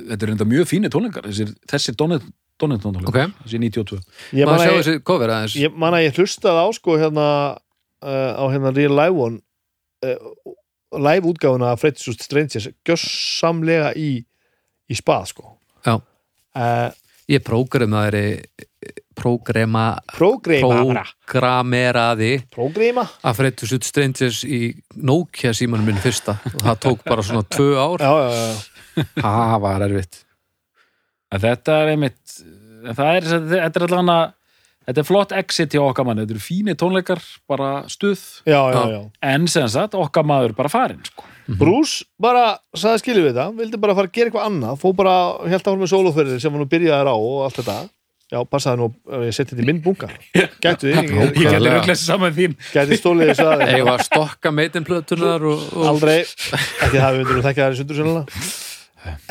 þetta 0.08 0.22
er 0.22 0.30
reynda 0.30 0.46
mjög 0.48 0.70
fínir 0.70 0.90
tónleikar. 0.94 1.26
Þessir, 1.28 1.50
þessir 1.68 1.96
Donington 1.98 2.32
Donington 2.58 2.94
tónleikar 2.94 3.10
Ok. 3.26 3.34
þessi 3.44 3.58
92 3.58 4.00
ég 4.32 4.46
man 4.46 4.54
maður 4.54 4.64
sjá 4.64 4.70
að 4.70 4.78
ég, 4.78 5.60
ég, 5.66 5.76
man 5.76 5.92
að 5.98 6.04
ég 6.06 6.18
hlustaði 6.22 6.62
á 6.62 6.66
sko 6.72 6.96
hérna 7.02 7.26
uh, 8.04 8.32
á 8.38 8.44
hérna 8.52 8.70
Real 8.76 8.94
Live 8.94 9.16
One 9.26 9.36
uh, 10.04 10.16
live 10.94 11.26
útgáfuna 11.32 11.66
af 11.72 11.80
Freddy's 11.82 12.06
Just 12.06 12.22
Strangers 12.22 12.68
gjössamlega 12.86 13.90
í, 13.98 14.24
í 14.88 14.94
spað 14.98 15.24
sko. 15.32 15.44
Já. 15.86 15.94
uh, 15.98 16.90
Ég 17.24 17.40
prógramaði 17.40 18.44
prógrama 19.16 19.94
prógrameraði 20.12 22.34
Prógrima 22.52 23.06
að 23.24 23.38
Freddy 23.38 23.64
Sutt 23.70 23.86
Strangers 23.88 24.42
í 24.44 24.76
Nokia 25.00 25.54
símanum 25.56 25.88
minn 25.88 25.96
fyrsta. 26.02 26.34
Og 26.52 26.60
það 26.66 26.76
tók 26.84 27.00
bara 27.06 27.24
svona 27.24 27.40
tvö 27.48 27.70
ár. 27.80 27.96
Já, 28.04 28.12
já, 28.20 28.28
já, 28.34 28.52
Það 29.22 29.56
var 29.64 29.80
erfitt. 29.88 30.14
En 31.32 31.40
þetta 31.42 31.70
er 31.80 31.86
einmitt 31.94 32.24
það 32.92 33.16
er, 33.16 33.24
þetta 33.54 33.80
er 33.80 33.84
allan 33.88 34.12
að 34.12 34.24
þetta 34.86 35.00
er 35.02 35.08
flott 35.08 35.32
exit 35.36 35.74
hjá 35.74 35.82
okkar 35.84 36.06
manni. 36.08 36.24
Þetta 36.24 36.36
eru 36.36 36.44
fínir 36.44 36.76
tónleikar, 36.80 37.22
bara 37.50 37.70
stuð. 37.92 38.20
Já, 38.48 38.60
já, 38.74 38.82
já. 38.94 39.00
en 39.34 39.46
sem 39.50 39.68
sagt, 39.72 39.96
okkar 39.98 40.26
maður 40.28 40.54
bara 40.58 40.72
farin 40.72 41.02
sko. 41.08 41.26
Bruce 41.60 42.04
bara 42.20 42.54
sagði 42.72 43.02
skilju 43.02 43.26
við 43.26 43.34
það 43.36 43.58
vildi 43.60 43.80
bara 43.82 43.94
fara 43.98 44.08
að 44.08 44.14
gera 44.16 44.30
eitthvað 44.30 44.46
annað. 44.48 44.78
Fó 44.80 44.88
bara 44.96 45.14
helt 45.50 45.66
áfram 45.66 45.82
með 45.84 45.92
sólóferðir 45.92 46.40
sem 46.40 46.54
hann 46.54 46.62
nú 46.64 46.70
byrjaði 46.72 47.12
á 47.12 47.16
og 47.16 47.42
allt 47.48 47.60
þetta. 47.60 47.76
Já, 48.32 48.38
passaði 48.48 48.80
nú 48.80 48.86
að 49.14 49.26
ég 49.28 49.34
seti 49.36 49.52
þetta 49.52 49.62
í 49.62 49.66
minn 49.68 49.80
bunga 49.84 50.06
gætu 50.64 50.88
þið, 50.88 50.96
ég 50.96 51.34
Nákvæmlega. 51.36 51.74
rugglesi 51.76 52.06
saman 52.08 52.32
þín. 52.34 52.54
Gæti 52.72 52.96
stólið 52.98 53.28
þess 53.30 53.42
að 53.44 53.64
Ég 53.68 53.84
var 53.84 54.00
að 54.00 54.06
stokka 54.08 54.52
meitinplötunar 54.56 55.44
og, 55.50 55.66
og 55.76 55.84
aldrei, 55.92 56.16
ekki 56.24 56.96
það 57.02 57.18
við 57.18 57.20
undir 57.26 57.36
að 57.42 57.46
þekka 57.50 57.66
það 57.66 57.76
í 57.76 57.78
sundur 57.82 58.00
sérlega 58.00 58.24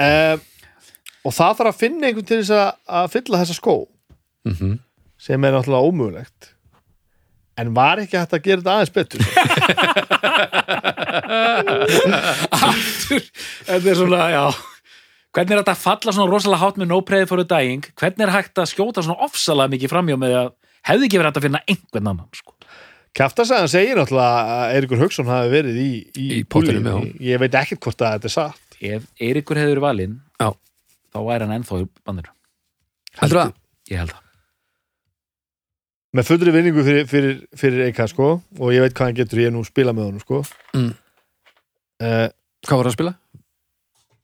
um, 0.06 0.44
og 1.26 1.36
það 1.40 1.58
þarf 1.60 1.72
að 1.74 1.80
finna 1.82 2.08
einhvern 2.12 2.30
til 2.30 2.40
þess 2.44 2.54
að, 2.62 2.70
að 3.02 3.10
fylla 3.18 3.42
þessa 3.42 3.58
skó. 3.58 3.76
Mhm. 4.54 4.74
Sem 5.24 5.46
er 5.48 5.52
náttúrulega 5.56 5.88
ómögulegt. 5.90 6.40
En 7.62 7.68
var 7.78 8.00
ekki 8.02 8.18
hægt 8.18 8.34
að 8.34 8.46
gera 8.48 8.62
þetta 8.64 8.74
aðeins 8.74 8.96
betur? 8.96 9.22
Aftur. 12.54 13.24
Þetta 13.68 13.92
er 13.94 13.98
svona, 14.00 14.22
já. 14.34 14.44
Hvernig 15.34 15.56
er 15.56 15.62
þetta 15.64 15.74
að 15.76 15.82
falla 15.84 16.14
svona 16.14 16.30
rosalega 16.30 16.62
hátt 16.62 16.78
með 16.82 16.90
no 16.92 17.00
prayer 17.06 17.28
for 17.30 17.42
a 17.42 17.46
dying 17.50 17.86
hvernig 17.98 18.24
er 18.28 18.32
hægt 18.36 18.60
að 18.62 18.70
skjóta 18.70 19.02
svona 19.06 19.24
ofsalega 19.26 19.72
mikið 19.74 19.92
framjá 19.94 20.18
með 20.22 20.34
að 20.44 20.50
hefði 20.90 21.08
ekki 21.08 21.20
verið 21.22 21.30
hægt 21.32 21.40
að 21.42 21.46
finna 21.48 21.62
einhvern 21.74 22.10
annan 22.12 22.30
sko. 22.38 22.52
Kjaftasagan 23.18 23.70
segir 23.72 23.98
náttúrulega 23.98 24.58
að 24.58 24.76
Eiríkur 24.78 25.02
Hauksson 25.04 25.30
hafi 25.30 25.50
verið 25.54 25.76
í, 25.82 25.90
í, 26.18 26.28
Í 26.40 26.42
púlinu. 26.50 26.96
ég 27.22 27.42
veit 27.42 27.58
ekkert 27.62 27.82
hvort 27.86 28.02
að 28.06 28.16
þetta 28.18 28.30
er 28.30 28.36
satt. 28.36 28.78
Ef 28.84 29.02
Eiríkur 29.22 29.60
hefði 29.62 29.74
verið 29.76 29.86
valinn 29.88 30.16
Já. 30.42 30.50
þá 31.14 31.20
væri 31.30 31.46
hann 31.48 31.56
ennþá 31.60 31.82
í 31.82 31.84
bandinu 32.10 32.32
Heldur 33.22 33.42
það? 33.44 33.52
ég 33.94 34.02
held 34.04 34.14
það 34.16 34.23
með 36.14 36.28
fullri 36.30 36.52
vinningu 36.54 36.82
fyrir, 36.86 37.08
fyrir, 37.10 37.36
fyrir 37.58 37.88
Eika 37.88 38.06
sko 38.12 38.28
og 38.60 38.68
ég 38.76 38.84
veit 38.86 38.94
hvað 38.94 39.08
hann 39.10 39.18
getur, 39.18 39.42
ég 39.42 39.50
er 39.50 39.56
nú 39.56 39.64
að 39.66 39.72
spila 39.72 39.96
með 39.98 40.06
honum 40.12 40.22
sko 40.24 40.38
Mm. 40.78 40.92
uh, 42.04 42.28
Hvað 42.64 42.78
var 42.80 42.86
það 42.88 42.92
að 42.92 42.98
spila? 43.00 43.14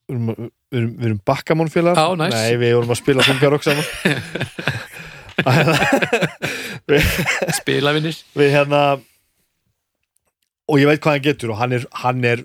við 0.10 0.16
erum, 0.16 0.28
erum, 0.74 0.94
erum 1.06 1.20
bakkamónfélag 1.28 1.96
Já, 2.00 2.06
næs. 2.18 2.34
nei, 2.34 2.54
við 2.62 2.72
vorum 2.78 2.94
að 2.96 3.02
spila 3.04 3.26
þungarokk 3.28 3.64
saman 3.68 3.88
Spilavinnir 7.60 8.18
við 8.38 8.50
hérna 8.54 8.80
og 10.70 10.78
ég 10.82 10.86
veit 10.90 11.02
hvað 11.02 11.16
hann 11.18 11.26
getur 11.26 11.52
og 11.54 11.60
hann 11.62 11.74
er 11.78 11.84
hann 12.04 12.20
er, 12.28 12.40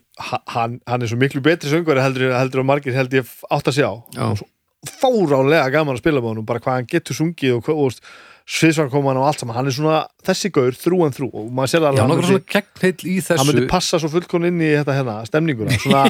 hann, 0.48 0.78
hann 0.88 1.02
er 1.04 1.08
svo 1.10 1.18
miklu 1.20 1.40
betri 1.44 1.68
söngvari 1.72 2.00
heldur, 2.04 2.30
heldur 2.36 2.62
og 2.62 2.68
margir 2.70 2.94
held 2.96 3.12
ég 3.16 3.24
átt 3.52 3.68
að 3.72 3.78
sjá 3.80 3.88
og 3.90 4.44
fáránlega 4.88 5.72
gaman 5.72 5.96
að 5.96 6.02
spila 6.04 6.20
með 6.22 6.30
honum 6.34 6.48
bara 6.48 6.62
hvað 6.64 6.76
hann 6.78 6.88
getur 6.92 7.16
sungið 7.18 7.52
og, 7.58 7.62
og, 7.72 7.76
og 7.84 7.90
sviðsvann 8.44 8.90
koma 8.92 9.08
hann 9.12 9.20
og 9.22 9.26
allt 9.30 9.40
saman 9.40 9.56
hann 9.56 9.66
er 9.70 9.72
svona 9.72 9.98
þessi 10.26 10.50
gaur 10.52 10.76
þrú 10.76 10.98
en 11.06 11.14
þrú 11.16 11.28
og 11.32 11.46
maður 11.56 11.70
sér 11.72 11.80
Já, 11.80 11.88
alveg 11.88 12.00
að 12.00 12.04
hann 12.04 12.10
myndi, 12.34 12.44
hann 13.40 13.46
myndi 13.48 13.62
passa 13.70 14.00
svo 14.02 14.10
fullkon 14.12 14.44
inn 14.50 14.60
í 14.60 14.68
þetta 14.76 14.96
hérna 14.98 15.14
stemninguna 15.30 15.78
svona 15.84 16.02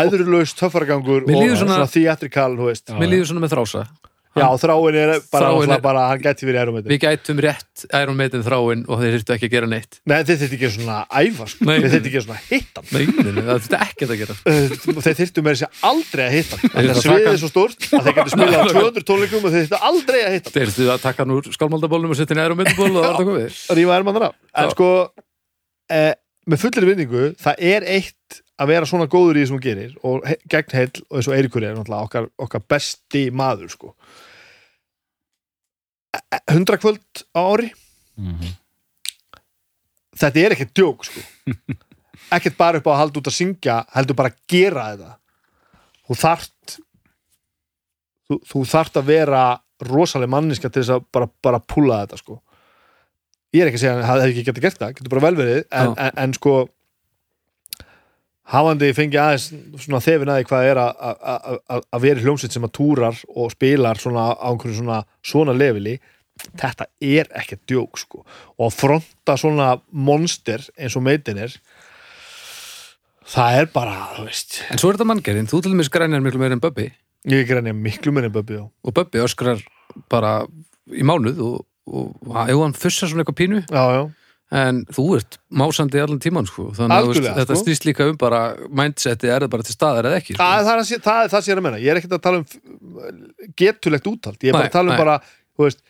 æðurlaus 0.00 0.54
töffargangur 0.56 1.26
Mér 1.28 1.36
og 1.36 1.42
svona- 1.60 1.76
svona. 1.76 1.88
Já. 2.88 2.96
Mér 3.00 3.12
líður 3.12 3.28
svona 3.32 3.44
með 3.44 3.52
þrása 3.56 3.84
já 4.36 4.46
þráin 4.62 4.96
er 5.00 5.10
bara, 5.32 5.48
Þráin 5.50 5.72
er- 5.76 5.82
bara 5.84 6.02
hann 6.10 6.20
gæti 6.22 6.44
verið 6.46 6.60
erum 6.62 6.76
Við 6.92 7.00
gætum 7.02 7.38
rétt 7.44 7.74
Maiden 8.16 8.42
þráin 8.46 8.82
og 8.88 8.96
þeir 9.00 9.12
þurftu 9.16 9.32
ekki 9.36 9.46
að 9.48 9.54
gera 9.56 9.68
neitt. 9.70 9.92
Nei, 10.06 10.18
þeir 10.22 10.38
þurftu 10.42 10.56
ekki 10.58 10.70
svona 10.76 10.96
að 11.02 11.08
æfa 11.26 11.44
sko. 11.52 11.60
Nei. 11.66 11.76
þeir 11.76 11.90
þurftu 11.94 12.08
ekki 12.10 12.22
svona 12.26 12.36
að 12.36 12.44
hitta 12.50 12.78
hann. 12.80 12.88
Nei, 12.92 13.04
nei, 13.06 13.32
nei, 13.32 13.44
það 13.46 13.56
þurftu 13.56 13.76
ekki 13.86 14.04
að 14.06 14.20
gera. 14.22 14.34
Þeir 15.06 15.16
þyrftu 15.20 15.40
með 15.46 15.52
þessi 15.56 15.68
aldrei 15.90 16.24
að 16.26 16.34
hitta 16.36 16.54
hann. 16.56 16.70
Það 16.76 16.80
þurftu 16.86 16.96
að 16.96 17.04
sviðið 17.06 17.32
er 17.32 17.40
svo 17.42 17.50
stórt 17.52 17.80
að 17.86 18.02
þeir 18.06 18.16
getur 18.16 18.32
spilað 18.36 18.60
á 18.60 18.64
200 18.76 19.08
tónleikum 19.10 19.42
og 19.42 19.50
þeir 19.50 19.62
þyrftu 19.64 19.78
aldrei 19.90 20.20
að 20.26 20.32
hitta 20.36 20.50
Þeir 20.56 20.68
þurftu 20.70 20.84
að 20.92 21.04
taka 21.06 21.18
hann 21.24 21.34
úr 21.36 21.44
skálmaldabólnum 21.56 22.10
og 22.12 22.18
setja 22.20 22.32
hann 22.36 22.42
í 22.42 22.46
Iron 22.46 22.58
Maiden 22.60 22.76
ból 22.76 22.92
og 22.92 23.02
það 23.02 23.12
var 23.16 24.06
það 24.16 24.86
100 36.52 36.80
kvöld 36.82 37.24
á 37.36 37.40
ári 37.52 37.72
Mhm. 38.16 38.54
þetta 40.16 40.40
er 40.46 40.54
ekkert 40.54 40.72
djók 40.78 41.04
sko. 41.04 41.20
ekkert 42.32 42.56
bara 42.56 42.78
upp 42.80 42.86
á 42.88 42.92
að 42.94 43.00
halda 43.02 43.20
út 43.20 43.28
að 43.28 43.36
syngja 43.36 43.74
heldur 43.92 44.16
bara 44.16 44.30
að 44.32 44.38
gera 44.48 44.86
þetta 44.94 45.10
þú 46.08 46.16
þarft 46.22 46.76
þú, 48.26 48.38
þú 48.50 48.62
þarft 48.72 48.96
að 49.02 49.10
vera 49.12 49.42
rosaleg 49.86 50.30
manniska 50.32 50.70
til 50.72 50.80
þess 50.82 50.94
að 50.96 51.04
bara, 51.12 51.28
bara 51.44 51.60
púla 51.60 52.00
þetta 52.06 52.18
sko 52.22 52.38
ég 53.54 53.62
er 53.62 53.68
ekki 53.70 53.78
að 53.78 53.84
segja 53.84 53.94
að 53.98 54.06
það 54.08 54.22
hefði 54.24 54.32
ekki 54.32 54.46
getið 54.48 54.64
gert 54.66 54.80
það 54.80 54.94
getur 54.96 55.12
bara 55.14 55.24
vel 55.26 55.36
verið 55.42 55.60
en, 55.70 55.92
en, 56.06 56.12
en 56.24 56.34
sko 56.38 56.54
hafandi 58.52 58.92
fengi 58.94 59.18
aðeins 59.18 59.48
svona 59.82 59.98
þefin 60.04 60.30
aðeins 60.32 60.50
hvað 60.50 60.68
er 60.70 60.80
að- 60.82 62.02
vera 62.04 62.20
hljómsveit 62.22 62.52
sem 62.54 62.62
að 62.68 62.72
túrar 62.78 63.16
og 63.34 63.50
spilar 63.54 63.98
svona 63.98 64.28
á 64.38 64.46
einhverju 64.52 64.78
svona 64.80 65.00
svona 65.22 65.54
leveli 65.56 65.96
þetta 66.60 66.86
er 67.00 67.26
ekkert 67.34 67.62
djók 67.66 67.96
sko. 67.98 68.24
Og 68.60 68.68
að 68.70 68.74
fronta 68.76 69.36
svona 69.40 69.80
monster 69.90 70.60
eins 70.78 70.96
og 70.96 71.02
meitin 71.02 71.38
er 71.38 71.54
það 73.26 73.58
er 73.60 73.66
bara, 73.74 73.94
þú 74.16 74.26
veist. 74.28 74.60
En 74.70 74.78
svo 74.78 74.90
er 74.92 74.98
þetta 74.98 75.08
manngerðin, 75.10 75.48
þú 75.50 75.62
til 75.64 75.72
dæmis 75.74 75.90
grænir 75.92 76.22
miklu 76.22 76.38
meira 76.42 76.56
en 76.56 76.62
Bubbi 76.62 76.90
ég 77.26 77.48
grænja 77.48 77.72
miklu 77.74 78.12
meira 78.14 78.28
en 78.30 78.34
Bubbi 78.36 78.60
á 78.62 78.64
og 78.68 78.94
Bubbi 78.94 79.18
öskrar 79.24 79.62
bara 80.12 80.46
í 80.94 81.02
mánuð 81.02 81.40
og, 81.42 81.64
og 81.90 82.36
ef 82.46 82.60
hann 82.62 82.76
fussar 82.78 83.08
svona 83.10 83.24
eitthvað 83.24 83.40
pínu. 83.40 83.64
Já, 83.66 83.82
já, 83.96 84.04
en 84.54 84.84
þú 84.94 85.04
ert 85.16 85.38
másandi 85.50 85.98
allan 85.98 86.20
tíman 86.22 86.46
sko. 86.46 86.68
þannig 86.76 87.08
að 87.10 87.28
þetta 87.40 87.46
sko. 87.56 87.62
snýst 87.64 87.86
líka 87.88 88.06
um 88.06 88.18
bara 88.20 88.42
mindsetið 88.70 89.32
er 89.34 89.46
það 89.46 89.52
bara 89.56 89.66
til 89.66 89.74
staðar 89.74 90.08
eða 90.10 90.20
ekki 90.20 90.36
sko. 90.36 90.42
það, 90.42 90.68
það, 90.68 90.76
er, 90.76 90.84
það, 90.86 91.06
það 91.06 91.22
er 91.22 91.32
það 91.32 91.42
sem 91.42 91.50
ég 91.50 91.56
er 91.56 91.62
að 91.62 91.66
menna 91.66 91.80
ég 91.82 91.90
er 91.90 92.00
ekkert 92.00 92.14
að 92.18 92.24
tala 92.26 92.42
um 92.42 92.46
getulegt 93.58 94.06
úthald. 94.10 94.38
Ég 94.42 94.52
er 94.52 94.58
bara 94.58 94.70
að 94.70 94.76
tala 94.76 94.92
um 94.92 94.94
nei. 94.94 95.00
bara 95.02 95.16
þú 95.56 95.66
veist, 95.66 95.82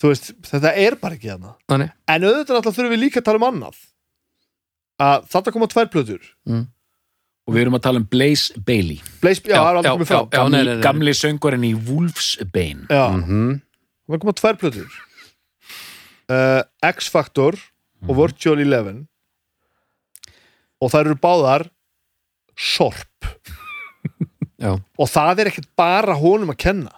þú 0.00 0.12
veist, 0.12 0.30
þetta 0.48 0.72
er 0.86 0.96
bara 1.02 1.18
ekki 1.18 1.32
þarna. 1.34 1.52
Þannig, 1.72 1.92
en 2.14 2.26
auðvitað 2.30 2.56
náttúrulega 2.56 2.78
þurfum 2.78 2.94
við 2.94 3.02
líka 3.04 3.20
að 3.20 3.28
tala 3.28 3.42
um 3.42 3.46
annað. 3.50 3.84
Að 5.06 5.28
þetta 5.34 5.52
koma 5.52 5.68
tvær 5.72 5.92
plötur. 5.92 6.32
Og 7.46 7.54
við 7.54 7.62
erum 7.62 7.76
að 7.78 7.84
tala 7.84 8.00
um 8.00 8.08
Blaze 8.10 8.64
Bailey. 8.66 8.98
Blaze, 9.22 9.44
já, 9.44 9.52
Já, 9.54 9.60
það 9.60 9.68
er 9.68 9.76
aldrei 9.76 9.90
já, 9.90 9.96
komið 9.98 10.08
fram. 10.10 10.30
já, 10.32 10.42
nei, 10.50 10.58
nei, 10.58 10.72
nei. 10.72 10.82
gamli 10.82 11.12
söngurinn 11.14 11.66
í 11.68 11.74
Wolfsbane. 11.86 12.88
Já, 12.90 13.04
mm 13.20 13.54
það 14.06 14.22
koma 14.22 14.36
tvær 14.38 14.58
plötur 14.60 14.98
uh, 16.32 16.62
X-Factor 16.84 17.58
og 18.06 18.18
Virtual 18.18 18.62
Eleven. 18.62 19.04
Og 20.82 20.92
það 20.92 21.06
eru 21.06 21.18
báðar 21.22 21.66
sorp. 22.56 23.10
Og 24.96 25.08
það 25.12 25.42
er 25.42 25.50
ekkert 25.50 25.68
bara 25.76 26.14
honum 26.16 26.54
að 26.54 26.62
kenna. 26.64 26.94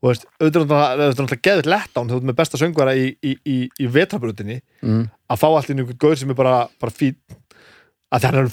Og 0.00 0.10
veist, 0.10 0.24
auðvitað 0.40 0.56
er 0.58 0.66
náttúrulega- 0.66 1.06
auðvitað 1.06 1.34
er 1.36 1.42
geðið 1.46 1.68
lett 1.70 1.98
án 1.98 2.08
þú 2.10 2.16
ert 2.16 2.26
með 2.30 2.36
besta 2.40 2.58
söngvara 2.58 2.94
í, 2.96 3.04
í, 3.22 3.34
í, 3.46 3.56
í 3.68 3.88
vetrabrutinni 3.94 4.56
mm. 4.80 5.02
að 5.30 5.40
fá 5.42 5.46
allt 5.50 5.70
í 5.70 5.74
einhvern 5.76 6.00
gaur 6.00 6.16
sem 6.16 6.32
er 6.32 6.38
bara, 6.38 6.54
bara 6.80 6.94
fín 6.94 7.18
að 8.10 8.24
það 8.24 8.38
er 8.40 8.48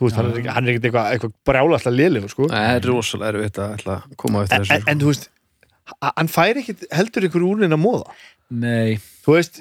þú 0.00 0.08
veist, 0.08 0.16
hann 0.16 0.30
er 0.30 0.38
er 0.40 0.72
ekkert 0.72 0.86
eitthvað, 0.88 1.10
eitthvað 1.12 1.34
brjála 1.44 1.76
alltaf 1.76 1.92
liðlegur 1.92 2.32
sko. 2.32 2.48
það 2.48 2.70
er 2.72 2.86
rosalega 2.88 3.30
erfitt 3.34 3.58
að 3.60 4.06
koma 4.16 4.44
en, 4.46 4.50
þessu 4.54 4.76
en, 4.76 4.86
en 4.88 5.02
þú 5.02 5.10
veist 5.10 5.26
hann 6.02 6.28
fær 6.30 6.60
ekkert 6.60 6.86
heldur 6.94 7.26
einhver 7.26 7.46
úrnin 7.50 7.74
að 7.76 7.82
móða 7.82 8.14
nei, 8.50 8.96
þú 9.24 9.36
veist, 9.36 9.60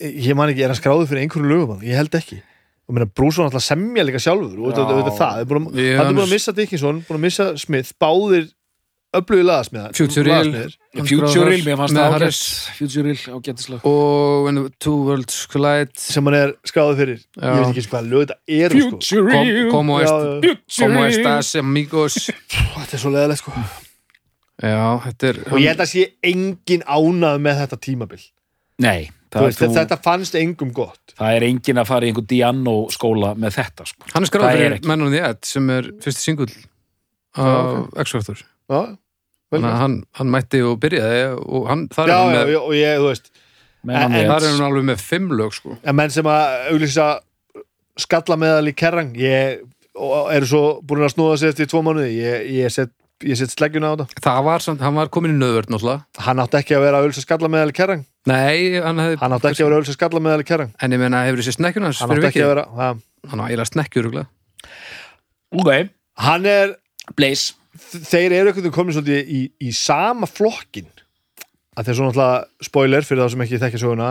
ég 0.00 0.34
man 0.38 0.50
ekki, 0.52 0.62
er 0.66 0.70
hann 0.72 0.78
skráður 0.78 1.08
fyrir 1.10 1.24
einhverju 1.26 1.48
lögum, 1.50 1.80
ég 1.82 1.96
held 1.98 2.12
ekki. 2.14 2.36
Og 2.88 2.94
meina, 2.94 3.08
Brússon 3.10 3.44
alltaf 3.48 3.64
semja 3.66 4.04
líka 4.06 4.20
sjálfur 4.22 4.60
og 4.62 4.70
þetta 4.70 4.84
er 4.84 5.08
það, 5.08 5.16
það 5.18 5.40
er 5.42 5.48
búin 5.50 5.66
að- 5.66 5.80
Ég- 5.82 5.96
hann 5.98 6.06
er 6.06 6.14
búin 6.14 6.26
að 6.28 6.30
missa 6.36 6.52
Dickinson, 6.54 7.00
búin 7.08 7.18
að 7.18 7.24
missa 7.26 7.46
Smith 7.58 7.90
báðir 8.00 8.46
öflugir 9.18 9.44
lagasmiðar 9.48 9.96
Future 9.98 10.24
Real. 10.24 10.44
lagasmiðir. 10.46 10.76
Hann 10.94 11.06
Future 11.10 11.28
skráði 11.32 11.48
Real, 11.48 11.58
þar 11.58 11.68
mér 11.68 11.76
fannst 11.82 11.98
það 11.98 12.16
ágætt. 12.18 12.78
Future 12.78 13.04
Real 13.08 13.40
ágættislag 13.40 13.84
og 13.90 14.44
when 14.44 14.54
the 14.62 14.70
two 14.78 14.96
worlds 15.04 15.46
collide. 15.46 15.90
Sem 15.98 16.24
hann 16.30 16.34
er 16.38 16.54
skráður 16.64 16.96
fyrir. 17.02 17.18
Já. 17.36 17.48
ég 17.48 17.58
veit 17.58 17.74
ekki 17.74 17.90
hvað 17.90 18.08
lög 18.08 18.26
þetta 18.28 18.38
eru 18.48 18.80
sko. 18.86 19.26
Real. 19.26 19.70
Como, 19.72 19.98
estas 21.08 21.54
amigos? 21.58 22.30
Þetta 22.48 22.92
er 22.94 22.98
svo 23.04 23.10
leðilegt 23.12 23.42
sko. 23.42 23.52
Já, 24.62 25.00
þetta 25.04 25.28
er 25.32 25.38
og 25.52 25.58
ég 25.62 25.68
held 25.72 25.84
að 25.84 25.90
sé 25.92 26.04
engin 26.32 26.82
ánað 26.86 27.38
með 27.44 27.62
þetta 27.64 27.78
tímabil 27.88 28.24
Nei, 28.78 29.08
Þú 29.34 29.42
veist, 29.44 29.60
þetta 29.74 29.96
fannst 30.00 30.36
engum 30.38 30.70
gott 30.72 31.12
það 31.18 31.34
er 31.36 31.46
engin 31.48 31.80
að 31.82 31.88
fara 31.90 32.06
í 32.06 32.12
einhver 32.12 32.26
Diano 32.30 32.76
skóla 32.94 33.32
með 33.36 33.56
þetta 33.58 33.86
sko. 33.90 34.06
Hann 34.14 34.24
er 34.24 34.38
er 34.38 34.54
fyrir 34.54 34.76
ekki. 34.78 34.88
Men 34.88 35.02
on 35.02 35.10
the 35.12 35.20
Edge 35.20 35.50
sem 35.50 35.70
er 35.74 35.88
fyrsti 36.04 36.22
singull 36.22 36.52
af 37.38 37.88
X-Factor 38.04 38.44
að 38.70 38.86
gert. 39.50 39.64
hann, 39.82 39.98
hann 40.18 40.30
mætti 40.32 40.60
og 40.64 40.78
byrjaði 40.80 41.20
og 41.42 41.68
hann, 41.68 41.86
þar 41.92 42.08
já, 42.08 42.14
er 42.14 42.22
hann 42.22 42.34
já, 42.34 42.38
með, 42.44 42.52
já, 42.54 42.60
og 42.62 42.74
ég, 42.78 42.98
þú 43.02 43.08
veist 43.12 43.30
Men 43.88 43.96
En- 43.96 44.12
en- 44.18 44.26
þar 44.28 44.42
er 44.42 44.52
hann 44.56 44.66
alveg 44.66 44.84
með 44.88 45.02
fimm 45.06 45.28
lög 45.38 45.52
sko. 45.54 45.76
en 45.82 45.96
menn 45.96 46.10
sem 46.10 46.26
að 46.26 46.72
auglýsa 46.72 47.08
skalla 47.98 48.36
meðal 48.36 48.68
í 48.70 48.74
kerrang 48.76 49.12
ég, 49.16 49.60
og 49.98 50.32
eru 50.34 50.46
svo 50.46 50.62
búin 50.82 51.04
að 51.06 51.14
snúða 51.14 51.36
sér 51.38 51.52
eftir 51.54 51.66
tvo 51.70 51.82
mánuði, 51.86 52.10
ég, 52.18 52.48
ég 52.58 52.70
set 52.74 52.90
ég 53.26 53.36
set 53.40 53.50
sleggjuna 53.54 53.90
á 53.90 53.94
þetta, 53.98 54.22
Það 54.22 54.40
var 54.46 54.62
samt, 54.62 54.80
hann 54.84 54.94
var 54.98 55.08
komin 55.10 55.32
í 55.34 55.38
nöðvörð 55.40 55.72
náttúrulega. 55.74 56.04
Hann 56.26 56.38
átti 56.44 56.58
ekki 56.60 56.76
að 56.76 56.84
vera 56.86 57.00
að 57.00 57.06
auglýsa 57.08 57.24
skalla 57.24 57.48
meðal 57.50 57.72
í 57.72 57.76
kerrang, 57.78 58.04
Nei, 58.28 58.78
hann 58.84 58.98
hefði 59.02 59.18
hann 59.22 59.32
átti 59.38 59.48
ekki 59.50 59.62
að 59.64 59.68
vera 59.68 59.74
að 59.74 59.80
auglýsa 59.82 59.96
skalla 59.98 60.20
meðal 60.26 60.44
í 60.44 60.48
kerrang, 60.48 60.72
En 60.82 60.92
ég 60.94 61.00
meina, 61.02 61.22
hefur 61.26 61.42
þessi 61.42 61.56
snekkjun 61.56 61.86
hans 61.88 62.02
hann 62.04 62.12
fyrir 62.12 62.28
átti 62.28 62.30
ekki 62.30 62.42
vikið? 62.42 62.48
að 62.48 62.54
vera 62.54 62.66
ha, 62.78 62.88
Hann 63.32 63.42
á 63.42 63.44
eiginlega 63.48 63.70
snekkjur 63.72 64.04
örugglega. 64.08 64.28
ok, 65.58 65.70
hann 66.28 66.46
er 66.46 66.76
Blaze. 67.16 67.54
þeir 67.78 68.32
eru 68.36 68.50
einhvern 68.50 68.62
veginn 68.66 68.74
komin 68.74 68.94
svolítið 68.96 69.28
í, 69.32 69.40
í 69.62 69.70
sama 69.74 70.26
flokkin 70.30 70.88
að 71.78 71.88
þeir 71.88 71.96
svo 71.98 72.08
náttúrulega 72.08 72.66
spoiler 72.68 73.06
fyrir 73.06 73.22
þá 73.24 73.30
sem 73.34 73.44
ekki 73.46 73.60
þekkja 73.62 73.80
söguna 73.82 74.08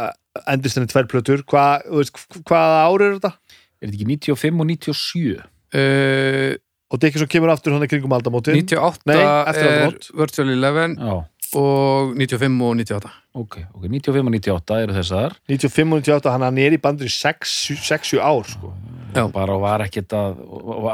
uh, 0.00 0.12
endist 0.52 0.78
henni 0.78 0.90
tvær 0.90 1.08
plötur. 1.10 1.42
Hva, 1.50 1.64
þú 1.86 1.98
veist, 2.02 2.20
hvaða 2.46 2.78
ári 2.86 3.08
er 3.08 3.16
þetta? 3.18 3.32
er 3.76 3.90
þetta 3.90 3.96
ekki 3.98 4.08
95 4.32 4.62
og 4.62 4.70
97 4.70 5.34
uh, 5.36 6.54
og 6.90 7.00
Dickinson 7.02 7.30
kemur 7.30 7.50
aftur 7.54 7.74
hann 7.74 7.84
í 7.86 7.88
kringum 7.90 8.12
aldamótin 8.16 8.58
98 8.60 9.08
Nei, 9.10 9.16
er 9.18 9.48
aldamót. 9.52 10.10
Virtual 10.20 10.52
Eleven 10.54 10.96
já, 11.00 11.16
og 11.60 12.12
95 12.14 12.62
og 12.66 12.76
98 12.80 13.12
ok, 13.42 13.56
ok, 13.74 13.86
95 13.88 14.22
og 14.22 14.32
98 14.36 14.80
eru 14.84 14.96
þessar 14.98 15.36
95 15.50 15.96
og 15.96 16.02
98, 16.04 16.32
hann 16.34 16.46
hann 16.46 16.60
er 16.62 16.76
í 16.76 16.80
bandur 16.82 17.08
í 17.08 17.12
6-7 17.12 18.20
ár 18.22 18.46
sko. 18.50 18.72
Já. 19.16 19.24
bara 19.32 19.56
var 19.58 19.86
ekkert 19.86 20.12
að 20.16 20.42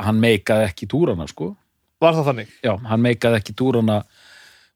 hann 0.07 0.21
meikaði 0.23 0.69
ekki 0.71 0.89
túrana 0.91 1.27
sko 1.31 1.55
var 2.03 2.17
það 2.19 2.29
þannig? 2.33 2.53
já, 2.65 2.75
hann 2.89 3.03
meikaði 3.03 3.41
ekki 3.41 3.55
túrana 3.59 4.03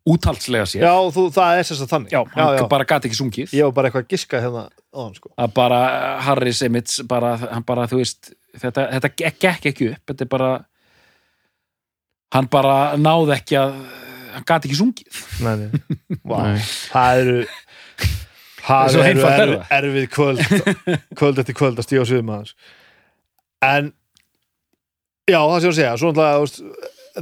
úthaldslega 0.07 0.67
sér 0.71 0.85
Já, 0.87 0.95
þú, 1.15 1.27
það 1.35 1.61
er 1.61 1.71
að 1.75 1.91
þannig 1.91 2.13
Já, 2.15 2.21
hann 2.35 2.43
já, 2.55 2.61
já. 2.61 2.67
bara 2.71 2.87
gati 2.87 3.09
ekki 3.11 3.19
sungið 3.19 3.55
ég 3.57 3.67
var 3.67 3.75
bara 3.79 3.91
eitthvað 3.91 4.05
að 4.05 4.13
giska 4.15 4.43
hérna 4.45 4.63
á 4.71 4.99
hann 5.01 5.17
sko. 5.19 5.33
að 5.35 5.55
bara 5.57 5.81
Harris 6.27 6.63
Emmits 6.67 7.01
bara, 7.11 7.33
hann 7.43 7.67
bara, 7.67 7.89
þú 7.91 8.01
veist 8.03 8.31
þetta, 8.55 8.87
þetta 8.95 9.13
gekk 9.43 9.71
ekki 9.73 9.91
upp 9.93 10.13
þetta 10.13 10.27
er 10.27 10.31
bara 10.37 10.51
hann 12.35 12.49
bara 12.51 12.97
náði 12.99 13.37
ekki 13.37 13.59
að 13.61 13.77
hann 14.37 14.45
gati 14.49 14.69
ekki 14.69 14.79
sungið 14.81 15.21
nei, 15.45 15.55
nei. 15.57 15.71
Vá, 16.29 16.39
Nei. 16.43 16.59
það 16.91 17.21
eru 17.23 17.37
það 18.67 18.91
Svo 18.93 19.05
eru 19.07 19.23
er 19.31 19.43
erf, 19.47 19.71
erfið 19.79 20.09
kvöld 20.11 20.43
kvöld 21.21 21.39
eftir 21.43 21.55
kvöld 21.57 21.79
að 21.79 21.87
stíga 21.87 22.03
á 22.03 22.09
sviðum 22.11 22.33
aðeins 22.35 22.55
en 23.67 23.93
já, 25.31 25.39
það 25.41 25.61
sé 25.63 25.71
að 25.71 25.77
segja 25.79 25.97
svo 26.01 26.11
þú 26.17 26.27
veist, 26.43 26.61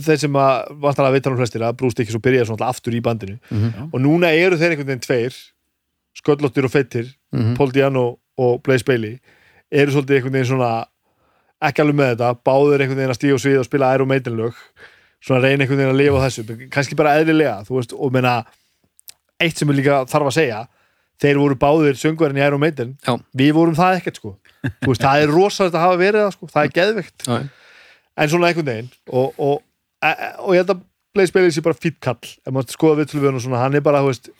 þeir 0.04 0.18
sem 0.24 0.38
að 0.40 0.72
vantar 0.82 1.06
að 1.08 1.14
vita 1.18 1.30
nú 1.30 1.38
flestir 1.38 1.62
að 1.64 1.76
Bruce 1.78 1.96
Dickinson 2.00 2.22
byrjaði 2.24 2.48
svona 2.48 2.56
náttúrulega 2.64 2.74
aftur 2.74 2.96
í 2.98 3.02
bandinu 3.04 3.36
Mhm. 3.52 3.90
og 3.92 4.00
núna 4.02 4.32
eru 4.34 4.56
þeir 4.58 4.74
einhvern 4.74 4.90
veginn 4.90 5.04
tveir 5.06 5.36
sköllóttir 6.18 6.66
og 6.66 6.72
feittir 6.74 7.12
Mhm. 7.34 7.54
Paul 7.58 7.70
Diano 7.74 8.18
og 8.38 8.60
Blaze 8.62 8.84
Bailey 8.86 9.18
eru 9.70 9.90
svolítið 9.94 10.16
einhvern 10.20 10.32
veginn 10.38 10.50
svona 10.52 10.72
ekki 11.64 11.82
alveg 11.82 11.96
með 11.98 12.10
þetta, 12.14 12.28
báður 12.46 12.82
einhvern 12.84 12.98
veginn 13.00 13.14
að 13.14 13.18
stíga 13.20 13.34
á 13.38 13.42
svið 13.44 13.58
og 13.62 13.64
spila 13.68 13.94
Iron 13.94 14.08
Maiden 14.10 14.36
lög 14.38 14.54
svona 15.24 15.40
reyna 15.40 15.64
einhvern 15.64 15.80
veginn 15.80 15.94
að 15.94 16.00
lifa 16.02 16.22
þessu 16.26 16.68
kannski 16.72 16.98
bara 16.98 17.16
eðlilega, 17.20 17.58
þú 17.68 17.78
veist, 17.78 17.94
og 17.96 18.14
meina 18.14 18.38
eitt 19.40 19.58
sem 19.60 19.70
er 19.70 19.78
líka 19.78 20.00
þarf 20.10 20.30
að 20.30 20.38
segja 20.38 20.62
þeir 21.22 21.40
voru 21.40 21.58
báðir 21.58 21.98
söngvarinn 21.98 22.40
í 22.40 22.44
Iron 22.44 22.62
Maiden. 22.62 22.96
Já. 23.06 23.14
við 23.36 23.52
vorum 23.56 23.76
það 23.78 24.00
ekkert 24.00 24.18
sko. 24.20 24.34
Veist, 24.84 25.02
það 25.04 25.22
er 25.22 25.32
rosalegt 25.32 25.76
að 25.76 25.84
hafa 25.86 26.00
verið 26.00 26.24
það 26.24 26.34
sko, 26.36 26.48
það 26.50 26.66
er 26.66 26.74
geðveikt. 26.78 27.28
Já, 27.28 27.36
en 28.14 28.30
svona 28.30 28.50
einhvern 28.50 28.70
veginn 28.70 28.90
og, 29.10 29.38
og, 29.42 29.62
e, 30.02 30.10
e, 30.10 30.30
og 30.42 30.54
ég 30.54 30.62
held 30.62 30.74
að 30.74 30.82
Blaze 31.14 31.34
Bailey 31.34 31.54
sé 31.54 31.62
bara 31.62 31.78
fýtt 31.78 32.00
kall. 32.02 32.32
Ef 32.42 32.50
maður 32.50 32.74
skoða 32.74 32.98
við 33.00 33.14
við 33.14 33.28
hann 33.28 33.38
og 33.38 33.44
svona, 33.44 33.62
hann 33.62 33.78
er 33.78 33.84
bara, 33.86 34.02
þú 34.02 34.10
veist 34.10 34.32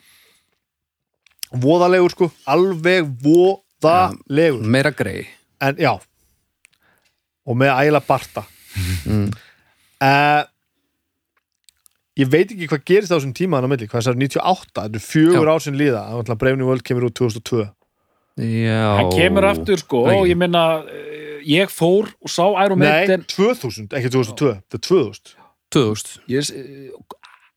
voðalegur 1.65 2.15
sko. 2.15 2.29
Alveg 2.51 3.07
voðalegur. 3.23 4.67
Meira 4.75 4.91
grei 4.95 5.23
en 5.63 5.79
já. 5.79 5.93
Og 7.45 7.57
með 7.59 7.71
ægilega 7.71 8.07
barta. 8.07 8.43
Mm. 9.05 9.29
uh, 10.03 10.43
ég 12.17 12.29
veit 12.31 12.51
ekki 12.51 12.67
hvað 12.71 12.83
gerist 12.87 13.11
á 13.11 13.17
þessum 13.17 13.33
tíma 13.35 13.57
hann 13.59 13.67
á 13.67 13.71
milli, 13.71 13.87
hvað 13.87 14.01
þessar 14.01 14.19
98 14.19 14.71
þetta 14.75 14.99
er 14.99 15.03
fjögur 15.03 15.47
Já. 15.49 15.53
ár 15.55 15.63
sem 15.65 15.75
líða, 15.79 16.03
þannig 16.11 16.33
að 16.35 16.39
Brefni 16.43 16.67
World 16.69 16.83
kemur 16.87 17.07
út 17.09 17.17
2002 17.19 17.65
Já. 18.35 18.81
Hann 18.99 19.11
kemur 19.15 19.45
aftur 19.47 19.79
sko 19.79 20.03
og 20.11 20.27
ég 20.27 20.35
minna 20.39 20.63
ég 21.45 21.69
fór 21.71 22.09
og 22.19 22.31
sá 22.31 22.43
Iron 22.65 22.79
nei, 22.79 22.89
Maiden 23.07 23.23
2000, 23.31 23.91
ekki 23.95 24.11
2002 24.11 24.53
þetta 24.59 24.79
er 24.79 24.85
2000 24.89 25.35
2000 25.75 26.19
ég, 26.31 26.51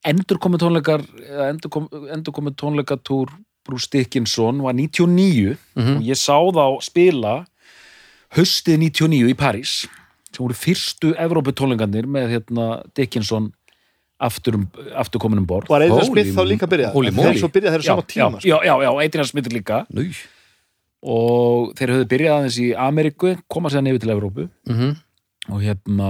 endur 0.07 0.39
komið 0.39 0.63
tónleikar 0.63 1.03
endur, 1.49 1.69
kom, 1.73 1.87
endur 2.13 2.35
komið 2.35 2.55
tónleikatúr 2.61 3.31
Bruce 3.67 3.89
Dickinson 3.91 4.61
var 4.63 4.73
99 4.73 5.57
Mhm. 5.75 5.97
og 5.97 6.03
ég 6.07 6.17
sá 6.17 6.35
þá 6.39 6.79
spila 6.81 7.33
höstið 8.35 8.77
99 8.87 9.29
í 9.33 9.35
París 9.35 9.87
sem 10.31 10.43
voru 10.45 10.53
fyrstu 10.55 11.11
Evrópu 11.17 11.51
tónleikarnir 11.57 12.05
með 12.07 12.29
hérna 12.37 12.83
Dickinson 12.95 13.51
aftur, 14.19 14.55
um, 14.59 14.65
aftur 14.99 15.19
komin 15.23 15.39
um 15.39 15.45
borð. 15.47 15.69
Var 15.71 15.85
Adrian 15.87 16.05
Smith 16.09 16.33
þá 16.35 16.43
líka 16.47 16.67
byrjað 16.67 16.97
þeir 17.15 17.39
svo 17.39 17.49
byrjað 17.53 17.75
þeir 17.77 17.83
á 17.83 17.89
sama 17.89 18.03
tíma 18.03 18.39
sko. 18.39 18.47
já, 18.49 18.57
já, 18.65 18.73
já, 18.73 18.75
já, 18.83 19.05
Adrian 19.05 19.25
Smith 19.31 19.49
líka. 19.53 19.85
Nú. 19.95 20.05
Og 21.15 21.73
þeir 21.79 21.93
höfðu 21.95 22.07
byrjað 22.11 22.35
aðeins 22.37 22.57
í 22.59 22.67
Ameríku 22.75 23.31
koma 23.47 23.69
sér 23.71 23.85
nefið 23.85 24.01
til 24.05 24.13
Evrópu. 24.15 24.49
Mhm. 24.67 24.97
og 25.49 25.61
hérna 25.65 26.09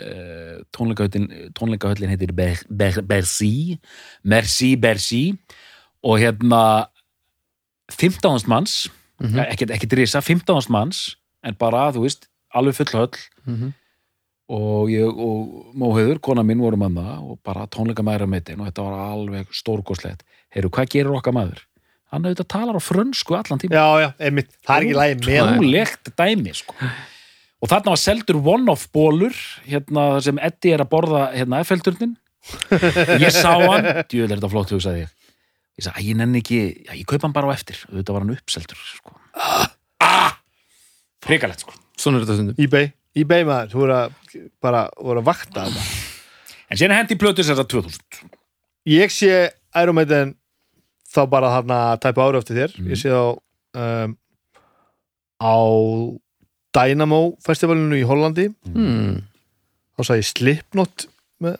uh, 0.00 0.56
tónleikahöllin, 0.72 1.26
tónleikahöllin 1.52 2.08
heitir 2.08 2.32
Ber, 2.32 2.56
Ber, 2.70 3.02
Bercy 3.02 3.78
Merci 4.24 4.76
Bercy. 4.76 5.34
Og 6.04 6.18
hérna 6.22 6.86
15.000 7.92 8.46
manns 8.48 8.88
Mhm. 9.20 9.38
eh, 9.38 9.52
ekkert, 9.52 9.70
ekkert 9.70 9.92
risa, 9.96 10.20
15.000 10.20 10.68
manns 10.70 11.16
en 11.42 11.54
bara, 11.58 11.90
þú 11.92 12.02
veist, 12.04 12.26
alveg 12.54 12.74
full 12.74 12.92
höll. 12.92 13.10
Mhm. 13.46 13.72
Og 14.52 14.90
ég 14.92 15.06
og 15.10 15.72
Móhauður, 15.74 16.20
kona 16.22 16.44
mín 16.46 16.60
vorum 16.62 16.84
að 16.86 17.00
það 17.00 17.30
og 17.32 17.38
bara 17.46 17.66
tónleika 17.66 18.04
maður 18.06 18.26
að 18.26 18.34
meitin 18.36 18.60
og 18.60 18.68
þetta 18.68 18.84
var 18.86 19.00
alveg 19.10 19.56
stórkoslegt 19.58 20.22
heyrðu, 20.54 20.70
hvað 20.76 20.92
gerir 20.94 21.16
okkar 21.18 21.34
maður? 21.36 21.64
hann 22.14 22.26
auðvitað 22.26 22.48
talar 22.52 22.78
á 22.78 22.82
frönsku 22.82 23.36
allan 23.36 23.60
tíma 23.60 23.76
já, 23.76 23.86
já, 24.04 24.08
einmitt, 24.28 24.52
það 24.64 24.76
er 24.76 24.86
ekki 24.86 24.96
lægi 25.00 25.16
með 25.26 25.40
hann. 25.42 25.60
Úlegt 25.64 26.10
dæmi 26.20 26.54
sko. 26.56 26.76
og 27.60 27.70
þarna 27.72 27.94
var 27.94 28.00
seldur 28.00 28.38
one-off 28.54 28.86
bólur 28.94 29.36
hérna 29.66 30.06
sem 30.24 30.38
Eddie 30.46 30.76
er 30.76 30.84
að 30.84 30.90
borða 30.92 31.24
hérna 31.34 31.60
Eiffelturnin. 31.62 32.14
Ég 33.18 33.34
sá 33.34 33.50
hann, 33.58 33.88
djöðlega 34.12 34.36
er 34.36 34.38
þetta 34.38 34.52
flott 34.52 34.74
hugsaði 34.76 35.02
ég. 35.02 35.14
Ég 35.76 35.84
sagði, 35.88 35.98
"Æ, 35.98 36.06
ég 36.06 36.18
nenni 36.20 36.40
ekki, 36.44 36.60
já, 36.86 36.92
ég 36.94 37.06
kaupa 37.10 37.26
hann 37.26 37.34
bara 37.36 37.50
á 37.50 37.56
eftir. 37.56 37.82
Þetta 37.90 38.14
var 38.14 38.24
hann 38.24 38.36
uppseldur 38.36 38.78
sko. 38.94 39.16
ah, 40.06 40.36
frikalegt 41.26 41.66
sko. 41.66 41.74
Svona 41.98 42.20
er 42.20 42.24
þetta 42.24 42.38
stundum. 42.38 42.60
eBay, 42.62 42.92
eBay 43.16 43.46
maður, 43.48 43.70
þú 43.72 43.82
voru 43.82 43.96
að 43.96 44.16
bara 44.62 44.82
voru 45.00 45.22
að 45.22 45.28
vakta 45.30 45.66
þetta 45.68 45.84
en 46.66 46.80
síðan 46.80 46.98
hendi 46.98 47.16
plötus 47.20 47.48
þetta 47.50 47.64
2000 47.72 48.26
ég 48.92 49.12
sé 49.14 49.32
Iron 49.76 49.96
Maiden 49.96 50.34
þá 51.16 51.22
bara 51.30 51.52
þarna 51.54 51.78
tæpa 52.02 52.26
ári 52.26 52.40
eftir 52.40 52.58
þér. 52.60 52.76
Mhm. 52.76 52.90
ég 52.92 53.00
sé 53.00 53.12
þá 53.12 53.24
um, 53.80 54.16
á 55.40 55.56
Dynamo 56.76 57.20
festivalinu 57.44 57.96
í 57.96 58.04
Hollandi. 58.04 58.50
Hmm. 58.68 59.22
þá 59.96 60.00
sagði 60.04 60.20
ég 60.20 60.28
Slipknot 60.28 61.06
með, 61.40 61.56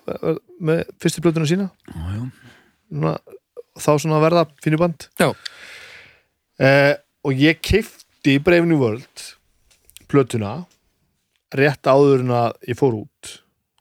með 0.60 0.82
fyrstu 1.00 1.22
plötuna 1.24 1.48
sína. 1.48 1.70
Já. 1.88 2.20
Núna, 2.92 3.14
þá 3.80 3.90
svona 3.96 4.20
verða 4.20 4.44
fínu 4.64 4.80
band. 4.80 5.08
Eh, 6.60 6.94
og 7.24 7.32
ég 7.40 7.60
keifti 7.64 8.36
í 8.36 8.42
Brave 8.44 8.68
New 8.68 8.80
World 8.80 9.24
plötuna 10.08 10.66
rétt 11.62 11.88
áður 11.90 12.22
en 12.24 12.32
að 12.36 12.52
ég 12.70 12.78
fór 12.78 12.94
út. 13.02 13.32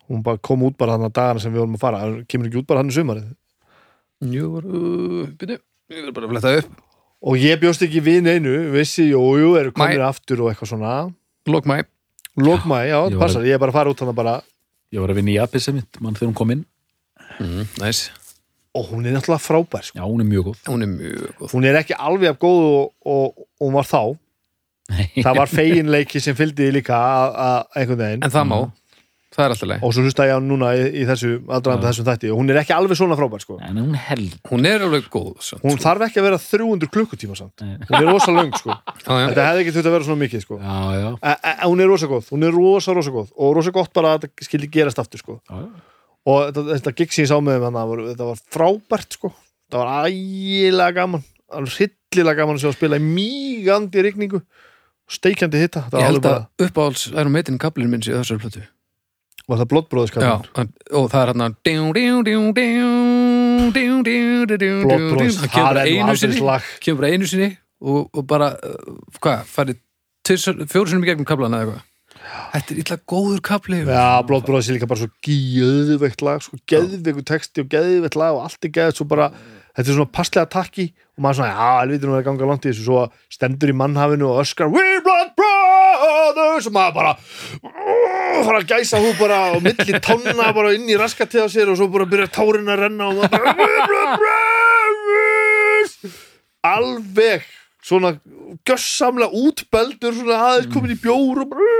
Hún 0.09 0.21
bara 0.25 0.37
kom 0.37 0.63
út 0.67 0.77
bara 0.77 0.95
þannig 0.97 1.09
að 1.11 1.17
dagana 1.17 1.39
sem 1.43 1.53
við 1.53 1.63
vorum 1.63 1.77
að 1.77 1.83
fara. 1.85 2.01
Hún 2.05 2.25
kemur 2.29 2.49
ekki 2.49 2.59
út 2.61 2.67
bara 2.69 2.81
hann 2.83 2.91
í 2.91 2.95
sumarið? 2.95 3.29
Jú, 4.25 4.49
uh, 4.61 5.25
byrju 5.39 5.59
Ég 5.93 6.01
vil 6.07 6.13
bara 6.17 6.27
fletta 6.31 6.51
upp. 6.59 6.81
Og 7.25 7.37
ég 7.41 7.59
bjóst 7.61 7.81
ekki 7.85 8.01
við 8.05 8.23
neinu 8.25 8.53
vissi, 8.73 9.07
jú, 9.11 9.21
jú, 9.37 9.51
eru 9.59 9.71
komin 9.73 9.99
Mæ. 10.01 10.07
aftur 10.09 10.41
og 10.45 10.51
eitthvað 10.51 10.71
svona. 10.73 10.93
Lók 11.49 11.65
mæ. 11.69 11.83
Lókmæ, 12.37 12.79
já, 12.89 12.97
það 13.05 13.15
var- 13.15 13.21
passar, 13.27 13.43
ég 13.45 13.53
er 13.53 13.59
bara 13.61 13.71
að 13.71 13.77
fara 13.79 13.89
út 13.93 13.97
þannig 14.01 14.15
bara. 14.17 14.35
Ég 14.93 14.99
var 15.01 15.09
að 15.09 15.15
vinna 15.21 15.31
í 15.31 15.41
Apis 15.41 15.67
mitt, 15.73 16.01
mann 16.01 16.13
þegar 16.13 16.27
hún 16.31 16.35
kom 16.35 16.51
inn. 16.51 16.65
Mm, 17.39 17.65
Næs 17.81 18.09
og 18.75 18.89
hún 18.91 19.05
er 19.07 19.13
náttúrulega 19.15 19.39
frábær 19.39 19.83
sko. 19.87 19.95
já, 19.97 20.03
hún 20.03 20.19
er 20.21 20.27
mjög 20.27 20.43
góð. 20.49 20.57
Hún 20.67 20.81
er 20.83 20.87
mjög 20.91 21.37
góð. 21.39 21.51
Hún 21.53 21.65
er 21.65 21.75
ekki 21.79 21.95
alveg 21.95 22.29
af 22.29 22.39
góð 22.39 22.59
og, 22.65 22.93
og, 23.05 23.37
og 23.61 23.67
hún 23.69 23.73
var 23.73 23.83
þá 23.87 24.17
það 25.25 25.37
var 25.39 25.51
feginleiki 25.51 26.21
sem 26.21 26.37
fylgdi 26.37 26.71
líka 26.73 26.97
að, 26.97 27.37
að 27.45 27.79
einhvern 27.81 28.03
veginn. 28.03 28.25
En 28.25 28.33
það 28.33 28.51
má. 28.51 28.57
Það 29.35 29.43
er 29.43 29.53
alltaf 29.53 29.67
leið 29.67 29.81
og 29.83 29.91
svo 29.91 30.03
hlusta 30.05 30.25
ég 30.29 30.37
á 30.37 30.39
núna 30.39 30.67
í, 30.77 30.83
í 31.01 31.05
þessu 31.09 31.29
aðdraðanda 31.43 31.89
þessum 31.89 32.05
þætti. 32.07 32.29
Og 32.31 32.37
hún 32.39 32.51
er 32.53 32.59
ekki 32.61 32.73
alveg 32.75 32.99
svona 32.99 33.17
frábær 33.19 33.41
sko. 33.43 33.57
En 33.67 33.79
hún 33.81 33.97
held 33.99 34.35
hún 34.47 34.67
er 34.69 34.85
alveg 34.85 35.09
góð 35.11 35.33
samt. 35.43 35.63
hún 35.65 35.81
þarf 35.81 36.05
ekki 36.07 36.21
að 36.21 36.27
vera 36.29 36.39
300 36.39 36.91
klukkutíma 36.93 37.35
samt. 37.35 37.65
Hún 37.65 37.97
er 37.99 38.07
rosa 38.07 38.31
löng 38.31 38.53
sko. 38.55 38.77
þetta 39.03 39.47
hefði 39.49 39.65
ekki 39.65 39.73
þurft 39.75 39.89
að 39.89 39.97
vera 39.97 40.07
svona 40.07 40.21
mikið 40.21 40.45
sko. 40.45 40.59
Já, 40.61 40.77
já, 41.01 41.09
e, 41.19 41.33
e, 41.35 41.53
hún 41.65 41.83
er 41.83 41.91
rosa 41.91 42.09
góð, 42.11 42.31
hún 42.31 42.47
er 42.47 42.55
rosa 42.55 42.95
rosa 42.95 43.15
góð. 43.17 43.33
Og 43.35 43.51
rosa 43.59 43.75
gott 43.75 43.91
bara 43.97 44.15
að 44.15 44.29
þetta 44.29 44.47
skildi 44.47 44.71
gerast 44.77 45.03
aftur 45.03 45.23
sko. 45.23 45.39
já, 45.51 45.65
og 46.31 46.47
þetta, 46.47 46.65
þetta 46.71 46.95
gig 47.01 47.17
sem 47.17 47.25
ég 47.25 47.33
sá 47.33 47.35
með 47.43 47.67
var, 47.67 48.05
þetta 48.13 48.29
var 48.29 48.43
frábært 48.55 49.19
sko. 49.19 49.33
þetta 49.67 49.83
var 49.83 50.07
ægilega 50.07 50.95
gaman. 51.01 51.27
Alveg 51.51 51.75
hryllilega 51.75 52.39
gaman 52.39 52.55
að 52.55 52.63
sjá 52.63 52.71
að 52.71 52.79
spila 52.79 53.01
í 53.01 53.03
mýgandi 53.03 54.07
rigningu 54.07 54.39
steikjandi 55.11 55.61
hitta 55.61 55.85
ég 55.93 56.07
held 56.07 56.21
alveg 56.21 56.31
að 56.31 56.67
uppáhalds 56.67 57.09
er 57.13 57.29
um 57.29 57.35
meitin 57.35 57.59
kaplinn 57.61 57.91
minn 57.91 58.03
sér 58.05 58.21
þessari 58.21 58.41
plötu. 58.43 58.63
Bara 59.45 59.59
var 59.59 59.61
það 59.61 59.71
blóttbróðskapin 59.73 60.25
já, 60.25 60.35
og 60.97 61.09
það 61.11 61.21
er 61.21 61.31
hann 61.31 61.43
blóttbróðs, 64.85 65.41
það 65.43 65.51
kemur 65.53 65.69
bara 65.69 65.83
einu 65.85 66.15
sinni 66.17 66.39
kemur 66.81 67.01
bara 67.01 67.11
einu 67.13 67.29
sinni 67.29 67.49
og, 67.85 68.07
og 68.09 68.23
bara, 68.29 68.47
uh, 68.65 68.95
hvað, 69.21 69.43
farið 69.51 69.83
fjóru 70.71 70.89
sinni 70.89 71.05
í 71.05 71.11
gegnum 71.11 71.29
kaplana 71.29 71.61
eða 71.61 71.75
eitthvað. 71.75 71.91
Þetta 72.55 72.73
er 72.73 72.79
illa 72.81 72.97
góður 73.11 73.41
kapli 73.45 73.79
Já, 73.85 74.05
blóttbróðs 74.25 74.69
er 74.71 74.77
líka 74.79 74.89
bara 74.89 75.03
svo 75.03 75.11
geðveikt 75.27 76.23
lag 76.25 76.41
sko, 76.41 76.57
geðveiku 76.71 77.25
texti 77.27 77.61
og 77.61 77.69
geðveikt 77.69 78.17
lag 78.17 78.37
og 78.39 78.47
allt 78.47 78.65
er 78.65 78.73
geðveikt 78.73 79.01
svo 79.01 79.07
bara 79.11 79.29
þetta 79.75 79.89
er 79.91 79.95
svona 79.97 80.11
passlega 80.15 80.47
takki 80.51 80.85
og 81.15 81.23
maður 81.23 81.37
svona, 81.39 81.51
já, 81.55 81.69
helvítur 81.81 82.09
nú 82.09 82.15
er 82.17 82.21
að 82.23 82.27
ganga 82.29 82.47
langt 82.49 82.65
í 82.65 82.71
þessu. 82.71 82.85
Svo 82.87 83.03
stendur 83.31 83.71
í 83.71 83.75
mannhafinu 83.79 84.27
og 84.33 84.41
öskar 84.43 84.67
We 84.71 84.85
blood 85.05 85.31
brothers. 85.39 86.67
Og 86.67 86.73
maður 86.75 86.95
bara 86.97 87.13
uh, 87.15 88.39
fara 88.45 88.59
að 88.61 88.69
gæsa 88.73 88.99
hú 89.03 89.11
bara 89.19 89.39
og 89.55 89.63
milli 89.65 89.99
tonna 90.03 90.49
bara 90.55 90.73
inn 90.75 90.87
í 90.91 90.97
raskatið 90.99 91.45
á 91.45 91.47
sér 91.51 91.71
og 91.71 91.79
svo 91.79 91.87
bara 91.93 92.07
byrja 92.11 92.27
tárin 92.35 92.67
að 92.71 92.81
renna 92.85 93.07
og 93.11 93.19
maður 93.21 93.35
bara 93.37 93.55
We 93.59 93.69
blood 93.91 94.15
brothers. 95.05 95.95
Alveg 96.65 97.45
svona 97.85 98.15
gössamlega 98.65 99.29
útbeldur 99.45 100.15
svona 100.17 100.39
aðeins 100.49 100.71
komin 100.73 100.95
í 100.95 100.99
bjór 101.03 101.43
og 101.43 101.51
bara 101.51 101.75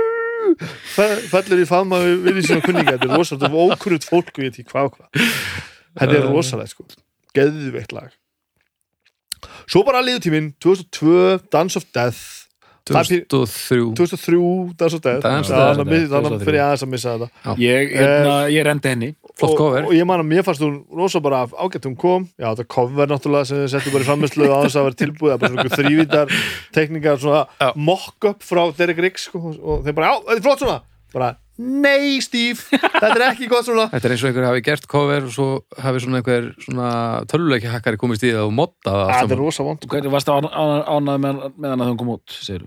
fe- 0.94 1.24
fellur 1.32 1.64
í 1.64 1.66
faðma 1.68 1.98
við 2.04 2.28
við 2.28 2.44
sína 2.46 2.62
kunninga. 2.64 2.94
Þetta 2.94 3.08
er 3.10 3.16
rosalega, 3.18 3.48
þetta 3.48 3.50
er 3.50 3.74
ókunnut 3.74 4.06
fólk 4.06 4.30
og 4.30 4.44
ég 4.44 4.52
veit 4.52 4.60
ekki 4.62 4.70
hvað 4.72 4.88
og 4.92 4.94
hvað. 5.00 5.26
Þetta 5.98 6.16
er 6.20 6.28
rosalega 6.30 6.70
sko 6.72 6.86
geðveikt 7.36 7.92
lag. 7.96 8.10
Svo 9.66 9.82
bara 9.86 10.00
liður 10.04 10.24
tíminn 10.26 10.50
2002, 10.62 11.38
Dance 11.52 11.78
of 11.80 11.86
Death. 11.94 12.24
Það 12.86 13.00
er 13.00 13.08
pí- 13.10 13.22
2003 13.26 13.78
2003, 13.98 14.40
Dance 14.78 14.94
of 14.94 15.02
Death. 15.02 15.22
Þannig 15.26 16.34
að 16.38 16.44
fyrir 16.46 16.60
aðeins 16.62 16.84
að 16.86 16.90
missa 16.92 17.14
þetta. 17.18 17.54
Ég, 17.58 17.94
hérna, 17.98 18.34
ég 18.54 18.66
rendi 18.68 18.92
henni. 18.92 19.08
Flott 19.36 19.52
og, 19.52 19.58
cover. 19.58 19.84
og 19.84 19.92
ég 19.92 20.06
man 20.08 20.22
að 20.22 20.28
mér 20.30 20.44
fannst 20.46 20.62
hún 20.64 20.76
rosa 20.96 21.20
bara 21.20 21.42
ágætt 21.46 21.84
hún 21.84 21.96
kom, 21.98 22.22
já 22.40 22.46
þetta 22.54 22.64
cover 22.72 23.10
náttúrulega 23.10 23.44
sem 23.50 23.58
þið 23.58 23.72
settu 23.74 23.90
bara 23.92 24.04
í 24.04 24.06
framherslu 24.08 24.46
á 24.48 24.58
þess 24.64 24.78
að 24.80 24.86
vera 24.86 24.98
tilbúið 25.02 25.28
það 25.28 25.34
er 25.34 25.40
bara 25.42 25.50
svona 25.52 25.76
þrývítar 25.76 26.32
Já. 27.60 27.68
mock-up 27.76 28.40
frá 28.46 28.62
Derek 28.78 29.02
Riggs 29.04 29.26
sko, 29.28 29.42
og 29.60 29.84
þeir 29.84 29.92
bara, 29.98 30.06
já, 30.08 30.22
þetta 30.30 30.38
er 30.38 30.46
flott 30.46 30.62
svona. 30.64 30.78
Bara, 31.12 31.28
nei 31.58 32.20
Steve, 32.24 32.60
þetta 32.70 33.10
er 33.14 33.24
ekki 33.30 33.48
gott 33.50 33.66
svona. 33.68 33.88
Þetta 33.94 34.08
er 34.08 34.14
eins 34.14 34.24
og 34.24 34.30
einhver 34.30 34.48
hafi 34.50 34.62
gert 34.66 34.86
cover 34.90 35.26
og 35.28 35.34
svo 35.34 35.48
hafi 35.80 36.02
svona 36.04 36.20
einhver 36.20 36.48
svona 36.64 36.88
töluleiki 37.30 37.70
hakkari 37.72 38.00
komist 38.00 38.24
í 38.26 38.32
það 38.34 38.48
og 38.50 38.56
modda 38.58 38.94
það 38.96 39.12
þetta 39.14 39.36
er 39.36 39.42
rosa 39.42 39.66
vond. 39.66 39.86
Hvernig 39.92 40.12
varst 40.16 40.30
það 40.32 40.48
ánað 40.52 41.22
með, 41.24 41.44
með 41.56 41.70
hann 41.72 41.84
að 41.84 41.92
þau 41.92 42.00
kom 42.02 42.16
út, 42.16 42.38
segir 42.40 42.66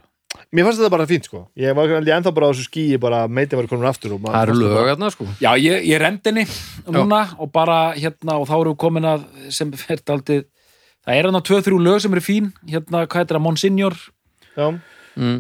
mér 0.56 0.66
fannst 0.66 0.80
þetta 0.82 0.94
bara 0.94 1.08
fínt 1.10 1.28
sko. 1.28 1.42
Ég 1.60 1.76
var 1.78 1.92
ennþá 2.00 2.32
bara 2.34 2.50
á 2.50 2.52
þessu 2.54 2.66
skíi 2.70 3.00
bara 3.02 3.24
meiti 3.30 3.58
var 3.58 3.68
komin 3.70 3.90
aftur 3.90 4.16
Það 4.16 4.38
eru 4.42 4.54
fannst 4.54 4.64
lög 4.64 4.76
bara- 4.78 4.94
aðna 4.96 5.10
sko. 5.14 5.28
Já, 5.42 5.50
ég, 5.62 5.84
ég 5.86 6.02
rendi 6.02 6.32
henni 6.32 6.46
núna 6.90 7.22
og 7.38 7.52
bara 7.54 7.94
hérna 7.94 8.40
og 8.40 8.48
þá 8.50 8.56
við 8.58 8.78
komin 8.82 9.06
að 9.10 9.26
sem 9.54 9.72
fer 9.78 10.02
daldið 10.06 10.46
það 11.06 11.16
er 11.20 11.30
hann 11.30 11.38
á 11.38 11.42
2-3 11.42 11.82
lög 11.86 12.02
sem 12.02 12.14
eru 12.14 12.22
fín. 12.26 12.52
Hérna, 12.66 13.06
hvað 13.06 13.22
heitir 13.22 13.38
það, 13.38 13.46
Monsignor. 13.46 13.98
Já, 14.56 14.68
mm. 15.16 15.38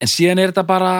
En 0.00 0.10
síðan 0.10 0.38
er 0.42 0.52
þetta 0.52 0.64
bara 0.68 0.92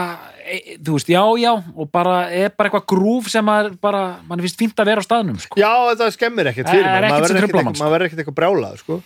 e, 0.43 0.77
þú 0.83 0.97
veist, 0.97 1.11
já, 1.13 1.23
já, 1.43 1.53
og 1.77 1.91
bara 1.95 2.17
er 2.35 2.51
bara 2.57 2.71
eitthvað 2.71 2.87
grúf 2.95 3.29
sem 3.31 3.47
að 3.53 3.69
bara, 3.81 4.03
mann 4.29 4.41
finnst 4.43 4.59
fínt 4.59 4.81
að 4.83 4.91
vera 4.91 5.05
á 5.05 5.07
staðnum, 5.07 5.39
sko. 5.43 5.59
já, 5.61 5.71
þetta 5.93 6.11
skemmir 6.17 6.51
ekkert 6.51 6.67
Það 6.67 6.75
fyrir 6.75 6.89
maður 6.89 7.05
ekkert 7.05 7.13
maður 7.13 7.23
verður 7.29 7.39
ekkert 7.39 7.55
eitthvað- 7.55 7.79
maður 7.83 7.95
verður 7.95 8.09
ekkert 8.09 8.23
eitthvað 8.25 8.39
brjálað 8.41 8.77
sko 8.83 8.99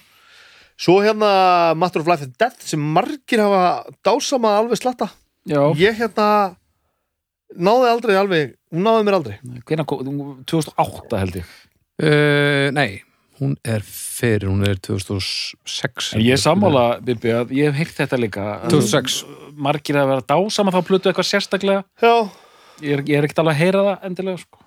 svo 0.83 0.95
hérna 1.05 1.31
Master 1.77 2.01
of 2.01 2.09
Life 2.09 2.25
and 2.25 2.37
Death 2.41 2.65
sem 2.65 2.81
margir 2.97 3.43
hafa 3.45 3.85
dásama 4.03 4.55
alveg 4.63 4.81
slatta 4.81 5.11
Já. 5.47 5.61
ég 5.77 5.99
hérna 6.01 6.57
náði 7.53 7.89
aldrei 7.93 8.17
alveg, 8.17 8.55
hún 8.73 8.87
náði 8.87 9.05
mér 9.07 9.17
aldrei 9.19 9.37
Hvenær 9.69 9.85
kom, 9.87 10.43
2008 10.49 11.19
held 11.21 11.37
ég. 11.43 11.51
uh, 12.03 12.71
Nei, 12.73 13.03
hún 13.43 13.57
er 13.67 13.83
fyrir, 13.83 14.47
hún 14.49 14.63
er 14.69 14.79
2006 14.79 16.13
En 16.15 16.23
ég 16.23 16.37
er 16.37 16.41
sammála, 16.41 16.85
Bibi, 17.03 17.33
að 17.35 17.53
ég 17.59 17.71
hef 17.73 17.81
heyrt 17.83 17.97
þetta 18.05 18.19
líka. 18.23 18.45
að 18.63 18.77
2006 18.77 19.17
Margir 19.59 19.99
að 20.01 20.13
vera 20.15 20.25
dásama 20.31 20.73
þá 20.73 20.81
plötu 20.87 21.11
eitthvað 21.11 21.29
sérstaklega. 21.33 21.85
já, 22.03 22.15
Ég 22.83 22.97
er, 22.97 23.03
ég 23.07 23.19
er 23.19 23.27
ekkert 23.29 23.39
alveg 23.43 23.55
að 23.55 23.61
heyra 23.63 23.83
það 23.87 24.07
endilega, 24.09 24.39
sko. 24.43 24.59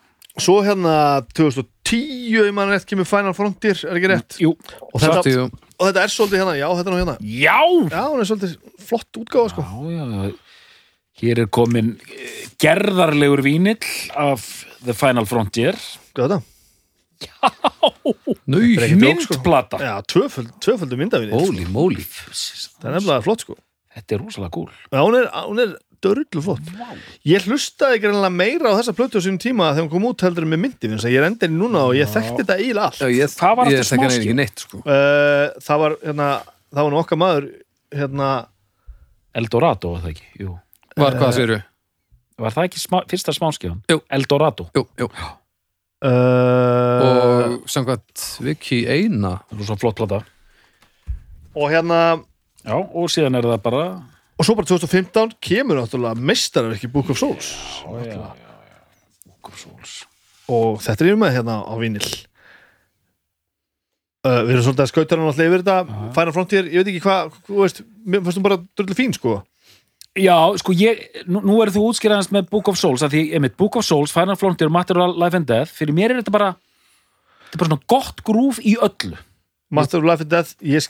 svo 0.45 0.55
hérna 0.63 0.93
2010, 1.35 2.03
ég 2.35 2.53
man 2.53 2.69
rétt 2.69 2.85
kemur 2.87 3.07
Final 3.09 3.33
Frontier, 3.35 3.79
er 3.89 3.97
ekki 3.97 4.11
rétt 4.11 4.37
Jú. 4.43 4.51
og 4.93 5.01
þetta, 5.01 5.49
og 5.79 5.87
þetta 5.89 6.03
er 6.05 6.13
svolítið 6.13 6.41
hérna, 6.43 6.55
já, 6.59 6.67
þetta 6.77 6.91
er 6.91 6.93
nú 6.93 6.99
hérna 7.01 7.15
Já! 7.19 7.59
já, 7.91 8.03
hún 8.11 8.19
er 8.21 8.29
svolítið 8.29 8.57
flott 8.85 9.19
útgáfa 9.23 9.51
sko 9.55 9.65
Já, 9.65 9.95
já, 9.95 10.05
já. 10.29 10.35
Hér 11.15 11.39
er 11.45 11.47
komin 11.47 11.93
eh, 12.11 12.47
gerðarlegur 12.59 13.39
vínill 13.45 13.79
af 14.19 14.43
The 14.83 14.91
Final 14.93 15.23
Frontier. 15.25 15.77
Hvað 16.11 16.25
er 16.25 16.33
þetta? 16.35 16.54
Nú, 18.49 18.59
er 18.61 18.85
ekki 18.85 18.97
djók, 19.01 19.21
sko. 19.25 19.37
Myndplata. 19.37 19.79
Já, 19.81 19.93
tvöföld, 20.09 20.51
tvöföldu 20.63 20.99
myndavinni 20.99 21.33
holy 21.35 21.65
moly 21.71 22.03
það 22.05 22.89
er 22.89 22.97
nefnilega 22.97 23.23
flott 23.25 23.45
sko 23.45 23.57
Þetta 23.95 24.11
er 24.11 24.19
rosalega 24.19 24.51
gúl. 24.51 24.71
Já, 24.91 24.97
hún 24.99 25.15
er, 25.15 25.27
hún 25.47 25.61
er 25.63 25.75
dörrullu 26.03 26.41
flott 26.43 26.71
Ég 27.27 27.45
hlustaði 27.47 28.01
greinlega 28.03 28.31
meira 28.33 28.73
á 28.75 28.77
þessa 28.79 28.95
plötu 28.97 29.21
á 29.21 29.23
sínum 29.23 29.39
tíma 29.41 29.69
þegar 29.71 29.85
hún 29.85 29.93
kom 29.93 30.07
út 30.09 30.25
heldur 30.25 30.45
en 30.45 30.51
með 30.51 30.61
myndi 30.65 30.89
finnst 30.91 31.07
að 31.07 31.15
ég 31.15 31.21
er 31.21 31.27
endin 31.29 31.55
núna 31.59 31.85
og 31.89 31.95
ég 31.97 32.11
þekkti 32.11 32.43
þetta 32.43 32.57
eiginlega 32.59 32.89
allt 32.89 32.99
Já, 32.99 33.07
ég, 33.13 33.37
Hvað 33.39 33.55
var 33.61 33.71
ekki 34.17 34.35
neitt 34.35 34.65
sko 34.65 34.81
uh, 34.83 35.45
Það 35.63 35.81
var, 35.85 35.95
hérna, 36.03 36.27
það 36.75 36.81
var 36.81 36.93
nú 36.95 36.99
okkar 37.01 37.21
maður 37.21 37.47
hérna, 37.95 38.33
Eldorado, 39.35 39.95
var 39.95 40.03
það 40.03 40.13
ekki? 40.15 40.27
Jú. 40.43 40.57
Var 40.99 41.17
hvað 41.19 41.33
séru? 41.35 41.57
Var 42.43 42.55
það 42.55 42.69
ekki 42.69 42.83
smá, 42.83 42.99
fyrsta? 43.07 43.33
Jú. 43.91 43.99
Eldorado. 44.15 44.67
Jú, 44.75 44.85
jú 44.99 45.09
uh, 46.03 47.55
Og 47.61 47.69
samkvæmt 47.71 48.23
Viki 48.45 48.81
eina 48.89 49.37
Það 49.49 49.59
er 49.61 49.69
svo 49.69 49.77
flott 49.79 49.95
plata. 50.01 50.21
og 51.55 51.69
hérna 51.71 51.99
Já, 52.65 52.75
og 52.81 53.07
síðan 53.13 53.37
er 53.37 53.45
það 53.45 53.61
bara... 53.63 53.83
og 54.35 54.43
svo 54.47 54.55
bara 54.57 54.65
2015 54.67 55.35
kemur 55.39 55.77
náttúrulega 55.79 56.17
meistarverki 56.19 56.87
Book 56.91 57.09
of 57.13 57.19
Souls 57.19 57.51
Já, 57.85 57.91
já, 58.03 58.15
já. 58.17 58.31
Book 59.29 59.51
of 59.53 59.59
Souls. 59.61 59.93
og 60.49 60.81
þetta 60.83 61.05
er 61.05 61.15
með 61.21 61.35
hérna 61.37 61.59
á 61.63 61.73
vinil 61.79 62.05
uh, 64.25 64.41
Við 64.45 64.55
erum 64.55 64.65
svolítið 64.65 64.83
að 64.85 64.91
skauta 64.91 65.15
hann 65.15 65.27
alltaf 65.29 65.45
yfir 65.47 65.63
þetta 65.63 65.77
Final 66.17 66.33
Frontier, 66.35 66.65
ég 66.69 66.81
veit 66.83 66.91
ekki 66.93 67.03
hvað 67.05 67.37
þú 67.47 67.61
veist, 67.61 67.83
mér 68.05 68.25
fannst 68.25 68.39
hún 68.41 68.47
bara 68.49 68.59
dörrullu 68.75 68.97
fín 68.97 69.13
sko 69.15 69.37
Já, 70.15 70.35
sko, 70.61 70.71
ég, 70.79 71.01
nú, 71.27 71.41
nú 71.43 71.59
er 71.59 71.73
þú 71.75 71.89
útskýraðast 71.89 72.31
með 72.31 72.47
Book 72.53 72.69
of 72.71 72.79
Souls, 72.79 73.03
að 73.03 73.17
því, 73.17 73.23
einmitt, 73.35 73.57
Book 73.59 73.75
of 73.75 73.83
Souls, 73.83 74.13
Final 74.15 74.37
Frontier, 74.39 74.71
Matter 74.71 74.99
of 75.03 75.17
Life 75.19 75.35
and 75.35 75.47
Death, 75.49 75.73
fyrir 75.75 75.95
mér 75.97 76.13
er 76.13 76.21
þetta 76.21 76.35
bara, 76.35 76.51
þetta 77.49 77.57
er 77.57 77.63
bara 77.63 77.71
svona 77.73 77.89
gott 77.91 78.23
grúf 78.27 78.61
í 78.63 78.77
öllu. 78.79 79.17
Master 79.75 79.99
of 79.99 80.07
Life 80.07 80.23
and 80.23 80.31
Death, 80.31 80.55
ég 80.63 80.85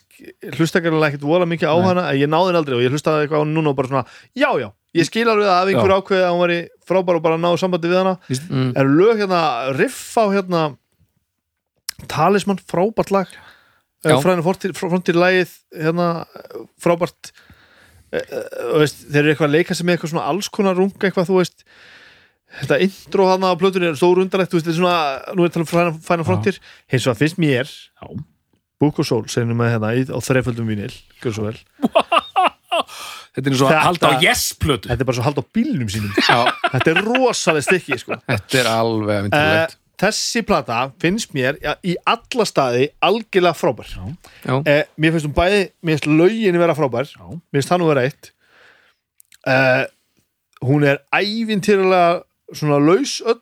hlusta 0.60 0.82
ekki 0.82 0.92
ekkert 0.94 1.26
vola 1.26 1.48
mikið 1.50 1.72
á 1.72 1.78
Nei. 1.80 1.86
hana 1.88 2.06
en 2.12 2.20
ég 2.20 2.30
náði 2.30 2.52
henni 2.52 2.60
aldrei 2.62 2.76
og 2.78 2.84
ég 2.84 2.94
hlustaði 2.94 3.26
eitthvað 3.26 3.40
á 3.40 3.44
hana 3.46 3.56
núna 3.56 3.72
og 3.72 3.78
bara 3.80 3.92
svona 3.92 4.04
já, 4.36 4.50
já, 4.62 4.68
ég 5.00 5.08
skil 5.08 5.26
alveg 5.32 5.52
að 5.52 5.72
einhver 5.72 5.94
Já. 5.94 5.98
ákveði 6.02 6.26
að 6.26 6.34
hún 6.34 6.44
væri 6.44 6.60
frábær 6.86 7.20
og 7.20 7.26
bara 7.26 7.40
náðu 7.40 7.62
sambandi 7.62 7.92
við 7.92 8.02
hana 8.02 8.16
mm. 8.28 8.70
en 8.76 8.94
lög 9.00 9.24
hérna, 9.24 9.42
riff 9.80 10.04
á 10.20 10.26
hérna 10.28 10.64
talismann, 12.12 12.62
frábært 12.68 13.16
lag 13.16 13.32
fræðinu 14.06 14.76
frontir 14.76 15.18
lagið 15.18 15.56
hérna, 15.72 16.10
frábært 16.84 17.32
veist, 18.80 19.04
þeir 19.10 19.22
eru 19.24 19.34
eitthvað 19.34 19.50
að 19.50 19.56
leika 19.58 19.76
sem 19.78 19.88
með 19.88 19.98
eitthvað 19.98 20.14
svona 20.16 20.26
alls 20.32 20.50
konar 20.54 20.78
runga 20.80 21.08
eitthvað, 21.10 21.30
þú 21.30 21.38
veist 21.42 21.66
þetta 22.56 22.78
intro 22.86 23.26
hana 23.32 23.52
á 23.52 23.60
plötunni 23.60 23.90
er 23.90 23.98
stór 24.00 24.22
undarlegt 24.24 24.52
þú 24.54 24.60
veist, 24.60 24.68
þetta 24.68 24.76
er 24.76 24.82
svona, 24.82 25.36
nú 25.36 25.44
er 25.44 25.50
ég 25.50 25.58
að 25.58 25.64
um 25.66 26.00
fræðinu 26.06 26.28
frontir 26.30 26.60
hins 26.94 27.08
vegar 27.10 27.20
finnst 27.20 27.42
mér. 27.42 27.72
Book 28.80 29.00
of 29.00 29.08
Soul, 29.08 29.24
segjum 29.32 29.56
með 29.56 29.72
hérna 29.76 29.94
í- 29.96 30.08
á 30.12 30.20
þreiföldum 30.20 30.68
vínil, 30.68 30.92
gjör 31.24 31.36
svo 31.38 31.46
vel. 31.48 31.60
Þetta 33.36 33.50
er 33.52 33.56
svo 33.56 33.68
Þetta- 33.68 33.80
að 33.80 33.86
halda 33.88 34.10
á 34.12 34.14
yes-plötu. 34.24 34.90
þetta 34.92 35.02
er 35.04 35.08
bara 35.08 35.16
svo 35.16 35.24
að 35.24 35.28
halda 35.30 35.44
á 35.44 35.48
bílnum 35.56 35.90
sínum. 35.92 36.12
Þetta 36.16 36.92
er 36.92 37.00
rosalega 37.08 37.66
stykki 37.68 37.98
sko. 38.00 38.18
þetta 38.28 38.60
er 38.62 38.70
alveg 38.72 39.16
uh, 39.18 39.24
myndilegt 39.28 39.76
þessi 40.02 40.44
plata 40.48 40.80
finnst 41.02 41.34
mér 41.36 41.60
ja, 41.64 41.76
í 41.86 41.96
alla 42.10 42.46
staði 42.48 42.90
algjörlega 43.06 43.58
frábær 43.58 43.92
Já. 43.92 44.04
Já, 44.46 44.56
uh, 44.60 44.82
mér 45.02 45.16
finnst 45.16 45.30
hún 45.30 45.38
bæði, 45.38 45.62
mér 45.82 45.98
finnst 45.98 46.10
lögin 46.12 46.60
vera 46.62 46.78
frábær 46.78 47.10
Já. 47.12 47.26
mér 47.26 47.62
finnst 47.62 47.74
hann 47.74 47.86
vera 47.88 48.06
eitt 48.10 48.32
uh, 49.48 49.86
hún 50.66 50.86
er 50.88 51.02
ævintýralega 51.16 52.24
svona 52.56 52.82
laus 52.82 53.18
öll 53.26 53.42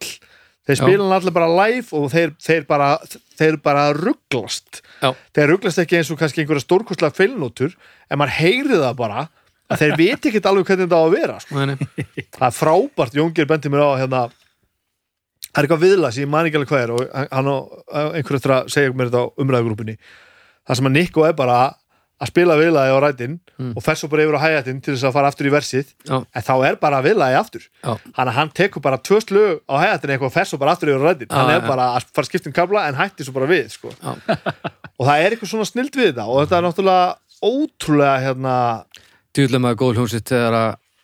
þeir 0.64 0.80
spila 0.80 1.04
hann 1.04 1.18
allir 1.18 1.36
bara 1.36 1.52
live 1.52 1.92
og 1.98 2.10
þeir, 2.14 2.36
þeir 2.40 2.68
bara 2.70 2.90
þeir 3.40 3.60
bara 3.64 3.90
rugglast 3.98 4.82
Já. 5.04 5.12
þeir 5.36 5.56
rugglast 5.56 5.82
ekki 5.84 6.00
eins 6.00 6.12
og 6.14 6.22
kannski 6.22 6.44
einhverja 6.44 6.64
stórkostlega 6.64 7.18
feilnótur 7.18 7.76
en 8.10 8.22
maður 8.22 8.38
heyri 8.40 8.78
það 8.78 9.00
bara 9.02 9.26
að 9.72 9.84
þeir 9.84 9.98
viti 10.00 10.30
ekkert 10.30 10.48
alveg 10.50 10.70
hvernig 10.70 10.88
þetta 10.88 11.00
á 11.00 11.04
að 11.04 11.14
vera 11.16 11.36
sko. 11.42 11.58
Nei, 11.58 11.74
nei. 11.74 12.08
það 12.36 12.48
er 12.48 12.56
frábært, 12.58 13.18
Jóngir 13.18 13.50
bendi 13.50 13.72
mér 13.74 13.86
á 13.88 13.92
hérna 14.04 14.24
það 15.54 15.62
er 15.62 15.68
eitthvað 15.68 15.84
viðlas, 15.86 16.18
ég 16.18 16.28
man 16.34 16.46
ekki 16.50 16.58
alveg 16.60 16.72
hvað 16.74 16.84
er 16.84 16.92
og 16.92 17.08
hann- 17.14 17.32
hann 17.32 17.48
á 17.54 17.58
einhver 18.18 18.36
eftir 18.40 18.52
að 18.58 18.68
segja 18.74 18.94
mér 18.98 19.10
þetta 19.12 19.22
á 19.24 19.32
umræðugrúpunni 19.38 19.98
það 20.68 20.76
sem 20.80 20.86
að 20.90 20.92
Nico 20.98 21.24
er 21.28 21.34
bara 21.38 21.62
að 22.24 22.30
spila 22.30 22.56
viðlagi 22.56 22.92
á 22.94 23.00
rætin 23.04 23.40
Mm. 23.60 23.74
og 23.78 23.84
fer 23.84 23.94
svo 24.00 24.08
bara 24.10 24.24
yfir 24.24 24.34
á 24.40 24.42
hægatin 24.42 24.80
til 24.82 24.94
þess 24.96 25.04
að 25.06 25.14
fara 25.14 25.28
aftur 25.30 25.46
í 25.46 25.52
versið 25.54 25.86
Já. 26.10 26.26
en 26.34 26.42
þá 26.42 26.54
er 26.66 26.76
bara 26.82 27.02
viðlagi 27.04 27.36
aftur 27.38 27.62
Já. 27.84 27.98
hann, 28.18 28.28
hann 28.34 28.50
tekur 28.50 28.82
bara 28.82 28.98
tvö 28.98 29.20
slög 29.22 29.60
á 29.70 29.76
hægatin 29.78 30.10
eitthvað 30.10 30.26
og 30.26 30.34
fer 30.34 30.46
svo 30.50 30.58
bara 30.58 30.72
aftur 30.74 30.90
yfir 30.90 31.04
á 31.04 31.08
rætin 31.12 31.28
hann 31.30 31.50
er 31.52 31.62
bara 31.68 31.86
að 31.98 32.08
fara 32.10 32.26
að 32.26 32.30
skipta 32.32 32.48
um 32.50 32.54
kabla 32.54 32.88
en 32.88 32.96
hætti 32.96 33.24
svo 33.28 33.34
bara 33.34 33.46
við 33.46 33.70
sko. 33.70 33.92
Og 35.00 35.06
það 35.08 35.20
er 35.22 35.32
eitthvað 35.36 35.52
svona 35.54 35.66
snild 35.70 35.94
við 35.94 36.10
þetta 36.14 36.26
og 36.26 36.42
þetta 36.48 36.58
er 36.58 36.66
náttúrulega 36.66 37.16
ótrúlega 37.44 38.18
hérna 38.26 38.56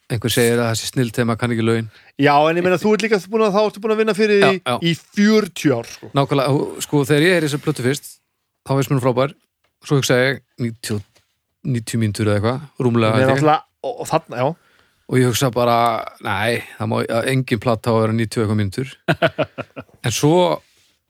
Að 0.09 0.15
einhver 0.15 0.33
segir 0.33 0.57
að 0.57 0.71
þessi 0.71 0.87
snill 0.89 1.11
þegar 1.13 1.27
maður 1.29 1.39
kann 1.43 1.51
ekki 1.53 1.65
lögin 1.67 1.89
já 2.17 2.33
en 2.49 2.57
ég 2.59 2.65
meina 2.65 2.79
þú 2.81 2.93
ert 2.95 3.03
líka 3.05 3.19
búin 3.29 3.43
að 3.45 3.53
þá 3.55 3.59
ertu 3.61 3.81
búin 3.83 3.93
að 3.93 3.99
vinna 4.01 4.15
fyrir 4.17 4.39
Já, 4.41 4.49
já. 4.57 4.75
í 4.81 4.93
40 4.97 5.75
ár 5.75 5.89
sko. 5.91 6.09
Nákvæmlega, 6.17 6.55
sko 6.85 7.01
þegar 7.05 7.25
ég 7.27 7.35
er 7.37 7.45
í 7.45 7.49
þessu 7.49 7.61
plötu 7.61 7.85
fyrst 7.85 8.09
þá 8.65 8.73
veist 8.79 8.93
mér 8.93 9.03
frábær 9.03 9.35
svo 9.85 9.99
hugsa 9.99 10.17
ég 10.17 10.41
90, 10.59 11.03
90 11.69 12.01
mínútur 12.01 12.31
eða 12.31 12.39
eitthvað, 12.39 12.65
rúmlega 12.81 13.21
er 13.21 13.29
náttúrulega, 13.29 13.61
og, 13.85 13.93
og 14.01 14.09
þarna, 14.09 14.47
og 15.09 15.19
ég 15.21 15.29
hugsa 15.29 15.51
bara, 15.53 15.77
nei, 16.25 16.59
það 16.79 16.91
má 16.91 16.97
að 17.05 17.29
engin 17.35 17.61
plata 17.63 17.93
á 17.93 17.93
að 17.93 18.01
vera 18.07 18.17
90 18.17 18.43
eitthvað 18.43 18.59
mínútur 18.63 18.91
en 20.09 20.15
svo 20.15 20.33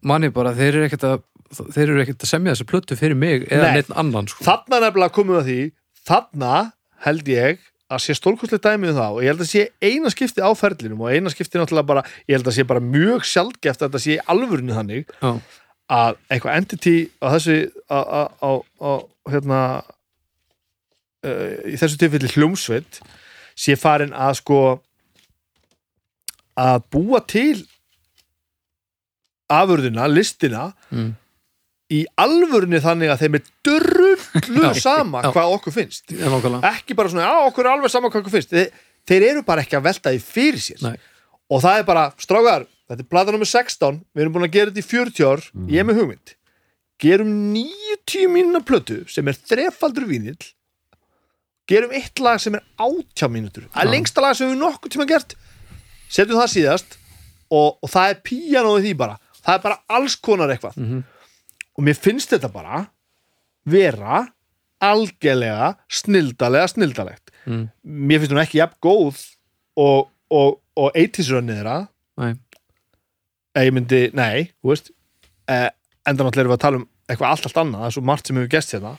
manni 0.05 0.29
bara, 0.35 0.53
þeir 0.57 0.75
eru 0.75 0.85
ekkert 0.89 1.07
að 1.07 1.25
þeir 1.73 1.87
eru 1.87 2.03
ekkert 2.03 2.27
að 2.27 2.29
semja 2.29 2.53
þessu 2.53 2.67
plötu 2.69 2.99
fyrir 2.99 3.17
mig 3.17 3.47
eða 3.49 3.71
Nei. 3.71 3.79
neitt 3.79 3.95
annan 3.97 4.27
sko. 4.29 4.43
þarna 4.45 4.83
nefnilega 4.85 5.15
komum 5.15 5.33
við 5.33 5.41
að 5.41 5.49
því 5.49 5.59
þarna 6.09 6.53
held 7.07 7.31
ég 7.33 7.63
að 7.89 8.03
sé 8.03 8.15
stórkostlega 8.17 8.73
dæmið 8.73 8.91
um 8.93 8.99
það 8.99 9.15
og 9.15 9.23
ég 9.23 9.31
held 9.31 9.43
að 9.43 9.49
sé 9.49 9.63
eina 9.81 10.11
skipti 10.13 10.43
á 10.45 10.51
ferlinum 10.57 11.05
og 11.05 11.13
eina 11.13 11.31
skipti 11.33 11.57
náttúrulega 11.57 11.89
bara 11.89 12.03
ég 12.27 12.35
held 12.37 12.49
að 12.49 12.57
sé 12.59 12.65
bara 12.69 12.83
mjög 12.85 13.25
sjaldgeft 13.25 13.81
að 13.81 13.87
þetta 13.87 14.03
sé 14.03 14.17
alvörinu 14.29 14.75
þannig 14.77 15.15
Já, 15.15 15.31
að 15.99 16.19
eitthvað 16.29 16.59
entity 16.59 16.97
á 17.17 17.27
þessu 17.33 17.57
á, 17.89 17.97
á, 17.97 18.21
á, 18.45 18.51
á 18.61 18.91
hérna 19.33 19.61
uh, 21.25 21.55
í 21.65 21.79
þessu 21.81 21.97
tilfelli 22.01 22.29
hljómsveit 22.35 23.01
sé 23.59 23.77
farin 23.79 24.13
að 24.13 24.37
sko 24.43 24.61
að 26.59 26.85
búa 26.93 27.23
til 27.25 27.63
afurðina, 29.49 30.05
listina 30.11 30.69
mm. 30.93 31.09
Í 31.89 32.03
alvörinu 32.21 32.79
þannig 32.83 33.09
að 33.13 33.21
þeim 33.23 33.37
er 33.39 33.45
drullu 33.65 34.65
Já, 34.67 34.73
sama 34.77 35.23
já. 35.25 35.29
hvað 35.33 35.53
okkur 35.57 35.73
finnst. 35.73 36.11
Já, 36.13 36.27
ekki 36.73 36.93
bara 36.97 37.09
svona, 37.09 37.25
já 37.25 37.47
okkur 37.49 37.65
er 37.65 37.71
alveg 37.73 37.93
sama 37.93 38.11
hvað 38.11 38.21
okkur 38.23 38.35
finnst. 38.35 38.51
Þeir, 38.53 38.69
þeir 39.09 39.25
eru 39.31 39.41
bara 39.47 39.63
ekki 39.65 39.77
að 39.79 39.87
velta 39.89 40.13
því 40.13 40.19
fyrir 40.25 40.61
sér. 40.61 40.83
Nei. 40.85 40.97
og 41.49 41.63
það 41.63 41.79
er 41.81 41.87
bara, 41.87 42.03
strákar 42.21 42.67
þetta 42.89 43.01
er 43.01 43.09
plata 43.09 43.33
nummer 43.33 43.49
16, 43.49 43.97
við 44.13 44.21
erum 44.21 44.35
búin 44.35 44.45
að 44.45 44.53
gera 44.53 44.69
þetta 44.73 44.83
í 44.83 44.89
40 44.91 45.25
ár, 45.31 45.41
ég 45.73 45.81
er 45.81 45.87
með 45.89 45.99
hugmynd. 46.03 46.35
Gerum 46.99 47.33
90 47.55 48.29
mínuna 48.33 48.61
plötu 48.65 48.99
sem 49.09 49.27
er 49.31 49.37
þrefaldur 49.49 50.05
vínill 50.09 50.37
gerum 51.69 51.91
eitt 51.93 52.17
lag 52.21 52.39
sem 52.41 52.55
er 52.57 52.63
80 52.81 53.29
mínútur, 53.33 53.67
það 53.69 53.81
er 53.83 53.89
Já. 53.89 53.93
lengsta 53.93 54.21
lag 54.25 54.35
sem 54.37 54.49
við 54.49 54.57
nokkuð 54.61 54.93
tíma 54.95 55.05
gert. 55.09 55.35
Setjum 56.09 56.39
það 56.41 56.51
síðast 56.55 56.95
og, 57.53 57.77
og 57.85 57.89
það 57.93 58.13
er 58.13 58.21
píanóið 58.25 58.87
því 58.87 58.93
bara. 58.97 59.17
Það 59.45 59.53
er 59.57 59.61
bara 59.67 59.77
alls 59.97 60.15
konar 60.17 60.49
eitthvað. 60.53 60.77
Mhm. 60.81 61.03
Og 61.79 61.87
mér 61.87 61.95
finnst 61.95 62.33
þetta 62.35 62.51
bara 62.51 62.83
vera 63.69 64.25
algjörlega 64.83 65.73
snildalega 65.91 66.67
snildalegt. 66.71 67.31
Mm. 67.47 67.65
mér 67.83 68.21
finnst 68.21 68.35
hún 68.35 68.43
ekki 68.43 68.59
jafn 68.59 68.77
góð 68.83 69.23
og, 69.79 70.11
og, 70.29 70.59
og 70.75 70.91
80s 70.91 71.31
rönnið 71.33 71.61
þeirra. 71.61 71.79
Nei. 72.19 72.33
eða 73.55 73.65
ég 73.65 73.75
myndi, 73.75 73.99
nei, 74.15 74.49
þú 74.59 74.73
veist 74.73 74.91
eh, 75.47 75.69
enda 76.07 76.25
náttúrulega 76.25 76.43
erum 76.43 76.51
við 76.51 76.57
að 76.57 76.65
tala 76.65 76.81
um 76.81 76.87
eitthvað 77.09 77.31
allt 77.31 77.47
allt 77.47 77.59
annað, 77.63 77.79
það 77.79 77.89
er 77.89 77.95
svo 77.95 78.03
margt 78.05 78.29
sem 78.29 78.37
hefur 78.37 78.51
gest 78.53 78.75
hérna. 78.75 78.91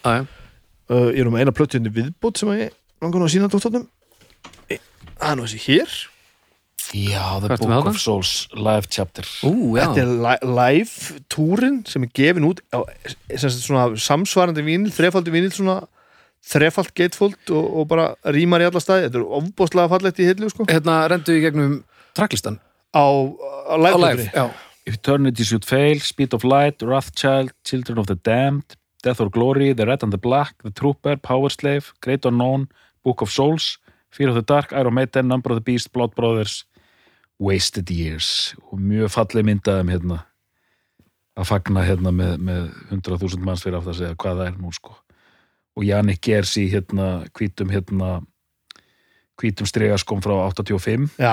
Uh, 0.90 1.10
ég 1.14 1.20
er 1.20 1.28
nú 1.28 1.34
með 1.34 1.44
eina 1.44 1.54
plötuðinni 1.54 1.92
viðbútt 1.94 2.40
sem 2.40 2.50
ég 2.56 2.72
langar 3.00 3.22
nú 3.22 3.28
að 3.28 3.34
sína 3.36 3.50
dóttarnum 3.52 3.84
það 5.20 5.28
er 5.30 5.38
nú 5.38 5.46
þessi 5.46 5.60
hér 5.68 5.94
Já, 6.94 7.40
The 7.40 7.56
Book 7.56 7.86
of? 7.86 8.00
Souls 8.00 8.48
live 8.54 8.88
chapter. 8.90 9.26
Ú, 9.46 9.76
þetta 9.76 10.02
er 10.02 10.10
li 10.10 10.34
live 10.48 11.20
túrin 11.30 11.80
sem 11.86 12.06
er 12.06 12.12
gefin 12.16 12.48
út 12.48 12.62
á 12.74 12.82
svona 13.36 13.90
samsvarandi 14.00 14.64
vínil, 14.66 14.92
þrefaldi 14.94 15.34
vínil 15.34 15.52
svona 15.54 15.84
þrefald 16.50 16.94
gatefold 16.96 17.52
og, 17.52 17.68
og 17.82 17.86
bara 17.90 18.08
rýmar 18.32 18.64
í 18.64 18.68
alla 18.70 18.82
staði, 18.82 19.06
þetta 19.08 19.20
er 19.20 19.38
ofbóðslega 19.38 19.92
fallegt 19.92 20.20
í 20.22 20.28
hillu 20.30 20.50
sko, 20.50 20.66
hérna 20.70 21.02
rendu 21.12 21.36
í 21.36 21.42
gegnum 21.44 21.76
tracklistan 22.16 22.58
á, 22.96 23.04
á 23.04 23.74
live, 23.76 24.30
Eternity 24.88 25.44
Should 25.44 25.68
Fail, 25.68 26.00
Speed 26.00 26.34
of 26.34 26.42
Light, 26.42 26.82
Wrathchild, 26.82 27.52
Children 27.68 28.00
of 28.00 28.08
the 28.08 28.16
Damned, 28.16 28.74
Death 29.04 29.20
or 29.20 29.28
Glory, 29.30 29.72
The 29.72 29.86
Red 29.86 30.02
and 30.02 30.12
the 30.12 30.18
Black, 30.18 30.56
The 30.64 30.72
Trooper, 30.72 31.16
Power 31.16 31.50
Slave, 31.50 31.92
Great 32.00 32.24
Unknown, 32.24 32.68
Book 33.04 33.20
of 33.20 33.30
Souls, 33.30 33.78
Fear 34.10 34.30
of 34.30 34.34
the 34.34 34.42
Dark, 34.42 34.72
Iron 34.72 34.94
Maiden, 34.94 35.28
Number 35.28 35.52
of 35.52 35.56
the 35.56 35.60
Beast, 35.60 35.92
Blood 35.92 36.14
Brothers, 36.16 36.64
Wasted 37.40 37.90
Years. 37.90 38.54
Og 38.70 38.78
mjög 38.80 39.10
falleg 39.14 39.46
myndaðum 39.48 39.90
hérna. 39.92 40.18
Að 41.40 41.46
fagna 41.48 41.84
hérna 41.86 42.10
með, 42.12 42.34
með 42.44 42.66
100.000 42.92 43.44
manns 43.46 43.62
fyrir 43.64 43.78
aftur 43.78 43.94
að 43.94 44.00
segja 44.02 44.16
hvað 44.20 44.40
það 44.42 44.50
er 44.50 44.58
nú 44.60 44.72
sko. 44.76 44.96
Og 45.78 45.86
Jannik 45.86 46.20
Gers 46.26 46.56
í 46.60 46.66
hérna 46.72 47.06
hvítum 47.38 47.70
hérna 47.72 48.18
hvítum 49.40 49.64
stregaskom 49.64 50.20
frá 50.20 50.34
85 50.52 51.14
já, 51.16 51.32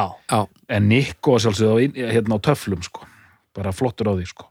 en 0.71 0.85
Nico 0.87 1.33
að 1.35 1.81
inn- 1.83 1.97
hérna 1.97 2.37
á 2.39 2.45
töflum 2.45 2.79
sko, 2.85 3.03
bara 3.53 3.73
flottur 3.75 4.07
á 4.07 4.13
því 4.15 4.27
sko. 4.29 4.45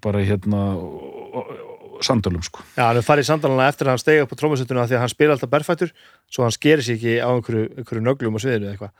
Bara 0.00 0.22
hérna 0.24 0.62
og- 0.80 1.34
og- 1.36 1.50
og- 1.50 2.00
sandölum 2.00 2.42
sko. 2.42 2.62
Já, 2.76 2.88
hann 2.88 3.02
farið 3.04 3.20
í 3.20 3.28
sandalana 3.28 3.68
eftir 3.68 3.84
að 3.86 3.88
hann 3.90 3.98
stegi 3.98 4.20
upp 4.22 4.32
á 4.32 4.36
trómusettuna 4.40 4.86
því 4.88 4.96
að 4.96 4.98
hann 5.04 5.08
spila 5.12 5.32
alltaf 5.36 5.50
berfættur 5.50 5.92
svo 6.30 6.42
hann 6.44 6.52
skeri 6.56 6.82
sig 6.82 6.96
ekki 6.96 7.20
á 7.20 7.28
einhverju, 7.28 7.68
einhverju 7.76 8.00
nöglum 8.02 8.36
á 8.36 8.40
sviðinu 8.40 8.64
eða 8.64 8.72
eitthvað 8.78 8.92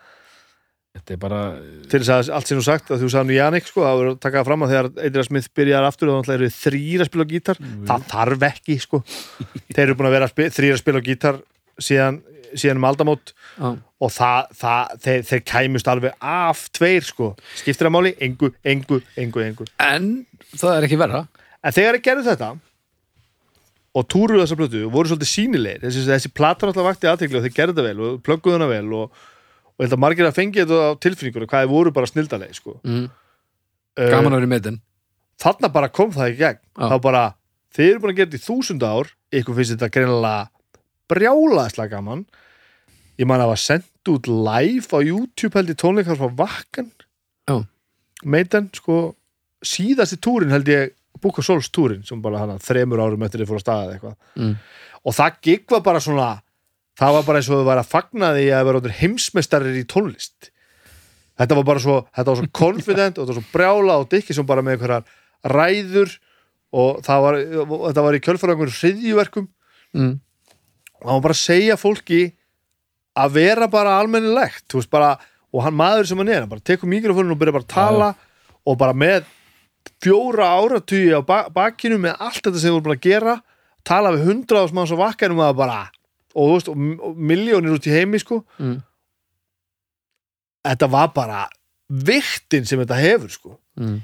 þetta 0.97 1.14
er 1.14 1.20
bara, 1.23 1.40
til 1.86 2.01
þess 2.01 2.12
að 2.14 2.31
allt 2.36 2.51
sem 2.51 2.59
þú 2.59 2.64
sagt 2.66 2.93
að 2.93 3.02
þú 3.05 3.10
sagði 3.12 3.31
nú 3.31 3.36
Jannik 3.36 3.68
sko, 3.68 3.85
það 3.85 3.98
verður 4.01 4.12
að 4.12 4.20
taka 4.24 4.39
það 4.40 4.48
fram 4.48 4.64
að 4.66 4.73
þegar 4.74 4.89
Eidra 5.06 5.24
Smith 5.27 5.52
byrjar 5.60 5.86
aftur 5.86 6.12
og 6.12 6.23
þannig 6.27 6.36
eru 6.36 6.52
þrýr 6.56 7.05
að 7.05 7.10
spila 7.10 7.27
á 7.27 7.32
gítar. 7.32 7.60
Það 7.90 8.06
þarf 8.12 8.47
ekki 8.51 8.78
sko. 8.82 9.02
Þeir 9.73 9.85
eru 9.86 9.98
búin 9.98 10.10
að 10.10 10.16
vera 10.16 10.31
þrýr 10.36 10.77
að 10.77 10.82
spila 10.82 11.02
á 11.02 11.09
gítar 11.09 11.40
síðan, 11.89 12.20
síðan 12.55 12.82
um 12.82 12.89
aldamót. 12.90 13.35
Já. 13.56 13.70
og 14.05 14.10
það, 14.12 14.48
það 14.60 14.90
þeir, 15.06 15.23
þeir 15.31 15.43
kæmust 15.48 15.86
alveg 15.89 16.16
af 16.20 16.66
tveir 16.77 17.06
sko. 17.09 17.31
Skiptir 17.56 17.89
að 17.89 17.94
máli, 17.94 18.12
engu, 18.27 18.51
engu, 18.68 19.01
engu, 19.16 19.43
engu. 19.47 19.68
En 19.81 20.10
það 20.52 20.74
er 20.74 20.89
ekki 20.89 20.98
verra. 21.01 21.23
En 21.64 21.73
þegar 21.73 21.97
þeir 21.97 22.05
gerðu 22.10 22.27
þetta 22.27 22.51
og 23.97 24.05
túruðu 24.12 24.43
þessa 24.43 24.59
plötu 24.59 24.82
og 24.85 24.93
voru 24.93 25.10
svolítið 25.10 25.31
sínilegir 25.31 25.86
þessi, 25.86 26.05
þessi 26.10 26.32
platan 26.36 26.70
alltaf 26.70 26.85
vakti 26.85 27.09
aðtekli 27.09 27.39
og 27.39 27.47
þeir 27.47 27.56
gerðu 27.56 27.77
þetta 27.78 27.86
vel 27.86 28.05
og 28.05 28.18
plögguðu 28.27 28.59
hana 28.59 28.68
vel 28.68 28.90
og, 28.98 29.23
og 29.77 29.85
ég 29.85 29.89
held 29.89 29.97
að 29.97 30.03
margir 30.03 30.28
að 30.28 30.36
fengi 30.39 30.62
þetta 30.62 30.89
á 30.89 31.01
tilfinningur 31.05 31.47
hvað 31.47 31.65
þeir 31.65 31.73
voru 31.73 31.93
bara 31.97 32.11
snildalegi 32.11 32.59
sko 32.59 32.78
mm. 32.81 33.07
Gaman 33.97 34.35
að 34.35 34.39
vera 34.39 34.48
í 34.48 34.53
metin 34.53 34.81
þarna 35.40 35.73
bara 35.73 35.93
kom 35.93 36.12
það 36.12 36.32
í 36.32 36.39
gegn 36.40 36.61
Já. 36.61 36.89
þá 36.89 36.97
bara, 37.05 37.23
þið 37.77 37.90
eru 37.90 38.03
búin 38.03 38.12
að 38.12 38.19
gera 38.20 38.31
þetta 38.31 38.40
í 38.40 38.47
þúsund 38.47 38.86
ár 38.86 39.12
ykkur 39.40 39.59
finnst 39.59 39.74
þetta 39.74 39.93
greinilega 39.93 40.48
brjálaðislega 41.12 41.93
gaman 41.93 42.24
ég 43.20 43.28
man 43.28 43.44
að 43.44 43.53
var 43.53 43.62
sendt 43.62 44.12
út 44.12 44.28
live 44.31 44.89
á 44.93 44.98
YouTube 45.01 45.57
held 45.57 45.73
ég 45.73 45.81
tónleikar 45.81 46.20
frá 46.20 46.32
Vakkan 46.40 46.90
Já. 47.48 47.61
meitan, 48.24 48.70
sko 48.77 49.16
síðasti 49.65 50.20
túrin 50.23 50.53
held 50.55 50.69
ég 50.73 50.94
of 51.24 51.44
Souls 51.44 51.70
túrin 51.73 52.05
sem 52.07 52.20
bara 52.23 52.44
hana 52.44 52.59
þremur 52.62 53.01
árum 53.03 53.24
eftir 53.27 53.43
þið 53.43 53.51
fór 53.51 53.61
að 53.61 53.65
staða 53.65 53.94
eitthvað 53.94 54.16
mm. 54.36 54.53
og 55.03 55.16
það 55.16 55.39
gigg 55.43 55.73
var 55.73 55.82
bara 55.86 56.03
svona 56.05 56.28
það 56.97 57.16
var 57.18 57.27
bara 57.28 57.40
eins 57.40 57.48
og 57.51 57.60
þau 57.60 57.66
var 57.68 57.81
að 57.82 57.90
fagna 57.93 58.31
því 58.36 58.44
að 58.56 58.66
vera 58.68 58.81
orðnir 58.81 58.97
heimsmeistarir 59.01 59.77
í 59.81 59.85
tónlist. 59.90 60.51
Þetta 61.36 61.59
var 61.59 61.66
bara 61.68 61.82
svo 61.85 61.97
þetta 62.16 62.31
var 62.32 62.39
svo 62.40 62.48
confident 62.62 63.18
og 63.18 63.27
þetta 63.27 63.35
var 63.35 63.40
svo 63.43 63.52
brjála 63.56 63.98
og 64.02 64.09
dykki 64.14 64.36
sem 64.36 64.47
bara 64.48 64.64
með 64.64 64.78
einhverjar 64.78 65.05
ræður 65.56 66.14
og 66.77 67.02
það 67.06 67.20
var, 67.27 67.36
þetta 67.86 68.05
var 68.09 68.16
í 68.18 68.23
kjölfara 68.24 68.56
einhverjum 68.56 68.81
hriðjuverkum 68.81 69.52
Mm. 69.97 70.16
og 71.01 71.06
hann 71.06 71.14
var 71.20 71.23
bara 71.28 71.35
að 71.36 71.39
segja 71.47 71.77
fólki 71.78 72.16
að 73.16 73.31
vera 73.39 73.68
bara 73.70 73.94
almennilegt 74.02 74.74
veist 74.74 74.90
bara, 74.93 75.12
og 75.55 75.62
hann 75.64 75.77
maður 75.78 76.09
sem 76.10 76.18
hann 76.20 76.28
er 76.28 76.43
hann 76.43 76.51
bara 76.51 76.60
tekur 76.66 76.90
mikrofónin 76.90 77.32
og 77.32 77.39
byrja 77.40 77.55
bara 77.55 77.64
að 77.64 77.70
tala 77.73 78.09
og 78.66 78.77
bara 78.82 78.93
með 78.98 79.24
fjóra 80.02 80.51
áratugi 80.59 81.14
á 81.16 81.23
ba 81.24 81.39
bakinu 81.55 81.97
með 82.02 82.18
allt 82.18 82.43
þetta 82.43 82.60
sem 82.60 82.74
þú 82.74 82.77
voru 82.81 82.86
búin 82.90 82.97
að 82.98 83.06
gera 83.06 83.36
tala 83.86 84.12
við 84.16 84.27
hundraðs 84.28 84.74
manns 84.77 84.93
á 84.93 84.98
vakkanum 85.01 85.40
að 85.47 85.55
bara 85.62 85.78
og, 86.37 86.53
veist, 86.57 86.69
og, 86.73 87.17
miljónir 87.17 87.75
út 87.77 87.89
í 87.89 87.95
heimi 87.95 88.21
sko 88.23 88.43
Mm. 88.61 88.79
þetta 90.67 90.91
var 90.93 91.11
bara 91.17 91.47
viktin 91.89 92.67
sem 92.67 92.81
þetta 92.83 93.01
hefur 93.01 93.33
sko 93.33 93.57
mm. 93.81 93.97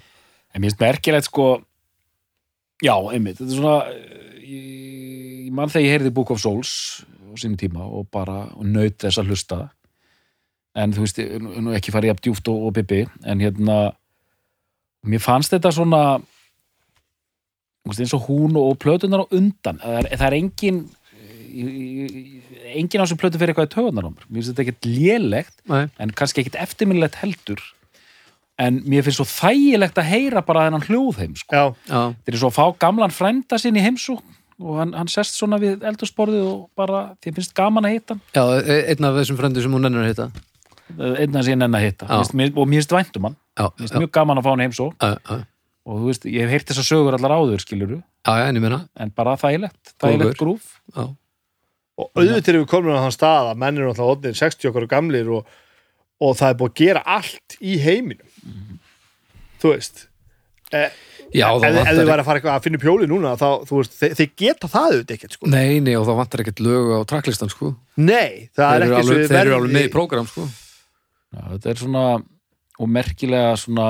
En 0.53 0.61
mér 0.61 0.69
finnst 0.69 0.83
merkilegt 0.83 1.29
sko 1.31 1.47
Já, 2.83 2.93
einmitt 3.15 3.39
Þetta 3.41 3.49
er 3.49 3.57
svona 3.57 3.77
Ég, 4.43 5.47
ég 5.47 5.53
mann 5.55 5.71
þegar 5.73 5.87
ég 5.87 5.95
heyrði 5.97 6.13
Book 6.15 6.33
of 6.35 6.43
Souls 6.43 6.73
á 7.33 7.33
sínum 7.41 7.57
tíma 7.57 7.87
og 7.87 8.11
bara 8.13 8.45
naut 8.61 8.99
þess 9.01 9.21
að 9.23 9.33
hlusta 9.33 9.59
en 10.77 10.93
þú 10.93 11.05
veist, 11.05 11.19
nú 11.41 11.63
nú 11.65 11.73
ekki 11.77 11.93
farið 11.93 12.13
jafn 12.13 12.23
djúft 12.25 12.49
og, 12.49 12.67
og 12.69 12.75
Bibi, 12.77 13.03
en 13.29 13.41
hérna 13.45 13.77
mér 15.09 15.21
fannst 15.21 15.53
þetta 15.53 15.73
svona 15.75 16.03
eins 17.89 18.15
og 18.15 18.29
hún 18.29 18.57
og 18.57 18.79
plötunar 18.81 19.25
á 19.25 19.33
undan 19.35 19.81
það 19.83 19.99
er, 19.99 20.09
það 20.17 20.27
er 20.29 20.37
engin 20.39 20.83
engin 21.53 23.03
á 23.03 23.07
sem 23.09 23.19
plötu 23.21 23.39
fyrir 23.41 23.53
eitthvað 23.55 23.69
í 23.69 23.75
tögunar 23.77 24.09
á 24.09 24.11
mér. 24.13 24.27
Mér 24.29 24.41
finnst 24.41 24.53
þetta 24.53 24.65
ekkert 24.67 24.89
lélegt 24.89 25.55
Nei. 25.71 25.85
en 26.03 26.13
kannski 26.17 26.43
ekkert 26.43 26.59
eftirminnilegt 26.65 27.19
heldur. 27.23 27.63
En 28.63 28.81
mér 28.85 29.05
finnst 29.07 29.19
svo 29.21 29.27
þægilegt 29.29 29.99
að 29.99 30.11
heyra 30.13 30.43
bara 30.47 30.67
þennan 30.69 30.87
hljóðheim 30.87 31.37
sko. 31.41 31.63
þetta 31.89 32.35
er 32.35 32.41
svo 32.43 32.51
að 32.53 32.59
fá 32.59 32.65
gamlan 32.85 33.15
frænda 33.15 33.59
sinn 33.61 33.79
í 33.79 33.85
heimsú 33.85 34.19
og 34.63 34.77
hann, 34.79 34.93
hann 34.95 35.09
sest 35.11 35.35
svona 35.39 35.59
við 35.59 35.83
eldursporðið 35.89 36.45
og 36.47 36.59
bara, 36.79 37.17
því 37.23 37.33
finnst 37.39 37.55
gaman 37.57 37.89
að 37.89 37.95
hitta 37.97 38.19
já, 38.37 38.43
e- 38.63 38.85
einn 38.93 39.09
af 39.09 39.17
þessum 39.19 39.39
fröndu 39.41 39.63
sem 39.65 39.73
hún 39.75 39.83
nennir 39.83 40.05
að 40.05 40.11
hitta. 40.13 40.27
Hann 40.93 41.17
einn 41.17 41.39
að 41.41 41.47
síðan 41.49 41.65
enn 41.67 41.79
að 41.79 41.87
hitta. 41.87 42.07
Já. 42.07 42.13
Mér 42.13 42.21
finnst- 42.23 42.37
mér- 42.39 42.53
og 42.61 42.69
mér 42.69 42.83
finnst 42.83 42.95
væntum 42.95 43.27
hann, 43.27 43.37
mér 43.59 43.73
finnst 43.81 43.97
mjög 43.99 44.13
gaman 44.13 44.39
að 44.39 44.45
fá 44.47 44.51
hann 44.53 44.65
já, 45.01 45.41
og 45.83 45.99
þú 45.99 46.07
veist, 46.13 46.25
ég 46.31 46.41
hef 46.45 46.51
heyrt 46.55 46.69
þessar 46.71 46.87
sögur 46.93 47.17
allar 47.19 47.35
áður 47.35 47.59
ég 48.55 48.63
meina. 48.63 48.89
En 48.97 49.11
bara 49.11 49.35
þægilegt 49.35 49.95
þægilegt 49.99 50.39
grúf. 50.39 50.69
Já. 50.95 51.09
Og 52.01 52.09
auðvitað 52.17 52.53
erum 52.55 52.65
við 52.65 52.71
komin 52.73 52.97
á 52.97 53.05
þann 53.05 53.17
stað 53.19 53.51
að 53.53 53.61
menn 53.63 53.79
eru 53.81 53.91
alltaf 53.93 54.13
odnir 54.15 54.39
60 54.39 54.71
okkar 54.71 54.87
og 54.87 54.93
gamlir 54.93 55.31
og, 55.39 55.55
og 56.23 56.37
það 56.39 56.53
er 56.55 56.59
búið 56.61 56.73
að 56.73 56.83
gera 56.83 57.05
allt 57.19 57.57
í 57.61 57.79
heiminum. 57.83 58.29
Þú 59.63 59.75
veist 59.75 60.07
eh, 60.75 60.89
Já, 61.33 61.47
það 61.57 61.79
ef 61.81 61.95
þið 61.97 62.09
væri 62.11 62.21
að 62.21 62.27
fara 62.27 62.41
eitthvað 62.41 62.57
að 62.59 62.65
finna 62.67 62.79
upp 62.79 62.83
hjóli 62.85 63.07
núna 63.09 63.31
þá, 63.41 63.47
þú 63.69 63.79
veist, 63.79 63.95
þið, 63.97 64.17
þið 64.19 64.33
geta 64.43 64.69
það 64.69 64.89
auðvitað 64.89 65.15
ekkert 65.17 65.37
sko. 65.37 65.53
Nei, 65.53 65.79
nei, 65.85 65.95
og 65.97 66.05
það 66.09 66.19
vantar 66.19 66.43
ekkert 66.45 66.61
lög 66.67 66.91
á 66.93 66.99
tracklistan, 67.09 67.53
sko. 67.53 67.71
Nei, 67.97 68.51
það 68.53 68.75
Þeir 68.75 68.75
er 68.75 68.83
eru 68.83 68.91
ekki 68.91 68.99
alveg, 68.99 69.23
svo 69.23 69.31
þeir 69.33 69.41
eru 69.41 69.55
alveg 69.57 69.77
með 69.77 69.87
í 69.87 69.93
prógram, 69.95 70.29
sko. 70.29 70.45
Já, 71.33 71.41
þetta 71.55 71.73
er 71.73 71.81
svona 71.81 72.05
og 72.83 72.91
merkilega 72.91 73.55
svona 73.61 73.87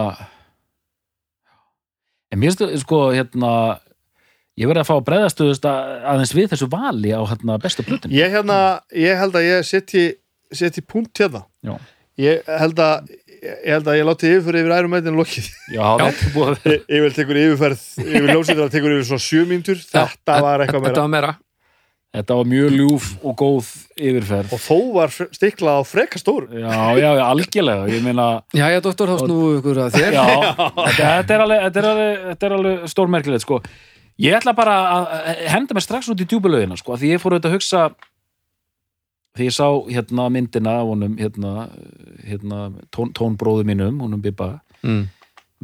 en 2.32 2.40
mér 2.40 2.54
finnst 2.54 2.84
sko 2.84 3.00
hérna 3.12 3.52
ég 4.60 4.68
verði 4.68 4.82
að 4.82 4.88
fá 4.90 4.94
að 4.98 5.06
breyðastuðust 5.08 5.68
aðeins 5.68 6.34
við 6.36 6.50
þessu 6.52 6.68
vali 6.72 7.14
á 7.16 7.20
hérna 7.24 7.58
bestu 7.62 7.84
plötun 7.86 8.12
ég, 8.12 8.32
hérna, 8.34 8.58
ég 8.96 9.18
held 9.20 9.38
að 9.38 9.48
ég 9.48 9.68
setji 10.52 10.84
punkt 10.84 11.16
hérna. 11.22 11.46
Já. 11.64 11.76
ég 12.20 12.48
held 12.60 12.80
að 12.82 13.12
ég 13.42 13.70
held 13.72 13.88
að 13.90 13.96
ég 13.98 14.06
láti 14.06 14.34
yfir 14.36 14.58
ærum 14.70 14.92
meitin 14.92 15.16
lokið. 15.18 15.48
Já, 15.74 15.86
að 15.98 16.68
ég, 16.68 16.84
ég 16.86 17.06
vil 17.06 17.14
tekur 17.16 17.40
yfirferð 17.40 17.86
yfir 18.04 18.28
ljósveitar 18.30 18.74
tekur 18.74 18.94
yfir 18.98 19.08
svona 19.08 19.24
sjö 19.24 19.46
mínútur. 19.48 19.80
Þetta 19.82 20.36
Já, 20.36 20.44
var 20.44 20.62
eitthvað 20.62 20.86
Þetta 20.86 20.92
meira 20.92 21.06
var 21.06 21.16
meira. 21.16 21.32
Þetta 22.12 22.36
var 22.36 22.48
mjög 22.52 22.74
ljúf 22.76 23.04
og 23.24 23.34
góð 23.40 23.68
yfirferð. 23.96 24.50
Og 24.52 24.60
þó 24.60 24.78
var 24.98 25.14
stiklað 25.32 25.78
á 25.80 25.82
freka 25.88 26.20
stóru. 26.20 26.50
Já, 26.52 26.74
já, 27.00 27.08
já, 27.08 27.22
algjörlega. 27.24 27.86
Ég 27.88 28.04
meina, 28.04 28.26
Já, 28.52 28.66
já, 28.68 28.82
doktor, 28.84 29.08
þá 29.08 29.24
snúðu 29.24 29.54
ykkur 29.62 29.80
að 29.86 29.96
þér. 29.96 30.18
Já, 30.18 30.26
þetta, 30.76 30.98
þetta 31.00 31.34
er 31.38 31.44
alveg, 31.46 31.64
þetta 31.64 31.80
er 31.82 31.88
alveg, 31.88 32.20
þetta 32.28 32.48
er 32.50 32.56
alveg 32.58 32.92
stórmerkilegt, 32.92 33.46
sko 33.46 33.62
Ég 34.20 34.36
ætla 34.36 34.52
bara 34.55 34.74
að 34.93 35.44
henda 35.48 35.74
mig 35.74 35.84
strax 35.84 36.10
út 36.12 36.20
í 36.20 36.26
djúbulögina, 36.28 36.76
sko, 36.76 36.98
því 37.01 37.14
ég 37.14 37.22
fór 37.22 37.36
auðvitað 37.36 37.51
að 37.52 37.56
hugsa 37.56 37.82
því 39.32 39.48
ég 39.48 39.55
sá 39.56 39.66
hérna 39.89 40.28
myndina 40.32 40.74
af 40.82 40.90
honum, 40.90 41.16
hérna, 41.16 41.52
hérna 42.26 42.59
tón, 42.93 43.12
tónbróðu 43.16 43.64
mínum, 43.64 44.02
honum 44.05 44.20
Bibba 44.20 44.59
mm. 44.84 45.06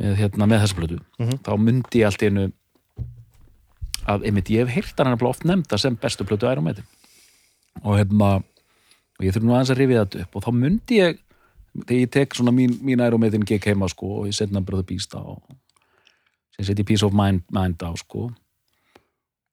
með, 0.01 0.15
hérna, 0.23 0.49
með 0.49 0.65
þessa 0.65 0.79
plötu 0.79 1.01
Mhm. 1.19 1.41
þá 1.45 1.53
myndi 1.61 2.01
ég 2.01 2.09
allt 2.09 2.23
einu 2.25 2.53
að, 4.09 4.25
einmitt, 4.25 4.51
ég 4.51 4.65
hef 4.65 4.75
heyrt 4.75 4.97
hann 5.05 5.19
oft 5.29 5.45
nefnda 5.45 5.79
sem 5.79 5.97
bestu 5.97 6.25
Iron 6.25 6.65
Maiden 6.65 6.85
og 7.83 7.99
hérna 7.99 8.43
og 9.19 9.25
ég 9.27 9.35
þurfi 9.35 9.45
nú 9.49 9.57
aðeins 9.57 9.73
að 9.75 9.81
rifja 9.83 10.05
þetta 10.05 10.25
upp 10.25 10.37
og 10.39 10.45
þá 10.47 10.53
myndi 10.55 11.01
ég 11.03 11.19
þegar 11.79 12.01
ég 12.01 12.11
tek 12.11 12.35
svona 12.35 12.55
mín, 12.55 12.79
mín 12.81 13.03
Maiden 13.21 13.45
gig 13.45 13.65
heima 13.65 13.89
sko 13.89 14.23
og 14.23 14.27
ég 14.31 14.37
setna 14.37 14.65
Brother 14.65 14.87
Beast 14.87 15.15
á 15.15 15.23
sem 16.59 16.73
seti 16.73 16.85
Peace 16.85 17.07
of 17.07 17.15
Mind, 17.15 17.45
mind 17.55 17.83
á 17.83 17.95
sko. 17.99 18.29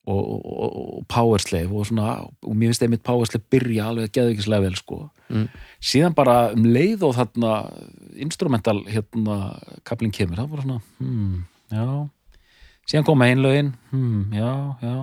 Og, 0.05 0.21
og, 0.45 0.97
og, 0.97 1.05
Power 1.09 1.41
Slave 1.41 1.73
og 1.73 1.87
svona 1.89 2.19
og 2.21 2.53
mér 2.53 2.69
finnst 2.69 2.83
einmitt 2.85 3.01
Power 3.03 3.25
Slave 3.25 3.45
byrja 3.49 3.87
alveg 3.89 4.11
geðvikislega 4.13 4.61
vel 4.67 4.75
sko. 4.77 4.99
Mm. 5.33 5.47
síðan 5.81 6.13
bara 6.13 6.51
um 6.53 6.67
leið 6.69 7.07
og 7.07 7.15
þarna 7.17 7.53
instrumental 8.21 8.83
hérna 8.85 9.55
kaplinn 9.81 10.13
kemur, 10.13 10.37
það 10.37 10.51
var 10.51 10.61
svona 10.61 10.77
hmm, 10.99 11.39
já, 11.73 11.87
síðan 12.85 13.07
koma 13.07 13.31
einlögin 13.31 13.73
hmm, 13.89 14.35
já, 14.37 14.51
já. 14.85 14.97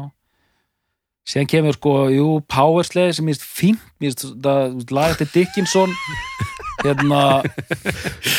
Síðan 1.26 1.50
kemur 1.50 1.74
sko, 1.74 1.96
jú, 2.14 2.28
Power 2.46 2.86
Slave 2.86 3.18
sem 3.18 3.26
minnst 3.26 3.42
fínt, 3.42 3.82
minnst 4.02 4.22
það 4.22 4.78
lag 4.94 5.16
eftir 5.16 5.34
Dickinson 5.34 5.90
hérna 6.84 7.22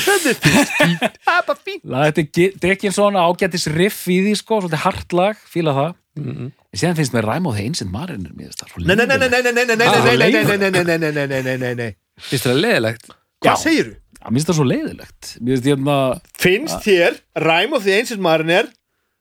það 0.03 1.49
er 1.49 1.59
fínt 1.65 1.83
lag 1.89 2.07
eftir 2.11 2.27
Gi- 2.35 2.53
Dickinson 2.63 3.17
ágættis 3.19 3.67
riff 3.73 4.03
í 4.11 4.19
því 4.25 4.33
sko, 4.39 4.61
svolítið 4.63 4.83
hart 4.85 5.13
lag, 5.19 5.37
fíla 5.49 5.75
það 5.79 5.99
Mm. 6.13 6.51
en 6.53 6.77
síðan 6.77 6.93
finnst 6.99 7.09
mér 7.15 7.25
Ræm 7.25 7.47
og 7.49 7.55
the 7.57 7.63
Ancient 7.65 7.89
Mariner 7.89 8.29
mér 8.37 8.51
svo 8.69 8.83
nei, 8.85 8.93
nei, 8.95 9.05
nei, 9.09 9.17
nei, 9.17 9.29
nei, 9.33 9.41
nei, 9.41 9.51
nei, 9.51 9.65
nei, 9.65 9.75
nei, 9.75 9.87
Ah, 9.87 10.03
nei, 10.05 10.13
nei, 10.13 10.29
leiður. 10.29 10.45
nei, 10.45 10.57
nei, 10.61 10.69
nei, 10.69 10.83
nei, 10.85 10.97
nei, 10.99 11.09
nei, 11.09 11.25
nei, 11.25 11.41
nei, 11.41 11.57
nei, 11.57 11.73
nei 11.79 11.95
Finnst 12.21 12.45
leðilegt? 12.61 13.07
Já. 13.09 13.49
hvað 13.49 13.57
segirðu? 13.63 13.95
Já, 14.21 14.27
mér 14.29 14.37
finnst 14.37 14.49
það 14.51 14.57
svo 14.59 14.67
leiðilegt 14.69 15.31
mér 15.41 15.57
finnst 15.57 15.65
hérna 15.71 15.97
finnst 16.37 16.85
þér 16.85 17.17
Rime 17.47 17.73
of 17.79 17.83
the 17.89 17.97
Ancient 17.97 18.21
Mariner 18.21 18.69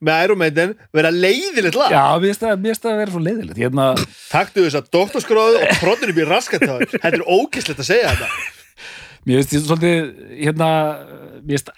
með 0.05 0.19
Maiden 0.37 0.77
vera 0.93 1.11
leiðilegt 1.17 1.81
lag 1.81 1.91
Já, 1.97 2.05
mér 2.21 2.29
finnst 2.29 2.45
að 2.93 3.01
vera 3.01 3.11
svo 3.17 3.25
leiðilegt 3.25 3.57
hérna, 3.65 3.89
taktu 4.29 4.67
þess 4.69 4.77
að 4.83 4.93
doktorskróðu 4.93 5.63
og 5.65 5.81
tróttinu 5.81 6.13
býr 6.21 6.29
raskat 6.29 6.69
á 6.69 6.77
þér 6.77 6.93
þetta 6.99 7.17
er 7.17 7.25
ókesslegt 7.25 7.81
að 7.81 7.89
segja 7.89 8.13
þetta 8.13 8.29
mér 9.27 9.37
finnst 9.43 9.53
ég 9.57 9.63
svolítið 9.67 9.99
hérna, 10.43 10.71
mér 11.43 11.59
finnst 11.59 11.71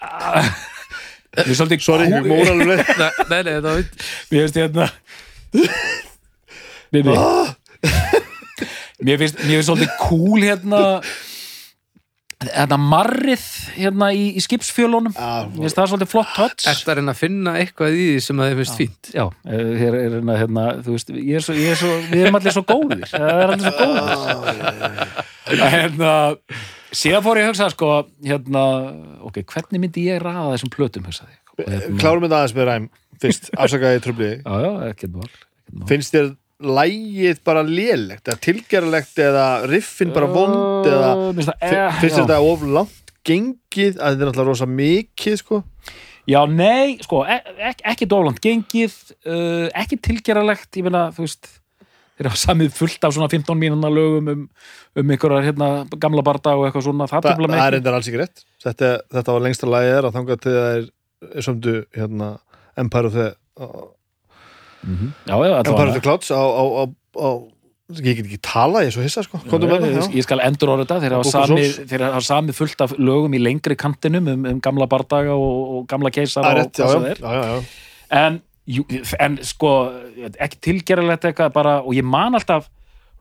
mér 1.35 1.45
finnst 1.45 1.59
svolítið 1.59 1.85
sorry, 1.85 2.07
kú- 2.09 2.15
ég 2.15 2.25
móraluleg 2.31 2.79
Nei, 3.29 3.41
nei, 3.43 3.55
það 3.59 3.71
veit 3.75 3.91
mér 4.31 4.39
finnst 4.45 4.57
hérna 4.61 4.85
mér 9.05 9.17
finnst, 9.21 9.39
mér 9.45 9.55
finnst 9.61 9.69
svolítið 9.69 9.95
cool 10.07 10.41
hérna 10.45 10.81
hérna 12.45 12.77
marrið 12.77 13.41
hérna 13.73 14.09
í, 14.13 14.25
í 14.37 14.41
skipsfjölunum. 14.43 15.13
Mér 15.15 15.63
finnst 15.63 15.77
það 15.79 15.87
svolítið 15.93 16.09
flott 16.11 16.33
touch. 16.35 16.65
Ertu 16.69 16.91
að 16.91 16.99
reyna 16.99 17.13
að 17.15 17.21
finna 17.23 17.53
eitthvað 17.61 17.95
í 17.95 18.03
því 18.11 18.17
sem 18.25 18.41
að 18.43 18.49
þið 18.51 18.59
finnst 18.59 18.77
fínt? 18.81 19.09
Já, 19.15 19.23
eh, 19.49 19.69
hér 19.79 19.95
er 19.97 20.03
hérna, 20.17 20.35
hérna 20.41 20.65
þú 20.85 20.89
veist, 20.97 21.09
ég 21.15 21.39
er 21.39 21.45
svo, 21.47 21.55
ég 21.57 21.71
er 21.73 21.79
svo, 21.79 21.93
við 22.11 22.21
erum 22.25 22.37
allir 22.41 22.53
svo 22.57 22.63
góðir. 22.69 23.05
Það 23.09 23.39
er 23.39 23.53
allir 23.55 23.65
svo 23.65 23.75
góðir. 23.79 24.57
Hérna 25.75 26.11
síðan 26.95 27.25
fór 27.25 27.39
ég 27.39 27.47
að 27.47 27.51
hugsa 27.53 27.71
sko, 27.73 27.91
hérna 28.25 28.63
ok, 29.27 29.41
hvernig 29.51 29.83
myndi 29.83 30.07
ég 30.09 30.21
raða 30.23 30.53
þessum 30.55 30.73
plötum 30.73 31.07
hugsaði 31.09 31.37
hérna, 31.61 31.99
klárum 32.01 32.25
þetta 32.25 32.41
aðeins 32.41 32.55
með 32.57 32.69
Rime 32.71 33.21
fyrst, 33.21 33.51
afsakaði 33.61 34.01
tröfli 34.05 34.31
já, 34.39 34.55
já, 34.65 34.71
ekkert 34.89 35.15
mál, 35.15 35.29
ekkert 35.29 35.79
mál. 35.79 35.87
finnst 35.91 36.15
þér 36.15 36.33
lægið 36.65 37.41
bara 37.45 37.65
lélegt 37.67 38.29
eða 38.29 38.41
tilgerlegt 38.43 39.19
eða 39.19 39.47
riffin 39.67 40.13
bara 40.15 40.29
vond 40.31 40.87
eða 40.87 41.09
eh, 41.35 41.97
finnst 41.99 42.21
þetta 42.21 42.39
of 42.39 42.63
langt 42.63 43.13
gengið 43.25 43.97
að 43.97 44.15
þetta 44.15 44.21
er 44.21 44.29
náttúrulega 44.29 44.49
rosa 44.51 44.67
mikið 44.69 45.39
sko? 45.41 45.61
Já, 46.25 46.39
nei, 46.49 46.97
sko, 47.05 47.21
ek, 47.29 47.51
ek, 47.69 47.83
ekki 47.91 48.07
dóland 48.09 48.39
gengið, 48.41 48.95
uh, 49.29 49.67
ekki 49.77 49.99
tilgeralegt, 50.07 50.71
ég 50.73 50.87
meina, 50.87 51.07
þú 51.13 51.27
veist, 51.27 51.49
þeir 52.15 52.29
hafa 52.31 52.41
samið 52.41 52.75
fullt 52.77 53.07
af 53.07 53.15
svona 53.15 53.29
15 53.31 53.59
mínúna 53.59 53.91
lögum 53.91 54.31
um, 54.33 54.45
um 54.95 55.15
einhverjar 55.15 55.47
hérna 55.49 55.69
gamla 55.99 56.23
barda 56.25 56.55
og 56.55 56.67
eitthvað 56.67 56.87
svona, 56.87 57.09
það 57.11 57.29
það 57.29 57.57
er 57.59 57.75
reyndar 57.77 57.97
alls 57.97 58.11
ekki 58.11 58.21
rétt. 58.23 58.45
Þetta, 58.65 58.93
þetta 59.17 59.35
var 59.35 59.45
lengsta 59.45 59.69
lagið 59.69 59.97
er 59.97 60.07
að 60.09 60.15
þangað 60.19 60.41
til 60.45 60.55
það 60.55 60.79
er 60.79 61.45
sömdu 61.49 61.75
hérna 61.95 62.31
Empire 62.75 63.11
of 63.11 63.13
the 63.15 63.27
uh, 63.59 63.85
Mhm. 64.85 65.13
Já, 65.25 65.35
já, 65.45 65.57
Empire 65.57 65.87
of 65.89 65.93
the 65.93 66.01
Clouds 66.01 66.29
á, 66.31 66.37
á, 66.37 66.63
á, 66.77 66.83
á 67.17 67.29
ég 67.89 68.17
get 68.17 68.25
ekki 68.25 68.41
tala, 68.41 68.81
ég 68.81 68.89
er 68.89 68.95
svo 68.95 69.03
hissa 69.05 69.21
sko. 69.25 69.39
Með 69.45 69.65
ég, 69.69 69.95
já. 69.97 70.05
ég 70.17 70.25
skal 70.25 70.41
endur 70.45 70.71
orða 70.73 70.85
þetta. 70.85 70.97
Þeir 71.03 71.15
hafa, 71.17 71.57
þeir 71.91 72.03
hafa 72.07 72.21
samið 72.25 72.57
fullt 72.57 72.83
af 72.85 72.95
lögum 72.97 73.37
í 73.37 73.41
lengri 73.41 73.77
kantinum 73.77 74.29
um, 74.31 74.45
um 74.49 74.61
gamla 74.63 74.87
bardaga 74.89 75.35
og, 75.37 75.57
og 75.77 75.87
gamla 75.89 76.11
keisara 76.13 76.53
og 76.53 76.61
já, 76.61 76.69
hvað 76.81 76.93
já, 76.93 76.99
það 76.99 77.09
er. 77.11 77.21
Já, 77.21 77.33
já, 77.35 77.45
já. 77.51 78.19
en, 78.21 78.39
en 79.19 79.37
sko 79.45 79.71
ekki 80.41 80.57
tilgeralegt 80.69 81.27
eitthvað 81.29 81.51
bara, 81.53 81.75
og 81.85 81.93
ég 81.93 82.03
man 82.07 82.33
alltaf 82.37 82.69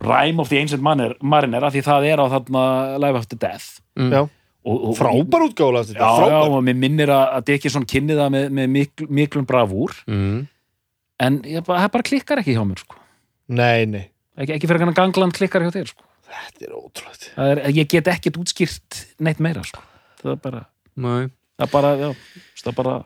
Rime 0.05 0.41
of 0.43 0.49
the 0.51 0.59
Ancient 0.59 0.83
Mariner, 0.83 1.15
Mariner 1.23 1.65
af 1.65 1.73
því 1.75 1.83
það 1.87 2.07
er 2.12 2.21
á 2.21 2.27
þarna 2.33 2.62
Live 3.01 3.21
After 3.21 3.39
Death 3.39 3.81
Mm. 3.95 4.11
Já. 4.11 4.23
og, 4.66 4.79
og, 4.89 4.95
frábær 4.99 5.45
útgála 5.47 5.85
já, 5.87 5.95
já, 5.95 6.39
og 6.51 6.62
mér 6.66 6.75
minnir 6.75 7.07
að, 7.15 7.29
að 7.37 7.45
Dickinson 7.47 7.85
kynni 7.87 8.16
það 8.19 8.33
með, 8.35 8.47
með 8.59 8.71
mikl, 8.75 9.07
miklum 9.07 9.47
bravúr 9.47 9.93
Mm. 10.11 10.49
en 11.23 11.37
það 11.45 11.91
bara 11.95 12.03
klikkar 12.03 12.41
ekki 12.43 12.57
hjá 12.57 12.65
mér 12.66 12.81
sko. 12.83 12.97
nei, 13.49 13.85
nei, 13.87 14.09
ekki, 14.37 14.57
ekki 14.57 14.66
fyrir 14.66 14.83
hann 14.83 14.97
gangland 14.99 15.33
klikkar 15.37 15.62
hjá 15.62 15.71
þér 15.77 15.93
sko. 15.93 16.03
Þetta 16.27 16.66
er 16.66 16.75
ótrúlega 16.75 17.31
það 17.37 17.53
er, 17.53 17.62
ég 17.79 17.89
get 17.95 18.09
ekkert 18.11 18.41
útskýrt 18.43 19.05
neitt 19.23 19.39
meira 19.39 19.62
sko. 19.62 19.79
það 20.25 20.33
er 20.33 20.41
bara, 20.49 20.65
Nei. 20.97 21.29
það 21.61 21.69
er 21.69 21.73
bara, 21.77 21.95
já, 22.01 22.11
það 22.65 22.73
er 22.73 22.79
bara 22.83 22.97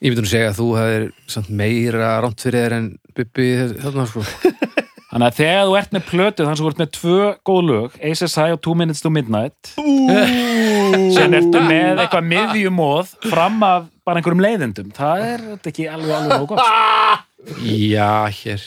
Ég 0.00 0.14
myndi 0.14 0.22
nú 0.24 0.30
segja 0.30 0.48
að 0.48 0.56
þú 0.56 0.66
hefur 0.78 1.02
samt 1.28 1.48
meira 1.52 2.10
rámt 2.24 2.40
fyrir 2.40 2.62
þér 2.64 2.74
en 2.78 2.84
Bubbi 3.12 3.48
þarna 3.82 4.06
sko. 4.08 4.22
Þannig 5.10 5.26
að 5.26 5.38
þegar 5.40 5.66
þú 5.66 5.74
ert 5.80 5.92
með 5.92 6.04
plötu 6.06 6.44
þannig 6.46 6.54
að 6.54 6.60
þú 6.62 6.70
ert 6.70 6.80
með 6.80 6.90
tvö 6.96 7.26
góð 7.50 7.60
lög 7.66 7.96
ASSI 8.08 8.46
og 8.54 8.60
Two 8.64 8.76
Minutes 8.78 9.02
to 9.04 9.10
Midnight 9.12 9.72
sem 9.74 11.34
ertu 11.36 11.62
með 11.66 12.00
eitthvað 12.04 12.28
miðjumóð 12.30 13.10
fram 13.26 13.58
af 13.66 13.90
bara 14.06 14.22
einhverjum 14.22 14.44
leiðendum 14.46 14.94
það 14.96 15.24
er 15.26 15.44
ekki 15.58 15.88
alveg 15.90 16.14
alveg 16.16 16.32
nóg 16.32 16.54
gott. 16.54 17.26
Já, 17.90 18.30
hér. 18.38 18.64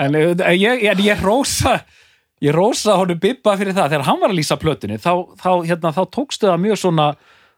En 0.00 0.16
eh, 0.16 0.32
ég, 0.56 0.86
ég, 0.86 1.04
ég 1.10 1.26
rósa 1.26 1.82
ég 2.40 2.56
rósa 2.56 2.96
honum 3.02 3.20
Bibba 3.20 3.58
fyrir 3.60 3.76
það. 3.76 3.92
Þegar 3.92 4.06
hann 4.08 4.22
var 4.22 4.32
að 4.32 4.40
lýsa 4.40 4.58
plötunni 4.62 4.96
þá, 5.02 5.12
þá, 5.36 5.50
hérna, 5.68 5.92
þá 5.92 6.02
tókstu 6.16 6.48
það 6.48 6.64
mjög 6.64 6.80
svona 6.86 7.10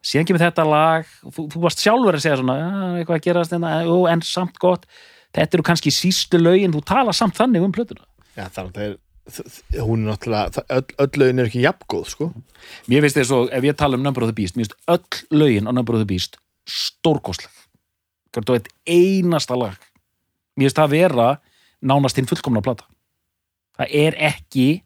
síðan 0.05 0.29
kemur 0.29 0.43
þetta 0.45 0.67
lag 0.69 1.07
þú, 1.25 1.47
þú 1.53 1.63
varst 1.65 1.83
sjálfur 1.85 2.19
að 2.19 2.25
segja 2.25 2.41
svona 2.41 2.57
"Já, 2.61 2.73
eitthvað 3.01 3.19
að 3.19 3.25
gerast 3.29 3.55
hérna, 3.55 3.73
jú, 3.89 3.99
en 4.11 4.21
samt 4.21 4.59
gott. 4.61 4.87
Þetta 5.35 5.57
eru 5.59 5.65
kannski 5.67 5.91
sístu 5.91 6.39
lögin 6.39 6.75
þú 6.75 6.85
tala 6.85 7.13
samt 7.13 7.35
þannig 7.35 7.65
um 7.65 7.73
plötuna. 7.73 8.05
Já, 8.37 8.49
það 8.49 8.79
er 8.79 8.97
hún 9.81 10.05
er 10.05 10.13
náttúrulega, 10.13 10.65
öll, 10.69 10.85
öll 10.99 11.17
lögin 11.17 11.39
er 11.41 11.49
ekki 11.49 11.65
jafngóð, 11.65 12.09
sko. 12.13 12.33
Mér 12.89 13.01
finnst 13.01 13.17
þess 13.17 13.33
að 13.33 13.53
ef 13.57 13.65
ég 13.65 13.77
tala 13.77 13.97
um 13.97 14.03
Number 14.03 14.23
of 14.23 14.29
the 14.29 14.37
Beast 14.37 14.57
mér 14.57 14.69
finnst 14.69 14.77
öll 14.87 15.39
lögin 15.41 15.69
á 15.69 15.73
Number 15.73 15.95
of 15.95 16.03
the 16.03 16.09
Beast 16.09 16.37
stórkostleg. 16.69 17.51
Hvert 18.35 18.51
og 18.51 18.59
eitt 18.59 18.69
einasta 18.87 19.57
lag. 19.57 19.79
Mér 20.59 20.69
finnst 20.69 20.77
það 20.77 20.91
vera 20.91 21.29
nánast 21.81 22.17
hinn 22.21 22.29
fullkomna 22.29 22.61
plata. 22.61 22.85
Það 23.79 23.97
er 24.05 24.19
ekki 24.21 24.83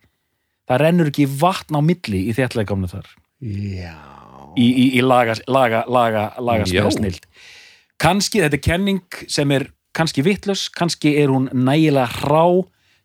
það 0.69 0.81
rennur 0.85 1.11
ekki 1.11 1.27
vatn 1.27 1.77
á 1.77 1.83
milli 1.83 2.29
í 2.31 2.37
þéttleikamnu 2.37 2.89
þar. 2.93 3.11
Já 3.43 4.18
í, 4.57 4.67
í, 4.67 4.87
í 4.99 5.05
laga, 5.05 5.37
laga, 5.51 5.85
laga, 5.91 6.31
laga 6.41 6.91
snild 6.95 7.27
kannski 8.01 8.43
þetta 8.45 8.59
er 8.59 8.65
kenning 8.65 9.21
sem 9.27 9.51
er 9.55 9.69
kannski 9.97 10.23
vittlös, 10.23 10.69
kannski 10.71 11.17
er 11.19 11.33
hún 11.33 11.49
nægilega 11.53 12.07
hrá 12.23 12.45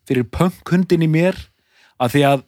fyrir 0.06 0.26
punkhundin 0.30 1.04
í 1.04 1.10
mér 1.10 1.38
að 2.02 2.16
því 2.16 2.26
að 2.30 2.44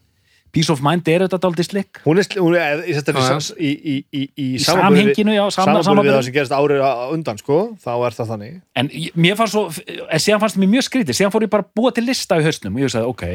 Peace 0.57 0.73
of 0.73 0.81
Mind 0.81 1.09
er 1.11 1.27
þetta 1.27 1.41
daldið 1.43 1.67
slikk 1.69 1.99
Hún 2.07 2.21
er, 2.23 2.29
hún 2.41 2.55
er 2.57 2.85
í, 2.87 2.95
í, 2.95 2.95
í, 2.97 3.73
í, 3.93 3.97
í, 3.97 4.23
í, 4.23 4.47
í 4.47 4.61
samhenginu, 4.63 5.35
já, 5.35 5.43
sam, 5.53 5.73
samanbyrði 5.85 6.07
við 6.07 6.17
það 6.17 6.29
sem 6.29 6.37
gerist 6.37 6.55
árið 6.57 6.85
undan, 7.13 7.41
sko 7.43 7.59
þá 7.83 7.91
er 7.97 8.17
það 8.17 8.31
þannig. 8.33 8.55
En 8.81 8.89
mér 9.21 9.37
fannst 9.37 9.57
svo, 9.57 9.67
en 10.07 10.23
síðan 10.23 10.41
fannst 10.47 10.61
mér 10.63 10.73
mjög 10.79 10.87
skrítið, 10.89 11.19
síðan 11.19 11.35
fór 11.35 11.45
ég 11.45 11.53
bara 11.53 11.67
búa 11.77 11.93
til 11.93 12.07
lista 12.07 12.41
í 12.41 12.47
hausnum 12.47 12.79
og 12.79 12.87
ég 12.87 12.95
sagði, 12.95 13.13
ok, 13.13 13.27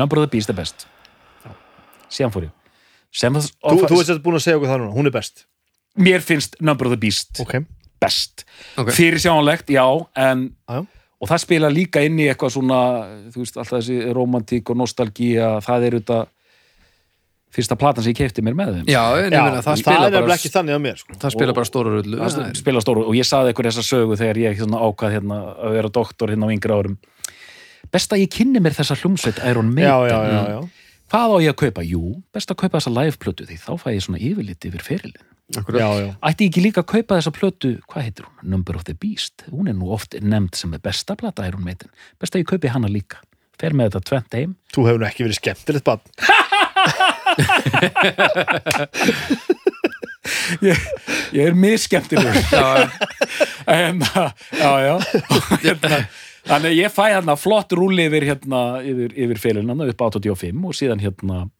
Number 0.00 0.22
of 0.22 0.28
the 0.28 0.32
Beast 0.32 0.52
er 0.52 0.56
best. 0.56 0.86
Síðan 2.08 2.32
fór 2.32 2.48
ég. 2.48 2.59
Sem, 3.10 3.34
Þú, 3.34 3.76
þú 3.88 3.96
veist 3.98 4.10
þetta 4.12 4.22
búin 4.22 4.38
að 4.38 4.44
segja 4.46 4.58
okkur 4.60 4.70
það 4.70 4.82
núna, 4.84 4.94
hún 4.94 5.10
er 5.10 5.14
best 5.14 5.44
Mér 5.98 6.22
finnst 6.22 6.56
Number 6.62 6.86
of 6.86 6.94
the 6.94 7.00
Beast 7.02 7.40
Ok, 7.42 7.56
best. 8.00 8.44
Ok. 8.80 8.92
Fyrir 8.96 9.20
sjáanlegt, 9.20 9.70
já, 9.74 9.84
en, 10.16 10.50
Já, 10.70 10.78
já. 10.80 10.84
og 11.20 11.28
það 11.28 11.42
spila 11.42 11.68
líka 11.74 12.02
inn 12.06 12.20
í 12.22 12.28
eitthvað 12.30 12.54
svona, 12.54 12.78
þú 13.34 13.42
veist, 13.42 13.58
alltaf 13.60 13.80
þessi 13.80 13.98
romantík 14.16 14.70
og 14.72 14.78
nostalgía, 14.80 15.56
það 15.66 15.88
er 15.88 15.96
þetta 15.98 16.20
fyrsta 17.50 17.76
platan 17.76 18.06
sem 18.06 18.14
ég 18.14 18.20
kefti 18.20 18.44
mér 18.46 18.54
með 18.56 18.72
þeim. 18.76 18.88
Já, 18.94 19.02
en 19.18 19.34
já 19.34 19.40
ég 19.40 19.44
meina, 19.44 19.58
það 19.58 19.66
það 19.66 19.80
spila 19.82 20.06
er 20.06 20.16
bara 20.22 20.36
ekki 20.38 20.52
þannig 20.54 20.76
á 20.78 20.80
mér, 20.86 20.98
sko 21.02 21.16
það 21.18 21.34
spila 21.34 21.54
bara 21.58 21.68
stóra 21.68 21.94
rullu 21.96 22.28
spila 22.60 22.82
stóru 22.84 23.06
og 23.10 23.16
ég 23.18 23.26
saði 23.26 23.54
ykkur 23.54 23.68
þessa 23.68 23.84
sögu 23.86 24.18
þegar 24.20 24.38
ég 24.44 24.60
hérna, 24.60 24.82
ákvað 24.86 25.16
hérna, 25.16 25.38
að 25.58 25.74
vera 25.80 25.90
doktor 25.98 26.30
hérna 26.30 26.46
á 26.46 26.54
yngri 26.54 26.76
árum 26.78 26.94
best 27.90 28.14
að 28.14 28.22
ég 28.22 28.30
kynni 28.36 28.62
mér 28.62 28.76
þessa 28.78 28.94
hljómsveit 29.02 29.42
Iron 29.50 29.72
Já, 29.74 29.98
Maiden 29.98 30.14
já, 30.14 30.20
já, 30.30 30.44
já 30.54 30.60
hvað 31.10 31.34
á 31.34 31.36
ég 31.44 31.52
að 31.52 31.60
kaupa? 31.64 31.84
Jú, 31.86 32.04
best 32.34 32.52
að 32.52 32.60
kaupa 32.62 32.78
þessa 32.78 32.94
live-plötu 32.94 33.48
því 33.48 33.56
þá 33.60 33.72
fæ 33.82 33.88
ég 33.94 34.04
svona 34.06 34.22
yfirlit 34.22 34.70
yfir 34.70 34.86
ferilin 34.86 35.26
Já, 35.50 35.88
já, 35.98 36.14
ætti 36.22 36.46
ég 36.46 36.52
ekki 36.52 36.62
líka 36.62 36.84
að 36.84 36.90
kaupa 36.92 37.16
þessa 37.18 37.32
plötu 37.34 37.70
hvað 37.90 38.04
heitir 38.06 38.22
hún? 38.28 38.36
Number 38.52 38.76
of 38.78 38.84
the 38.86 38.94
Beast. 38.94 39.42
Hún 39.50 39.66
er 39.66 39.74
nú 39.74 39.90
oft 39.90 40.14
nefnd 40.14 40.54
sem 40.54 40.70
er 40.76 40.82
besta 40.84 41.16
plata 41.18 41.42
Iron 41.48 41.64
Maiden. 41.66 41.90
Best 42.22 42.36
að 42.36 42.44
ég 42.44 42.50
kaupi 42.52 42.70
hana 42.70 42.86
líka. 42.90 43.18
Fer 43.58 43.74
með 43.74 43.90
þetta 43.90 44.06
tvent 44.06 44.32
heim. 44.38 44.52
Þú 44.70 44.80
hefur 44.86 45.00
nú 45.02 45.06
ekki 45.10 45.26
verið 45.26 45.40
skemmtilegt 45.40 45.86
bann 45.90 46.02
ég, 50.64 50.78
ég 51.34 51.50
er 51.50 51.54
misskemmtilegur. 51.58 52.90
En, 53.70 54.00
já, 54.02 54.70
já. 54.82 54.96
Hérna, 55.64 55.98
þannig 56.50 56.72
að 56.72 56.78
ég 56.80 56.92
fæ 56.92 57.04
hérna 57.06 57.36
flott 57.38 57.72
rúli 57.78 58.06
yfir 58.10 58.26
hérna, 58.28 58.60
yfir, 58.82 59.14
yfir 59.14 59.40
félina 59.42 59.76
upp 59.86 60.02
á 60.02 60.06
85 60.10 60.66
og 60.66 60.76
síðan 60.76 61.02
hérna, 61.02 61.50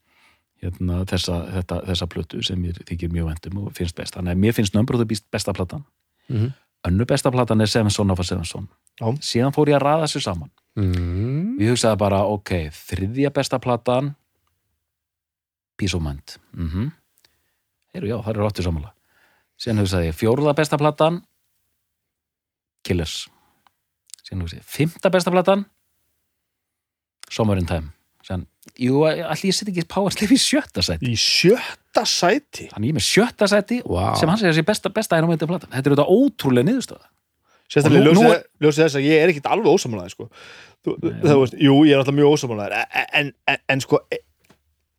hérna 0.62 1.04
þessa, 1.08 1.38
þetta, 1.56 1.80
þessa 1.88 2.06
plötu 2.10 2.42
sem 2.46 2.60
mér 2.60 2.80
þykir 2.88 3.12
mjög 3.14 3.30
vendum 3.30 3.62
og 3.64 3.72
finnst 3.76 3.96
best 3.96 4.16
þannig 4.18 4.36
að 4.36 4.42
mér 4.44 4.56
finnst 4.58 4.74
Number 4.74 4.98
of 4.98 5.02
the 5.02 5.08
Beast 5.08 5.26
besta 5.32 5.54
platan 5.56 5.84
Mhm. 6.30 6.52
önnu 6.86 7.04
besta 7.06 7.30
platan 7.30 7.60
er 7.60 7.66
Seven 7.66 7.90
Son 7.90 8.10
of 8.10 8.20
a 8.20 8.22
Seven 8.24 8.44
Son 8.44 8.68
Já. 9.00 9.06
síðan 9.18 9.52
fór 9.52 9.68
ég 9.68 9.76
að 9.76 9.82
raða 9.82 10.06
þessu 10.06 10.20
saman 10.22 10.50
mm. 10.76 11.58
ég 11.60 11.72
hugsaði 11.72 11.98
bara, 11.98 12.22
ok, 12.24 12.70
þriðja 12.70 13.32
besta 13.34 13.58
platan 13.58 14.14
Peace 15.76 15.96
of 15.96 16.02
Mind 16.02 16.38
mm 16.52 16.68
-hmm. 16.68 16.92
Heru, 17.94 18.06
já, 18.06 18.22
það 18.22 18.30
eru 18.30 18.46
áttu 18.46 18.62
samanlega 18.62 18.94
síðan 19.58 19.82
hugsaði 19.82 20.06
ég, 20.06 20.14
fjórða 20.14 20.54
besta 20.54 20.78
platan 20.78 21.22
Killers 22.84 23.28
ég, 23.28 23.39
fymta 24.66 25.10
besta 25.12 25.30
platan 25.34 25.66
Summer 27.30 27.58
in 27.60 27.66
Time 27.68 27.92
síðan, 28.26 28.42
jú, 28.76 29.04
allir 29.06 29.46
ég 29.48 29.56
sitt 29.56 29.70
ekki 29.72 29.86
Powerslave 29.90 30.36
í 30.36 30.40
sjötta 30.40 30.82
sæti 30.84 31.08
Í 31.10 31.16
sjötta 31.20 32.02
sæti 32.08 32.68
þannig 32.72 32.90
ég 32.90 32.94
er 32.94 32.98
með 32.98 33.06
sjötta 33.06 33.48
sæti 33.50 33.80
Vá. 33.86 34.12
sem 34.20 34.28
hann 34.28 34.40
segir 34.40 34.58
sér 34.58 34.66
besta, 34.68 34.92
besta 34.92 35.16
er 35.18 35.24
á 35.24 35.28
meðið 35.30 35.50
platan 35.50 35.72
þetta 35.72 35.90
er 35.90 35.94
auðvitað 35.94 36.12
ótrúlega 36.16 36.68
niðurstöða 36.68 37.06
Sérstaklega 37.70 38.10
ljósið, 38.10 38.32
er- 38.34 38.88
þess 38.88 38.98
að 38.98 39.06
ég 39.06 39.20
er 39.22 39.30
ekkit 39.30 39.46
alveg 39.46 39.68
ósamálaði 39.70 40.10
sko. 40.10 40.24
Jú, 41.54 41.76
ég 41.86 41.92
er 41.94 42.00
alltaf 42.00 42.16
mjög 42.16 42.32
ósamálaði 42.34 42.80
en, 43.14 43.30
en, 43.46 43.60
en 43.70 43.82
sko 43.84 44.00
e, 44.10 44.18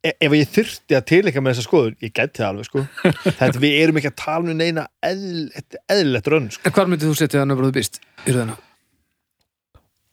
e, 0.08 0.14
ef 0.24 0.36
ég 0.38 0.54
þyrfti 0.56 0.96
að 0.96 1.08
tilika 1.12 1.44
með 1.44 1.58
þessa 1.58 1.66
skoðun 1.68 1.98
ég 2.00 2.14
gæti 2.16 2.40
það 2.40 2.48
alveg 2.54 2.70
sko 2.70 2.86
þetta 3.42 3.64
við 3.66 3.76
erum 3.82 4.00
ekki 4.00 4.12
að 4.14 4.20
tala 4.24 4.54
um 4.56 4.62
neina 4.62 4.86
eðl, 5.04 5.50
eðlilegt 5.92 6.32
rönn 6.32 6.48
sko. 6.56 6.64
En 6.64 6.76
hvar 6.78 6.88
myndið 6.94 7.12
þú 7.12 7.18
setja 7.20 7.44
Number 7.44 7.68
of 7.68 7.74
the 7.74 7.80
Beast? 7.82 8.00
Í 8.24 8.32
röðina? 8.38 8.56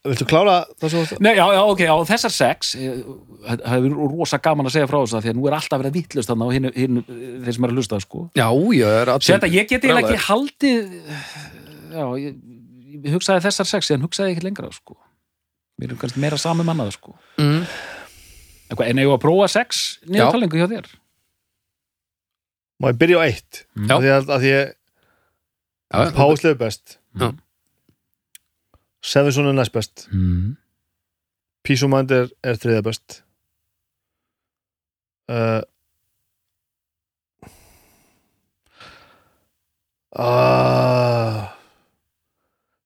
Viltu 0.07 0.23
klára 0.29 0.61
það 0.79 0.93
þú 0.95 1.17
Nei, 1.25 1.33
já, 1.35 1.43
já, 1.51 1.59
ok, 1.67 1.81
á 1.91 1.95
þessar 2.07 2.31
sex 2.31 2.69
eh, 2.79 3.01
það 3.49 3.73
er 3.89 3.97
rosa 4.13 4.37
gaman 4.39 4.69
að 4.69 4.75
segja 4.77 4.87
frá 4.87 4.97
þess 5.01 5.17
að 5.17 5.25
því 5.25 5.31
að 5.33 5.39
nú 5.39 5.47
er 5.49 5.55
alltaf 5.57 5.81
verið 5.81 5.91
að 5.91 5.97
vittlust 5.99 6.31
þannig 6.31 6.47
á 6.47 6.51
hinn, 6.55 6.67
hinn, 6.77 7.01
þeir 7.43 7.55
sem 7.57 7.67
er 7.67 7.73
að 7.73 7.81
hlusta 7.81 7.99
sko. 8.05 8.21
Já, 8.39 8.47
já, 8.47 8.85
það 8.87 9.11
er 9.17 9.25
Setta, 9.27 9.49
ég 9.51 9.67
get 9.67 9.83
eiginlega 9.83 10.13
ekki 10.13 10.23
haldið 10.29 10.93
já, 11.91 12.05
ég, 12.23 12.39
ég 13.03 13.09
hugsaði 13.17 13.43
þessar 13.49 13.69
sex 13.73 13.91
en 13.97 14.05
hugsaði 14.07 14.35
ekki 14.37 14.45
lengra 14.47 14.71
sko. 14.71 14.95
mér 15.79 15.91
er 15.95 15.99
kannski 15.99 16.23
meira 16.23 16.39
sami 16.39 16.63
mannað 16.67 16.93
sko. 16.95 17.17
mm. 17.41 17.59
Eitthvað, 18.69 18.87
en 18.93 19.03
ég 19.03 19.07
var 19.11 19.17
að 19.19 19.23
prófa 19.27 19.47
sex 19.51 19.83
niðurtalingu 20.07 20.59
hjá 20.63 20.67
þér 20.77 20.89
Má 22.79 22.91
ég 22.93 22.99
byrja 23.03 23.19
á 23.19 23.23
eitt 23.27 23.65
Mm. 23.75 23.87
Já. 23.89 23.95
að 23.97 24.01
því 24.05 24.11
að, 24.15 24.33
að 24.39 24.43
Já, 25.89 26.11
Páslega 26.15 26.57
best 26.59 26.97
Já. 27.19 27.31
Sevenson 29.01 29.47
er 29.47 29.55
næst 29.55 29.71
best. 29.71 30.07
Mm. 30.11 30.57
Peace 31.63 31.85
of 31.85 31.91
Mind 31.91 32.11
er, 32.11 32.29
er 32.43 32.59
þriða 32.59 32.83
best. 32.83 33.23
Uh, 35.29 35.61
uh, 40.17 41.45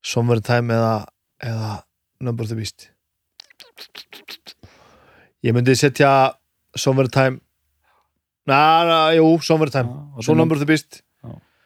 Somewhere 0.03 0.41
in 0.41 0.43
Time 0.43 0.73
eða, 0.73 1.05
eða 1.43 1.71
Number 2.19 2.43
of 2.43 2.51
the 2.51 2.57
Beast. 2.59 2.89
Ég 5.43 5.55
myndi 5.55 5.75
setja 5.79 6.33
Somewhere 6.75 7.07
in 7.09 7.15
Time. 7.15 7.39
Na, 8.45 8.83
na, 8.83 8.99
jú, 9.15 9.39
Somewhere 9.41 9.71
in 9.71 9.77
Time. 9.79 9.97
Og 10.17 10.23
Svo 10.23 10.35
er 10.35 10.43
Number 10.43 10.59
of 10.59 10.65
the 10.65 10.69
Beast. 10.69 11.01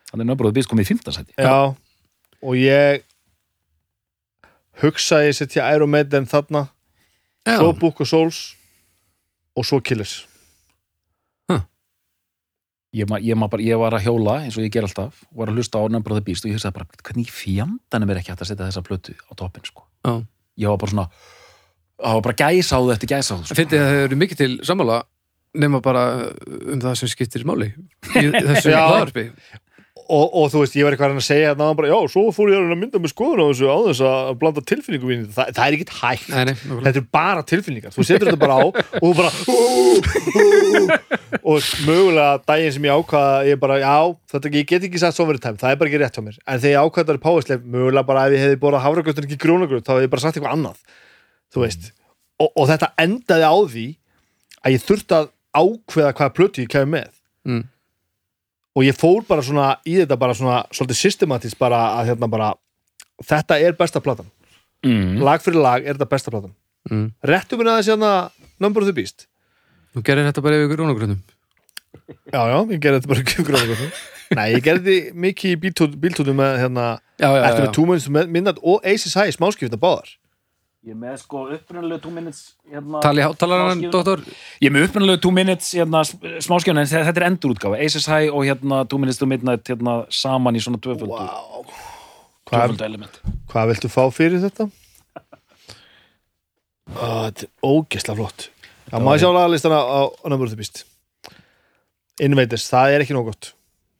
Þannig 0.07 0.23
er 0.23 0.29
nömbróðu 0.29 0.55
býst 0.55 0.69
komið 0.71 0.85
í 0.85 0.87
fymta 0.93 1.11
sæti. 1.11 1.33
Já, 1.35 1.75
og 2.39 2.53
ég 2.55 3.03
hugsa 4.81 5.19
að 5.21 5.29
ég 5.31 5.37
setja 5.39 5.67
Iron 5.75 5.89
Maiden 5.93 6.27
þarna 6.29 6.67
já. 7.47 7.57
svo 7.57 7.73
Book 7.79 8.01
of 8.03 8.09
Souls 8.09 8.41
og 9.57 9.65
svo 9.65 9.79
Killers 9.81 10.23
ég, 12.97 13.05
ma- 13.09 13.19
ég, 13.19 13.35
ma- 13.35 13.49
bara, 13.51 13.61
ég 13.61 13.77
var 13.77 13.93
að 13.93 14.05
hjóla 14.07 14.37
eins 14.45 14.55
og 14.57 14.63
ég 14.63 14.71
ger 14.73 14.85
alltaf 14.87 15.19
og 15.31 15.41
var 15.41 15.49
að 15.51 15.57
hlusta 15.59 15.77
á 15.77 15.85
nömbróðu 15.91 16.23
býst 16.25 16.45
og 16.45 16.49
ég 16.51 16.55
hugsaði 16.57 16.77
bara, 16.77 16.87
hvernig 17.03 17.29
fjandanum 17.33 18.09
er 18.13 18.21
ekki 18.21 18.31
hægt 18.31 18.41
að 18.45 18.49
setja 18.53 18.69
þessa 18.69 18.83
plötu 18.87 19.13
á 19.27 19.31
toppin 19.37 19.65
sko. 19.67 19.83
Já. 20.07 20.13
ég 20.57 20.71
var 20.71 20.79
bara 20.81 20.91
svona 20.93 21.07
það 21.97 22.15
var 22.17 22.23
bara 22.29 22.39
gæsáðu 22.41 22.93
eftir 22.95 23.11
gæsáðu 23.11 23.45
Það 23.49 23.59
finnst 23.59 23.75
ég 23.75 23.83
að 23.83 23.91
það 23.91 24.03
eru 24.07 24.19
mikið 24.23 24.37
til 24.41 24.49
sammála 24.69 24.97
nema 25.57 25.81
bara 25.83 26.03
um 26.73 26.81
það 26.81 26.95
sem 27.01 27.11
skiptir 27.11 27.45
máli 27.49 27.69
í 28.15 28.25
þessu 28.47 28.71
hlaðarpi 28.73 29.27
og, 30.13 30.25
og 30.39 30.49
þú 30.53 30.61
veist, 30.63 30.77
ég 30.77 30.87
var 30.87 30.95
eitthvað 30.95 31.07
að 31.07 31.13
reyna 31.13 31.23
að 31.23 31.27
segja 31.27 31.53
að 31.53 31.73
bara, 31.79 31.89
já, 31.91 31.97
svo 32.13 32.23
fór 32.35 32.51
ég 32.53 32.63
að 32.63 32.81
mynda 32.81 33.01
með 33.03 33.13
skoðun 33.13 33.41
á 33.43 33.47
þessu 33.47 33.69
á 33.69 33.77
þess 33.87 34.03
að 34.07 34.31
blanda 34.41 34.63
tilfinningum 34.71 35.11
mín 35.11 35.25
Þa, 35.27 35.45
það. 35.51 35.63
Er 35.67 35.77
ekkit 35.77 35.93
hægt, 35.97 36.27
Nei, 36.33 36.43
nei, 36.49 36.53
þetta 36.87 37.01
er 37.01 37.07
bara 37.17 37.45
tilfinningar. 37.51 37.95
Þú 37.95 38.07
setur 38.07 38.31
þetta 38.31 38.41
bara 38.43 38.57
á 38.57 38.65
og 38.67 39.07
þú 39.07 39.13
bara 39.17 39.31
ú, 39.47 39.57
ú, 39.57 40.45
ú, 40.77 40.83
og 41.47 41.71
mögulega 41.87 42.29
daginn 42.47 42.75
sem 42.77 42.87
ég 42.87 43.01
ákvaða, 43.01 43.41
ég 43.49 43.59
bara, 43.61 43.79
já 43.83 43.97
þetta, 44.33 44.53
ég 44.57 44.69
get 44.71 44.87
ekki 44.87 45.03
sagt 45.03 45.19
sovereign 45.19 45.59
það 45.59 45.73
er 45.73 45.81
bara 45.81 45.91
ekki 45.91 46.01
rétt 46.03 46.17
hjá 46.19 46.25
mér. 46.25 46.39
En 46.47 46.61
þegar 46.63 46.73
ég 46.75 46.87
ákvaða 46.87 47.03
þetta 47.03 47.17
er 47.17 47.23
powerslave, 47.27 47.75
mögulega 47.77 48.07
bara 48.07 48.27
ef 48.27 48.37
ég 48.37 48.45
hefði 48.45 48.61
borðað 48.63 48.87
hafragröð 48.87 49.21
en 49.21 49.29
ekki 49.29 49.41
grúnagröð, 49.43 49.83
þá 49.85 49.93
hefði 49.95 50.07
ég 50.07 50.15
bara 50.15 50.25
sagt 50.25 50.39
eitthvað 50.39 50.57
annað 50.57 50.81
þú 51.53 51.63
veist, 51.63 51.89
og, 52.41 52.51
og 52.51 52.67
þetta 52.69 52.91
endaði 53.01 53.47
á 53.47 53.55
því 53.71 53.85
að 54.63 54.75
ég 54.75 54.85
þurfti 54.85 55.17
að 55.17 55.29
ákveða 55.57 56.13
hvaða 56.17 56.35
plötu 56.37 56.63
ég 56.63 56.71
kemur 56.71 56.93
með. 56.97 57.11
Mm. 57.47 57.63
Og 58.77 58.85
ég 58.85 58.97
fór 58.97 59.23
bara 59.27 59.43
svona 59.45 59.71
í 59.89 59.97
þetta 59.97 60.19
bara 60.21 60.35
svona 60.37 60.59
svolítið 60.69 61.01
systematist 61.01 61.57
bara 61.59 61.79
að 61.97 62.11
hérna 62.11 62.29
bara 62.29 62.51
þetta 63.25 63.57
er 63.65 63.77
besta 63.79 64.01
platan, 64.03 64.29
mm. 64.85 65.17
lag 65.25 65.41
fyrir 65.41 65.63
lag 65.63 65.81
er 65.81 65.97
þetta 65.97 66.11
besta 66.11 66.33
platan. 66.33 66.53
Mm. 66.87 67.09
réttu 67.25 67.57
mér 67.59 67.73
aðeins 67.73 67.89
hérna 67.91 68.11
Number 68.63 68.81
of 68.81 68.87
the 68.87 68.93
Beast. 68.95 69.25
Þú 69.91 70.05
gerir 70.07 70.29
þetta 70.29 70.41
bara 70.45 70.61
yfir 70.61 70.79
rónagröndum 70.79 71.19
já 72.31 72.41
já, 72.51 72.57
ég 72.71 72.79
gerði 72.81 72.99
þetta 72.99 73.11
bara 73.11 73.23
ekki 73.23 73.45
gróða 73.47 73.89
nei, 74.37 74.45
ég 74.53 74.63
gerði 74.63 74.95
mikið 75.25 75.53
í 75.53 75.71
bíltútum 76.03 76.39
með 76.39 76.61
hérna, 76.63 76.85
eftir 77.17 77.65
með 77.65 77.73
to 77.75 77.85
Midnight 78.17 78.61
og 78.61 78.85
Aces 78.87 79.15
High 79.17 79.33
smáskipta 79.35 79.79
báðar 79.79 80.13
Ég 80.87 80.95
með 80.95 81.17
sko 81.19 81.41
upprunalegu 81.51 81.99
2 82.05 82.11
minutes 82.15 82.53
hérna, 82.71 83.01
Tali 83.03 83.23
smáskífuna. 83.25 83.89
doktor 83.91 84.21
Ég 84.61 84.69
er 84.69 84.71
með 84.71 84.85
upprunalegu 84.87 85.19
2 85.25 85.31
minutes 85.35 85.71
hérna, 85.75 86.03
smáskjöfna 86.45 86.85
en 86.85 86.87
þetta 86.91 87.19
er 87.19 87.25
endurútgáfa 87.27 87.79
Aces 87.83 88.07
High 88.07 88.31
og 88.31 88.45
hérna 88.47 88.77
2 88.87 88.99
minutes 89.03 89.19
to 89.19 89.27
midnight 89.27 89.67
hérna, 89.67 89.97
saman 90.07 90.55
í 90.55 90.61
svona 90.63 90.79
tvöföldu 90.79 91.11
wow. 91.11 91.65
hvað, 92.47 92.53
tvöföldu 92.53 92.87
element 92.87 93.19
hvað 93.51 93.73
viltu 93.73 93.91
fá 93.91 93.99
fyrir 94.15 94.39
þetta? 94.45 94.69
Ó, 96.95 97.27
þetta 97.27 97.49
er 97.49 97.51
ógeðslega 97.67 98.17
flott 98.21 98.47
já, 98.47 98.95
maður 98.95 99.23
sjá 99.25 99.29
lagalistana 99.33 99.83
á, 99.83 100.01
á 100.07 100.25
Number 100.31 100.47
of 100.47 100.55
the 100.55 100.61
Beast 100.61 100.85
Invaders, 102.23 102.69
það 102.71 102.95
er 102.95 103.03
ekki 103.03 103.17
nóg 103.17 103.33
gott 103.33 103.51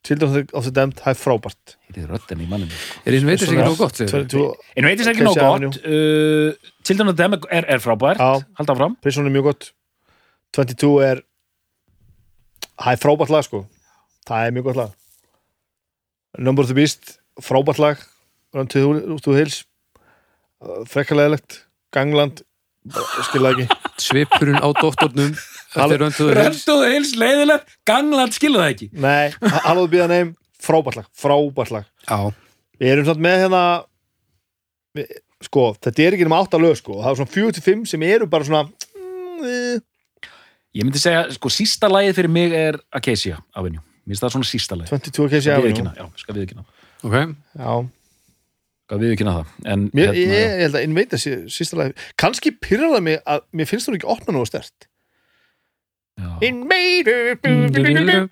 Children 0.07 0.47
of 0.55 0.63
the 0.63 0.71
Damned, 0.71 1.01
það 1.01 1.11
er 1.11 1.17
frábært. 1.19 1.73
Þetta 1.89 2.03
er 2.05 2.11
röddin 2.13 2.43
í 2.43 2.45
manninu 2.47 2.75
Er 3.03 3.15
eins 3.17 3.25
og 3.25 3.31
veitir 3.31 3.49
sig 3.49 3.57
ekki 3.57 3.65
nóg 3.65 3.79
gott 3.81 3.97
segir 3.99 4.13
þú? 4.31 4.43
22 4.47 4.77
En 4.79 4.88
veit 4.88 5.01
þess 5.01 5.09
ekki 5.11 5.25
nóg 5.27 5.39
gott. 5.41 5.79
Uh, 5.84 6.69
Children 6.88 7.11
of 7.11 7.17
the 7.17 7.23
Dam 7.23 7.35
er, 7.35 7.67
er 7.75 7.81
frábært. 7.84 8.21
Já. 8.21 8.45
Halda 8.59 8.75
fram 8.79 8.95
Prison 9.03 9.27
er 9.27 9.35
mjög 9.35 9.49
gott. 9.49 9.67
22 10.55 10.91
er 11.03 11.23
það 12.77 12.93
er 12.93 13.01
frábært 13.03 13.34
lag 13.35 13.47
sko. 13.49 13.63
Það 14.29 14.45
er 14.45 14.55
mjög 14.55 14.69
gott 14.69 14.79
lag. 14.79 14.95
Number 16.38 16.63
of 16.63 16.71
the 16.71 16.77
Beast, 16.77 17.17
frábært 17.43 17.84
lag. 17.84 18.03
Run 18.55 18.71
to, 18.71 18.85
the 19.25 19.35
Hills. 19.35 19.65
Frekkalegilegt 20.88 21.65
Gangland, 21.93 22.45
skilða 23.27 23.53
ekki. 23.53 23.67
Svipurinn 24.01 24.61
á 24.63 24.71
hils 24.71 25.56
Rönduðu 25.78 26.90
hils 26.91 27.14
leiðilegt 27.20 27.78
Gangland 27.88 28.36
skilu 28.36 28.62
það 28.62 28.74
ekki. 28.74 28.90
Nei, 28.94 29.32
Hallóðu 29.68 29.94
býða 29.94 30.10
neym, 30.12 30.34
frábært 30.64 31.02
lag 31.02 31.08
frábært 31.18 31.74
lag. 31.76 31.88
Já, 32.08 32.34
Við 32.78 32.94
erum 32.94 33.08
samt 33.08 33.22
með 33.26 33.40
hérna 33.41 33.62
við, 34.98 35.14
sko, 35.48 35.68
þetta 35.82 36.04
er 36.06 36.18
ekki 36.18 36.28
nema 36.28 36.41
átta 36.44 36.60
lög 36.62 36.78
sko 36.78 36.99
það 36.99 37.10
er 37.10 37.20
svona 37.22 37.34
45 37.34 37.86
sem 37.90 38.06
eru 38.06 38.28
bara 38.30 38.45
svona 38.48 38.66
mm, 38.68 39.45
eh, 39.49 39.86
Ég 40.78 40.86
myndi 40.86 41.02
segja, 41.02 41.24
sko, 41.34 41.49
sísta 41.49 41.90
lagið 41.90 42.18
fyrir 42.20 42.30
mig 42.30 42.52
er 42.54 42.76
Acacia 42.94 43.40
Avenue. 43.58 43.82
Mér 44.06 44.14
finnst 44.14 44.24
það 44.26 44.34
svona 44.36 44.48
sísta 44.48 44.76
lagið. 44.78 44.91
22 45.08 45.30
Casey 45.32 45.45
Skal 45.48 45.64
Avenue. 45.64 45.94
Já, 45.98 46.06
skal 46.22 46.38
viðkynna 46.38 46.66
ok. 47.08 47.16
Já, 47.58 47.72
Skal 48.88 48.99
viðkynna 49.02 49.34
það 49.40 49.72
En 49.74 49.88
Mér, 49.98 50.12
hérna, 50.12 50.20
ég, 50.22 50.52
ég 50.62 50.76
held 50.78 51.16
að 51.18 51.24
sé 51.24 51.34
sísta 51.52 51.80
lagi 51.80 51.95
kannski 52.20 52.54
pyrrar 52.54 52.94
það 52.94 53.08
mig 53.08 53.18
að 53.26 53.41
mér 53.58 53.72
finnst 53.72 53.90
þú 53.90 53.98
ekki 53.98 54.12
opna 54.14 54.36
nógu 54.36 54.52
stert. 54.52 54.86
Invader! 56.48 57.38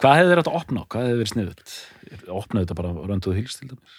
Hvað 0.00 0.14
hefði 0.16 0.30
verið 0.30 0.40
átt 0.42 0.50
að 0.50 0.58
opna? 0.60 0.84
Hvað 0.90 1.06
hefði 1.06 1.18
verið 1.18 1.32
sniðut? 1.34 1.74
Opnaði 2.30 2.64
þetta 2.64 2.78
bara 2.80 2.94
Rönduðu 3.10 3.36
hils 3.38 3.58
til 3.58 3.68
dæmis. 3.70 3.98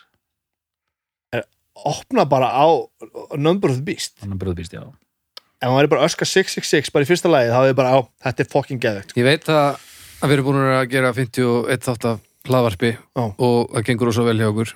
Opna 1.88 2.26
bara 2.30 2.50
á 2.52 2.68
Number 3.38 3.72
of 3.72 3.80
the 3.80 3.86
Beast. 3.86 4.18
Þannig 4.22 4.36
að 4.36 4.42
bröðu 4.44 4.58
býst, 4.60 4.74
já. 4.76 4.84
Ef 5.62 5.70
hann 5.70 5.78
væri 5.78 5.92
bara 5.94 6.08
öska 6.08 6.26
666 6.26 6.92
bara 6.94 7.06
í 7.06 7.10
fyrsta 7.10 7.30
lagi 7.32 7.52
þá 7.52 7.58
hefði 7.60 7.78
bara 7.78 7.94
á, 7.94 8.00
þetta 8.26 8.44
er 8.44 8.50
fucking 8.50 8.82
geðvegt 8.82 9.14
Ég 9.18 9.28
veit 9.28 9.50
að, 9.54 9.84
við 10.26 10.34
erum 10.36 10.48
búin 10.48 10.60
að 10.66 10.88
gera 10.90 11.12
51 11.14 11.86
þátt 11.86 12.08
af 12.10 12.24
hlaðvarpi 12.50 12.92
og 13.22 13.70
það 13.76 13.86
gengur 13.88 14.14
svo 14.18 14.26
vel 14.26 14.40
hjá 14.42 14.50
okkur. 14.50 14.74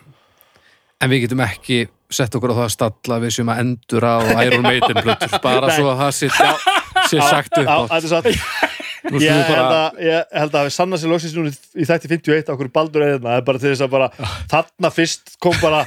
En 1.02 1.12
við 1.12 1.26
getum 1.26 1.42
ekki 1.46 1.80
sett 2.14 2.38
okkur 2.38 2.54
á 2.54 2.58
það 2.62 2.68
að 2.68 2.76
stalla 2.78 3.20
við 3.24 3.36
sem 3.40 3.52
að 3.52 3.62
endur 3.66 4.06
á 4.06 4.16
Iron 4.46 4.66
Maiden 4.66 5.02
plötur 5.02 5.38
bara 5.44 5.74
svo 5.74 5.90
að 5.92 6.04
það 6.04 6.14
sé, 6.20 6.30
sé 7.12 7.22
sagt 7.22 7.58
upp 7.62 7.70
átt. 7.76 7.92
þetta 7.94 8.06
er 8.06 8.14
satt. 8.16 8.74
Ég 9.22 9.30
held 9.30 9.70
að, 9.70 9.98
ég 10.02 10.32
held 10.34 10.56
að 10.58 10.64
við 10.66 10.72
sanna 10.74 10.98
sér 10.98 11.12
loksins 11.14 11.36
núna 11.38 11.52
í- 11.54 11.86
þætti 11.86 12.10
51 12.10 12.48
okkur 12.56 12.70
baldur 12.74 13.04
er 13.06 13.12
þetta 13.20 13.28
það 13.30 13.36
er 13.38 13.44
bara 13.52 13.60
til 13.62 13.70
þess 13.70 13.84
að 13.86 13.92
bara 13.94 14.08
þarna 14.50 14.90
fyrst 14.96 15.36
kom 15.46 15.58
bara 15.62 15.82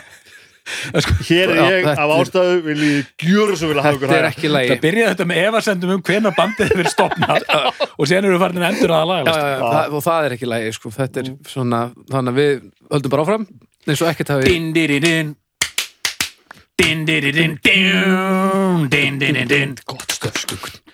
hér 1.29 1.51
er 1.51 1.59
ég 1.73 1.89
af 1.89 2.13
ástæðu 2.15 2.61
vil 2.69 2.77
ég 2.85 3.09
gjöra 3.25 3.57
svo 3.59 3.71
vil 3.73 3.81
að 3.81 3.89
hafa 3.89 3.97
ykkur 3.99 4.13
Þetta 4.13 4.19
er 4.21 4.27
hæga 4.29 4.37
ekki 4.37 4.51
lægi 4.53 4.71
Það 4.71 4.83
byrjaði 4.85 5.11
þetta 5.17 5.27
með 5.33 5.41
efasendum 5.49 5.95
um 5.97 6.03
hvenar 6.07 6.37
bandið 6.39 6.73
verið 6.79 6.93
stopnað 6.95 7.49
og 7.99 8.05
síðan 8.11 8.29
eru 8.29 8.37
við 8.37 8.43
farin 8.45 8.63
að 8.63 8.69
endur 8.71 8.95
að 8.95 9.03
já, 9.03 9.09
laga 9.11 9.35
já, 9.35 9.59
það, 9.67 9.97
og 9.99 10.05
það 10.07 10.29
er 10.29 10.37
ekki 10.39 10.51
lægi 10.53 10.73
sko. 10.79 10.95
þetta 11.01 11.23
er 11.25 11.31
svona, 11.57 11.81
þannig 12.13 12.35
að 12.37 12.39
við 12.45 12.55
höldum 12.95 13.15
bara 13.17 13.27
áfram 13.27 13.49
eins 13.89 14.05
og 14.05 14.13
ekkert 14.13 14.35
hafi 14.37 14.53
Din 14.53 14.71
din 14.77 14.95
din. 15.03 15.35
Din 16.79 17.03
Din 17.09 17.25
din 17.27 17.33
din 17.35 17.35
din 17.35 17.59
din 17.59 17.59
Din. 17.67 19.19
Din 19.19 19.19
din 19.35 19.51
din 19.51 19.75
gott 19.91 20.15
stöf 20.21 20.87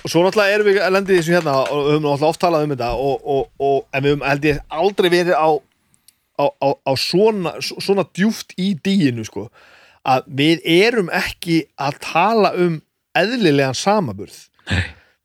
og 0.00 0.12
svo 0.12 0.22
náttúrulega 0.24 0.54
erum 0.56 0.68
við 0.70 0.80
að 0.80 0.94
lendi 0.96 1.18
þessu 1.18 1.34
hérna 1.36 1.56
og 1.64 1.82
við 1.82 1.90
höfum 1.90 2.06
náttúrulega 2.06 2.30
oft 2.30 2.42
talað 2.42 2.64
um 2.66 2.72
þetta 2.72 2.88
og, 3.08 3.28
og, 3.34 3.44
og, 3.60 3.76
en 3.92 4.04
við 4.04 4.14
höfum 4.14 4.24
held 4.28 4.48
ég 4.48 4.62
aldrei 4.80 5.10
verið 5.12 5.36
á, 5.36 5.50
á, 6.40 6.44
á, 6.48 6.68
á 6.88 6.92
svona, 6.96 7.54
svona 7.60 8.06
djúft 8.16 8.56
í 8.56 8.72
díinu 8.80 9.26
sko. 9.28 9.46
Að 10.08 10.24
við 10.40 10.64
erum 10.66 11.12
ekki 11.14 11.60
að 11.78 12.00
tala 12.08 12.56
um 12.58 12.80
eðlilegan 13.18 13.76
samaburð 13.76 14.40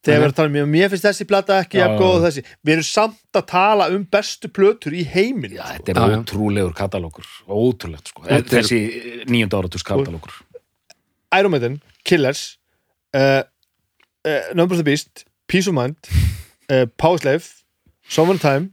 þegar 0.08 0.18
við 0.18 0.26
erum 0.26 0.34
að 0.34 0.38
tala 0.40 0.64
um 0.64 0.72
mér 0.74 0.90
finnst 0.94 1.06
þessi 1.08 1.28
plata 1.30 1.58
ekki 1.64 1.78
Já, 1.78 1.84
jafn 1.84 1.96
já, 1.96 2.00
góð 2.02 2.10
já. 2.14 2.18
og 2.18 2.24
þessi. 2.28 2.44
Við 2.68 2.74
erum 2.78 2.88
samt 2.88 3.40
að 3.42 3.46
tala 3.52 3.88
um 3.94 4.06
bestu 4.18 4.50
plötur 4.58 4.96
í 4.98 5.04
heiminn 5.14 5.54
Já, 5.58 5.64
sko. 5.64 5.74
þetta 5.78 5.94
er 5.94 6.00
Já, 6.02 6.08
já. 6.14 6.20
ótrúlegur 6.24 6.74
katalókur 6.78 7.30
Ótrúlegt 7.48 8.12
sko. 8.14 8.24
Þetta 8.28 8.58
er- 8.58 8.64
Þessi 8.64 8.80
nýjönda 9.32 9.60
áratus 9.62 9.86
katalókur 9.88 10.34
Iron 11.38 11.52
Maiden, 11.52 11.82
Killers 12.08 12.58
uh, 13.14 13.44
uh, 14.24 14.42
Number 14.56 14.74
of 14.74 14.80
the 14.80 14.88
Beast 14.88 15.26
Peace 15.48 15.68
of 15.68 15.76
Mind 15.76 15.96
uh, 16.72 16.86
Power 16.98 17.18
Slave 17.20 17.44
Summer 18.08 18.38
Time 18.40 18.72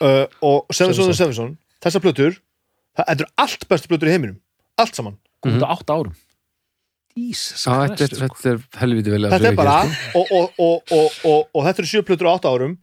uh, 0.00 0.26
og 0.42 0.66
Seven 0.72 0.94
Son 0.94 1.10
and 1.10 1.18
Seven. 1.18 1.34
Son 1.34 1.56
þessar 1.82 2.02
plötur, 2.02 2.36
það 2.98 3.08
þetta 3.10 3.24
eru 3.24 3.32
allt 3.42 3.66
bestu 3.70 3.90
plötur 3.90 4.08
í 4.10 4.14
heiminum, 4.14 4.38
allt 4.78 4.94
saman. 4.98 5.16
Þetta 5.46 5.68
átt 5.74 5.90
árum 5.94 6.14
Jesus 7.18 7.64
Já, 7.66 7.72
þetta 7.72 8.06
er, 8.06 8.12
Christ, 8.12 8.20
sko. 8.20 8.38
þetta 8.42 8.52
er 8.52 8.82
helviti 8.82 9.14
vel 9.14 9.20
að 9.24 9.34
þetta 9.34 9.50
er 9.50 9.58
bara, 9.58 9.74
ekki, 9.84 10.12
og, 10.20 10.30
og, 10.38 10.62
og, 10.64 10.94
og, 10.98 11.18
og, 11.32 11.50
og 11.52 11.66
þetta 11.68 12.04
plötur 12.08 12.30
á 12.30 12.34
átta 12.34 12.52
árum 12.54 12.78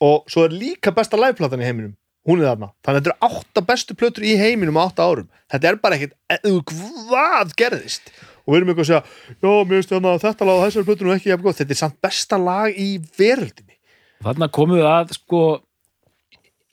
og 0.00 0.32
svo 0.32 0.46
er 0.46 0.56
líka 0.56 0.94
besta 0.96 1.18
liveplatan 1.20 1.60
í 1.60 1.68
heiminum. 1.68 1.94
Hún 2.28 2.40
er 2.40 2.50
þarna, 2.50 2.70
þannig 2.84 2.98
að 2.98 3.00
þetta 3.00 3.10
eru 3.10 3.38
átta 3.38 3.62
bestu 3.68 3.96
plötur 3.96 4.24
í 4.28 4.34
heiminum 4.40 4.76
á 4.80 4.84
átta 4.84 5.06
árum. 5.08 5.30
Þetta 5.52 5.68
er 5.70 5.78
bara 5.80 5.96
ekkit, 5.96 6.14
eða 6.36 6.60
hvað 6.70 7.54
gerðist? 7.60 8.12
Og 8.44 8.54
við 8.54 8.58
erum 8.60 8.72
eitthvað 8.72 8.84
að 8.84 8.90
segja 8.90 9.02
já, 9.40 9.50
mér 9.52 9.74
finnst 9.76 9.92
þarna 9.92 10.12
að 10.14 10.22
þetta 10.24 10.48
lag 10.48 10.60
á 10.60 10.64
þessari 10.66 10.88
plötunum 10.88 11.14
ekki 11.14 11.32
jafn 11.32 11.44
gott. 11.44 11.58
Þetta 11.60 11.76
er 11.76 11.80
samt 11.80 11.98
besta 12.04 12.38
lag 12.40 12.80
í 12.80 12.88
veröldinni. 13.18 13.76
Þarna 14.24 14.48
komum 14.52 14.80
við 14.80 14.88
að 14.88 15.16
sko 15.16 15.42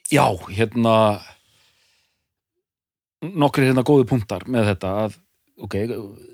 Já, 0.08 0.24
hérna 0.56 1.20
nokkri 3.20 3.68
hérna 3.68 3.84
góði 3.84 4.06
punktar 4.08 4.46
með 4.48 4.70
þetta 4.72 4.92
að, 5.04 5.18
ok, 5.64 5.78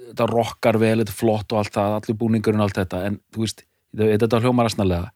þetta 0.09 0.27
rockar 0.29 0.77
vel, 0.81 0.97
þetta 1.03 1.13
er 1.15 1.19
flott 1.21 1.53
og 1.53 1.61
allt 1.61 1.73
það 1.77 1.95
allir 1.99 2.19
búningurinn 2.19 2.61
og 2.63 2.69
allt 2.69 2.81
þetta, 2.81 3.05
en 3.07 3.19
þú 3.33 3.45
veist 3.45 3.63
þetta, 3.95 4.17
þetta 4.25 4.43
hljómar 4.43 4.69
aðsnalega 4.69 5.09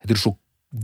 þetta 0.00 0.14
eru 0.16 0.22
svo 0.24 0.34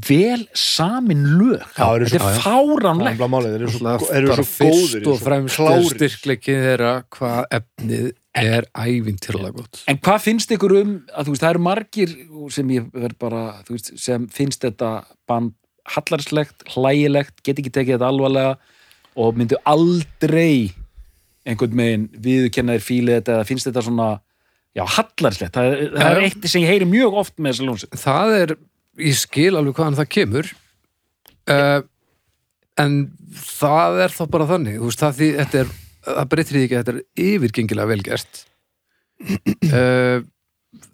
vel 0.06 0.44
samin 0.54 1.24
lög. 1.34 1.64
Þetta 1.74 2.10
svo- 2.12 2.28
er 2.30 2.42
fáránlegt 2.44 3.18
þeir 3.18 3.54
eru 3.56 3.70
svo, 3.74 3.80
bara 3.82 3.98
svo 3.98 4.14
góðir 4.30 4.44
fyrst 4.46 5.08
og 5.10 5.16
fremst 5.18 5.58
er 5.66 5.86
styrkleikið 5.90 6.60
þeirra 6.66 6.92
hvað 7.16 7.40
efnið 7.58 8.12
er 8.38 8.68
ævintýrlega 8.78 9.56
gott. 9.56 9.80
En 9.90 9.98
hvað 9.98 10.20
finnst 10.28 10.52
ykkur 10.54 10.76
um 10.78 10.92
að 11.10 11.26
þú 11.26 11.34
veist, 11.34 11.42
það 11.42 11.50
eru 11.56 11.64
margir 11.66 12.12
sem 12.54 12.70
ég 12.76 12.86
verð 12.94 13.18
bara, 13.18 13.42
þú 13.66 13.74
veist, 13.74 13.90
sem 13.98 14.28
finnst 14.30 14.62
þetta 14.62 14.92
band 15.26 15.56
hallarslegt, 15.90 16.62
hlægilegt, 16.70 17.42
get 17.42 17.58
ekki 17.58 17.72
tekið 17.74 17.96
þetta 17.98 18.12
alvarlega 18.12 18.56
og 19.18 19.34
myndu 19.40 19.58
aldrei 19.66 20.70
einhvern 21.50 21.76
megin 21.78 22.08
viðurkenna 22.24 22.76
þér 22.78 22.84
fílið 22.86 23.16
þetta 23.18 23.36
eða 23.36 23.46
finnst 23.48 23.68
þetta 23.68 23.82
svona 23.86 24.08
já, 24.78 24.84
hallarslegt, 24.96 25.54
það, 25.56 25.70
er- 25.74 25.94
það 25.96 26.10
er 26.16 26.24
eitt 26.28 26.48
sem 26.52 26.62
ég 26.64 26.72
heyri 26.74 26.88
mjög 26.88 27.16
oft 27.24 27.36
með 27.38 27.52
þessa 27.54 27.68
ljónsett 27.68 28.02
það 28.04 28.34
er, 28.40 28.56
ég 29.10 29.16
skil 29.18 29.54
alveg 29.58 29.74
hvaðan 29.78 29.98
það 30.00 30.10
kemur. 30.16 30.50
Uh, 31.50 31.80
en 32.78 32.98
það 33.34 33.98
er 34.04 34.14
þá 34.14 34.22
bara 34.30 34.46
þannig, 34.50 34.76
þú 34.78 34.90
veist, 34.90 35.00
það 35.02 35.16
því 35.18 35.28
þetta 35.40 35.58
er, 35.64 35.72
það 36.06 36.28
breytir 36.34 36.56
því 36.56 36.62
ekki 36.66 36.76
að 36.78 36.84
þetta 36.84 36.94
er 36.94 37.26
yfirgengilega 37.34 37.90
vel 37.90 38.02
gert. 38.06 38.44
Uh, 39.70 40.22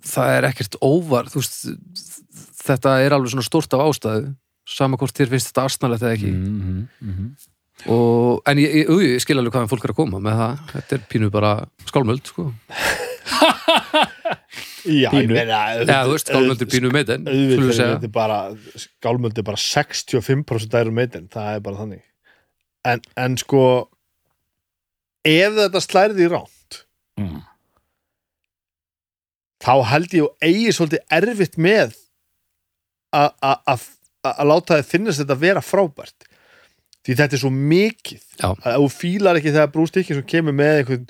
það 0.07 0.33
er 0.39 0.49
ekkert 0.49 0.79
óvar, 0.83 1.29
þú 1.31 1.43
veist 1.43 1.61
þetta 2.67 2.97
er 3.05 3.15
alveg 3.15 3.31
svona 3.35 3.47
stórt 3.47 3.77
af 3.77 3.85
ástæðu 3.87 4.33
sama 4.67 4.99
hvort 4.99 5.15
þér 5.15 5.31
finnst 5.31 5.53
þetta 5.53 5.67
asnalegt 5.69 6.03
eða 6.03 6.17
ekki. 6.17 6.33
Mm 6.33 6.57
-hmm, 6.63 6.81
mm 7.07 7.13
-hmm. 7.13 7.29
Og, 7.85 8.41
en 8.49 8.59
ég, 8.63 8.73
ég, 8.83 8.89
ég 9.17 9.21
skil 9.23 9.37
alveg 9.39 9.53
hvaðan 9.55 9.69
fólk 9.71 9.85
er 9.85 9.93
að 9.93 9.99
koma 10.01 10.19
með 10.25 10.39
það, 10.41 10.61
þetta 10.73 10.97
er 10.97 11.03
pínu 11.13 11.29
bara 11.35 11.51
skálmöld, 11.91 12.25
sko, 12.33 12.47
Já, 14.87 15.11
Pínu. 15.11 15.23
ég 15.27 15.33
meina 15.35 15.59
veist, 16.07 16.29
skálmöld 16.31 16.63
er 16.63 16.69
pínu 16.71 16.91
bara 18.15 18.39
skálmöld 18.79 19.39
er 19.41 19.47
bara 19.49 19.59
65% 19.61 20.77
æru 20.79 20.93
meitin, 20.95 21.27
það 21.33 21.57
er 21.57 21.63
bara 21.65 21.81
þannig. 21.83 22.03
En, 22.87 23.03
en 23.19 23.35
sko 23.41 23.63
ef 25.27 25.57
þetta 25.59 25.83
slærði 25.85 26.29
í 26.29 26.33
ránt 26.33 26.53
Mm. 27.17 27.39
þá 29.65 29.73
held 29.89 30.13
ég 30.13 30.27
og 30.27 30.35
eigi 30.45 30.73
svolítið 30.77 31.01
erfitt 31.17 31.55
með 31.57 31.95
að- 33.17 33.33
að 33.41 33.57
að- 33.73 33.87
að 34.37 34.47
láta 34.51 34.77
þið 34.77 34.91
finnast 34.91 35.23
þetta 35.23 35.37
vera 35.41 35.63
frábært 35.65 36.27
því 37.07 37.21
þetta 37.21 37.39
er 37.39 37.45
svo 37.45 37.53
mikið 37.55 38.25
Já. 38.43 38.51
að 38.51 38.83
þú 38.83 38.91
fílar 38.97 39.39
ekki 39.39 39.55
þegar 39.55 39.71
Bruce 39.75 39.95
Dickinson 39.95 40.27
kemur 40.29 40.57
með 40.57 40.83
einhvern 40.83 41.07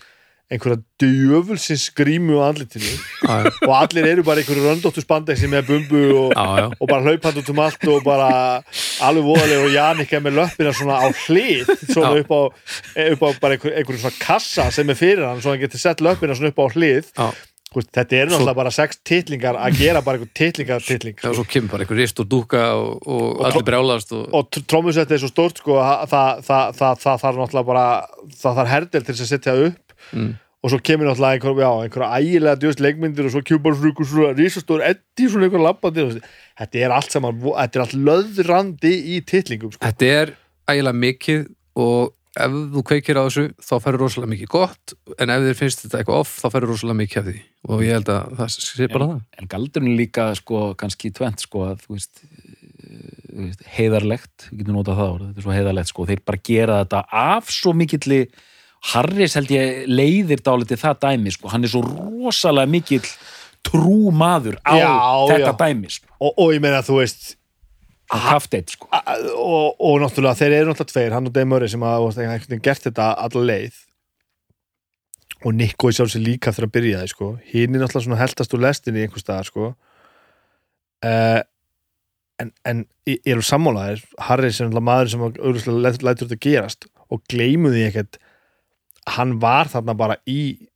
einhverja 0.47 0.79
djöfulsins 1.03 1.89
grímu 1.99 2.37
á 2.39 2.47
andlitinu 2.53 2.87
Já, 2.87 3.49
og 3.67 3.73
allir 3.75 4.07
eru 4.13 4.23
bara 4.23 4.45
einhverju 4.45 4.63
röndóttu 4.63 5.03
spandexi 5.03 5.49
með 5.51 5.73
bumbu 5.73 6.03
og, 6.21 6.37
já, 6.39 6.69
og 6.71 6.87
bara 6.87 7.03
hlaupand 7.03 7.41
út 7.41 7.51
um 7.51 7.63
allt 7.65 7.89
og 7.91 8.05
bara 8.07 8.29
alveg 9.03 9.27
voðalega 9.27 9.65
og 9.67 9.75
Jannika 9.75 10.21
með 10.23 10.39
löppina 10.39 10.75
svona 10.77 11.01
á 11.03 11.11
hlið 11.25 11.73
svona 11.89 12.13
upp 12.21 12.31
á, 12.31 12.41
upp 13.09 13.27
á 13.27 13.29
bara 13.43 13.57
einhver, 13.59 13.75
einhverjum 13.75 14.05
svona 14.05 14.23
kassa 14.23 14.69
sem 14.71 14.95
er 14.95 15.01
fyrir 15.01 15.27
hann 15.27 15.43
svo 15.43 15.51
hann 15.51 15.65
getur 15.65 15.83
sett 15.83 16.05
löppina 16.05 16.39
svona 16.39 16.55
upp 16.55 16.63
á 16.63 16.67
hlið 16.79 17.11
veist, 17.79 17.93
þetta 17.95 18.19
er 18.19 18.31
náttúrulega 18.33 18.59
bara 18.59 18.75
sex 18.75 19.01
titlingar 19.07 19.59
að 19.61 19.81
gera 19.81 20.03
bara 20.07 20.19
einhver 20.19 20.33
titlingar 20.37 20.85
titling 20.85 21.19
Já, 21.21 21.31
svo 21.37 21.47
kemur 21.49 21.75
bara 21.77 21.87
einhver 21.87 22.01
rist 22.01 22.21
og 22.23 22.29
dúka 22.33 22.63
og, 22.77 23.07
og, 23.07 23.45
allir 23.49 23.67
brjálast 23.69 24.13
og, 24.17 24.27
og 24.35 24.61
trómusett 24.67 25.13
er 25.13 25.23
svo 25.23 25.31
stórt 25.33 25.63
sko 25.63 25.79
að 25.83 26.07
það, 26.11 26.71
þarf 27.03 27.41
náttúrulega 27.43 27.69
bara 27.71 27.87
það 28.35 28.61
þarf 28.63 28.73
herdel 28.75 29.05
til 29.07 29.15
þess 29.15 29.27
að 29.27 29.33
setja 29.37 29.59
upp 29.69 29.83
Mm. 30.15 30.37
og 30.63 30.71
svo 30.71 30.79
kemur 30.83 31.07
náttúrulega 31.09 31.37
einhver, 31.37 31.63
já, 31.63 31.71
einhverja 31.83 32.19
ægilega 32.21 32.61
djöst 32.63 32.81
leikmyndir 32.83 33.27
og 33.29 33.33
svo 33.35 33.43
kemur 33.47 33.63
bara 33.65 33.77
svona 33.79 33.91
einhver 33.91 34.09
svona 34.11 34.33
risastór 34.39 34.85
eddi 34.87 35.29
svona 35.31 35.49
einhver 35.49 35.63
labbandi 35.63 36.07
þetta 36.61 36.83
er 36.83 36.95
allt 36.97 37.15
saman, 37.15 37.41
þetta 37.43 37.79
er 37.79 37.85
allt 37.85 37.97
löðrandi 38.09 38.93
í 39.15 39.21
titlingum 39.27 39.75
sko. 39.75 39.83
þetta 39.83 40.11
er 40.21 40.33
ægilega 40.71 41.01
mikið 41.03 41.47
og 41.83 42.16
ef 42.37 42.57
þú 42.75 42.83
kveikir 42.91 43.19
á 43.19 43.25
þessu 43.27 43.45
þá 43.65 43.75
færur 43.85 44.03
rosalega 44.05 44.33
mikið 44.35 44.51
gott 44.53 44.95
en 45.19 45.33
ef 45.33 45.45
þér 45.47 45.59
finnst 45.61 45.85
þetta 45.85 46.01
eitthvað 46.01 46.23
off 46.23 46.35
þá 46.43 46.47
færur 46.55 46.73
rosalega 46.73 47.01
mikið 47.01 47.21
af 47.21 47.29
því 47.29 47.37
og 47.67 47.85
ég 47.87 47.97
held 47.97 48.11
að 48.13 48.35
það 48.41 48.51
sé 48.57 48.89
bara 48.93 49.09
það 49.13 49.23
en 49.41 49.51
galdurinn 49.55 49.93
er 49.93 50.01
líka 50.01 50.27
sko, 50.39 50.65
kannski 50.81 51.13
tvent 51.17 51.47
sko, 51.47 51.65
að, 51.71 51.87
þú 51.87 51.97
veist, 51.97 52.21
veist, 53.37 53.65
heiðarlegt 53.77 54.49
við 54.51 54.61
getum 54.61 54.79
notað 54.79 55.01
það 55.01 55.15
orð, 55.15 55.31
þetta 55.31 55.43
er 55.43 55.47
svo 55.47 55.57
heiðarlegt 55.57 55.93
sko. 55.93 56.07
þeir 56.11 56.23
bara 56.31 56.45
gera 56.51 56.83
þetta 56.85 57.03
af 57.23 57.51
svo 57.55 57.75
mikilli 57.77 58.21
Harris 58.93 59.35
held 59.35 59.51
ég 59.51 59.89
leiðir 59.89 60.45
dálítið 60.47 60.83
það 60.85 61.01
dæmi, 61.07 61.33
sko. 61.35 61.51
hann 61.51 61.65
er 61.67 61.73
svo 61.73 61.83
rosalega 61.87 62.71
mikill 62.71 63.07
trú 63.67 64.13
maður 64.15 64.61
á 64.63 64.77
Já, 64.79 64.93
þetta 65.33 65.51
já. 65.51 65.59
dæmi 65.65 65.91
sko. 65.91 66.13
og, 66.21 66.37
og 66.37 66.55
ég 66.55 66.63
meina 66.63 66.85
þú 66.87 67.01
veist 67.01 67.35
á 68.13 68.17
kafteitt 68.29 68.77
sko. 68.77 68.89
og, 68.91 69.81
og 69.81 69.99
náttúrulega 70.03 70.39
þeir 70.39 70.55
eru 70.61 70.71
náttúrulega 70.71 70.93
tveir, 70.93 71.15
hann 71.17 71.29
og 71.29 71.35
Dave 71.35 71.51
Murray 71.51 71.71
sem 71.73 71.83
veginn 71.83 72.63
gert 72.63 72.87
þetta 72.87 73.11
alla 73.27 73.43
leið 73.51 73.83
og 75.45 75.55
Nico 75.55 75.91
í 75.91 75.97
sjálfsög 75.97 76.23
líka 76.25 76.53
eftir 76.53 76.67
að 76.69 76.75
byrja 76.77 77.03
það 77.03 77.13
sko. 77.13 77.33
hinn 77.51 77.75
er 77.75 77.83
náttúrulega 77.83 78.07
svona 78.07 78.23
heldast 78.23 78.57
úr 78.57 78.65
lestinni 78.65 79.03
í 79.03 79.07
einhvers 79.07 79.27
staðar 79.27 79.51
sko. 79.51 79.73
uh, 81.07 81.41
en, 82.43 82.53
en 82.65 82.85
ég 83.09 83.19
ég 83.19 83.35
er 83.35 83.43
úr 83.43 83.49
sammálaðir 83.49 84.05
Harris 84.29 84.61
er 84.61 84.69
náttúrulega 84.69 84.89
maður 84.91 85.13
sem 85.13 85.27
auðvitað 85.27 86.07
lætur, 86.07 86.29
þetta 86.29 86.43
gerast 86.49 86.89
og 87.11 87.23
gleymu 87.31 87.73
því 87.75 87.85
ekkert 87.91 88.21
hann 89.17 89.37
var 89.43 89.71
þarna 89.71 89.95
bara 89.99 90.19
í 90.27 90.69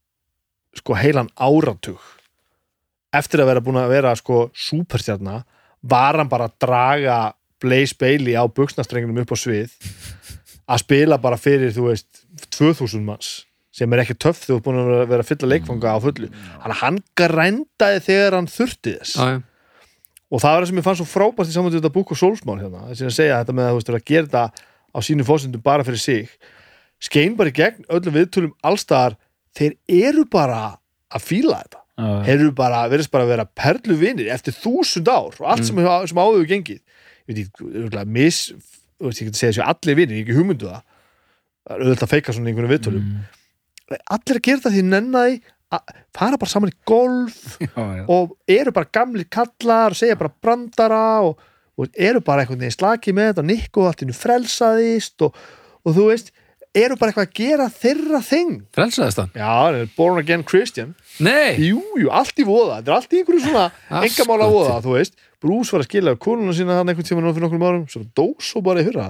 sko 0.79 0.95
heilan 0.95 1.31
áratug 1.35 2.03
eftir 3.17 3.43
að 3.43 3.51
vera 3.51 3.65
búin 3.65 3.81
að 3.81 3.95
vera 3.95 4.13
sko 4.19 4.45
súperstjarna 4.55 5.41
var 5.83 6.19
hann 6.21 6.29
bara 6.29 6.49
að 6.51 6.57
draga 6.67 7.19
Blaze 7.61 7.95
Bailey 8.01 8.35
á 8.37 8.45
buksnastrengunum 8.49 9.21
upp 9.23 9.33
á 9.33 9.39
svið 9.39 9.73
að 10.71 10.83
spila 10.85 11.19
bara 11.21 11.37
fyrir, 11.41 11.73
þú 11.75 11.89
veist 11.91 12.23
2000 12.57 13.05
manns 13.05 13.31
sem 13.75 13.93
er 13.95 14.03
ekki 14.03 14.17
töff 14.19 14.41
þegar 14.43 14.51
þú 14.51 14.57
er 14.59 14.65
búin 14.67 14.79
að 14.81 15.09
vera- 15.11 15.23
að 15.25 15.29
fylla 15.31 15.49
leikfanga 15.53 15.93
á 15.95 15.99
fullu. 16.03 16.29
Hann, 16.63 16.73
hann 16.81 16.99
grændaði 17.17 18.01
þegar 18.07 18.35
hann 18.37 18.49
þurfti 18.51 18.97
þess. 18.99 19.15
Já. 19.17 19.43
og 20.31 20.39
það 20.41 20.53
var 20.55 20.63
það 20.63 20.69
sem 20.71 20.79
ég 20.81 20.85
fann 20.87 20.99
svo 21.01 21.07
frábært 21.11 21.49
í 21.51 21.55
saman 21.55 21.73
þetta 21.75 21.91
búk 21.95 22.11
og 22.15 22.19
sólsmál 22.21 22.59
hérna, 22.61 22.85
þess 22.91 23.03
að 23.09 23.15
segja 23.17 23.39
þetta 23.43 23.55
með 23.57 23.65
að 23.67 23.71
þú 23.71 23.79
veist, 23.81 23.91
að 23.91 24.05
gera 24.11 24.27
þetta 24.27 24.45
á 24.95 24.99
sínu 25.03 25.25
fósundum 25.27 25.63
bara 25.63 25.83
fyrir 25.87 25.99
sig. 26.03 26.29
Skein 27.01 27.35
bara 27.39 27.51
í 27.51 27.57
gegn 27.57 27.87
öllum 27.91 28.15
viðtölum 28.15 28.53
allstaðar, 28.63 29.17
þeir 29.59 29.75
eru 29.89 30.25
bara 30.31 30.61
að 31.11 31.25
fíla 31.27 31.63
þetta 31.65 31.80
Eru 32.31 32.51
bara, 32.57 32.85
verðist 32.91 33.13
bara 33.13 33.27
að 33.27 33.33
vera 33.35 33.47
perlu 33.63 33.97
vinir 34.01 34.31
eftir 34.35 34.57
þúsund 34.57 35.09
ár 35.11 35.35
og 35.37 35.47
allt 35.47 35.67
sem, 35.69 35.79
mm. 35.79 36.09
sem 36.11 36.21
áður 36.21 36.47
gengið 36.51 36.81
ég 36.81 37.31
veit 37.31 37.43
ekki, 37.45 38.05
mis 38.11 38.41
þú 38.51 39.09
veist, 39.09 39.21
ég 39.23 39.31
geti 39.31 39.41
segja 39.41 39.53
þessu 39.53 39.67
allir 39.67 39.99
vinir, 40.01 40.19
ég 40.19 40.25
ekki 40.27 40.39
hugmyndu 40.39 40.71
það 40.71 40.83
það 41.61 41.75
er 41.75 41.85
auðvitað 41.85 42.07
að 42.07 42.13
feika 42.15 42.35
svona 42.37 42.53
einhvern 42.53 42.73
viðtölum 42.75 43.07
Mm. 43.91 44.01
allir 44.15 44.39
að 44.39 44.45
gera 44.47 44.63
það 44.63 44.75
því 44.77 44.83
nennaði 44.87 45.39
að 45.71 45.95
fara 46.15 46.39
bara 46.39 46.51
saman 46.51 46.71
í 46.71 46.77
golf 46.87 47.39
já, 47.63 47.83
já. 47.99 48.05
og 48.07 48.37
eru 48.47 48.73
bara 48.75 48.91
gamli 48.93 49.25
kallar 49.31 49.95
og 49.95 49.99
segja 49.99 50.19
bara 50.19 50.35
brandara 50.43 51.05
og, 51.27 51.41
og 51.79 51.99
eru 51.99 52.23
bara 52.23 52.45
einhvern 52.45 52.63
veginn 52.63 52.77
slakið 52.77 53.17
með 53.19 53.33
þetta 53.33 53.45
og 53.45 53.51
nikku 53.51 53.87
allt 53.87 54.05
innu 54.07 54.15
frelsaðist 54.15 55.27
og, 55.27 55.39
og 55.83 55.97
þú 55.97 56.07
veist, 56.11 56.31
eru 56.75 56.97
bara 57.01 57.11
eitthvað 57.11 57.27
að 57.27 57.35
gera 57.41 57.67
þeirra 57.75 58.21
þing 58.23 58.53
frelsaðist 58.77 59.19
hann? 59.23 59.31
já, 59.35 59.49
hann 59.51 59.91
born 59.97 60.21
again 60.23 60.45
Christian 60.47 60.95
Nei! 61.19 61.57
jú, 61.59 61.81
jú, 61.99 62.09
allt 62.15 62.39
í 62.39 62.47
voða, 62.47 62.79
þetta 62.81 62.93
er 62.93 62.97
allt 63.01 63.13
í 63.17 63.21
einhverju 63.23 63.43
svona 63.49 63.65
engamála 64.07 64.49
voða, 64.53 64.79
þú 64.85 64.95
veist 64.99 65.17
Bruce 65.41 65.73
var 65.75 65.83
að 65.85 65.89
skilja 65.91 66.17
konuna 66.21 66.53
sína 66.57 66.77
hann 66.79 66.93
einhvern 66.93 67.09
tíma 67.09 67.23
nú 67.25 67.33
fyrir 67.35 67.47
nokkrum 67.49 67.65
árum 67.67 67.87
svo 67.91 68.03
dó 68.15 68.27
svo 68.39 68.63
bara 68.63 68.83
í 68.85 68.89
hurra 68.91 69.09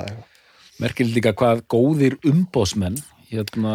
merkilegt 0.81 1.17
líka 1.19 1.35
hvað 1.37 1.65
góðir 1.69 2.17
umbóðsmenn 2.25 2.97
hérna 3.31 3.75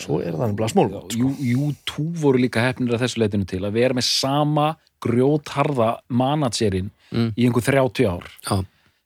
svo 0.00 0.16
er 0.24 0.34
það 0.34 0.48
nefnilega 0.50 0.72
smólgótt 0.72 1.12
sko. 1.14 1.28
U2 1.38 2.06
voru 2.18 2.40
líka 2.42 2.64
hefnir 2.64 2.96
að 2.96 3.04
þessu 3.04 3.20
leitinu 3.22 3.46
til 3.46 3.60
að 3.68 3.76
vera 3.76 3.94
með 3.94 4.06
sama 4.08 4.70
grjótharða 5.04 5.96
managerinn 6.08 6.90
Mm. 7.08 7.30
í 7.40 7.46
einhver 7.48 7.64
30 7.64 8.04
ár 8.04 8.26
Já, 8.44 8.56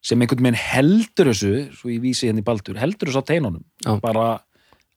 sem 0.02 0.20
einhvern 0.20 0.42
veginn 0.48 0.58
heldur 0.58 1.30
þessu 1.30 1.52
svo 1.78 1.90
ég 1.92 2.00
vísi 2.02 2.26
henni 2.30 2.42
baldur, 2.42 2.76
heldur 2.80 3.08
þessu 3.12 3.22
á 3.22 3.28
teinunum. 3.30 3.62
Já. 3.86 3.96
bara 4.02 4.40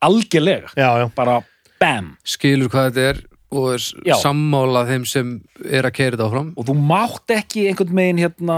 algjörlega. 0.06 0.72
Já, 0.78 0.90
já, 1.02 1.08
bara 1.16 1.40
bam. 1.80 2.14
Skilur 2.26 2.70
hvað 2.74 2.92
þetta 2.92 3.08
er 3.14 3.24
og 3.56 3.68
er 3.76 3.84
Já. 4.10 4.16
sammála 4.20 4.82
þeim 4.90 5.06
sem 5.08 5.30
er 5.64 5.86
að 5.88 5.94
keira 5.96 6.18
þetta 6.18 6.28
áfram. 6.28 6.50
Og 6.60 6.66
þú 6.68 6.76
mátt 6.90 7.32
ekki 7.38 7.68
einhvern 7.70 7.96
veginn 8.02 8.22
hérna, 8.26 8.58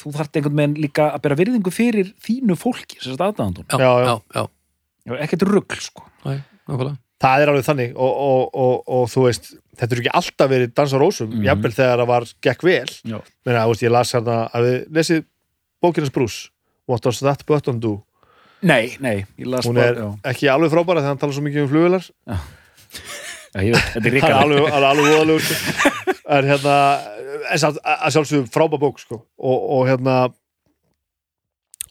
þú 0.00 0.12
þarft 0.16 0.38
einhvern 0.40 0.56
veginn 0.62 0.78
líka 0.82 1.10
að 1.14 1.22
bera 1.26 1.38
virðingu 1.38 1.72
fyrir 1.74 2.12
þínu 2.24 2.56
fólki 2.58 2.98
sem 3.00 3.12
þetta 3.14 3.28
aðdæðandun, 3.30 3.68
Já, 3.70 3.78
Já, 3.78 3.92
já. 4.08 4.14
já, 4.34 4.46
já, 5.06 5.18
ekkert 5.26 5.46
rugl 5.46 5.78
sko. 5.84 6.06
Æ, 6.26 6.40
nákvæmlega. 6.66 6.96
Það 7.22 7.42
er 7.42 7.48
alveg 7.48 7.64
þannig 7.64 7.92
og, 7.96 8.16
og, 8.26 8.42
og, 8.60 8.74
og 8.92 9.06
þú 9.08 9.22
veist, 9.24 9.46
þetta 9.78 9.94
er 9.94 10.00
ekki 10.02 10.10
alltaf 10.18 10.50
verið 10.50 10.74
dans 10.76 10.92
á 10.92 10.98
rósum, 11.00 11.30
Mhm. 11.32 11.44
jafnvel 11.46 11.72
þegar 11.72 12.02
það 12.02 12.10
var 12.10 12.26
gekk 12.44 12.62
vel, 12.66 12.90
menna, 13.46 13.62
þú 13.64 13.70
veist, 13.72 13.82
ég 13.86 13.90
las 13.94 14.12
hérna 14.12 14.36
að 14.52 14.66
við 14.66 14.76
lesið 14.98 15.24
bókinans 15.86 16.14
Bruce 16.14 16.50
What 16.86 17.02
does 17.02 17.18
that 17.18 17.42
button 17.46 17.80
do? 17.82 17.96
nei, 18.66 18.96
nei, 19.00 19.24
ég 19.36 19.48
las 19.50 19.66
hún 19.68 19.78
er 19.80 19.94
bara 19.96 20.12
ekki 20.32 20.48
alveg 20.50 20.72
frábæra 20.72 21.02
þegar 21.02 21.12
hann 21.12 21.20
tala 21.20 21.36
svo 21.36 21.44
mikið 21.44 21.66
um 21.66 21.72
veit, 23.72 23.92
þetta 23.94 24.10
er 24.10 24.16
alveg, 24.36 24.66
alveg, 24.72 25.06
voðalegur 25.12 25.44
sko. 25.44 26.16
en 26.36 26.50
hérna 26.50 26.74
að 27.36 28.16
sjálfsögum 28.16 28.50
frábær 28.52 28.82
bók 28.82 29.00
sko. 29.00 29.20
og, 29.36 29.68
og 29.76 29.86
hérna 29.90 30.16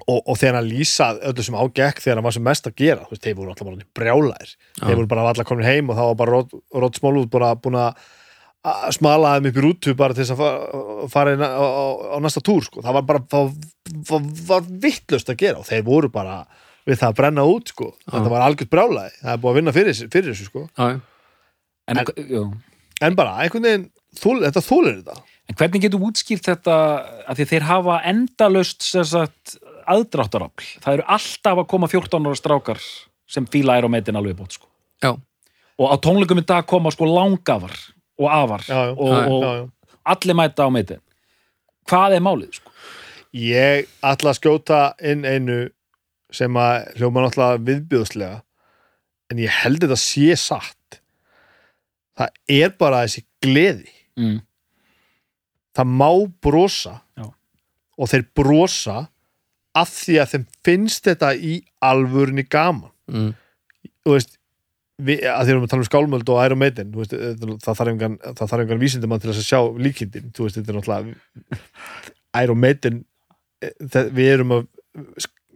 og, 0.06 0.20
og 0.20 0.36
þegar 0.38 0.60
hann 0.60 0.70
lýsa 0.70 1.12
öllu 1.32 1.46
sem 1.46 1.58
ágekk 1.58 2.04
þegar 2.04 2.20
hann 2.20 2.28
var 2.28 2.38
sem 2.38 2.46
mest 2.46 2.70
að 2.70 2.78
gera 2.82 3.06
þú 3.06 3.16
veist, 3.16 3.24
þeir 3.26 3.40
voru 3.40 3.54
alltaf 3.54 3.70
bara 3.70 3.90
brjálæðir 4.02 4.52
Já. 4.52 4.84
þeir 4.84 5.00
voru 5.00 5.12
bara 5.14 5.26
allar 5.32 5.50
komin 5.50 5.70
heim 5.70 5.90
og 5.90 6.00
þá 6.00 6.04
var 6.06 6.20
bara 6.22 6.44
Rod 6.86 7.00
Smallwood 7.00 7.32
bara 7.34 7.54
búin 7.58 7.80
að 7.82 8.06
að 8.66 8.94
smala 8.98 9.34
þeim 9.38 9.50
upp 9.52 9.58
í 9.60 9.64
rútu 9.66 9.96
bara 10.00 10.14
til 10.18 10.24
þess 10.26 10.34
að 10.36 10.42
fa- 10.42 11.08
fara 11.14 11.34
inn 11.36 11.44
á, 11.46 11.50
á, 11.54 11.86
á 12.16 12.18
næsta 12.24 12.42
túr 12.46 12.64
sko. 12.66 12.82
það 12.86 12.98
var 13.00 13.06
bara 13.12 13.24
það, 13.32 13.52
var, 14.10 14.22
var 14.50 14.70
vittlust 14.86 15.30
að 15.30 15.38
gera 15.44 15.60
og 15.62 15.68
þeir 15.70 15.84
voru 15.86 16.10
bara 16.14 16.40
við 16.86 17.00
það 17.02 17.10
að 17.12 17.18
brenna 17.20 17.46
út 17.50 17.70
sko. 17.74 17.92
þetta 18.10 18.32
var 18.34 18.46
algjört 18.48 18.72
brjálæði 18.74 19.14
það 19.22 19.34
er 19.36 19.42
búið 19.44 19.52
að 19.54 19.60
vinna 19.62 19.76
fyrir, 19.76 20.00
fyrir 20.14 20.32
þessu 20.34 20.50
sko. 20.50 20.66
En, 20.82 21.02
En- 22.02 22.54
en 23.06 23.16
bara, 23.18 23.36
einhvern 23.44 23.66
veginn 23.68 23.90
þól, 24.18 24.40
þetta 24.48 24.62
þólir 24.66 25.00
þetta 25.04 25.22
En 25.46 25.54
hvernig 25.60 25.82
getur 25.84 26.02
útskýrt 26.08 26.48
þetta 26.48 26.76
að 27.30 27.38
því 27.38 27.46
þeir 27.52 27.66
hafa 27.68 27.96
endalaust 28.10 28.82
sem 28.82 29.04
sagt 29.06 29.60
aðdráttarafl. 29.86 30.64
Það 30.82 30.96
eru 30.96 31.04
alltaf 31.14 31.60
að 31.62 31.68
koma 31.70 31.90
14 31.92 32.26
ára 32.26 32.40
strákar 32.40 32.80
sem 33.30 33.46
fíla 33.46 33.76
er 33.78 33.86
á 33.86 33.90
metin 33.94 34.18
alveg 34.18 34.34
bótt 34.40 34.56
sko. 34.58 34.66
Já, 35.06 35.12
Og 35.78 35.92
á 35.92 35.96
tónleikum 36.02 36.40
í 36.42 36.46
dag 36.50 36.66
koma 36.66 36.90
sko 36.90 37.06
langafar 37.06 37.76
og 38.20 38.30
afar 38.32 38.64
já, 38.68 38.76
já, 38.76 38.94
og, 38.98 39.14
Já, 39.16 39.28
og 39.32 39.72
allir 40.06 40.36
mæta 40.38 40.66
á 40.68 40.70
metin. 40.72 41.02
Hvað 41.90 42.16
er 42.18 42.24
málið 42.26 42.54
sko? 42.60 42.72
ég 43.36 43.90
ætla 44.08 44.32
að 44.32 44.38
skjóta 44.40 44.78
inn 45.04 45.26
einu 45.28 45.58
sem 46.32 46.56
að 46.56 46.86
hljóma 46.96 47.26
náttúrulega 47.26 47.64
viðbjöðslega 47.68 48.38
en 49.34 49.42
ég 49.44 49.52
held 49.64 49.82
þetta 49.84 49.98
sé 50.00 50.30
satt 50.40 51.02
það 52.16 52.30
er 52.48 52.72
bara 52.80 53.04
þessi 53.06 53.26
gleði 53.44 53.92
Mm. 54.16 54.38
það 55.76 55.88
má 56.00 56.10
brosa 56.40 57.02
Já. 57.20 57.26
og 58.00 58.08
þeir 58.08 58.24
brosa 58.40 58.94
af 59.76 59.90
því 59.92 60.16
að 60.22 60.30
þeim 60.32 60.46
finnst 60.64 61.04
þetta 61.10 61.34
í 61.36 61.58
alvörunni 61.84 62.46
gaman 62.48 62.94
mm. 63.12 63.34
þú 64.06 64.14
veist 64.16 64.38
við, 65.02 65.24
að 65.28 65.44
því 65.46 65.54
erum 65.56 65.66
að 65.66 65.72
tala 65.74 65.84
um 65.84 65.90
skálmöld 65.90 66.30
og 66.32 66.42
Iron 66.46 66.62
Maiden 66.62 66.92
veist, 66.96 67.12
þetta- 67.16 67.58
það 67.66 67.80
þarf 67.82 67.92
þarf 68.52 68.64
engan 68.66 68.80
vísindamann 68.84 69.20
til 69.24 69.32
að 69.34 69.42
sjá 69.44 69.60
líkindin 69.88 70.32
veist, 70.46 70.62
Iron 72.44 72.60
Maiden 72.62 73.02
eh, 73.62 73.74
við 74.16 74.32
erum 74.38 74.56
að 74.60 74.68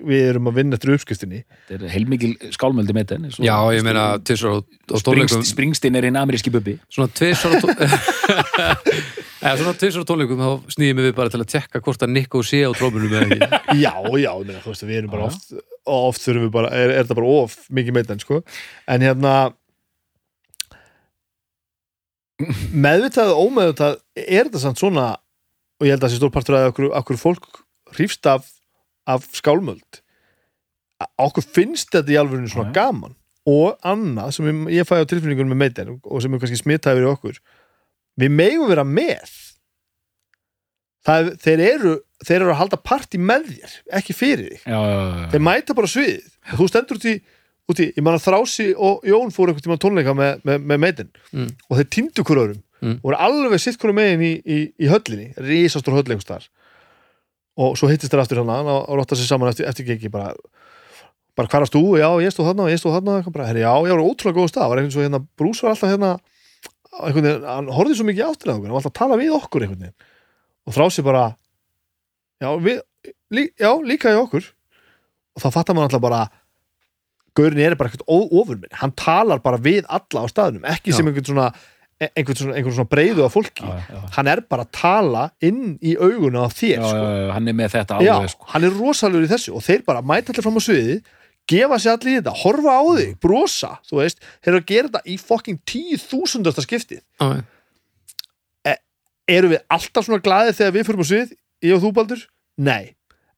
við 0.06 0.22
erum 0.30 0.48
að 0.52 0.58
vinna 0.60 0.78
eftir 0.78 0.94
uppskiptinni 0.96 1.42
Þetta 1.70 1.86
er 1.88 1.94
heilmikil 1.94 2.32
skálmöldi 2.56 2.94
eins 3.28 3.40
og- 3.40 3.46
já 3.48 3.56
ég 3.76 3.84
meina 3.86 4.06
tvisar 4.24 4.54
á, 4.54 4.58
á 4.60 4.64
Springst, 4.64 5.06
tónleikum 5.08 5.46
Springsteen 5.50 5.96
er 6.00 6.08
einn 6.10 6.20
ameríski 6.20 6.52
bubbi. 6.54 6.78
svona 6.90 7.12
tvisar 7.12 7.54
á 10.04 10.08
tónleikum 10.10 10.40
þá 10.44 10.50
snýðum 10.76 11.04
við 11.08 11.16
bara 11.16 11.30
til 11.34 11.40
að 11.44 11.52
tekka 11.54 11.82
hvort 11.84 12.04
að 12.04 12.14
Nico 12.16 12.42
sé 12.44 12.64
á 12.68 12.72
trómunum 12.76 13.14
eða 13.14 13.28
ekki. 13.28 13.40
Já, 13.86 13.94
já, 14.20 14.32
ég 14.36 14.46
meina, 14.50 14.60
þú 14.64 14.74
veist, 14.74 14.84
við 14.90 14.98
erum 15.00 15.14
bara 15.14 15.30
oft 15.30 15.54
og 15.90 16.10
oft 16.12 16.22
þurfum 16.26 16.44
við 16.48 16.52
bara, 16.54 16.70
er, 16.76 16.92
er 16.92 17.04
þetta 17.08 17.16
bara 17.22 17.32
of 17.40 17.56
mikið 17.74 17.96
Maiden, 17.96 18.20
sko, 18.22 18.42
en 18.92 19.02
hérna 19.08 19.34
meðvitað 22.72 23.34
og 23.34 23.42
ómeðvitað 23.50 23.98
er 24.20 24.48
þetta 24.48 24.62
samt 24.64 24.80
svona 24.82 25.08
og 25.80 25.88
ég 25.88 25.94
held 25.96 26.04
að 26.04 26.06
það 26.08 26.14
sé 26.14 26.20
stór 26.20 26.32
partur 26.36 26.58
að 26.60 26.68
okkur, 26.74 26.90
okkur 27.00 27.20
fólk 27.20 27.48
hrífst 27.98 28.28
af, 28.30 28.48
af 29.10 29.26
skálmöld. 29.38 30.02
Okkur 31.20 31.46
finnst 31.56 31.94
þetta 31.96 32.12
í 32.14 32.18
alveg 32.20 32.48
svona 32.52 32.74
gaman. 32.76 33.16
Og 33.50 33.78
annað 33.88 34.34
sem 34.36 34.50
ég, 34.50 34.58
ég 34.82 34.88
fæ 34.90 35.00
á 35.02 35.08
tilfinningunum 35.10 35.54
með 35.56 35.62
meitin 35.64 35.94
og 36.04 36.22
sem 36.22 36.34
er 36.36 36.42
kannski 36.44 36.60
smitaði 36.60 37.00
fyrir 37.00 37.14
okkur 37.14 37.38
við 38.20 38.34
megum 38.36 38.68
vera 38.70 38.84
með. 38.86 39.32
Það, 41.08 41.30
þeir 41.42 41.62
eru 41.64 41.94
þeir 42.28 42.36
eru 42.44 42.52
að 42.52 42.58
halda 42.60 42.78
partí 42.84 43.20
með 43.24 43.46
þér 43.54 43.76
ekki 44.02 44.14
fyrir 44.18 44.50
þig, 44.52 44.64
Já, 44.68 44.76
já, 44.76 44.96
já. 45.00 45.28
þeir 45.32 45.44
mæta 45.48 45.76
bara 45.78 45.88
á 45.88 45.94
sviðið. 45.94 46.26
Og 46.52 46.58
þú 46.60 46.68
stendur 46.74 47.00
út 47.00 47.06
í, 47.08 47.14
út 47.72 47.80
í 47.80 47.86
ég 47.96 48.04
man 48.04 48.18
að 48.18 48.26
Þrási 48.26 48.66
og 48.76 49.06
Jón 49.08 49.32
fóru 49.32 49.54
einhvern 49.54 49.66
tíma 49.70 49.78
tónleika 49.80 50.16
með, 50.20 50.42
með, 50.50 50.66
með 50.74 50.82
meitin 50.84 51.12
Mm. 51.32 51.48
og 51.70 51.80
þeir 51.80 51.88
týndu 51.96 52.26
hver 52.28 52.42
öðrum. 52.44 52.60
Mm. 52.80 52.94
og 53.00 53.08
voru 53.10 53.18
alveg 53.20 53.60
sitt 53.60 53.76
hverju 53.80 53.96
megin 53.96 54.22
í, 54.24 54.34
í, 54.44 54.58
í 54.80 54.88
höllinni. 54.92 55.30
Risastór 55.40 55.98
höll 55.98 56.06
einhvers 56.12 56.28
þar 56.30 56.46
og 57.60 57.78
svo 57.80 57.90
hittist 57.92 58.14
þeir 58.14 58.24
aftur 58.24 58.42
hann 58.44 58.72
og, 58.72 58.90
rotta 58.98 59.18
sér 59.20 59.30
saman 59.30 59.52
eftir, 59.52 59.68
eftir 59.70 59.88
geki 59.88 60.12
bara, 60.14 60.34
bara 61.38 61.52
hvar 61.52 61.66
varst 61.66 61.76
þú, 61.76 61.84
já 62.00 62.08
ég 62.24 62.34
stóð 62.34 62.52
þarna 62.52 62.68
og 62.68 62.74
ég 62.74 62.82
stóð 62.82 62.98
þarna, 62.98 63.18
bara, 63.36 63.48
herri, 63.50 63.64
já 63.66 63.74
ég 63.74 63.96
var 63.96 64.04
ótrúlega 64.06 64.40
góð 64.40 64.52
stað, 64.54 64.70
var 64.72 64.82
einhvern 64.82 64.96
svo 64.96 65.06
hérna, 65.06 65.22
Brús 65.40 65.64
var 65.64 65.76
alltaf 65.76 65.92
hérna 65.92 66.14
einhvern 67.00 67.28
veginn, 67.28 67.48
hann 67.48 67.72
horfði 67.76 68.00
svo 68.00 68.08
mikið 68.08 68.26
áttið 68.30 68.54
okkur, 68.54 68.68
hann 68.68 68.76
var 68.76 68.82
alltaf 68.82 68.94
að 68.94 69.00
tala 69.02 69.20
við 69.20 69.36
okkur 69.38 69.66
einhvern 69.66 69.86
veginn. 69.86 70.08
Og 70.68 70.76
þrási 70.76 71.06
bara 71.06 71.26
já, 72.40 72.50
við, 72.64 72.82
lí, 73.36 73.46
já 73.60 73.72
líka 73.86 74.14
í 74.14 74.20
okkur. 74.20 74.48
Og 75.36 75.44
þá 75.44 75.50
fattar 75.54 75.78
maður 75.78 75.92
alltaf 75.92 76.04
bara 76.04 76.24
Gaurin 77.38 77.62
er 77.62 77.76
bara 77.80 77.92
eitthvað 77.92 78.32
ofurminn 78.42 78.80
hann 78.82 78.94
talar 78.98 79.42
bara 79.44 79.60
við 79.62 79.86
alla 79.88 80.26
á 80.26 80.28
staðnum 80.32 80.66
ekki 80.68 80.92
Já. 80.92 80.98
sem 80.98 81.10
einhvern 81.10 81.28
svona 81.28 81.50
einhvern 82.00 82.38
svona, 82.40 82.56
einhvern 82.56 82.76
svona 82.78 82.90
breiðu 82.92 83.26
af 83.26 83.34
fólki 83.36 83.66
Já, 83.66 83.80
já. 83.92 84.02
hann 84.16 84.30
er 84.32 84.42
bara 84.48 84.64
að 84.64 84.72
tala 84.80 85.24
inn 85.44 85.78
í 85.84 85.96
auguna 86.00 86.46
af 86.48 86.56
þér 86.56 86.78
Já, 86.78 86.84
sko. 86.88 87.00
já, 87.04 87.16
já, 87.20 87.32
hann 87.36 87.52
er 87.52 87.58
með 87.60 87.74
þetta 87.76 88.02
já, 88.06 88.12
alveg 88.16 88.34
sko. 88.34 88.50
hann 88.54 88.68
er 88.68 88.78
rosalur 88.80 89.26
í 89.26 89.32
þessu 89.32 89.56
og 89.60 89.66
þeir 89.66 89.84
bara 89.88 90.04
mæta 90.06 90.32
allir 90.32 90.46
fram 90.46 90.60
á 90.60 90.64
sviði 90.64 91.00
gefa 91.50 91.80
sér 91.82 91.98
allir 91.98 92.14
í 92.14 92.20
þetta, 92.22 92.36
horfa 92.44 92.76
á 92.80 92.84
þig, 93.00 93.12
brosa 93.26 93.72
þú 93.90 94.00
veist, 94.00 94.24
þeir 94.40 94.54
eru 94.54 94.62
að 94.62 94.70
gera 94.72 94.92
þetta 94.94 95.04
í 95.12 95.18
fucking 95.20 95.60
tíu 95.68 96.00
þúsundasta 96.06 96.64
skiptið 96.64 97.02
Já, 97.20 97.44
eru 99.30 99.52
við 99.52 99.62
alltaf 99.70 100.08
svona 100.08 100.24
glaðið 100.26 100.56
þegar 100.58 100.76
við 100.78 100.88
förum 100.88 101.04
á 101.04 101.08
svið 101.12 101.36
ég 101.68 101.76
og 101.76 101.84
þú 101.84 101.92
Baldur? 102.00 102.24
Nei 102.60 102.96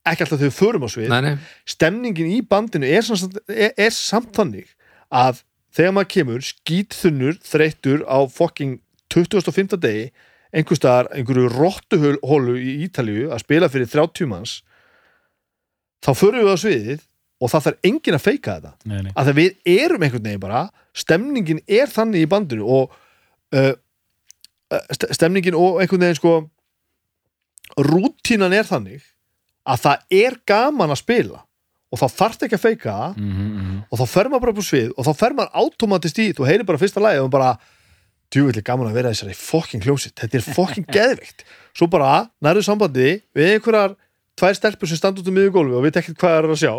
ekki 0.07 0.25
alltaf 0.25 0.39
þegar 0.39 0.49
við 0.49 0.57
förum 0.57 0.85
á 0.85 0.89
svið 0.89 1.09
nei, 1.11 1.21
nei, 1.25 1.33
stemningin 1.69 2.29
í 2.33 2.39
bandinu 2.45 2.89
er, 2.89 3.03
samt, 3.05 3.37
er, 3.49 3.73
er 3.77 3.93
samt 3.93 4.31
þannig 4.37 4.69
að 5.13 5.41
þegar 5.75 5.93
maður 5.95 6.11
kemur 6.15 6.43
skítþunnur 6.47 7.37
þreyttur 7.47 8.03
á 8.07 8.17
fucking 8.31 8.79
25. 9.13 9.77
degi 9.83 10.09
einhver 10.51 10.75
staðar, 10.79 11.07
einhverju 11.15 11.47
rottuhólu 11.53 12.57
í 12.59 12.73
Ítalíu 12.87 13.29
að 13.31 13.43
spila 13.45 13.69
fyrir 13.71 13.87
30 13.91 14.27
manns 14.31 14.57
þá 16.03 16.11
förum 16.17 16.43
við 16.43 16.51
á 16.51 16.57
sviðið 16.59 17.05
og 17.41 17.49
það 17.53 17.63
þarf 17.67 17.87
enginn 17.87 18.17
að 18.17 18.25
feika 18.25 18.55
þetta 18.57 18.71
Nei, 18.91 18.97
nei. 19.07 19.11
að 19.15 19.29
það 19.29 19.37
við 19.39 19.77
erum 19.79 20.03
einhvern 20.05 20.27
veginn 20.27 20.43
bara 20.43 20.63
stemningin 21.01 21.61
er 21.71 21.89
þannig 21.93 22.25
í 22.25 22.29
bandinu 22.29 22.67
og 22.67 22.97
uh, 23.55 23.71
uh, 24.75 24.83
st- 24.91 25.11
stemningin 25.15 25.55
og 25.57 25.79
einhvern 25.81 26.03
veginn 26.03 26.19
sko 26.19 26.33
rútínan 27.87 28.53
er 28.53 28.67
þannig 28.67 29.05
að 29.71 29.83
það 29.85 30.05
er 30.19 30.37
gaman 30.49 30.91
að 30.93 30.99
spila 31.03 31.43
og 31.91 31.99
þá 31.99 32.05
þarft 32.21 32.45
ekki 32.47 32.57
að 32.57 32.63
feika 32.65 32.95
Mhm, 33.17 33.47
mhm. 33.51 33.77
og 33.91 33.99
þá 33.99 34.05
fer 34.07 34.29
maður 34.31 34.43
bara 34.45 34.53
upp 34.55 34.61
á 34.63 34.69
svið 34.71 34.91
og 34.97 35.05
þá 35.07 35.11
fer 35.21 35.33
maður 35.37 35.57
automatist 35.63 36.19
í, 36.23 36.27
þú 36.37 36.47
heyrir 36.47 36.65
bara 36.67 36.79
fyrsta 36.81 37.03
lagi 37.03 37.19
og 37.19 37.29
bara, 37.33 37.51
djúvillig 38.31 38.63
gaman 38.63 38.87
að 38.87 38.95
vera 38.95 39.11
þessari 39.11 39.35
fucking 39.35 39.83
hljómsitt, 39.83 40.15
þetta 40.15 40.37
er 40.39 40.45
fucking 40.55 40.87
geðvikt 40.95 41.43
svo 41.75 41.87
bara 41.91 42.29
nærðu 42.43 42.63
sambandi 42.63 43.21
við 43.35 43.55
einhverjar 43.57 43.97
tvær 44.39 44.55
stelpur 44.55 44.87
sem 44.87 44.97
standa 44.97 45.19
út 45.21 45.27
um 45.27 45.35
miður 45.35 45.51
gólfi 45.57 45.75
og 45.75 45.83
veit 45.83 45.97
ekkert 45.99 46.17
hvað 46.21 46.31
það 46.31 46.39
er 46.45 46.49
að 46.55 46.61
sjá 46.63 46.73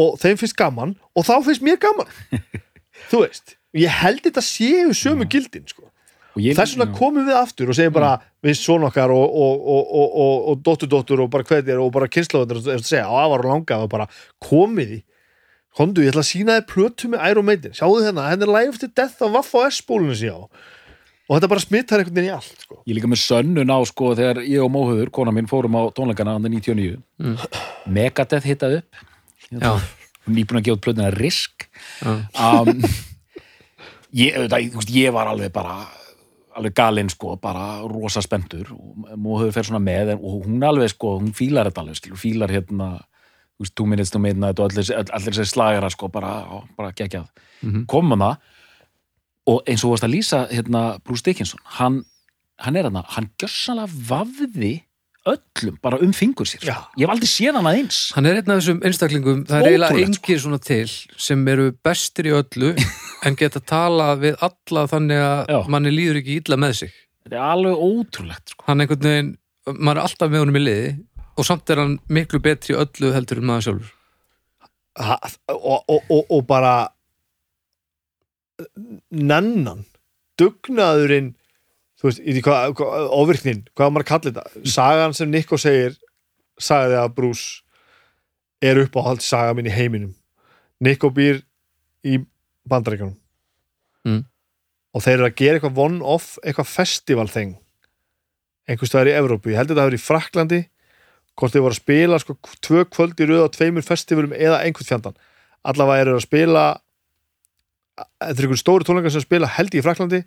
og 0.00 0.18
þeim 0.22 0.38
finnst 0.40 0.56
gaman 0.56 0.96
og 1.12 1.26
þá 1.26 1.34
finnst 1.44 1.62
mér 1.66 1.76
gaman. 1.82 2.08
Þú 3.10 3.20
veist, 3.26 3.56
ég 3.76 3.92
held 4.00 4.22
þetta 4.24 4.42
séu 4.44 4.94
sömu 4.96 5.26
gildin 5.28 5.66
sko 5.68 5.89
þess 6.36 6.76
vegna 6.76 6.86
komum 6.94 7.26
við 7.26 7.36
aftur 7.40 7.70
og 7.72 7.76
segjum 7.78 7.94
bara 7.96 8.12
við 8.44 8.58
svona 8.60 8.88
okkar 8.90 9.12
og, 9.14 9.36
og, 9.44 9.62
og, 9.74 9.94
og, 10.00 10.16
og, 10.24 10.34
og 10.52 10.64
dótturdóttur 10.66 11.24
og 11.24 11.30
bara 11.32 11.46
hvernig 11.48 11.80
og 11.82 11.92
bara 11.94 12.08
kynnslóðunir 12.08 12.60
og 12.76 12.84
segja 12.86 13.06
á 13.08 13.14
afar 13.24 13.44
og 13.44 13.50
langa 13.50 13.80
og 13.84 13.90
bara 13.92 14.06
komið 14.46 14.98
í 14.98 15.00
Hondu, 15.78 16.02
ég 16.02 16.10
ætla 16.10 16.24
að 16.24 16.26
sína 16.32 16.54
þér 16.58 16.64
plötu 16.66 17.08
með 17.12 17.20
Iron 17.30 17.46
Maiden. 17.46 17.74
Sjáðu 17.78 18.00
hérna, 18.02 18.24
henni 18.26 18.42
er 18.42 18.50
Live 18.50 18.72
After 18.72 18.88
Death 18.90 19.22
á 19.22 19.26
Vaff 19.30 19.52
og 19.54 19.68
S-bólinu 19.70 20.16
sér 20.18 20.34
á. 20.34 20.42
Og 21.30 21.36
þetta 21.36 21.50
bara 21.52 21.62
smittar 21.62 22.02
einhvern 22.02 22.16
veginn 22.16 22.32
í 22.32 22.34
allt 22.34 22.64
sko. 22.64 22.80
Ég 22.90 22.96
líka 22.98 23.06
með 23.06 23.20
sönnun 23.22 23.70
á 23.70 23.78
sko 23.86 24.08
þegar 24.18 24.40
ég 24.42 24.64
og 24.64 24.72
Móhauður, 24.74 25.12
kona 25.14 25.30
mín, 25.30 25.46
fórum 25.46 25.78
á 25.78 25.82
tónleikana 25.94 26.34
andan 26.40 26.56
99 26.58 26.98
Mm. 27.20 27.36
Megadeth 27.86 28.48
hittað 28.50 28.80
upp. 28.80 28.98
Já, 29.52 29.72
nýbúin 30.26 30.58
að 30.58 30.66
gefa 30.66 30.78
út 30.80 30.84
plötuna 30.88 31.12
Risk. 31.14 31.68
Já, 32.02 32.18
um, 32.64 32.82
ég, 34.24 34.40
það, 34.50 34.90
ég 34.90 35.14
var 35.14 35.30
alveg 35.30 35.54
bara 35.54 35.84
alveg 36.56 36.74
galinn 36.74 37.08
sko, 37.12 37.36
bara 37.40 37.80
rosa 37.88 38.20
spenntur 38.22 38.72
og 38.74 39.16
Móhauður 39.16 39.52
fer 39.54 39.68
svona 39.68 39.82
með 39.84 40.14
og 40.18 40.44
hún 40.46 40.62
alveg 40.66 40.90
sko, 40.90 41.18
hún 41.20 41.32
fílar 41.36 41.68
þetta 41.70 41.80
alveg 41.84 41.96
skilur, 42.00 42.18
fílar 42.20 42.50
hérna 42.50 42.88
þú 43.60 43.64
veist, 43.66 43.74
two 43.76 43.86
minutes 43.86 44.10
to 44.10 44.18
midnight 44.18 44.58
og 44.58 44.70
allir, 44.70 44.88
all- 44.96 45.12
allir 45.18 45.32
þessi 45.36 45.52
slagara 45.54 45.90
sko, 45.90 46.08
bara, 46.08 46.32
á, 46.48 46.56
bara 46.76 46.92
geggjað 46.92 47.28
Mhm. 47.62 47.86
komum 47.86 48.18
það 48.18 48.36
og 49.46 49.62
eins 49.66 49.84
og 49.84 49.88
þú 49.88 49.90
varst 49.94 50.04
að 50.04 50.14
lýsa 50.14 50.40
hérna 50.50 50.82
Bruce 51.04 51.22
Dickinson, 51.22 51.60
hann, 51.64 52.04
hann 52.58 52.76
er 52.76 52.84
hérna 52.88 53.04
hann 53.08 53.30
gjössanlega 53.38 53.88
vafði 54.08 54.82
öllum 55.34 55.76
bara 55.82 55.98
um 56.04 56.12
fingur 56.16 56.48
sér 56.48 56.64
Já. 56.66 56.76
ég 56.98 57.04
hef 57.04 57.12
aldrei 57.14 57.30
séð 57.30 57.58
hann 57.58 57.68
að 57.70 57.78
eins 57.80 57.98
hann 58.16 58.28
er 58.28 58.40
einn 58.40 58.52
af 58.54 58.60
þessum 58.60 58.80
einstaklingum 58.88 59.44
það 59.48 59.60
er 59.60 59.68
eiginlega 59.70 60.06
engir 60.06 60.42
svona 60.42 60.60
til 60.64 60.88
sem 61.28 61.44
eru 61.52 61.68
bestir 61.86 62.30
í 62.30 62.34
öllu 62.36 62.72
en 63.26 63.38
geta 63.40 63.62
talað 63.72 64.24
við 64.24 64.44
alla 64.48 64.86
þannig 64.90 65.22
að 65.26 65.54
Já. 65.54 65.58
manni 65.76 65.94
líður 65.94 66.20
ekki 66.22 66.40
illa 66.42 66.60
með 66.60 66.76
sig 66.82 66.92
þetta 67.24 67.36
er 67.36 67.46
alveg 67.52 67.86
ótrúlegt 67.86 68.54
sko. 68.54 68.66
hann 68.68 68.84
einhvern 68.84 69.08
veginn, 69.10 69.32
maður 69.76 70.02
er 70.02 70.04
alltaf 70.08 70.32
með 70.32 70.44
honum 70.44 70.60
í 70.60 70.64
liði 70.66 70.92
og 71.36 71.46
samt 71.48 71.72
er 71.72 71.82
hann 71.84 71.96
miklu 72.12 72.42
betri 72.44 72.74
í 72.74 72.80
öllu 72.80 73.14
heldur 73.16 73.42
en 73.42 73.50
maður 73.52 73.68
sjálfur 73.70 73.96
Ha, 75.00 75.14
og, 75.54 75.84
og, 75.88 76.08
og, 76.10 76.24
og 76.34 76.40
bara 76.48 76.90
nennan 79.14 79.84
dugnaðurinn 80.40 81.30
þú 82.00 82.08
veist, 82.08 82.20
í 82.20 82.34
því 82.34 82.44
hvað, 82.46 82.74
hvað, 82.80 83.06
ofvirknin 83.20 83.62
hvað 83.76 83.92
maður 83.92 84.06
að 84.06 84.10
kalla 84.10 84.30
þetta? 84.30 84.64
Sagan 84.74 85.16
sem 85.16 85.30
Nico 85.32 85.58
segir 85.60 85.96
sagði 86.60 86.98
að 87.00 87.14
Bruce 87.16 87.62
er 88.64 88.80
upp 88.82 88.96
á 88.96 89.06
haldt 89.06 89.24
saga 89.24 89.54
minn 89.56 89.68
í 89.68 89.72
heiminum. 89.72 90.12
Nico 90.84 91.08
býr 91.12 91.42
í 92.04 92.20
bandaríkjunum. 92.68 93.16
Mm. 94.08 94.24
og 94.96 95.02
þeir 95.04 95.18
eru 95.18 95.26
að 95.28 95.34
gera 95.36 95.58
eitthvað 95.58 95.80
one-off 95.84 96.28
eitthvað 96.40 96.70
festival 96.70 97.26
thing 97.28 97.58
einhvers 98.64 98.88
staðar 98.88 99.10
í 99.10 99.16
Evrópu, 99.18 99.50
ég 99.52 99.58
held 99.60 99.74
að 99.74 99.80
hafi 99.82 99.90
verið 99.90 100.00
í 100.00 100.04
Fraklandi 100.06 100.60
hvort 101.36 101.52
þeir 101.52 101.64
voru 101.66 101.76
að 101.76 101.80
spila 101.82 102.20
sko, 102.22 102.36
tvö 102.64 102.84
kvöld 102.88 103.20
í 103.20 103.26
röð 103.28 103.44
á 103.44 103.54
tveimur 103.54 103.84
festivalum 103.84 104.32
eða 104.32 104.62
einhvern 104.64 104.88
fjandan 104.88 105.18
allavega 105.68 106.06
eru 106.06 106.16
að 106.16 106.24
spila 106.24 106.64
þetta 108.00 108.32
er 108.32 108.46
einhver 108.46 108.62
stóri 108.62 108.88
tónleikar 108.88 109.14
sem 109.14 109.26
spila 109.26 109.52
held 109.58 109.76
í 109.76 109.84
Fraklandi 109.84 110.22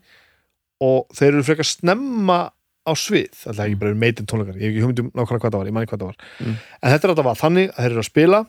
og 0.84 1.08
þeir 1.16 1.32
eru 1.38 1.46
frekar 1.48 1.68
snemma 1.70 2.40
á 2.84 2.92
svið. 3.00 3.30
Þetta 3.46 3.56
er 3.64 3.70
ekki 3.70 3.80
bara 3.80 3.96
meitin 3.96 4.28
tónleikar, 4.28 4.58
ég 4.60 4.66
hef 4.68 4.74
ekki 4.74 4.84
hugmyndum 4.84 5.12
nákvæmlega 5.16 5.40
hvað 5.46 5.54
það 5.54 5.62
var, 5.62 5.70
ég 5.70 5.76
manni 5.78 5.90
hvað 5.92 6.02
það 6.04 6.10
var. 6.10 6.18
Mm. 6.44 6.56
en 6.84 6.92
þetta 6.94 7.08
er 7.08 7.14
alltaf 7.14 7.40
þannig 7.44 7.70
að 7.72 7.80
þeir 7.86 7.94
eru 7.94 8.04
að 8.04 8.10
spila 8.10 8.40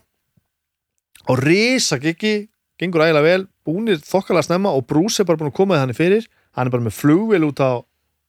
og 1.31 1.39
risa 1.45 1.99
gigi 2.03 2.33
gengur 2.81 3.05
ægilega 3.05 3.23
vel, 3.29 3.45
búnir 3.65 4.01
þokkalega 4.03 4.49
snemma 4.49 4.73
og 4.75 4.87
Bruce 4.91 5.23
er 5.23 5.29
bara 5.29 5.39
búin 5.41 5.53
að 5.53 5.57
koma 5.61 5.79
þannig 5.79 5.97
fyrir. 5.99 6.27
Hann 6.59 6.67
er 6.69 6.75
bara 6.75 6.83
með 6.89 6.97
flugvél 6.99 7.47
út 7.47 7.63
á, 7.63 7.79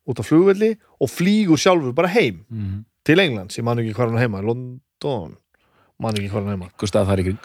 út 0.06 0.22
á 0.22 0.24
flugvelli 0.26 0.76
og 1.02 1.10
flýgur 1.10 1.58
sjálfur 1.62 1.96
bara 1.98 2.08
heim 2.14 2.46
Mhm. 2.50 2.86
til 3.04 3.20
Englands, 3.20 3.58
ég 3.58 3.64
man 3.64 3.78
ekki 3.78 3.94
hvað 3.94 4.10
hann 4.14 4.18
er 4.18 4.28
heima 4.28 4.42
London, 4.46 5.36
man 6.00 6.14
ekki 6.14 6.30
hvað 6.30 6.46
hann 6.46 6.48
er 6.48 6.58
heima. 6.58 6.70
Þar 6.78 7.20
í 7.20 7.24
kring. 7.24 7.40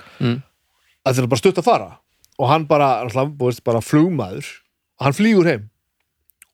Að 1.05 1.15
þeir 1.15 1.19
eru 1.25 1.27
bara 1.33 1.41
stutt 1.41 1.57
að 1.59 1.65
fara 1.65 1.99
og 2.39 2.49
hann 2.49 2.65
bara, 2.67 3.01
alltaf, 3.05 3.65
bara 3.65 3.81
flugmaður. 3.81 4.45
Og 5.01 5.05
hann 5.05 5.13
flýgur 5.17 5.47
heim 5.49 5.70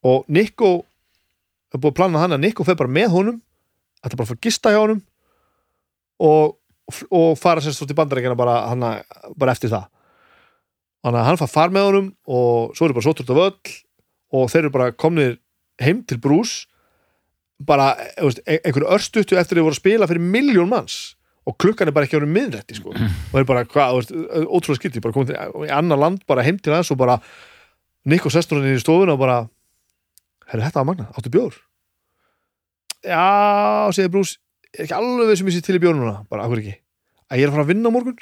og 0.05 0.25
Nico 0.29 0.71
er 1.73 1.79
búið 1.81 1.91
að 1.93 1.97
plana 1.99 2.21
hann 2.23 2.35
að 2.37 2.43
Nico 2.45 2.63
fer 2.67 2.77
bara 2.79 2.91
með 2.93 3.09
honum 3.15 3.41
er 4.05 4.13
bara 4.15 4.23
að 4.23 4.29
fara 4.31 4.37
að 4.39 4.45
gista 4.47 4.71
hjá 4.71 4.79
honum 4.83 5.01
og, 6.23 6.55
og 7.11 7.33
fara 7.41 7.61
sér 7.63 7.75
svo 7.75 7.87
til 7.89 7.97
bandarækjana 7.97 8.37
bara, 8.39 8.59
hana, 8.71 8.91
bara 9.35 9.53
eftir 9.55 9.71
það 9.73 9.87
þannig 11.03 11.19
að 11.21 11.27
hann 11.29 11.39
fara 11.41 11.51
far 11.53 11.73
með 11.75 11.89
honum 11.89 12.07
og 12.27 12.77
svo 12.77 12.87
eru 12.87 12.97
bara 12.97 13.07
sótur 13.07 13.27
út 13.27 13.33
af 13.35 13.43
öll 13.47 13.75
og 14.37 14.49
þeir 14.51 14.63
eru 14.65 14.73
bara 14.75 14.91
komnir 14.95 15.37
heim 15.81 16.01
til 16.07 16.19
Bruce 16.23 16.65
bara, 17.59 17.93
ein- 18.21 18.61
einhverju 18.61 18.89
örstuttu 18.93 19.37
eftir 19.37 19.57
að 19.57 19.61
þeir 19.61 19.65
voru 19.67 19.75
að 19.77 19.81
spila 19.81 20.07
fyrir 20.09 20.21
miljón 20.33 20.69
manns 20.71 20.97
og 21.47 21.55
klukkan 21.61 21.87
er 21.89 21.95
bara 21.95 22.05
ekki 22.05 22.17
árið 22.19 22.33
miðrætti 22.35 22.75
sko. 22.75 22.91
og 22.91 23.31
þeir 23.33 23.45
bara, 23.47 23.61
hvað, 23.65 24.09
ótrúlega 24.51 24.81
skilti 24.81 25.01
bara 25.01 25.15
komið 25.15 25.29
til 25.31 25.67
í 25.67 25.71
annar 25.71 25.97
land, 26.01 26.25
bara 26.27 26.43
heim 26.43 26.57
til 26.59 26.73
hans 26.75 26.91
og 26.91 26.99
bara 26.99 27.19
Nico 28.07 28.29
sestur 28.31 28.59
hann 28.59 28.75
í 28.75 28.79
stofuna 28.83 29.15
og 29.15 29.21
bara 29.21 29.37
herri, 30.51 30.63
þetta 30.65 30.81
var 30.81 30.89
magna, 30.89 31.07
áttu 31.17 31.31
bjór? 31.33 31.55
Já, 33.05 33.23
ég 33.95 34.03
er 34.07 34.83
ekki 34.83 34.95
alveg 34.97 35.37
sem 35.39 35.47
ég 35.49 35.55
sé 35.55 35.63
til 35.65 35.77
í 35.77 35.81
bjór 35.83 35.95
núna. 35.97 36.21
Bara, 36.31 36.47
akkur 36.47 36.61
ekki, 36.61 36.75
að 37.31 37.39
ég 37.39 37.47
er 37.47 37.51
að 37.51 37.55
fara 37.57 37.65
að 37.65 37.71
vinna 37.71 37.91
á 37.91 37.95
morgun? 37.95 38.19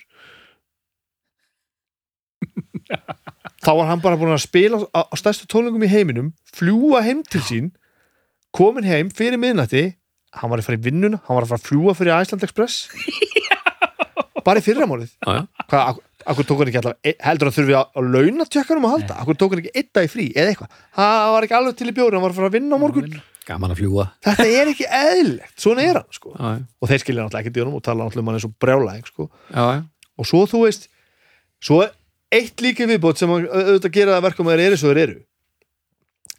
Þá 3.65 3.71
var 3.79 3.89
hann 3.89 4.03
bara 4.03 4.19
búin 4.19 4.35
að 4.35 4.43
spila 4.45 4.77
á, 4.93 5.01
á 5.09 5.15
stærstu 5.17 5.47
tónlingum 5.49 5.85
í 5.87 5.89
heiminum 5.89 6.33
fljúa 6.53 7.01
heim 7.05 7.23
til 7.25 7.41
sín 7.45 7.71
komin 8.55 8.85
heim 8.87 9.09
fyrir 9.13 9.41
miðnætti. 9.41 9.95
Hann 10.35 10.51
var 10.51 10.61
að 10.61 10.67
fara 10.69 10.79
í 10.79 10.85
vinnuna, 10.85 11.21
hann 11.25 11.37
var 11.39 11.47
að 11.47 11.53
fara 11.53 11.61
að 11.63 11.67
fljúa 11.69 11.95
fyrir 11.97 12.13
Iceland 12.19 12.45
Express. 12.45 12.75
Bara 14.45 14.61
í 14.61 14.65
fyrramálið. 14.65 15.15
Hvað, 15.25 16.01
akkur 16.25 16.45
tók 16.49 16.59
hann 16.61 16.71
ekki 16.71 16.79
alltaf 16.81 16.97
e- 17.05 17.15
heldur 17.25 17.49
hann 17.49 17.55
þurfi 17.57 17.75
á, 17.77 17.83
á 17.85 17.99
launatjökkanum 18.01 18.87
að 18.87 18.93
halda? 18.95 19.17
Akkur 19.21 19.37
tók 19.39 19.53
hann 19.55 19.61
ekki 19.63 19.73
einn 19.75 19.89
dag 19.93 20.07
í 20.07 20.11
frí 20.11 20.25
eða 20.33 20.51
eitthvað? 20.53 20.69
Hann 20.97 21.31
var 21.35 21.47
ekki 21.47 21.57
alveg 21.59 21.75
til 21.79 21.89
í 21.91 21.95
bjóri, 21.95 22.15
hann 22.17 22.25
var 22.25 22.33
að 22.33 22.39
fara 22.39 22.49
að 22.51 22.55
vinna 22.57 22.75
á 22.75 22.79
morgun. 22.81 23.15
Gaman 23.45 23.71
að 23.75 23.81
fljúa 23.83 24.05
þetta 24.25 24.45
er 24.49 24.71
ekki 24.73 24.87
eðlilegt, 24.89 25.53
svona 25.61 25.83
er 25.85 25.99
hann 25.99 26.09
sko. 26.17 26.31
Og 26.81 26.89
þeir 26.89 27.03
skilja 27.03 27.21
náttúrulega 27.27 27.45
ekki 27.45 27.53
dýrum 27.59 27.75
og 27.77 27.83
tala 27.85 28.03
náttúrulega 28.07 28.25
um 28.25 28.31
hann 28.31 28.39
eins 28.39 28.47
og 28.49 28.55
brjálæðing 28.63 29.05
sko. 29.11 29.29
Og 30.17 30.25
svo 30.25 30.45
þú 30.49 30.63
veist 30.65 30.87
svo 31.61 31.83
eitt 32.33 32.57
líka 32.65 32.87
viðbót 32.89 33.17
sem 33.21 33.29
að- 33.29 33.45
auðvitað 33.53 33.93
gera 33.93 34.15
það 34.17 34.25
verkum 34.25 34.47
að 34.49 34.55
þeir 34.57 34.65
eru 34.71 34.77
svo 34.81 34.89
þeir 34.95 35.03
eru. 35.05 35.19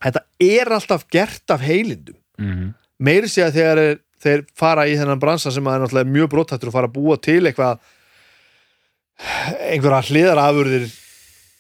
Þetta 0.02 0.20
er 0.44 0.72
alltaf 0.76 1.06
gert 1.12 1.50
af 1.54 1.60
heilindum. 1.64 2.16
Mhm. 2.38 2.74
meiri 3.00 3.28
sé 3.28 3.42
að 3.44 3.56
er, 3.60 3.98
þeir 4.20 4.42
fara 4.56 4.82
í 4.88 4.96
þennan 4.96 5.20
bransa 5.20 5.50
sem 5.52 5.64
að 5.64 5.74
er 5.76 5.80
náttúrulega 5.86 6.12
mjög 6.12 6.28
brottættur 6.32 6.68
og 6.68 6.72
fara 6.72 6.88
að 6.88 6.92
búa 6.96 7.16
til 7.20 7.42
eitthvað 7.44 7.78
einhverja 9.70 10.02
hliðarafurðir 10.10 10.86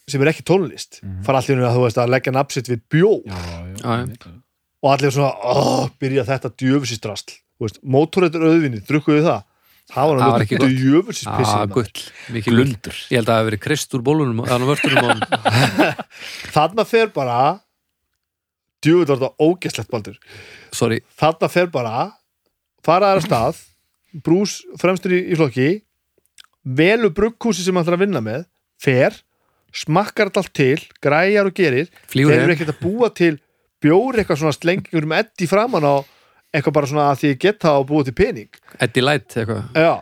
sem 0.06 0.22
er 0.22 0.30
ekki 0.30 0.44
tónlist. 0.46 1.00
Fara 1.26 1.40
allir 1.42 1.64
að 1.66 1.76
þú 1.78 1.82
veist 1.86 1.98
að 1.98 2.12
leggja 2.14 2.32
nafsitt 2.36 2.68
við 2.70 2.82
bjó 2.92 3.10
og 4.86 4.92
allir 4.92 5.10
svona, 5.14 5.32
oh, 5.50 5.88
byrja 5.98 6.26
þetta 6.28 6.52
djöfusist 6.62 7.06
mótorreitur 7.82 8.44
auðvinni, 8.46 8.82
drukkuðu 8.86 9.24
það? 9.24 9.44
Það 9.86 10.08
var 10.10 10.18
Það 10.18 10.32
var 10.34 10.42
ekki 10.42 10.56
náttúrulega 10.58 10.80
Ah, 11.30 11.66
gull. 11.70 12.02
Mikið 12.34 12.50
gull. 12.50 12.56
Glundur 12.58 12.96
Ég 13.06 13.20
held 13.20 13.28
að 13.28 13.30
það 13.30 13.36
hafi 13.38 13.48
verið 13.50 13.62
krist 13.62 13.94
úr 13.94 14.02
bólunum 14.02 14.40
þarna 16.56 16.84
fer 16.90 17.12
bara 17.14 17.36
djöfull 18.82 19.06
var 19.06 19.20
þetta 19.20 19.46
ógeslegt 19.46 19.90
baldur. 19.94 20.18
Sorry. 20.74 21.00
Þarna 21.18 21.50
fer 21.54 21.70
bara 21.70 21.94
faraðar 22.86 23.22
að 23.22 23.28
stað 23.28 23.62
brús 24.26 24.58
fremstur 24.80 25.14
í, 25.14 25.22
í 25.30 25.38
flokki 25.38 25.68
velu 26.66 27.10
brugghúsi 27.14 27.62
sem 27.64 27.76
hann 27.76 27.86
ætlar 27.86 27.98
að 28.00 28.04
vinna 28.06 28.22
með 28.24 28.44
fer, 28.82 29.14
smakkar 29.76 30.32
allt 30.34 30.52
til 30.56 30.80
græjar 31.04 31.48
og 31.50 31.54
gerir. 31.56 31.88
Flýgur 32.10 32.32
þeir 32.34 32.44
eru 32.46 32.54
ekkert 32.56 32.74
að 32.74 32.82
búa 32.82 33.10
til 33.14 33.34
bjór 33.84 34.18
eitthvað 34.20 34.40
svona 34.42 34.56
slengingur 34.56 35.06
um 35.06 35.14
eddi 35.16 35.48
framan 35.50 35.84
á 35.86 35.94
eitthvað 36.56 36.74
bara 36.78 36.88
svona 36.88 37.08
að 37.10 37.18
því 37.20 37.30
ég 37.34 37.40
get 37.42 37.58
það 37.60 37.80
og 37.82 37.86
búa 37.90 38.06
til 38.06 38.14
pening. 38.16 38.48
Eddie 38.80 39.04
Light 39.04 39.34
eitthvað. 39.36 39.66
Já, 39.76 39.92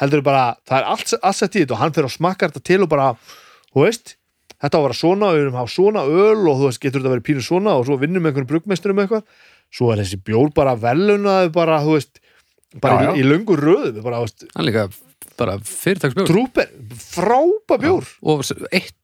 heldur 0.00 0.24
bara 0.26 0.42
það 0.66 0.78
er 0.80 0.88
allt, 0.94 1.14
allt 1.22 1.38
sett 1.38 1.56
í 1.56 1.62
þetta 1.62 1.76
og 1.76 1.82
hann 1.84 1.94
fyrir 1.94 2.08
að 2.10 2.16
smakkar 2.16 2.50
þetta 2.52 2.66
til 2.72 2.80
og 2.82 2.90
bara, 2.90 3.12
þú 3.70 3.84
veist 3.86 4.16
þetta 4.62 4.78
á 4.78 4.80
að 4.80 4.84
vera 4.88 4.98
svona, 4.98 5.30
við 5.34 5.44
erum 5.44 5.56
að 5.56 5.62
hafa 5.62 5.74
svona 5.76 6.02
öl 6.06 6.42
og 6.50 6.58
þú 6.58 6.66
veist, 6.68 6.82
getur 6.82 7.00
þetta 7.02 7.10
að 7.10 7.14
vera 7.16 7.26
pínu 7.28 7.44
svona 7.46 7.76
og 7.78 7.86
svo 7.86 7.96
vinnum 8.02 8.26
einhvern 8.28 8.48
bruggmeisturum 8.50 9.00
eitthvað. 9.04 9.24
Svo 9.72 9.88
er 9.94 10.02
þessi 10.02 10.18
bjór 10.26 10.50
bara 10.54 10.74
velunaði 10.78 11.52
bara, 11.54 11.78
þú 11.82 11.96
veist, 11.96 12.20
bara 12.82 12.98
Já, 12.98 13.06
já. 13.08 13.14
í, 13.14 13.22
í 13.22 13.28
löngu 13.30 13.56
röðu, 13.58 14.02
bara, 14.04 14.20
þú 14.22 14.26
veist, 14.28 14.46
Hann 14.56 14.68
líka 14.68 14.84
bara 15.42 15.58
fyrirtaksbjór 15.66 16.30
trúper 16.30 16.70
frápa 17.12 17.78
bjór, 17.82 18.08
Og 18.22 18.42
eitt 18.72 18.96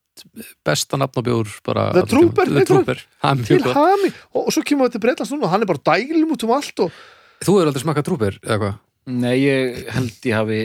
besta 0.67 0.99
nafnabjór 0.99 1.47
bara 1.67 1.93
The. 1.95 2.03
Trooper, 2.11 2.49
The. 2.51 2.65
Trooper. 2.67 2.99
Er 3.23 3.39
til 3.39 3.59
mjög 3.61 3.69
gott. 3.69 3.77
hami 3.79 4.09
og, 4.35 4.41
og 4.49 4.51
svo 4.55 4.65
kemur 4.67 4.89
þetta 4.91 5.03
breytast 5.05 5.35
núna 5.35 5.47
og 5.47 5.53
hann 5.55 5.63
er 5.63 5.71
bara 5.71 5.85
dælum 5.93 6.33
út 6.35 6.45
um 6.47 6.55
allt 6.59 6.85
og 6.87 6.93
Þú 7.39 7.53
hefur 7.55 7.69
aldrei 7.71 7.85
smakkað 7.85 8.07
Trooper 8.09 8.39
eða 8.43 8.57
hvað? 8.65 8.79
Nei, 9.09 9.37
ég 9.41 9.77
held 9.95 10.27
ég 10.29 10.35
hafi 10.37 10.57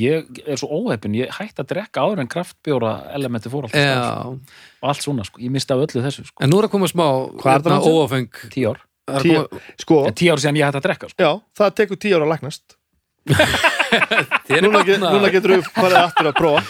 ég 0.00 0.38
er 0.48 0.58
svo 0.58 0.70
óheppin, 0.80 1.12
ég 1.20 1.28
hætti 1.36 1.60
að 1.62 1.68
drekka 1.74 2.02
áður 2.02 2.22
en 2.24 2.30
kraftbjóra 2.32 2.94
elementi 3.14 3.52
fór 3.52 3.68
alltaf 3.68 3.84
sko. 3.84 4.32
og 4.82 4.88
allt 4.90 5.04
svona, 5.04 5.26
sko, 5.28 5.42
ég 5.44 5.52
misti 5.54 5.76
af 5.76 5.84
öllu 5.84 6.02
þessu 6.02 6.24
sko. 6.26 6.42
En 6.42 6.50
nú 6.50 6.58
er 6.58 6.66
að 6.66 6.72
koma 6.72 6.88
smá 6.90 7.04
er 7.04 7.46
hérna, 7.46 7.78
óáfeng. 7.84 8.40
Tíu 8.50 8.72
ár, 8.72 8.80
er 9.06 9.22
tíu, 9.28 9.44
sko, 9.84 10.00
tíu 10.18 10.32
ár 10.34 10.42
síðan 10.42 10.58
ég 10.58 10.66
hætti 10.66 10.80
að 10.80 10.88
drekka 10.88 11.12
sko. 11.12 11.22
já, 11.22 11.30
það 11.60 11.76
tekur 11.78 12.00
tíu 12.02 12.16
ára 12.18 12.26
að 12.26 12.32
læknast 12.34 12.78
Þér 14.48 14.56
er 14.58 14.64
núna, 14.66 14.82
get, 14.86 15.00
núna 15.02 15.30
getur 15.32 15.54
við 15.56 15.68
farið 15.76 15.98
aftur 16.02 16.30
að 16.30 16.38
prófa 16.38 16.62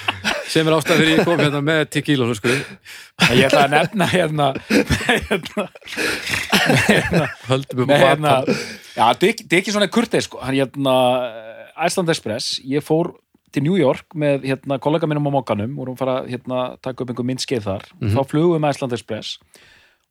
sem 0.53 0.69
er 0.69 0.75
ástæð 0.77 0.99
fyrir 1.01 1.13
ég 1.17 1.25
kom 1.25 1.41
hérna 1.41 1.61
með 1.65 1.83
tequila 1.95 2.27
sko. 2.37 2.51
En 2.53 3.37
ég 3.39 3.47
ætla 3.49 3.63
að 3.65 3.75
nefna 3.77 4.09
hérna 4.11 4.49
hérna, 5.29 5.67
höldum 7.49 7.85
upp 7.85 7.89
með 7.91 8.03
á 8.03 8.09
hérna 8.11 8.35
þetta 8.47 9.27
er 9.27 9.33
ekki- 9.33 9.47
er 9.59 9.73
svona 9.73 9.89
kurteis 9.93 10.29
sko. 10.29 10.41
hérna, 10.45 10.97
Iceland 11.87 12.13
Express 12.13 12.59
ég 12.65 12.85
fór 12.85 13.15
til 13.53 13.63
New 13.65 13.77
York 13.77 14.15
með 14.17 14.45
hérna 14.49 14.79
kollega 14.81 15.07
minnum 15.09 15.29
á 15.29 15.33
mokkanum 15.39 15.73
og 15.77 15.85
vorum 15.87 15.97
fara 15.99 16.19
að 16.23 16.29
hérna, 16.33 16.77
taka 16.83 17.05
upp 17.05 17.11
einhver 17.13 17.29
myndskeið 17.29 17.63
þar. 17.69 17.85
Mhm. 18.01 18.13
þá 18.17 18.21
flugum 18.29 18.57
við 18.57 18.61
með 18.65 18.75
Iceland 18.77 18.93
Express 18.93 19.39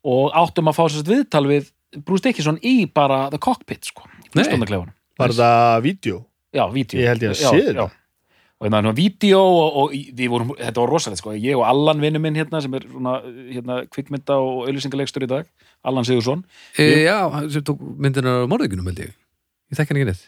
og 0.04 0.32
áttum 0.34 0.68
að 0.70 0.76
fá 0.78 0.84
sérst 0.90 1.06
viðtal 1.10 1.46
við 1.46 1.70
Bruce 2.04 2.22
Dickinson 2.24 2.58
í 2.64 2.86
bara 2.92 3.28
the 3.30 3.38
cockpit 3.38 3.84
sko, 3.84 4.02
var 5.18 5.28
það 5.28 5.82
vídeo 5.82 6.24
Já, 6.52 6.64
vídeo. 6.72 7.00
Ég 7.00 7.08
held 7.12 7.22
ég 7.22 7.30
að 7.32 7.40
Já, 7.40 7.50
sé 7.50 7.60
já. 7.62 7.66
þetta. 7.72 7.90
Og 8.62 8.66
hérna, 8.68 8.78
hérna, 8.82 8.92
vídeo 8.94 9.38
og, 9.42 9.76
og 9.82 9.94
við 10.18 10.28
vorum, 10.30 10.50
þetta 10.58 10.82
var 10.84 10.90
rosalegt, 10.92 11.18
sko. 11.22 11.32
Ég 11.34 11.56
og 11.58 11.64
Allan 11.66 11.98
vinnu 12.04 12.20
minn 12.22 12.36
hérna, 12.38 12.60
sem 12.62 12.74
er 12.78 12.84
svona, 12.86 13.16
hérna, 13.50 13.78
kvikmynda 13.90 14.36
og 14.38 14.68
auðlýsingalegstur 14.68 15.24
í 15.26 15.30
dag, 15.32 15.48
Allan 15.82 16.06
Sigursson. 16.06 16.44
e, 16.78 16.86
Já, 17.08 17.16
hann 17.32 17.48
sem 17.50 17.64
tók 17.66 17.80
myndina 17.98 18.36
á 18.44 18.46
morðugunum 18.46 18.86
held 18.92 19.00
ég 19.02 19.10
Ég 19.72 19.80
þekki 19.80 19.88
hann 19.96 20.02
ekki 20.02 20.10
neitt 20.12 20.22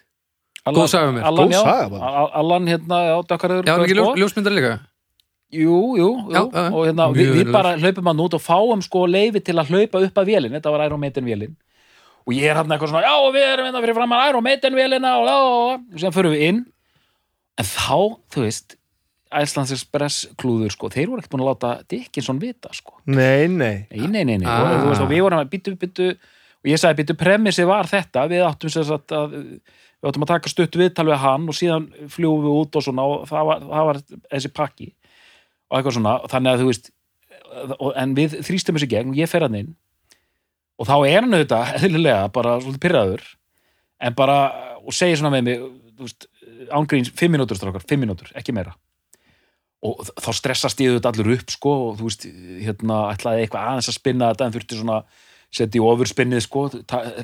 Allan, 0.64 0.80
Góð 0.80 0.88
saga 0.90 1.12
mér. 1.12 1.22
Allan, 1.28 1.46
Góð 1.46 1.54
já, 1.54 1.60
saga 1.62 1.88
bara. 1.92 2.10
Al- 2.24 2.32
Allan, 2.40 2.66
hérna, 2.72 2.98
já, 3.12 3.14
dökkarður. 3.30 3.62
Já, 3.68 3.72
hann 3.76 3.84
ekki 3.84 3.96
ljós, 4.00 4.18
ljósmyndar 4.18 4.56
líka 4.58 4.72
Jú, 5.54 5.76
jú, 5.94 6.08
jú. 6.26 6.32
Já, 6.34 6.40
já, 6.50 6.62
og 6.74 6.86
hérna, 6.88 7.06
mjög 7.12 7.14
við, 7.14 7.28
við 7.28 7.34
venjulegur. 7.36 7.52
bara 7.54 7.76
hlaupum 7.78 8.06
hann 8.10 8.22
út 8.24 8.34
og 8.34 8.42
fáum 8.42 8.82
sko 8.82 9.04
leifi 9.06 9.38
til 9.44 9.54
að 9.60 9.70
hlaupa 9.70 10.00
upp 10.02 10.18
að 10.18 10.26
vélinn, 10.32 10.56
þetta 10.56 10.72
var 10.74 10.82
Iron 10.88 10.98
Maiden 10.98 11.24
vélinn. 11.28 11.54
Og 12.24 12.32
ég 12.32 12.48
er 12.48 12.56
hann 12.56 12.70
eitthvað 12.72 12.94
svona, 12.94 13.04
já, 13.04 13.32
við 13.34 13.48
erum 13.50 13.66
hérna 13.68 13.82
fyrir 13.84 13.98
framan 13.98 14.22
Iron 14.30 14.46
Maiden 14.46 14.78
vélina 14.78 15.16
og, 15.20 15.28
og, 15.28 15.74
og, 15.92 15.98
sem 16.00 16.14
förum 16.14 16.32
við 16.32 16.46
inn. 16.48 16.62
En 17.60 17.68
þá, 17.68 17.98
þú 18.32 18.46
veist, 18.46 18.78
Icelands 19.34 19.74
Express 19.74 20.22
klúður, 20.40 20.72
sko, 20.72 20.88
þeir 20.94 21.10
voru 21.10 21.20
ekkert 21.20 21.34
búin 21.34 21.44
að 21.44 21.50
láta 21.50 21.74
Dickinson 21.90 22.40
vita, 22.40 22.72
sko. 22.72 22.96
nei, 23.04 23.50
nei, 23.50 23.84
Nei, 23.90 24.08
nei, 24.08 24.24
nei, 24.24 24.38
nei. 24.38 24.48
Ah. 24.48 24.64
Og, 24.64 24.80
þú 24.84 24.90
veist, 24.92 25.04
og 25.04 25.12
við 25.12 25.22
vorum 25.26 25.42
að 25.42 25.52
byttu, 25.52 25.76
byttu 25.80 26.08
og 26.64 26.70
ég 26.72 26.80
sagði 26.80 27.02
byttu 27.02 27.16
premissi 27.20 27.66
var 27.68 27.88
þetta 27.90 28.24
við 28.30 28.44
áttum 28.46 28.72
sér 28.72 28.94
að, 28.96 29.12
að 29.12 29.34
við 29.36 30.10
áttum 30.10 30.24
að 30.24 30.30
taka 30.32 30.52
stuttu 30.52 30.80
viðtal 30.80 31.06
við 31.10 31.20
hann 31.20 31.48
og 31.50 31.56
síðan 31.58 31.88
fljúum 32.12 32.44
við 32.46 32.58
út 32.62 32.78
og 32.80 32.86
svona 32.86 33.04
og 33.04 33.26
það 33.28 33.48
var, 33.50 33.64
það 33.68 33.88
var 33.90 34.00
þessi 34.32 34.52
pakki 34.56 34.88
og 35.68 35.76
eitthvað 35.76 35.96
svona, 35.98 36.14
þannig 36.32 36.54
að 36.54 36.62
þú 36.62 36.68
veist 36.70 36.90
og, 37.76 37.90
en 38.00 38.14
við 38.16 38.38
þrýstum 38.48 38.78
þessi 38.78 38.90
gegn 38.94 39.12
og 39.12 39.20
ég 39.20 39.30
fer 39.30 39.44
hann 39.44 39.58
inn 39.60 39.74
og 40.78 40.88
þá 40.88 40.94
er 41.08 41.20
hann 41.22 41.36
auðvitað 41.36 41.74
eðlilega 41.80 42.28
bara 42.34 42.58
svolítið 42.60 42.84
pyrraður 42.84 43.26
en 44.04 44.16
bara, 44.18 44.38
og 44.82 44.94
segir 44.94 45.20
svona 45.20 45.32
með 45.34 45.48
mig 45.48 45.62
ángríns, 46.74 47.12
fimm 47.16 47.34
mínútur 47.34 47.58
strákar, 47.58 47.84
fimm 47.88 48.04
mínútur, 48.04 48.30
ekki 48.38 48.54
meira. 48.54 48.74
Og 49.84 50.00
þá 50.16 50.30
stressast 50.36 50.80
ég 50.80 50.94
auðvitað 50.94 51.20
allur 51.20 51.36
upp 51.36 51.52
sko, 51.52 51.76
og 51.90 51.96
þú 51.98 52.08
veist, 52.08 52.26
hérna 52.64 52.98
ætlaði 53.12 53.44
eitthvað 53.44 53.70
aðeins 53.70 53.90
að 53.90 53.98
spinna 53.98 54.32
þetta 54.32 54.46
en 54.46 54.54
þurfti 54.56 54.80
svona 54.80 54.98
setja 55.54 55.80
í 55.80 55.84
ofurspinnið 55.84 56.44
sko, 56.44 56.66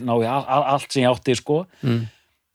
ná 0.05 0.12
all, 0.14 0.64
allt 0.77 0.90
sem 0.90 1.05
ég 1.05 1.10
átti 1.10 1.36
sko. 1.40 1.64
Mm. 1.82 2.09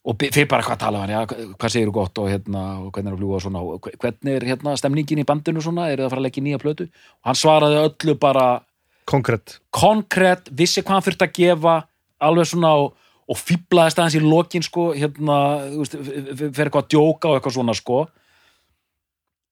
og 0.05 0.22
fyrir 0.22 0.45
bara 0.45 0.61
hvað 0.61 0.77
tala 0.84 0.99
hann, 1.01 1.11
já, 1.15 1.47
hvað 1.57 1.72
segir 1.73 1.89
þú 1.89 1.93
gott 1.95 2.19
og 2.22 2.27
hérna, 2.30 2.63
og 2.77 2.91
hvernig 2.93 3.09
er 3.09 3.15
að 3.15 3.22
fljúga 3.23 3.38
og 3.39 3.41
svona 3.41 3.61
og 3.65 3.88
hvernig 4.03 4.35
er 4.35 4.43
hérna 4.51 4.76
stemningin 4.77 5.22
í 5.23 5.26
bandinu 5.26 5.63
svona, 5.65 5.88
er 5.89 5.97
það 5.97 6.05
að 6.05 6.11
fara 6.13 6.22
að 6.22 6.27
leggja 6.27 6.43
nýja 6.45 6.59
plötu? 6.61 6.85
Og 7.23 7.31
hann 7.31 7.39
svaraði 7.39 7.80
öllu 7.81 8.15
bara 8.22 8.43
konkrétt 9.06 9.60
konkrétt, 9.76 10.49
vissi 10.57 10.82
hvað 10.84 10.98
hann 10.98 11.06
þurfti 11.07 11.27
að 11.27 11.34
gefa 11.40 11.76
alveg 12.26 12.48
svona 12.49 12.73
og, 12.82 12.94
og 13.30 13.40
fýblaðist 13.41 13.99
aðeins 14.02 14.18
í 14.19 14.23
lokin 14.26 14.65
sko, 14.65 14.90
hérna, 14.98 15.40
þú 15.72 15.82
veist, 15.84 15.98
fer 16.56 16.68
eitthvað 16.69 16.84
að 16.84 16.91
djóka 16.95 17.32
og 17.32 17.40
eitthvað 17.40 17.57
svona 17.57 17.76
sko. 17.77 18.03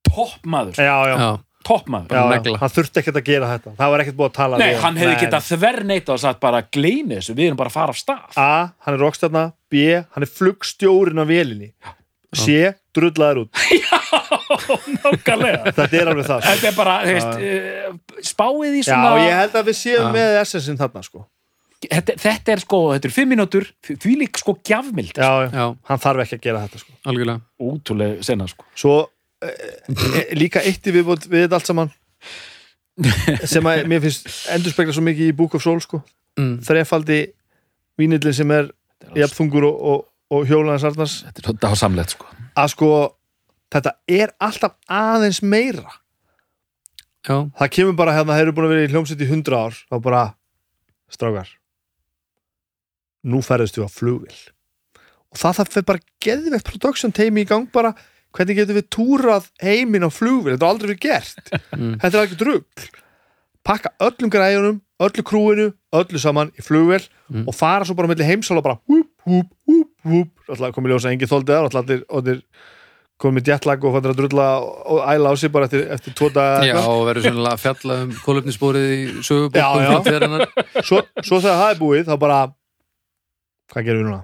Topp 0.09 0.45
maður, 0.45 0.77
já, 0.77 0.93
já, 1.09 1.15
Já, 1.17 1.29
topp 1.65 1.87
maður. 1.89 2.11
Já, 2.13 2.21
já. 2.21 2.29
negla. 2.35 2.59
hann 2.61 2.73
þurfti 2.75 3.01
ekkert 3.01 3.19
að 3.21 3.27
gera 3.31 3.49
þetta. 3.53 3.73
Það 3.79 3.93
var 3.93 4.03
ekkert 4.03 4.17
búið 4.19 4.29
að 4.29 4.35
tala 4.37 4.59
Nei, 4.61 4.67
við 4.69 4.79
hann 4.83 4.99
hefði 5.01 5.13
Nei, 5.15 5.21
getað 5.23 5.47
þverneita 5.49 6.13
og 6.13 6.21
sagt 6.21 6.41
bara 6.43 6.61
gleymi 6.75 7.17
þessu, 7.17 7.35
við 7.39 7.49
erum 7.49 7.59
bara 7.63 7.71
að 7.73 7.77
fara 7.79 7.95
af 7.95 8.01
stað. 8.01 8.37
A, 8.37 8.49
hann 8.85 8.97
er 8.97 9.03
rockstjarna. 9.05 9.43
B, 9.73 9.85
hann 10.13 10.25
er 10.27 10.33
flugstjórin 10.37 11.23
á 11.23 11.25
vélinni 11.25 11.71
C, 12.37 12.71
drullaður 12.95 13.43
út 13.43 13.61
Nákvæmlega 15.03 15.73
þetta 15.73 15.99
er 15.99 16.11
alveg 16.11 16.27
það 16.27 16.41
sko. 16.41 16.49
Þetta 16.49 16.69
er 16.69 16.75
bara, 16.77 16.95
þú 17.03 17.15
veist, 17.17 17.31
uh, 17.37 18.19
spáið 18.29 18.75
í 18.77 18.81
já, 18.81 18.87
svona 18.89 19.13
og 19.13 19.21
ég 19.23 19.39
held 19.39 19.57
að 19.59 19.69
við 19.69 19.79
séum 19.79 20.07
Já. 20.07 20.11
með 20.17 20.37
essensin 20.41 20.79
þarna 20.79 21.03
sko. 21.07 21.23
þetta, 21.87 22.17
þetta 22.25 22.55
er 22.55 22.63
sko, 22.63 22.81
þetta 22.93 23.09
er 23.09 23.15
fimm 23.15 23.33
mínútur 23.33 23.67
því 23.89 24.15
lík 24.21 24.39
sko 24.41 24.55
gjafmild 24.63 25.17
já, 25.17 25.31
já. 25.45 25.49
já, 25.51 25.65
hann 25.89 26.03
þarf 26.05 26.25
ekki 26.25 26.39
að 26.39 26.45
gera 26.47 26.63
þetta 26.67 26.83
sko. 26.83 26.95
algjörlega 27.11 27.69
Útrúlega 27.73 28.29
sena 28.29 28.47
sko 28.51 28.69
svo 28.77 28.95
e, 29.43 29.51
e, 29.91 30.25
líka 30.39 30.63
eitt 30.63 30.87
í 30.87 30.95
viðbót 30.95 31.27
við 31.27 31.47
þetta 31.47 31.59
allt 31.59 31.71
saman 31.71 31.93
sem 33.49 33.65
að 33.65 33.87
mér 33.89 34.03
finnst 34.03 34.29
endur 34.53 34.73
spekla 34.73 34.93
svo 34.95 35.03
mikið 35.05 35.31
í 35.31 35.35
Book 35.37 35.57
of 35.57 35.63
Soul 35.65 35.81
sko. 35.83 36.03
mm. 36.39 36.59
þrefaldi 36.67 37.23
vínillin 37.99 38.35
sem 38.35 38.51
er 38.53 38.69
jafnþungur 39.17 39.67
og, 39.67 39.79
og, 39.91 40.03
og 40.33 40.47
hjólaðans 40.49 40.85
Arnars. 40.89 41.17
Þetta 41.29 41.53
er 41.53 41.73
á 41.73 41.77
samleitt 41.79 42.15
sko. 42.15 42.29
Að 42.57 42.71
sko 42.73 42.89
þetta 43.73 43.93
er 44.19 44.33
alltaf 44.43 44.75
aðeins 44.91 45.41
meira. 45.45 45.91
Já, 47.23 47.37
það 47.55 47.69
kemur 47.77 47.95
bara 48.01 48.13
hérna, 48.17 48.35
þeir 48.35 48.49
eru 48.49 48.53
búin 48.57 48.65
að 48.67 48.73
vera 48.75 48.87
í 48.87 48.91
hljómsveit 48.91 49.21
í 49.23 49.27
100 49.31 49.55
ár 49.55 49.77
þá 49.87 49.95
bara, 50.03 50.23
strákar 51.13 51.51
nú 53.23 53.39
ferðist 53.45 53.77
við 53.79 53.85
á 53.87 53.91
flugvill 53.95 54.39
og 55.33 55.39
það 55.39 55.55
það 55.59 55.69
fyrir 55.73 55.85
bara 55.87 56.01
geðveikt 56.25 56.67
production 56.67 57.13
teimi 57.15 57.45
í 57.45 57.47
gang 57.47 57.69
bara 57.73 57.93
hvernig 58.35 58.57
getum 58.59 58.75
við 58.77 58.89
túrað 58.91 59.47
heiminn 59.63 60.03
á 60.03 60.11
flugvill 60.11 60.57
þetta 60.57 60.65
er 60.67 60.73
aldrei 60.73 60.89
verið 60.91 61.03
gert. 61.07 61.53
Mm. 61.79 61.93
þetta 62.03 62.19
er 62.19 62.27
ekki 62.27 62.37
drugg 62.43 62.83
pakka 63.65 63.93
öllum 64.03 64.29
græjunum, 64.33 64.81
öllu 65.01 65.23
krúinu 65.25 65.69
öllu 65.95 66.19
saman 66.21 66.51
í 66.59 66.65
flugvill 66.65 67.07
Mm. 67.33 67.47
og 67.49 67.55
fara 67.55 67.85
svo 67.87 67.95
bara 67.97 68.09
mellir 68.11 68.27
heimsál 68.27 68.59
og 68.59 68.65
bara 68.67 68.75
húp, 68.85 69.07
húp, 69.25 69.47
húp 69.65 69.92
alltaf 70.03 70.75
komið 70.75 70.95
ljósa 70.95 71.11
engin 71.13 71.31
þóldið 71.31 71.59
þar 71.59 71.69
alltaf 71.69 72.41
komið 73.21 73.37
með 73.37 73.51
jetlag 73.53 73.85
og 73.85 73.93
fattur 73.95 74.13
að 74.13 74.19
drulla 74.19 74.47
og 74.63 74.99
æla 75.07 75.31
á 75.31 75.33
sig 75.39 75.51
bara 75.53 75.67
eftir, 75.69 75.85
eftir 75.93 76.15
tvo 76.17 76.29
daga 76.33 76.65
já 76.67 76.75
og 76.81 77.05
verður 77.07 77.27
sennilega 77.27 77.55
að 77.55 77.63
fjalla 77.63 77.97
um 78.03 78.11
kólöfnisbórið 78.25 78.91
í 78.91 78.99
sögubókum 79.23 80.43
svo, 80.81 80.99
svo 81.21 81.39
þegar 81.39 81.59
það 81.61 81.69
er 81.69 81.79
búið 81.79 82.05
þá 82.09 82.15
bara 82.19 82.39
hvað 83.73 83.87
gerum 83.87 84.01
við 84.01 84.09
núna? 84.09 84.21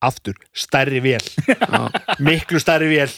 aftur, 0.00 0.38
stærri 0.56 1.02
vél 1.04 1.20
Já, 1.20 1.82
miklu 2.24 2.60
stærri 2.62 2.88
vél 2.88 3.10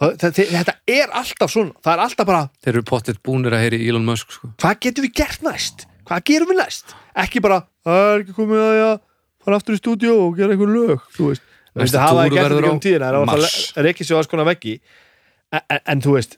þetta, 0.00 0.74
er 0.88 1.12
alltaf 1.12 1.52
svona 1.52 1.76
það 1.84 1.92
er 1.92 2.04
alltaf 2.06 2.30
bara, 2.30 2.42
Þeir 2.64 2.72
eru 2.74 2.86
pottitt 2.88 3.20
búnir 3.26 3.56
að 3.56 3.66
heyri 3.66 3.82
Elon 3.84 4.08
Musk 4.08 4.32
sko. 4.32 4.50
hvað 4.62 4.80
getum 4.86 5.06
við 5.06 5.14
gert 5.20 5.44
næst? 5.44 5.84
hvað 6.08 6.24
gerum 6.32 6.50
við 6.54 6.62
næst? 6.62 6.96
ekki 7.20 7.44
bara, 7.44 7.62
það 7.84 8.06
er 8.06 8.24
ekki 8.24 8.36
komið 8.38 8.64
að 8.64 8.74
ég 8.78 9.04
fara 9.50 9.60
aftur 9.60 9.76
í 9.76 9.82
stúdíó 9.82 10.16
og 10.28 10.40
gera 10.40 10.56
einhver 10.56 10.72
lög 10.72 11.06
þú 11.16 11.30
veist, 11.32 11.44
það 11.76 12.06
hafa 12.06 12.16
túr 12.16 12.24
ekki 12.24 12.38
gert 12.38 12.56
þetta 12.56 12.70
á 12.70 12.74
um 12.74 12.82
tíðina 12.86 13.12
það 13.18 13.46
er 13.50 13.88
reykið 13.90 14.08
sér 14.08 14.20
alls 14.20 14.30
konar 14.30 14.48
veggi. 14.48 14.80
En, 15.50 15.62
en, 15.66 15.80
en 15.94 16.02
þú 16.06 16.16
veist, 16.16 16.36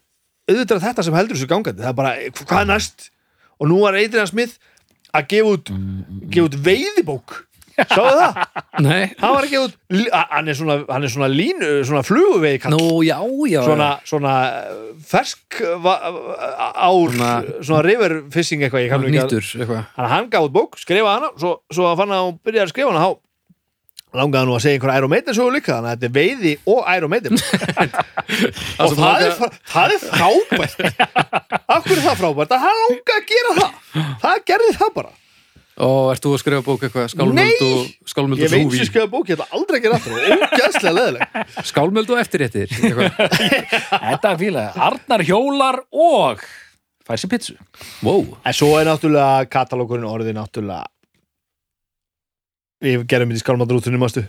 auðvitað 0.49 0.75
er 0.77 0.85
þetta 0.89 1.05
sem 1.07 1.17
heldur 1.17 1.37
þessu 1.37 1.49
gangandi, 1.49 1.83
það 1.85 1.91
er 1.93 1.97
bara, 2.01 2.13
hvað 2.43 2.59
er 2.59 2.69
næst? 2.73 3.09
og 3.63 3.69
nú 3.71 3.79
var 3.83 3.97
Adrian 3.97 4.29
Smith 4.29 4.57
að 5.13 5.27
gefa 5.33 5.55
út, 5.55 5.71
gefa 6.33 6.49
út 6.49 6.57
veiðibók 6.65 7.35
sáðu 7.77 8.13
það? 8.19 8.37
Nei, 8.83 9.01
hann 9.21 9.33
var 9.35 9.47
ekki 9.47 9.59
út. 9.63 9.75
Hann 10.33 10.49
er 10.51 10.57
svona, 10.57 10.75
hann 10.89 11.05
er 11.07 11.11
svona 11.13 11.29
línu 11.31 11.69
svona 11.87 12.03
fluguvegi 12.05 12.61
kall 12.63 12.75
nú 12.75 13.01
já, 13.05 13.17
já. 13.49 13.61
Svona, 13.65 13.89
svona 14.09 14.33
uh, 14.61 14.85
fersk 15.09 15.59
va- 15.83 15.99
ár 16.07 17.13
Svona- 17.15 17.59
svona 17.63 17.83
river 17.85 18.17
fishing 18.33 18.61
eitthvað 18.65 18.85
ég 18.85 18.93
kann 18.93 19.01
nú 19.03 19.09
ekki 19.11 19.21
að- 19.23 19.29
Nýttur, 19.33 19.51
eitthvað. 19.63 19.83
Að 19.97 20.09
hann 20.15 20.29
gaf 20.33 20.47
út 20.49 20.55
bók, 20.59 20.79
skrifaði 20.81 21.13
hana 21.17 21.33
svo, 21.37 21.55
svo 21.73 21.93
fann 21.99 22.13
að 22.15 22.25
hún 22.27 22.39
byrjaði 22.45 22.67
að 22.69 22.73
skrifa 22.75 22.93
hana 22.93 23.05
þá 23.07 23.19
langaði 24.13 24.45
nú 24.45 24.53
að 24.53 24.61
segja 24.61 24.77
einhver 24.77 24.91
Iron 24.99 25.09
sögu 25.33 25.53
líka 25.55 25.73
þannig 25.73 25.89
að 25.89 25.95
þetta 25.97 26.05
er 26.05 26.13
veiði 26.19 26.51
og 26.69 26.81
Iron 26.93 27.09
Maiden. 27.09 27.39
Og 28.83 28.93
það 28.99 29.23
er, 29.25 29.31
fra- 29.39 29.49
það 29.73 29.93
er 29.95 30.03
frábært. 30.03 30.83
Af 31.73 31.87
hverju 31.87 31.97
er 31.97 32.05
það 32.05 32.19
frábært? 32.21 32.53
Að 32.53 32.65
hann 32.67 32.81
langaði 32.83 33.15
að 33.17 33.25
gera 33.31 33.53
það. 33.57 33.73
Það 34.21 34.43
gerði 34.51 34.71
það 34.77 34.91
bara 34.99 35.13
Og 35.81 36.11
ert 36.13 36.21
þú 36.21 36.31
að 36.35 36.41
skrifa 36.43 36.61
bók 36.65 36.83
eitthvað? 36.85 37.07
Skálmöld 37.09 37.61
og, 37.65 37.85
skálmöld 38.11 38.41
ég 38.43 38.45
og 38.45 38.51
veit 38.53 38.65
súví 38.67 38.77
sem 38.77 38.89
skrifa 38.91 39.07
bók, 39.09 39.29
ég 39.31 39.39
ætla 39.39 39.47
aldrei 39.57 39.79
að 39.79 39.85
gera 39.87 39.95
aftur 39.97 40.13
og 40.13 40.19
ógæðslega 40.47 40.93
leðileg 40.99 41.23
Skálmöld 41.71 42.11
og 42.13 42.19
eftirréttir 42.21 42.67
eitthvað. 42.69 43.09
Þetta 44.09 44.33
er 44.33 44.37
fílega, 44.43 44.73
Arnar 44.87 45.23
hjólar 45.25 45.79
og 45.89 46.43
fær 47.07 47.17
sér 47.23 47.31
pitsu 47.33 47.55
Wow, 48.05 48.35
en 48.45 48.53
svo 48.53 48.69
er 48.77 48.85
náttúrulega 48.91 49.47
katalókurinn 49.49 50.05
orðið 50.11 50.37
náttúrulega 50.37 50.85
við 52.83 53.05
gerum 53.09 53.31
þetta 53.31 53.39
í 53.39 53.43
skálmadrútunum 53.45 54.01
mástu 54.03 54.25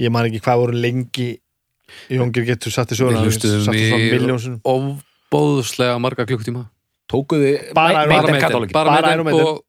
ég 0.00 0.12
man 0.12 0.26
ekki 0.28 0.42
hvað 0.44 0.60
voru 0.64 0.82
lengi 0.82 1.30
Jóngir 2.10 2.44
getur 2.46 2.70
satt 2.74 2.92
í 2.94 2.98
söguna 2.98 3.22
Við 3.24 3.32
hlustuðum 3.32 3.74
í- 3.74 4.52
ofbóðslega 4.70 5.96
marga 6.02 6.26
klukkutíma. 6.28 6.68
Tókuðu 7.10 7.50
Bara 7.74 8.04
meðin 8.06 9.24
Maiden. 9.26 9.40
og 9.42 9.64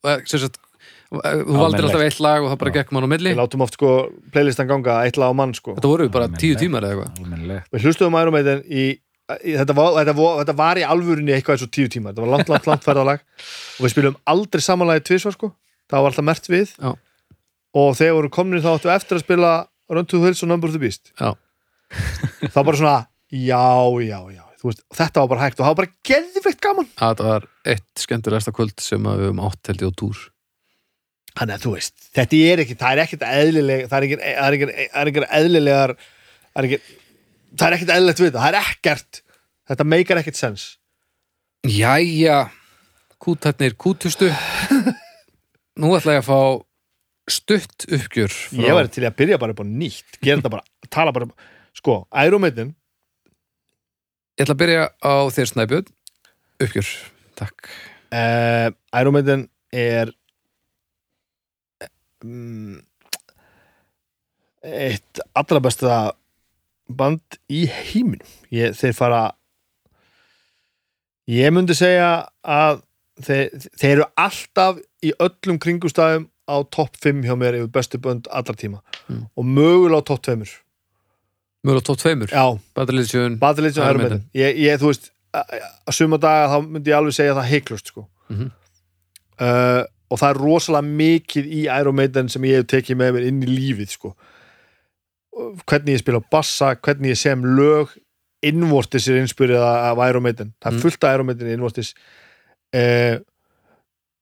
þú 1.11 1.55
valdir 1.59 1.85
alltaf 1.87 2.03
eitt 2.05 2.19
lag 2.23 2.45
og 2.45 2.51
það 2.53 2.59
bara 2.61 2.73
gekk 2.77 2.91
mann 2.95 3.03
á 3.03 3.09
milli. 3.11 3.31
Við 3.33 3.39
látum 3.41 3.63
oft 3.65 3.75
sko 3.75 3.91
playlistan 4.31 4.69
ganga 4.69 5.01
eitt 5.03 5.17
lag 5.19 5.31
á 5.31 5.35
mann 5.35 5.53
sko. 5.57 5.75
Þetta 5.75 5.91
voru 5.91 6.09
bara 6.13 6.29
tíu 6.39 6.55
tímar 6.59 6.87
eða 6.87 7.07
eitthvað. 7.09 7.63
Við 7.75 7.87
hlustuðum 7.87 8.17
Iron 8.21 8.35
Maiden 8.37 8.61
í, 8.63 8.85
í 9.43 9.55
þetta, 9.59 9.75
var, 9.75 9.97
þetta, 9.99 10.15
var, 10.21 10.37
þetta 10.41 10.55
var 10.61 10.79
í 10.79 10.85
alvörinni 10.87 11.35
eitthvað 11.35 11.57
eins 11.57 11.65
og 11.67 11.73
tíu 11.75 11.91
tíma 11.91 12.13
þetta 12.13 12.23
var 12.23 12.31
langt, 12.37 12.51
langt, 12.53 12.69
langt 12.71 12.87
ferðalag. 12.87 13.25
Og 13.77 13.87
við 13.87 13.95
spilum 13.95 14.17
aldrei 14.31 14.63
samanlagi 14.63 15.03
tvisvar 15.11 15.35
sko. 15.35 15.51
Það 15.91 16.05
var 16.05 16.13
alltaf 16.13 16.27
mert 16.31 16.51
við. 16.51 16.75
Já. 16.79 16.91
og 17.81 17.93
þegar 17.95 18.17
voru 18.17 18.29
komnir 18.35 18.63
þá 18.63 18.71
áttu 18.73 18.89
við 18.89 18.97
eftir 18.97 19.17
að 19.19 19.25
spila 19.25 19.51
Run 19.91 20.07
to 20.07 20.19
the 20.19 20.27
Hills 20.29 20.43
og 20.43 20.49
Number 20.51 20.71
of 20.71 20.75
the 20.75 20.79
Beast. 20.79 21.11
Já. 21.19 21.35
það 22.47 22.55
var 22.55 22.67
bara 22.69 22.79
svona 22.79 22.97
já, 23.31 23.63
já, 24.07 24.19
já. 24.31 24.43
Þú 24.61 24.69
veist, 24.69 24.83
og 24.87 24.97
þetta 24.99 25.23
var 25.23 25.29
bara 25.31 25.43
hægt 25.43 25.59
og 25.59 25.65
það 25.65 25.71
var 25.71 25.79
bara 25.79 25.93
geðveikt 26.07 26.61
gaman. 26.63 26.89
Að 27.01 27.15
það 27.19 27.31
var 27.31 27.47
eitt 27.73 28.03
skemmtilegasta 28.03 28.53
kvöld 28.55 28.83
sem 28.83 29.07
að 29.09 29.23
við 29.23 29.31
höfum 29.31 29.41
átt 29.47 29.71
held 29.71 29.83
ég 29.83 29.91
á 29.91 29.99
túr 30.03 30.19
þannig 31.37 31.55
að 31.55 31.65
þú 31.65 31.73
veist, 31.75 32.07
þetta 32.15 32.39
er 32.51 32.63
ekki 32.63 32.77
það 32.79 32.93
er 32.95 33.03
ekkert 33.05 33.27
eðlileg 33.27 33.85
það 33.91 33.97
er 33.97 34.07
ekkert 34.07 34.23
það 34.25 34.47
er 34.47 34.57
það 34.91 35.01
er 35.01 35.11
eðlilegar 35.39 35.93
það 36.01 36.61
er 36.63 36.67
ekkert 36.69 36.89
það 37.57 37.67
er 37.67 37.77
eðlilegt 37.95 38.21
við 38.21 38.29
þetta, 38.29 38.41
það 38.41 38.51
er 38.51 38.71
ekkert 38.71 39.21
þetta 39.71 39.87
meikar 39.87 40.21
ekkert 40.21 40.39
sens. 40.39 40.65
Jæja, 41.67 42.41
kútætnir 43.21 43.75
kútustu. 43.79 44.31
Nú 45.79 45.93
ætla 45.95 46.17
ég 46.17 46.23
að 46.23 46.27
fá 46.27 46.39
stutt 47.31 47.85
uppgjör 47.87 48.33
frá- 48.33 48.65
ég 48.65 48.75
væri 48.75 48.91
til 48.91 49.05
að 49.07 49.17
byrja 49.21 49.39
bara 49.39 49.53
upp 49.55 49.61
á 49.63 49.65
nýtt 49.67 50.19
gera 50.19 50.41
þetta 50.41 50.53
bara, 50.57 50.65
tala 50.95 51.13
bara 51.15 51.29
sko, 51.77 52.01
Maiden. 52.41 52.73
Ég 54.39 54.45
ætla 54.45 54.55
að 54.57 54.63
byrja 54.63 54.87
á 55.05 55.13
þér 55.31 55.51
snæbjörn. 55.51 55.91
Uppgjör, 56.61 56.89
takk. 57.39 57.69
Uh, 58.11 58.69
Iron 58.99 59.15
Maiden 59.15 59.47
er 59.71 60.11
eitt 64.61 65.21
allra 65.33 65.61
besta 65.63 65.99
band 66.91 67.37
í 67.49 67.65
heiminum. 67.71 68.27
Ég, 68.53 68.75
þeir 68.77 68.93
fara 68.97 69.21
ég 71.31 71.53
myndi 71.53 71.75
segja 71.77 72.11
að 72.43 72.81
þeir, 73.21 73.69
þeir 73.79 73.91
eru 73.95 74.07
alltaf 74.19 74.81
í 75.05 75.13
öllum 75.17 75.59
kringustæðum 75.61 76.27
á 76.51 76.55
topp 76.73 76.97
5 77.01 77.23
hjá 77.25 77.35
mér 77.39 77.57
yfir 77.61 77.71
bestu 77.73 77.99
bönd 78.01 78.27
allar 78.29 78.57
tíma. 78.59 78.81
Mm. 79.07 79.23
og 79.37 79.45
mögulega 79.45 80.01
á 80.03 80.09
topp 80.09 80.21
2 80.27 80.35
Mjög 81.61 81.77
á 81.77 81.81
tótt 81.85 82.01
tveimur, 82.01 82.29
já, 82.33 82.45
Iron 83.85 84.01
Maiden 84.01 84.21
ég, 84.33 84.55
ég, 84.57 84.79
þú 84.81 84.87
veist, 84.89 85.11
að- 85.37 85.59
suma 85.93 86.17
daga 86.17 86.47
þá 86.49 86.57
myndi 86.65 86.89
ég 86.89 86.97
alveg 86.97 87.13
segja 87.13 87.35
það 87.37 87.49
heiklust 87.51 87.91
sko. 87.91 88.07
Mhm. 88.29 88.47
uh, 89.39 89.83
og 90.11 90.19
það 90.19 90.33
er 90.33 90.39
rosalega 90.43 90.89
mikið 91.01 91.45
í 91.47 91.63
Iron 91.71 91.95
Maiden 91.95 92.29
sem 92.29 92.43
ég 92.49 92.59
hef 92.61 92.69
tekið 92.73 92.99
með 92.99 93.13
mér 93.15 93.27
inn 93.31 93.41
í 93.45 93.49
lífið 93.49 93.93
sko. 93.95 94.11
Hvernig 95.65 95.95
ég 95.95 96.01
spila 96.03 96.19
bassa, 96.31 96.73
hvernig 96.75 97.13
ég 97.13 97.19
sem 97.21 97.43
lög 97.55 97.93
innvortis 98.43 99.05
er 99.07 99.21
innspyrið 99.21 99.61
af 99.63 99.99
Iron 100.09 100.23
Maiden 100.25 100.49
það 100.59 100.71
er 100.71 100.75
Mm. 100.75 100.81
fullt 100.83 101.03
af 101.05 101.13
Iron 101.15 101.25
Maiden 101.29 101.51
innvortis 101.53 101.93
eh, 102.73 103.19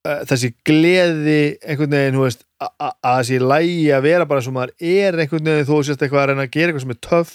eh, 0.06 0.22
þessi 0.28 0.49
gleði 0.68 1.38
einhvern 1.64 1.94
veginn 1.95 2.18
þú 2.20 2.26
veist, 2.26 2.44
að 2.60 3.16
þessi 3.24 3.40
lægi 3.40 3.88
að 3.95 4.03
vera 4.10 4.26
bara 4.28 4.41
sem 4.44 4.53
maður 4.53 4.74
er 4.80 5.18
einhvern 5.24 5.48
veginn 5.48 5.70
þó 5.70 5.78
sést 5.88 6.03
eitthvað 6.03 6.22
að 6.26 6.28
reyna 6.34 6.45
að 6.49 6.52
gera 6.57 6.74
eitthvað 6.74 6.84
sem 6.86 6.94
er 6.95 7.02
töff 7.07 7.34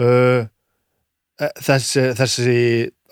uh, 0.00 0.48
þessi, 1.68 2.04
þessi 2.16 2.56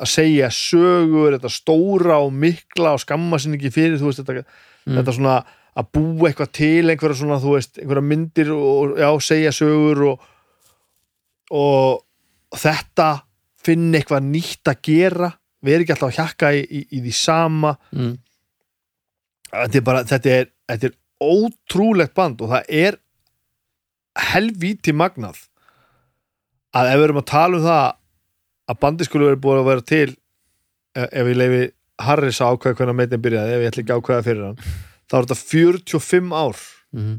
að 0.01 0.11
segja 0.11 0.49
sögur, 0.51 1.37
þetta 1.37 1.51
stóra 1.53 2.19
og 2.25 2.33
mikla 2.35 2.95
og 2.97 3.03
skamma 3.05 3.39
sinni 3.39 3.61
ekki 3.61 3.71
fyrir 3.75 4.01
þú 4.01 4.11
veist, 4.11 4.25
þetta, 4.25 4.47
Mm. 4.85 4.99
þetta 4.99 5.13
svona 5.17 5.35
að 5.81 5.87
búa 5.97 6.29
eitthvað 6.29 6.51
til 6.53 6.91
einhverja 6.93 7.17
svona, 7.17 7.39
þú 7.41 7.55
veist, 7.55 7.79
einhverja 7.81 8.05
myndir 8.05 8.51
og 8.53 8.99
já, 9.01 9.09
segja 9.25 9.53
sögur 9.57 10.03
og, 10.11 10.27
og 11.57 12.59
þetta 12.61 13.07
finna 13.65 13.97
eitthvað 13.99 14.29
nýtt 14.29 14.71
að 14.71 14.83
gera 14.85 15.31
veri 15.65 15.87
ekki 15.87 15.95
alltaf 15.97 16.11
að 16.13 16.19
hjakka 16.19 16.53
í, 16.53 16.61
í, 16.69 16.83
í 16.99 17.01
því 17.07 17.15
sama 17.17 17.73
mm. 17.97 18.13
þetta 19.55 19.81
er 19.81 19.87
bara, 19.89 20.05
þetta 20.13 20.35
er, 20.35 20.53
þetta 20.69 20.91
er 20.91 20.97
ótrúlegt 21.25 22.15
band 22.15 22.45
og 22.45 22.53
það 22.53 22.71
er 22.85 23.01
helvíti 24.35 24.93
magnað 24.95 25.41
að 26.77 26.91
ef 26.93 26.99
við 26.99 27.07
erum 27.09 27.23
að 27.23 27.31
tala 27.31 27.59
um 27.59 27.65
það 27.65 27.87
að 28.71 28.81
bandi 28.81 29.05
skulle 29.09 29.29
verið 29.31 29.43
búið 29.45 29.61
að 29.63 29.69
vera 29.71 29.85
til 29.91 30.11
ef 30.95 31.09
ef 31.13 31.31
ég 31.33 31.37
leifi 31.39 31.63
Harris 32.05 32.41
að 32.43 32.57
ákveða 32.57 32.77
hvernig 32.81 32.97
meitin 32.99 33.23
byrjaði, 33.23 33.55
ef 33.55 33.63
ég 33.65 33.71
ætla 33.73 33.83
ekki 33.85 33.95
að 33.95 34.01
ákveða 34.03 34.25
fyrir 34.27 34.45
hann 34.49 34.59
þá 35.11 35.15
er 35.19 35.27
þetta 35.29 35.41
45 35.43 36.33
ár 36.45 36.65
Mm. 36.95 37.17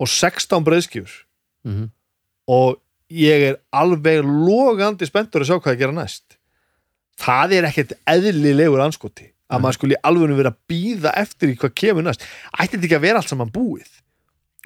og 0.00 0.08
16 0.12 0.64
breyðskjur 0.66 1.12
Mm. 1.64 1.86
og 2.48 2.76
ég 3.10 3.44
er 3.50 3.56
alveg 3.72 4.20
logandi 4.26 5.06
spenntur 5.08 5.40
að 5.40 5.48
sjá 5.48 5.56
hvað 5.62 5.72
að 5.72 5.78
gera 5.78 5.92
næst. 5.96 6.36
Það 7.16 7.52
er 7.56 7.64
ekkert 7.70 7.92
eðlilegur 8.06 8.82
anskoti 8.84 9.30
að 9.48 9.62
maður 9.62 9.78
skuli 9.78 9.96
alveg 10.04 10.36
vera 10.36 10.50
að 10.52 10.58
býða 10.68 11.14
eftir 11.16 11.48
í 11.48 11.56
hvað 11.56 11.72
kemur 11.74 12.04
næst. 12.04 12.26
Ætti 12.58 12.76
þetta 12.76 12.84
ekki 12.84 12.98
að 12.98 13.06
vera 13.06 13.22
allt 13.22 13.28
saman 13.32 13.52
búið 13.54 13.88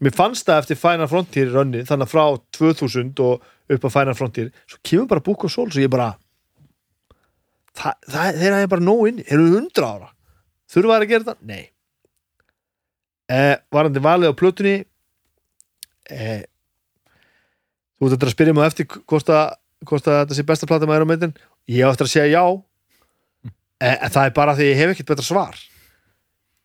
mér 0.01 0.15
fannst 0.17 0.49
það 0.49 0.63
eftir 0.63 0.81
Final 0.81 1.09
Frontier 1.11 1.51
í 1.51 1.55
rönni 1.55 1.83
þannig 1.89 2.09
að 2.09 2.13
frá 2.15 2.25
2000 2.57 3.25
og 3.25 3.75
upp 3.75 3.87
á 3.87 3.95
Final 3.97 4.17
Frontier 4.19 4.53
svo 4.65 4.81
kemur 4.87 5.11
bara 5.11 5.25
Book 5.25 5.45
of 5.47 5.53
Souls 5.53 5.77
og 5.77 5.83
ég 5.85 5.93
bara 5.93 6.13
það, 7.77 7.99
það, 8.09 8.41
þeir 8.41 8.57
er 8.57 8.73
bara 8.73 8.87
nóg 8.87 9.05
inni 9.11 9.27
eru 9.29 9.51
100 9.51 9.85
ára 9.87 10.11
þurfa 10.71 10.97
þær 10.97 11.05
að 11.05 11.11
gera 11.11 11.27
þetta? 11.27 11.51
Nei. 11.51 11.65
Eh, 13.31 13.57
varandi 13.71 14.03
valið 14.03 14.33
á 14.33 14.41
plötunni 14.41 14.77
eh, 16.11 16.43
þú 18.01 18.11
ert 18.11 18.27
að 18.27 18.35
spyrja 18.35 18.57
mig 18.57 18.67
á 18.67 18.71
eftir 18.71 18.89
hvort 18.89 19.31
að, 19.31 19.57
að 19.87 20.07
þetta 20.09 20.39
sé 20.39 20.47
besta 20.49 20.69
plata 20.71 20.89
með 20.89 21.01
Iron 21.01 21.11
Maiden? 21.11 21.35
Ég 21.71 21.87
á 21.87 21.93
eftir 21.93 22.09
að 22.09 22.15
segja 22.15 22.41
já. 22.41 22.45
En, 23.81 23.97
en 23.97 24.13
það 24.13 24.25
er 24.25 24.37
bara 24.37 24.55
því 24.57 24.71
ég 24.71 24.81
hef 24.81 24.95
ekkert 24.95 25.13
betra 25.13 25.27
svar. 25.27 25.61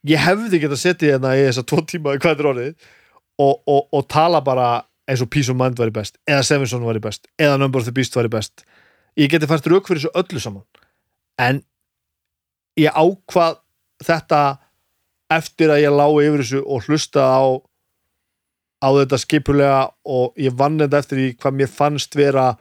Ég 0.05 0.21
hefði 0.21 0.61
getað 0.63 0.81
setið 0.81 1.13
hérna 1.13 1.33
í 1.37 1.43
þessa 1.47 1.65
tvo 1.67 1.83
tíma 1.89 2.15
hvað 2.21 2.41
er 2.41 2.49
orðið 2.51 2.89
og, 3.41 3.61
og, 3.67 3.87
og 3.91 4.07
tala 4.11 4.41
bara 4.41 4.69
eins 5.09 5.21
og 5.21 5.29
Peace 5.29 5.51
of 5.51 5.57
Mind 5.59 5.77
væri 5.79 5.93
best 5.93 6.17
eða 6.29 6.43
Sevenson 6.47 6.85
væri 6.87 7.01
best 7.03 7.27
eða 7.41 7.59
Number 7.61 7.79
of 7.79 7.87
the 7.87 7.93
Beast 7.93 8.15
væri 8.17 8.31
best. 8.31 8.65
Ég 9.17 9.31
geti 9.31 9.47
fært 9.47 9.67
rauk 9.71 9.87
fyrir 9.87 10.03
þessu 10.03 10.11
öllu 10.19 10.41
saman. 10.43 10.65
En 11.39 11.61
ég 12.79 12.91
ákvað 12.91 13.61
þetta 14.03 14.41
eftir 15.31 15.71
að 15.71 15.85
ég 15.85 15.95
lá 15.95 16.05
yfir 16.09 16.43
þessu 16.43 16.61
og 16.63 16.87
hlusta 16.87 17.23
á 17.23 17.43
á 18.85 18.87
þetta 18.91 19.19
skipulega 19.21 19.81
og 20.05 20.35
ég 20.37 20.53
vann 20.57 20.77
þetta 20.81 21.01
eftir 21.01 21.21
í 21.23 21.27
hvað 21.39 21.57
mér 21.61 21.71
fannst 21.71 22.15
vera 22.17 22.51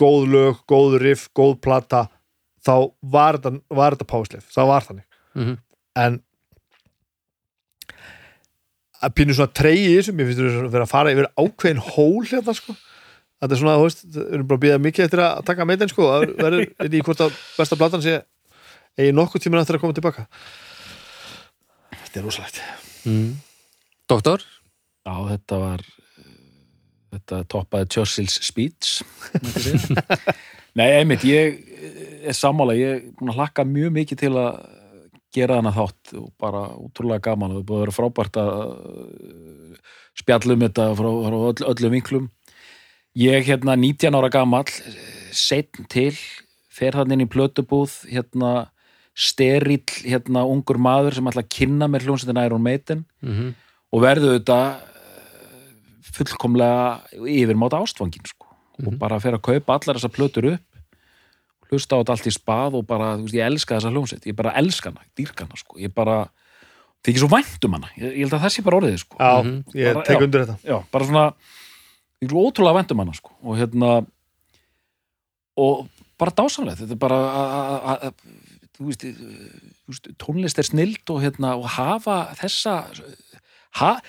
góð 0.00 0.26
lög, 0.32 0.60
góð 0.68 0.98
riff, 1.00 1.28
góð 1.36 1.56
plata 1.62 2.08
þá 2.64 2.90
var 3.14 3.38
þetta, 3.38 3.60
var 3.70 3.94
þetta 3.94 4.10
páslef, 4.10 4.46
það 4.52 4.70
var 4.72 4.88
þannig. 4.88 5.06
Mhm. 5.34 5.58
en 5.96 6.22
að 9.04 9.14
pínu 9.18 9.36
svona 9.36 9.72
í 9.74 9.86
þessu, 9.94 10.14
mér 10.16 10.30
finnst 10.30 10.42
þetta 10.42 10.74
vera 10.74 10.86
að 10.88 10.92
fara 10.92 11.14
yfir 11.14 11.30
ákveðin 11.38 11.82
hól 11.92 12.24
hérna 12.28 12.54
sko 12.56 12.74
þetta 12.74 13.56
er 13.56 13.60
svona, 13.60 13.78
þú 13.80 13.88
veist, 13.88 14.04
við 14.08 14.22
erum 14.36 14.46
bara 14.50 14.58
að 14.60 14.64
býða 14.64 14.82
mikið 14.84 15.06
eftir 15.06 15.24
að 15.24 15.42
taka 15.50 15.66
meitin 15.68 15.90
sko, 15.92 16.06
það 16.10 16.26
verður, 16.40 16.70
veit 16.80 16.96
ég 16.96 17.08
hvort 17.08 17.24
að 17.26 17.36
besta 17.58 17.78
platan 17.80 18.04
sé 18.04 18.14
eigi 18.94 19.16
nokkuð 19.16 19.44
tíma 19.44 19.60
eftir 19.60 19.78
að 19.78 19.84
koma 19.84 19.98
tilbaka 19.98 20.26
þetta 22.04 22.20
er 22.22 22.26
rosalegt 22.28 22.64
Mm. 23.04 23.34
Doktor? 24.08 24.40
Já, 25.04 25.12
þetta 25.28 25.56
var 25.60 25.82
þetta 27.14 27.40
toppaði 27.52 27.88
Churchill's 27.92 28.38
speech. 28.46 29.02
Nei, 30.78 30.86
einmitt, 30.98 31.26
ég 31.28 31.60
er 32.24 32.34
sammála 32.36 32.74
ég 32.78 32.94
er 32.96 33.02
búin 33.18 33.30
að 33.34 33.42
hlakka 33.42 33.66
mjög 33.68 33.92
mikið 33.98 34.22
til 34.24 34.32
að 34.40 34.56
gera 35.34 35.58
hana 35.60 35.72
þátt 35.74 36.14
og 36.20 36.28
bara 36.40 36.66
útrúlega 36.78 37.30
gaman 37.30 37.54
og 37.54 37.60
það 37.60 37.66
búið 37.70 37.78
að 37.78 37.84
vera 37.84 37.96
frábært 37.98 38.38
að 38.42 38.52
uh, 38.60 39.80
spjallum 40.22 40.64
þetta 40.66 40.86
frá, 41.00 41.10
frá 41.26 41.38
öll, 41.50 41.66
öllum 41.72 41.96
vinklum. 41.98 42.30
Ég 43.18 43.46
hérna 43.46 43.76
19 43.78 44.18
ára 44.18 44.30
gamall 44.32 44.70
setn 45.34 45.88
til 45.90 46.14
fer 46.74 46.96
hann 46.98 47.12
inn 47.14 47.26
í 47.26 47.30
plötubúð 47.30 48.00
hérna 48.10 48.70
sterill 49.14 49.84
hérna 50.02 50.42
ungur 50.50 50.80
maður 50.82 51.18
sem 51.18 51.28
ætla 51.30 51.44
að 51.44 51.52
kynna 51.54 51.86
með 51.86 52.08
hljómsveitin 52.08 52.40
Iron 52.42 52.64
Maiden 52.64 53.04
Mm 53.22 53.52
og 53.94 54.02
verðu 54.02 54.34
þetta 54.36 54.58
eh, 54.74 55.66
fullkomlega 56.16 57.26
yfirmáta 57.30 57.80
ástfangin 57.82 58.26
sko. 58.26 58.50
og 58.82 58.96
bara 58.98 59.20
fer 59.22 59.36
að 59.36 59.44
kaupa 59.46 59.78
allar 59.78 60.00
þessar 60.00 60.14
plötur 60.14 60.48
upp 60.54 60.73
hlusta 61.70 61.96
á 61.96 62.00
þetta 62.00 62.12
allt 62.16 62.26
í 62.26 62.32
spað 62.34 62.74
og 62.78 62.86
bara, 62.86 63.16
þú 63.16 63.22
veist, 63.26 63.34
ég 63.38 63.46
elska 63.46 63.76
þessa 63.78 63.92
hljómsveit 63.94 64.26
ég 64.30 64.36
bara 64.36 64.52
elska 64.60 64.90
hana, 64.90 65.00
dýrka 65.16 65.44
hana 65.46 65.56
sko. 65.56 65.78
ég 65.78 65.92
bara, 65.94 66.28
þykir 67.04 67.18
svo 67.24 67.28
vænt 67.32 67.64
um 67.68 67.72
hana 67.78 67.88
ég, 67.96 68.10
ég 68.14 68.22
held 68.24 68.32
að 68.38 68.44
það 68.46 68.54
sé 68.56 68.62
bara 68.64 68.78
orðið 68.80 68.98
sko. 68.98 69.16
Já, 69.18 69.42
Mhm. 69.42 69.64
ég 69.74 69.94
Bara- 69.94 70.04
tek 70.06 70.20
undir 70.20 70.44
þetta 70.46 70.58
já, 70.64 70.84
bara 70.92 71.04
svona 71.04 71.34
ég 72.22 72.28
er 72.30 72.36
ótrúlega 72.36 72.74
vænt 72.78 72.90
um 72.92 72.98
hana 72.98 73.12
sko. 73.14 73.30
og 73.42 73.56
hérna 73.58 74.06
og 75.56 75.88
bara 76.18 76.30
dásanlega 76.30 76.76
þetta 76.82 76.92
er 76.92 77.02
bara 77.02 77.18
að- 77.98 78.14
þú 78.74 78.86
veist, 78.88 79.04
tónlist 80.18 80.58
er 80.58 80.62
snild 80.66 81.10
og 81.10 81.22
hérna 81.22 81.54
og 81.56 81.66
hafa 81.76 82.34
þessa 82.34 82.74
ha, 83.78 84.00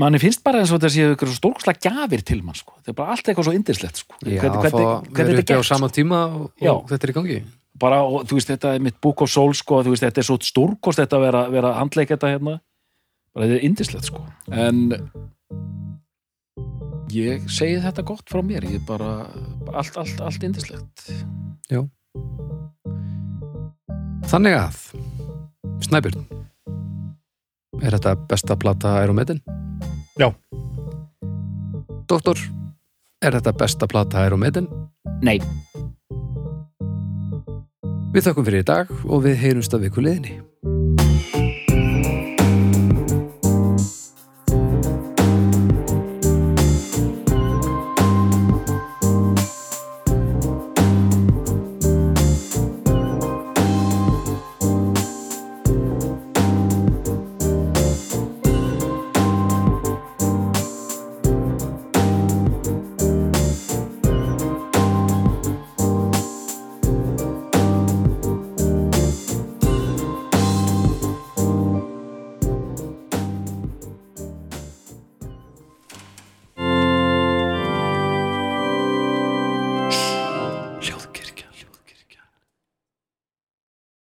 manni 0.00 0.20
finnst 0.22 0.44
bara 0.44 0.62
eins 0.62 0.72
og 0.72 0.80
þetta 0.80 0.92
séu 0.94 1.14
ykkur 1.14 1.32
stórkoslega 1.34 1.82
gjafir 1.88 2.24
til 2.24 2.40
mann 2.44 2.56
sko. 2.56 2.76
þetta 2.78 2.92
er 2.92 2.98
bara 3.00 3.14
allt 3.14 3.28
eitthvað 3.28 3.48
svo 3.48 3.56
indislegt 3.56 4.00
sko. 4.00 4.16
Já, 4.22 4.40
hvernig, 4.40 4.62
hvernig, 4.64 5.10
hvernig 5.10 5.38
þetta 5.40 5.54
er 5.54 5.60
á 5.60 5.60
gert 5.60 5.70
sama 5.70 5.90
sko. 5.90 5.96
tíma 5.98 6.20
og, 6.28 6.46
Já. 6.62 6.72
og 6.72 6.88
þetta 6.92 7.06
er 7.08 7.12
í 7.12 7.16
gangi 7.18 7.38
bara, 7.84 8.00
og 8.06 8.30
veist, 8.30 8.48
þetta 8.48 8.76
er 8.76 8.84
mitt 8.86 9.00
Book 9.02 9.24
of 9.24 9.30
Souls 9.32 9.60
sko, 9.60 9.82
veist, 9.84 10.04
þetta 10.06 10.22
er 10.22 10.28
svo 10.28 10.38
stórkost 10.40 11.02
þetta 11.02 11.18
að 11.18 11.26
vera, 11.26 11.44
vera 11.52 11.74
handleik 11.80 12.12
þetta 12.14 12.32
hérna 12.36 12.58
bara 13.34 13.48
þetta 13.48 13.58
er 13.58 13.68
indislegt 13.68 14.08
sko 14.08 14.24
en 14.52 14.84
ég 17.14 17.44
segi 17.52 17.82
þetta 17.84 18.06
gott 18.06 18.30
frá 18.30 18.40
mér 18.46 18.64
ég 18.70 18.80
er 18.80 18.86
bara, 18.88 19.26
bara 19.66 19.82
allt, 19.82 20.00
allt, 20.00 20.24
allt 20.24 20.48
indislegt 20.48 21.10
Þannig 24.24 24.54
að 24.56 24.76
Snæbjörn 25.84 26.24
Er 27.82 27.96
þetta 27.96 28.14
besta 28.30 28.56
plata 28.56 28.94
Maiden? 29.12 29.40
Já. 30.20 30.30
Doktor 32.08 32.38
Er 33.24 33.32
þetta 33.38 33.52
besta 33.56 33.86
plata 33.86 34.26
Maiden? 34.36 34.68
nei, 35.22 35.38
Við 38.14 38.28
þökkum 38.28 38.44
fyrir 38.46 38.62
í 38.62 38.66
dag 38.68 38.90
og 39.10 39.24
við 39.24 39.40
heyrumst 39.40 39.74
að 39.74 39.88
viku 39.88 40.02
liðinni 40.04 40.36